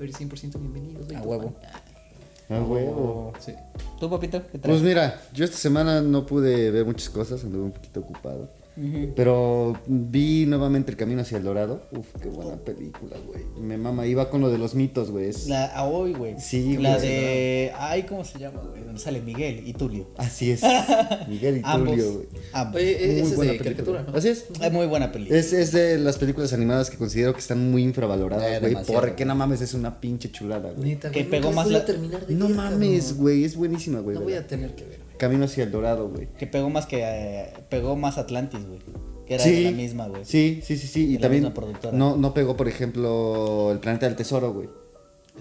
eres 0.00 0.20
100% 0.20 0.58
bienvenido. 0.58 1.00
A 1.16 1.22
huevo. 1.22 1.54
A 2.48 2.60
huevo. 2.60 3.32
Sí. 3.38 3.52
¿Tú, 3.98 4.10
papito? 4.10 4.42
¿Qué 4.50 4.58
traes? 4.58 4.78
Pues 4.78 4.82
mira, 4.82 5.22
yo 5.32 5.44
esta 5.44 5.56
semana 5.56 6.00
no 6.00 6.26
pude 6.26 6.70
ver 6.70 6.84
muchas 6.84 7.08
cosas, 7.08 7.42
anduve 7.44 7.64
un 7.64 7.72
poquito 7.72 8.00
ocupado. 8.00 8.50
Pero 9.14 9.78
vi 9.86 10.46
nuevamente 10.46 10.90
El 10.90 10.96
Camino 10.96 11.22
hacia 11.22 11.38
el 11.38 11.44
Dorado. 11.44 11.82
Uf, 11.92 12.06
qué 12.22 12.28
buena 12.28 12.56
película, 12.56 13.16
güey. 13.26 13.42
Me 13.60 13.76
mama, 13.76 14.06
iba 14.06 14.30
con 14.30 14.40
lo 14.40 14.50
de 14.50 14.58
los 14.58 14.74
mitos, 14.74 15.10
güey. 15.10 15.26
Es- 15.28 15.46
La 15.48 15.66
a 15.66 15.84
hoy, 15.84 16.12
güey. 16.14 16.36
Sí, 16.40 16.76
La 16.78 16.98
de. 16.98 17.72
Ay, 17.76 18.04
¿cómo 18.04 18.24
se 18.24 18.38
llama, 18.38 18.60
güey? 18.60 18.82
Donde 18.84 18.98
sale 19.00 19.20
Miguel 19.20 19.66
y 19.66 19.74
Tulio. 19.74 20.08
Así 20.16 20.50
es. 20.50 20.62
Miguel 21.28 21.58
y. 21.58 21.62
Tulio, 21.62 22.12
güey. 22.14 22.26
Ambos. 22.52 22.80
Oye, 22.80 22.96
Muy 22.98 23.30
es 23.30 23.36
buena 23.36 23.52
de 23.52 23.58
película. 23.58 23.84
caricatura, 23.86 24.02
¿no? 24.12 24.18
Así 24.18 24.28
es. 24.28 24.46
Es 24.60 24.72
muy 24.72 24.86
buena 24.86 25.12
película. 25.12 25.38
Es, 25.38 25.52
es 25.52 25.72
de 25.72 25.98
las 25.98 26.18
películas 26.18 26.52
animadas 26.52 26.90
que 26.90 26.96
considero 26.96 27.32
que 27.34 27.40
están 27.40 27.70
muy 27.70 27.82
infravaloradas, 27.82 28.44
Eh, 28.44 28.58
güey. 28.60 28.70
demasiado, 28.70 29.00
porque 29.02 29.24
no 29.24 29.34
mames, 29.34 29.60
es 29.60 29.74
una 29.74 30.00
pinche 30.00 30.30
chulada, 30.30 30.72
güey. 30.72 30.98
Que 30.98 31.24
pegó 31.24 31.52
más 31.52 31.68
la- 31.70 31.84
terminar 31.84 32.26
de 32.26 32.34
No 32.34 32.48
mames, 32.48 33.16
güey. 33.16 33.44
Es 33.44 33.56
buenísima, 33.56 34.00
güey. 34.00 34.16
No 34.16 34.22
voy 34.22 34.34
a 34.34 34.46
tener 34.46 34.74
que 34.74 34.84
ver, 34.84 34.98
güey. 34.98 35.01
Camino 35.22 35.44
hacia 35.44 35.64
el 35.64 35.70
Dorado, 35.70 36.08
güey. 36.08 36.28
Que 36.38 36.46
pegó 36.46 36.68
más 36.68 36.86
que. 36.86 37.00
eh, 37.02 37.52
pegó 37.68 37.94
más 37.96 38.18
Atlantis, 38.18 38.66
güey. 38.66 38.80
Que 39.26 39.34
era 39.34 39.44
Sí. 39.44 39.52
de 39.52 39.70
la 39.70 39.76
misma, 39.76 40.08
güey. 40.08 40.24
Sí, 40.24 40.60
sí, 40.64 40.76
sí, 40.76 40.86
sí. 40.88 41.06
De 41.06 41.10
Y 41.12 41.14
la 41.14 41.20
también 41.22 41.44
misma 41.44 41.54
productora. 41.54 41.96
no, 41.96 42.16
no 42.16 42.34
pegó, 42.34 42.56
por 42.56 42.66
ejemplo, 42.68 43.70
El 43.72 43.78
Planeta 43.78 44.06
del 44.06 44.16
Tesoro, 44.16 44.52
güey. 44.52 44.68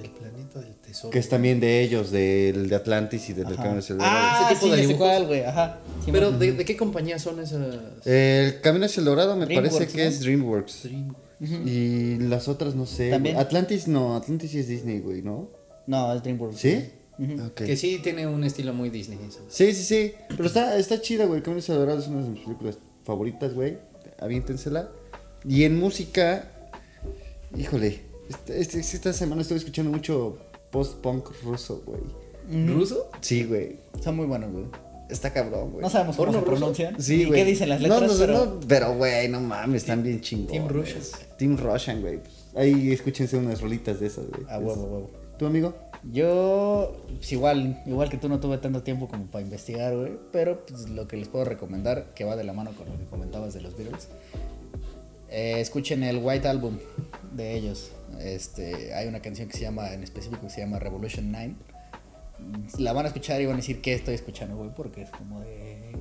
El 0.01 0.09
planeta 0.11 0.59
del 0.61 0.73
tesoro. 0.75 1.09
Que 1.11 1.19
es 1.19 1.27
también 1.27 1.59
de 1.59 1.81
ellos, 1.81 2.11
del 2.11 2.69
de 2.69 2.75
Atlantis 2.75 3.29
y 3.29 3.33
del 3.33 3.45
del. 3.47 3.57
Camino 3.57 3.79
hacia 3.79 3.91
el 3.93 3.99
Dorado. 3.99 4.17
Ah, 4.21 4.49
Ese 4.51 4.61
tipo 4.63 4.75
sí, 4.75 4.85
de 4.85 4.95
cuál, 4.95 5.27
güey. 5.27 5.43
Ajá. 5.43 5.79
Sí, 6.05 6.11
Pero. 6.13 6.31
¿de, 6.31 6.53
de 6.53 6.63
qué 6.63 6.77
compañía 6.77 7.19
son 7.19 7.39
esas? 7.41 7.59
El 8.05 8.61
Camino 8.61 8.85
hacia 8.85 9.01
el 9.01 9.05
Dorado 9.05 9.35
me 9.35 9.45
DreamWorks, 9.45 9.75
parece 9.77 9.91
que 9.97 10.03
¿no? 10.03 10.09
es 10.09 10.19
DreamWorks. 10.21 10.85
Dream- 10.85 11.15
Y 11.65 12.17
las 12.19 12.47
otras 12.47 12.75
no 12.75 12.85
sé. 12.85 13.09
También. 13.09 13.35
Atlantis 13.37 13.87
no, 13.87 14.15
Atlantis 14.15 14.51
sí 14.51 14.59
es 14.59 14.67
Disney, 14.69 14.99
güey, 14.99 15.23
¿no? 15.23 15.49
No, 15.87 16.13
es 16.13 16.21
DreamWorks. 16.23 16.57
¿Sí? 16.57 16.85
Que 17.55 17.77
sí 17.77 17.99
tiene 18.01 18.27
un 18.27 18.43
estilo 18.43 18.73
muy 18.73 18.89
Disney 18.89 19.19
eso. 19.27 19.39
Sí, 19.49 19.73
sí, 19.73 19.83
sí. 19.83 20.13
Pero 20.29 20.45
está, 20.45 20.77
está 20.77 20.99
chida, 21.01 21.25
güey. 21.25 21.41
Camino 21.41 21.59
hacia 21.59 21.73
el 21.73 21.79
Dorado 21.81 21.99
es 21.99 22.07
una 22.07 22.23
de 22.23 22.29
mis 22.29 22.41
películas 22.41 22.77
favoritas, 23.03 23.53
güey. 23.53 23.77
Aviéntensela. 24.19 24.89
Y 25.47 25.63
en 25.63 25.79
música, 25.79 26.51
híjole, 27.57 28.01
esta, 28.29 28.53
este- 28.55 28.79
esta 28.79 29.13
semana 29.13 29.41
estoy 29.41 29.57
escuchando 29.57 29.91
mucho 29.91 30.37
post-punk 30.71 31.29
ruso, 31.43 31.83
güey. 31.85 32.01
¿Ruso? 32.67 33.09
Sí, 33.21 33.43
güey. 33.45 33.77
Son 34.03 34.15
muy 34.15 34.25
buenos, 34.25 34.51
güey. 34.51 34.65
Está 35.09 35.31
cabrón, 35.33 35.71
güey. 35.71 35.81
No 35.83 35.89
sabemos 35.89 36.15
cómo 36.15 36.27
¿Porno 36.31 36.39
se 36.41 36.45
ruso? 36.49 36.59
pronuncian. 36.59 37.01
Sí, 37.01 37.21
¿Y 37.21 37.25
güey. 37.25 37.39
qué 37.39 37.45
dicen 37.49 37.69
las 37.69 37.81
No, 37.81 37.87
letras? 37.99 38.11
no, 38.13 38.17
pero... 38.17 38.33
no, 38.45 38.59
pero, 38.67 38.95
güey, 38.95 39.27
no 39.29 39.41
mames, 39.41 39.81
están 39.83 40.03
bien 40.03 40.21
chingones. 40.21 40.53
Team 40.53 40.67
Russians. 40.69 41.11
Team 41.37 41.57
Russian, 41.57 42.01
güey. 42.01 42.19
Ahí 42.55 42.91
escúchense 42.91 43.35
unas 43.37 43.61
rolitas 43.61 43.99
de 43.99 44.07
esas, 44.07 44.25
güey. 44.27 44.43
A 44.49 44.57
huevo, 44.59 44.83
huevo. 44.83 45.09
¿Tu 45.37 45.45
amigo? 45.45 45.73
Yo, 46.03 47.05
pues 47.15 47.31
igual, 47.31 47.81
igual 47.85 48.09
que 48.09 48.17
tú 48.17 48.27
no 48.27 48.39
tuve 48.39 48.57
tanto 48.57 48.81
tiempo 48.81 49.07
como 49.07 49.25
para 49.25 49.43
investigar, 49.43 49.95
güey. 49.95 50.13
Pero 50.31 50.65
pues, 50.65 50.89
lo 50.89 51.07
que 51.07 51.17
les 51.17 51.27
puedo 51.27 51.45
recomendar, 51.45 52.13
que 52.15 52.23
va 52.23 52.35
de 52.35 52.43
la 52.43 52.53
mano 52.53 52.71
con 52.71 52.89
lo 52.89 52.97
que 52.97 53.05
comentabas 53.05 53.53
de 53.53 53.61
los 53.61 53.77
Beatles. 53.77 54.07
eh, 55.29 55.59
escuchen 55.61 56.03
el 56.03 56.17
White 56.17 56.47
Album 56.47 56.79
de 57.33 57.55
ellos. 57.55 57.91
Este, 58.19 58.93
hay 58.93 59.07
una 59.07 59.21
canción 59.21 59.47
que 59.47 59.57
se 59.57 59.63
llama, 59.63 59.93
en 59.93 60.03
específico, 60.03 60.41
que 60.41 60.49
se 60.49 60.61
llama 60.61 60.79
Revolution 60.79 61.31
9. 61.31 61.55
La 62.79 62.93
van 62.93 63.05
a 63.05 63.09
escuchar 63.09 63.39
y 63.39 63.45
van 63.45 63.53
a 63.53 63.57
decir 63.57 63.81
qué 63.81 63.93
estoy 63.93 64.15
escuchando, 64.15 64.57
güey, 64.57 64.71
porque 64.75 65.03
es 65.03 65.11
como 65.11 65.41
de... 65.41 65.91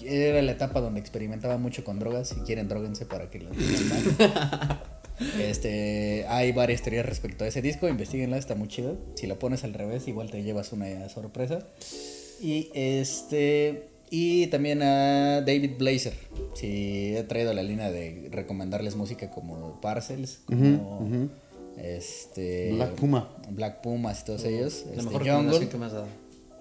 Era 0.00 0.40
la 0.42 0.52
etapa 0.52 0.80
donde 0.80 1.00
experimentaba 1.00 1.58
mucho 1.58 1.82
con 1.82 1.98
drogas. 1.98 2.28
Si 2.28 2.36
quieren, 2.42 2.68
droguense 2.68 3.04
para 3.04 3.28
que 3.30 3.40
lo. 3.40 3.50
Este, 5.40 6.24
hay 6.28 6.52
varias 6.52 6.82
teorías 6.82 7.06
respecto 7.06 7.44
a 7.44 7.48
ese 7.48 7.62
disco, 7.62 7.88
investiguenla, 7.88 8.38
está 8.38 8.54
muy 8.54 8.68
chido. 8.68 8.96
Si 9.14 9.26
la 9.26 9.38
pones 9.38 9.64
al 9.64 9.74
revés, 9.74 10.08
igual 10.08 10.30
te 10.30 10.42
llevas 10.42 10.72
una 10.72 11.08
sorpresa. 11.08 11.66
Y 12.40 12.70
este 12.74 13.88
y 14.10 14.46
también 14.46 14.82
a 14.82 15.40
David 15.42 15.72
Blazer. 15.78 16.14
Si 16.54 17.16
he 17.16 17.22
traído 17.24 17.52
la 17.52 17.62
línea 17.62 17.90
de 17.90 18.28
recomendarles 18.30 18.96
música 18.96 19.30
como 19.30 19.80
Parcels, 19.80 20.40
como 20.46 21.28
este 21.76 22.72
Black 22.72 22.94
Puma. 22.94 23.28
Black 23.50 23.80
Pumas 23.82 24.22
y 24.22 24.24
todos 24.24 24.44
ellos. 24.44 24.84
La 24.86 24.92
este, 24.92 25.04
mejor 25.04 25.28
Jungle. 25.28 25.68
que 25.68 25.76
me 25.76 25.86
has 25.86 25.92
dado. 25.92 26.06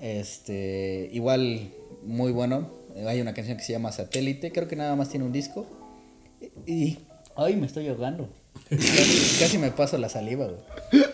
Este, 0.02 1.10
igual 1.14 1.72
muy 2.04 2.32
bueno. 2.32 2.70
Hay 3.06 3.22
una 3.22 3.34
canción 3.34 3.58
que 3.58 3.64
se 3.64 3.74
llama 3.74 3.92
Satélite, 3.92 4.52
creo 4.52 4.68
que 4.68 4.76
nada 4.76 4.96
más 4.96 5.10
tiene 5.10 5.26
un 5.26 5.32
disco. 5.32 5.66
Y 6.66 6.98
ay, 7.36 7.56
me 7.56 7.66
estoy 7.66 7.88
ahogando. 7.88 8.30
Casi, 8.70 9.40
casi 9.40 9.58
me 9.58 9.72
paso 9.72 9.98
la 9.98 10.10
saliva, 10.10 10.46
güey. 10.46 11.06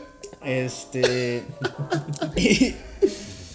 Este 0.43 1.43
y, 2.35 2.75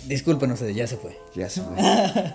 disculpen 0.07 0.53
ustedes, 0.53 0.75
ya 0.75 0.87
se 0.87 0.97
fue. 0.97 1.19
Ya 1.35 1.49
se 1.49 1.63
fue. 1.63 1.77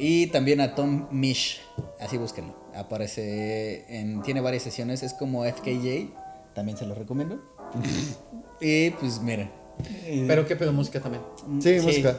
Y 0.00 0.28
también 0.28 0.60
a 0.60 0.76
Tom 0.76 1.08
Mish, 1.10 1.60
así 1.98 2.16
búsquenlo. 2.18 2.54
Aparece 2.72 3.84
en 3.88 4.22
tiene 4.22 4.40
varias 4.40 4.62
sesiones, 4.62 5.02
es 5.02 5.12
como 5.12 5.44
FKJ, 5.44 6.10
también 6.54 6.78
se 6.78 6.86
los 6.86 6.96
recomiendo. 6.96 7.42
y 8.60 8.90
pues 8.90 9.20
miren. 9.20 9.50
Pero 10.28 10.46
qué 10.46 10.54
pedo 10.54 10.72
música 10.72 11.00
también. 11.00 11.22
Sí, 11.60 11.80
música. 11.82 12.16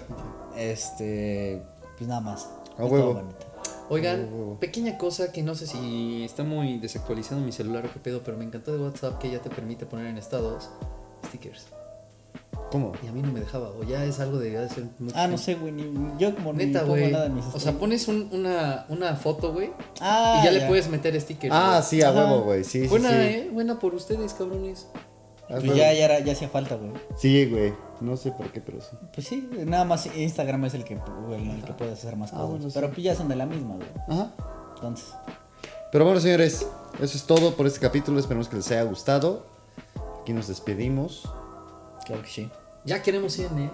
Este, 0.57 1.61
pues 1.97 2.07
nada 2.09 2.19
más. 2.19 2.49
A 2.77 2.83
huevo. 2.83 3.13
bonito. 3.13 3.48
Oigan, 3.89 4.57
pequeña 4.59 4.97
cosa 4.97 5.31
que 5.31 5.41
no 5.43 5.55
sé 5.55 5.67
si 5.67 6.23
está 6.23 6.43
muy 6.43 6.77
desactualizado 6.79 7.41
mi 7.41 7.51
celular 7.51 7.85
o 7.85 7.91
qué 7.93 7.99
pedo, 7.99 8.21
pero 8.23 8.37
me 8.37 8.45
encantó 8.45 8.71
de 8.71 8.79
WhatsApp 8.83 9.19
que 9.19 9.31
ya 9.31 9.39
te 9.39 9.49
permite 9.49 9.85
poner 9.85 10.07
en 10.07 10.17
estados 10.17 10.69
stickers. 11.25 11.67
¿Cómo? 12.71 12.91
Y 13.03 13.07
a 13.07 13.11
mí 13.11 13.21
no 13.23 13.31
me 13.31 13.39
dejaba, 13.39 13.69
o 13.69 13.83
ya 13.83 14.05
es 14.05 14.19
algo 14.19 14.37
de 14.37 14.51
ya 14.51 14.61
de 14.61 14.69
ser 14.69 14.83
mucho 14.99 15.15
Ah, 15.17 15.27
no 15.27 15.39
sé, 15.39 15.55
güey. 15.55 15.73
Yo 16.19 16.35
como 16.35 16.53
Neta, 16.53 16.81
ni 16.81 16.85
pongo 16.85 16.99
güey. 16.99 17.11
nada 17.11 17.25
en 17.25 17.33
mis 17.35 17.45
O 17.51 17.59
sea, 17.59 17.71
pones 17.73 18.07
un- 18.07 18.29
una, 18.31 18.85
una 18.89 19.15
foto, 19.15 19.51
güey, 19.53 19.71
Ah, 19.99 20.39
y 20.41 20.45
ya, 20.45 20.51
le 20.51 20.67
puedes 20.67 20.87
meter 20.87 21.19
stickers. 21.19 21.51
Ah, 21.55 21.81
sí, 21.81 22.03
a 22.03 22.11
huevo, 22.11 22.41
güey. 22.41 22.63
Sí, 22.63 22.83
sí, 22.83 22.87
Buena, 22.87 23.09
sí. 23.09 23.15
eh, 23.15 23.49
buena 23.51 23.79
por 23.79 23.95
ustedes, 23.95 24.33
cabrones. 24.35 24.87
Pues 25.49 25.63
ya, 25.75 25.91
ya, 25.93 26.05
era- 26.05 26.19
ya 26.19 26.33
hacía 26.33 26.47
falta, 26.49 26.75
güey. 26.75 26.91
Sí, 27.17 27.45
güey. 27.49 27.73
No 28.01 28.15
sé 28.15 28.31
por 28.31 28.51
qué, 28.51 28.61
pero 28.61 28.79
sí. 28.81 28.95
Pues 29.13 29.27
sí, 29.27 29.49
nada 29.65 29.83
más 29.83 30.05
Instagram 30.15 30.65
es 30.65 30.73
el 30.73 30.83
que, 30.85 30.93
el 30.93 31.63
que 31.65 31.73
puedes 31.73 31.93
hacer 31.99 32.15
más 32.15 32.31
Ah, 32.31 32.37
cosas. 32.37 32.49
bueno, 32.49 32.65
sí. 32.69 32.71
Pero 32.75 32.87
pues 32.91 33.03
ya 33.03 33.15
son 33.15 33.27
de 33.27 33.35
la 33.35 33.45
misma, 33.45 33.75
güey. 33.75 33.89
Ajá. 34.07 34.31
Entonces, 34.75 35.13
Pero 35.91 36.05
bueno, 36.05 36.19
señores, 36.19 36.65
eso 37.01 37.17
es 37.17 37.23
todo 37.23 37.55
por 37.55 37.65
este 37.65 37.79
capítulo. 37.79 38.19
Esperemos 38.19 38.47
que 38.47 38.55
les 38.57 38.69
haya 38.71 38.83
gustado. 38.83 39.45
Aquí 40.21 40.33
nos 40.33 40.47
despedimos. 40.47 41.23
claro 42.05 42.21
que 42.21 42.29
sí. 42.29 42.49
Ya 42.85 43.01
queremos 43.01 43.33
100, 43.33 43.57
eh. 43.59 43.69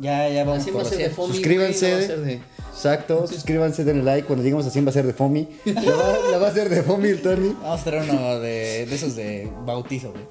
Ya, 0.00 0.28
ya 0.28 0.44
vamos 0.44 0.62
Así 0.62 0.70
por 0.70 0.78
va 0.78 0.80
a 0.80 0.84
los 0.84 0.88
ser 0.90 0.98
de 0.98 1.04
100. 1.04 1.16
FOMI, 1.16 1.32
Suscríbanse. 1.34 1.90
güey, 1.90 2.00
no 2.02 2.06
ser 2.06 2.20
de... 2.20 2.40
Exacto. 2.76 3.26
Suscríbanse, 3.26 3.84
denle 3.84 4.02
like. 4.02 4.26
Cuando 4.26 4.42
lleguemos 4.42 4.66
a 4.66 4.70
100 4.70 4.84
va 4.84 4.90
a 4.90 4.92
ser 4.92 5.06
de 5.06 5.14
Fomi. 5.14 5.48
La 5.64 5.80
va, 5.80 6.18
la 6.32 6.38
va 6.38 6.46
a 6.48 6.50
hacer 6.50 6.68
de 6.68 6.82
Fomi 6.82 7.08
el 7.08 7.22
Tony. 7.22 7.56
Vamos 7.62 7.80
a 7.80 7.84
tener 7.84 8.02
uno 8.10 8.38
de, 8.38 8.84
de 8.86 8.94
esos 8.94 9.16
de 9.16 9.50
bautizo, 9.64 10.12
güey. 10.12 10.24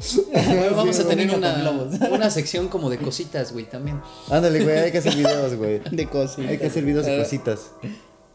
Vamos 0.75 0.95
Sí, 0.95 1.01
a 1.01 1.07
tener 1.07 1.33
una, 1.35 1.71
una 2.11 2.29
sección 2.29 2.67
como 2.67 2.91
de 2.91 2.99
cositas, 2.99 3.51
güey, 3.51 3.65
también. 3.65 3.99
Ándale, 4.29 4.63
güey. 4.63 4.77
Hay 4.77 4.91
que 4.91 4.99
hacer 4.99 5.15
videos, 5.15 5.55
güey. 5.55 5.79
De 5.91 6.05
cositas. 6.07 6.47
Hay 6.51 6.57
que 6.59 6.67
hacer 6.67 6.83
videos 6.85 7.07
de 7.07 7.15
Ah, 7.15 7.23
cositas. 7.23 7.71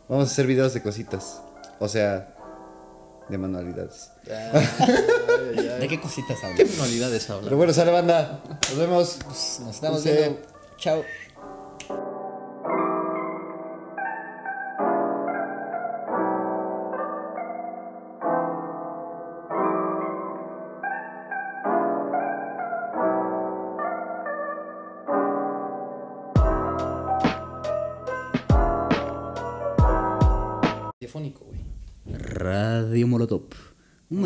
Vamos 0.08 0.28
a 0.28 0.32
hacer 0.32 0.46
videos 0.48 0.74
de 0.74 0.82
cositas. 0.82 1.40
O 1.78 1.86
sea, 1.88 2.34
de 3.28 3.38
manualidades. 3.38 4.10
¿De 5.78 5.86
qué 5.88 6.00
cositas 6.00 6.36
¿Qué 6.40 6.46
hablas? 6.46 6.68
manualidades 6.70 7.24
Pero 7.26 7.38
hablan? 7.38 7.56
bueno, 7.56 7.72
sale 7.72 7.92
banda. 7.92 8.42
Nos 8.70 8.76
vemos. 8.76 9.18
Nos 9.28 9.74
estamos 9.76 10.02
viendo. 10.02 10.40
Chao. 10.78 11.04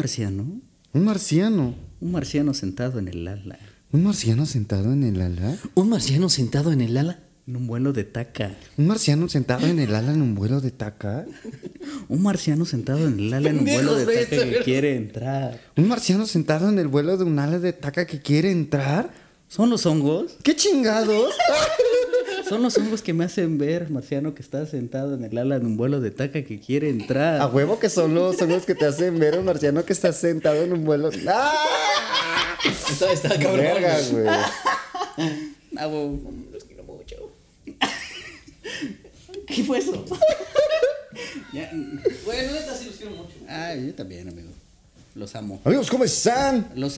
Marciano. 0.05 0.61
Un 0.93 1.05
marciano. 1.05 1.75
Un 2.03 2.13
marciano 2.13 2.53
sentado 2.53 2.99
en 2.99 3.09
el 3.09 3.27
ala. 3.27 3.59
Un 3.91 4.03
marciano 4.03 4.45
sentado 4.45 4.93
en 4.93 5.03
el 5.03 5.19
ala. 5.23 5.57
Un 5.75 5.89
marciano 5.89 6.29
sentado 6.29 6.73
en 6.73 6.83
el 6.83 6.95
ala. 6.99 7.21
En 7.47 7.57
un 7.57 7.67
vuelo 7.67 7.95
de 7.95 8.05
taca. 8.05 8.55
Un 8.77 8.87
marciano 8.87 9.31
sentado 9.31 9.67
en 9.67 9.79
el 9.79 9.95
ala 9.95 10.13
en 10.13 10.21
un 10.21 10.35
vuelo 10.35 10.61
de 10.61 10.73
taca. 10.73 11.25
Un 12.09 12.21
marciano 12.23 12.67
sentado 12.67 13.07
en 13.07 13.19
el 13.19 13.33
ala 13.33 13.49
en 13.49 13.61
un 13.61 13.65
vuelo 13.65 13.95
de 13.95 14.05
taca 14.27 14.45
que 14.51 14.59
quiere 14.63 14.95
entrar. 14.95 15.59
Un 15.75 15.89
marciano 15.89 16.27
sentado 16.27 16.69
en 16.69 16.79
el 16.79 16.89
vuelo 16.89 17.17
de 17.17 17.25
un 17.25 17.39
ala 17.39 17.59
de 17.59 17.73
taca 17.73 18.07
que 18.07 18.21
quiere 18.21 18.51
entrar. 18.51 19.11
¿Son 19.49 19.71
los 19.71 19.87
hongos? 19.87 20.37
¡Qué 20.43 20.55
chingados! 20.55 21.33
Son 22.55 22.63
los 22.63 22.79
hongos 22.79 23.03
que 23.03 23.13
me 23.13 23.25
hacen 23.25 23.59
ver, 23.59 23.91
marciano, 23.91 24.33
que 24.33 24.41
está 24.41 24.65
sentado 24.65 25.15
en 25.17 25.25
el 25.25 25.37
ala 25.37 25.59
de 25.59 25.67
un 25.67 25.77
vuelo 25.77 26.01
de 26.01 26.13
taca 26.13 26.45
que 26.45 26.61
quiere 26.61 26.89
entrar. 26.89 27.41
A 27.41 27.49
huevo 27.49 27.81
que 27.81 27.91
son 27.91 28.15
los, 28.15 28.37
son 28.37 28.49
los 28.51 28.65
que 28.65 28.77
te 28.77 28.87
hacen 28.87 29.19
ver 29.19 29.43
marciano 29.43 29.85
que 29.85 29.93
está 29.93 30.13
sentado 30.13 30.63
en 30.63 30.73
un 30.73 30.85
vuelo. 30.85 31.11
¡Ah! 31.27 32.57
Está, 32.65 33.11
está 33.11 33.31
cabrón. 33.31 33.57
Verga, 33.57 33.99
güey. 34.13 34.27
Ah. 34.29 34.53
Los 36.53 36.63
quiero 36.63 36.85
mucho. 36.85 37.33
¿Qué 39.49 39.65
fue 39.65 39.79
eso? 39.79 40.05
Ya, 41.53 41.71
Bueno, 42.25 42.53
neta 42.53 42.75
sí 42.77 42.87
los 42.87 42.97
quiero 42.97 43.17
mucho. 43.17 43.35
Ah, 43.49 43.75
yo 43.75 43.93
también, 43.95 44.29
amigo. 44.29 44.51
Los 45.17 45.35
amo. 45.35 45.61
Amigos, 45.65 45.89
¿cómo 45.89 46.05
están? 46.05 46.71
Los 46.77 46.93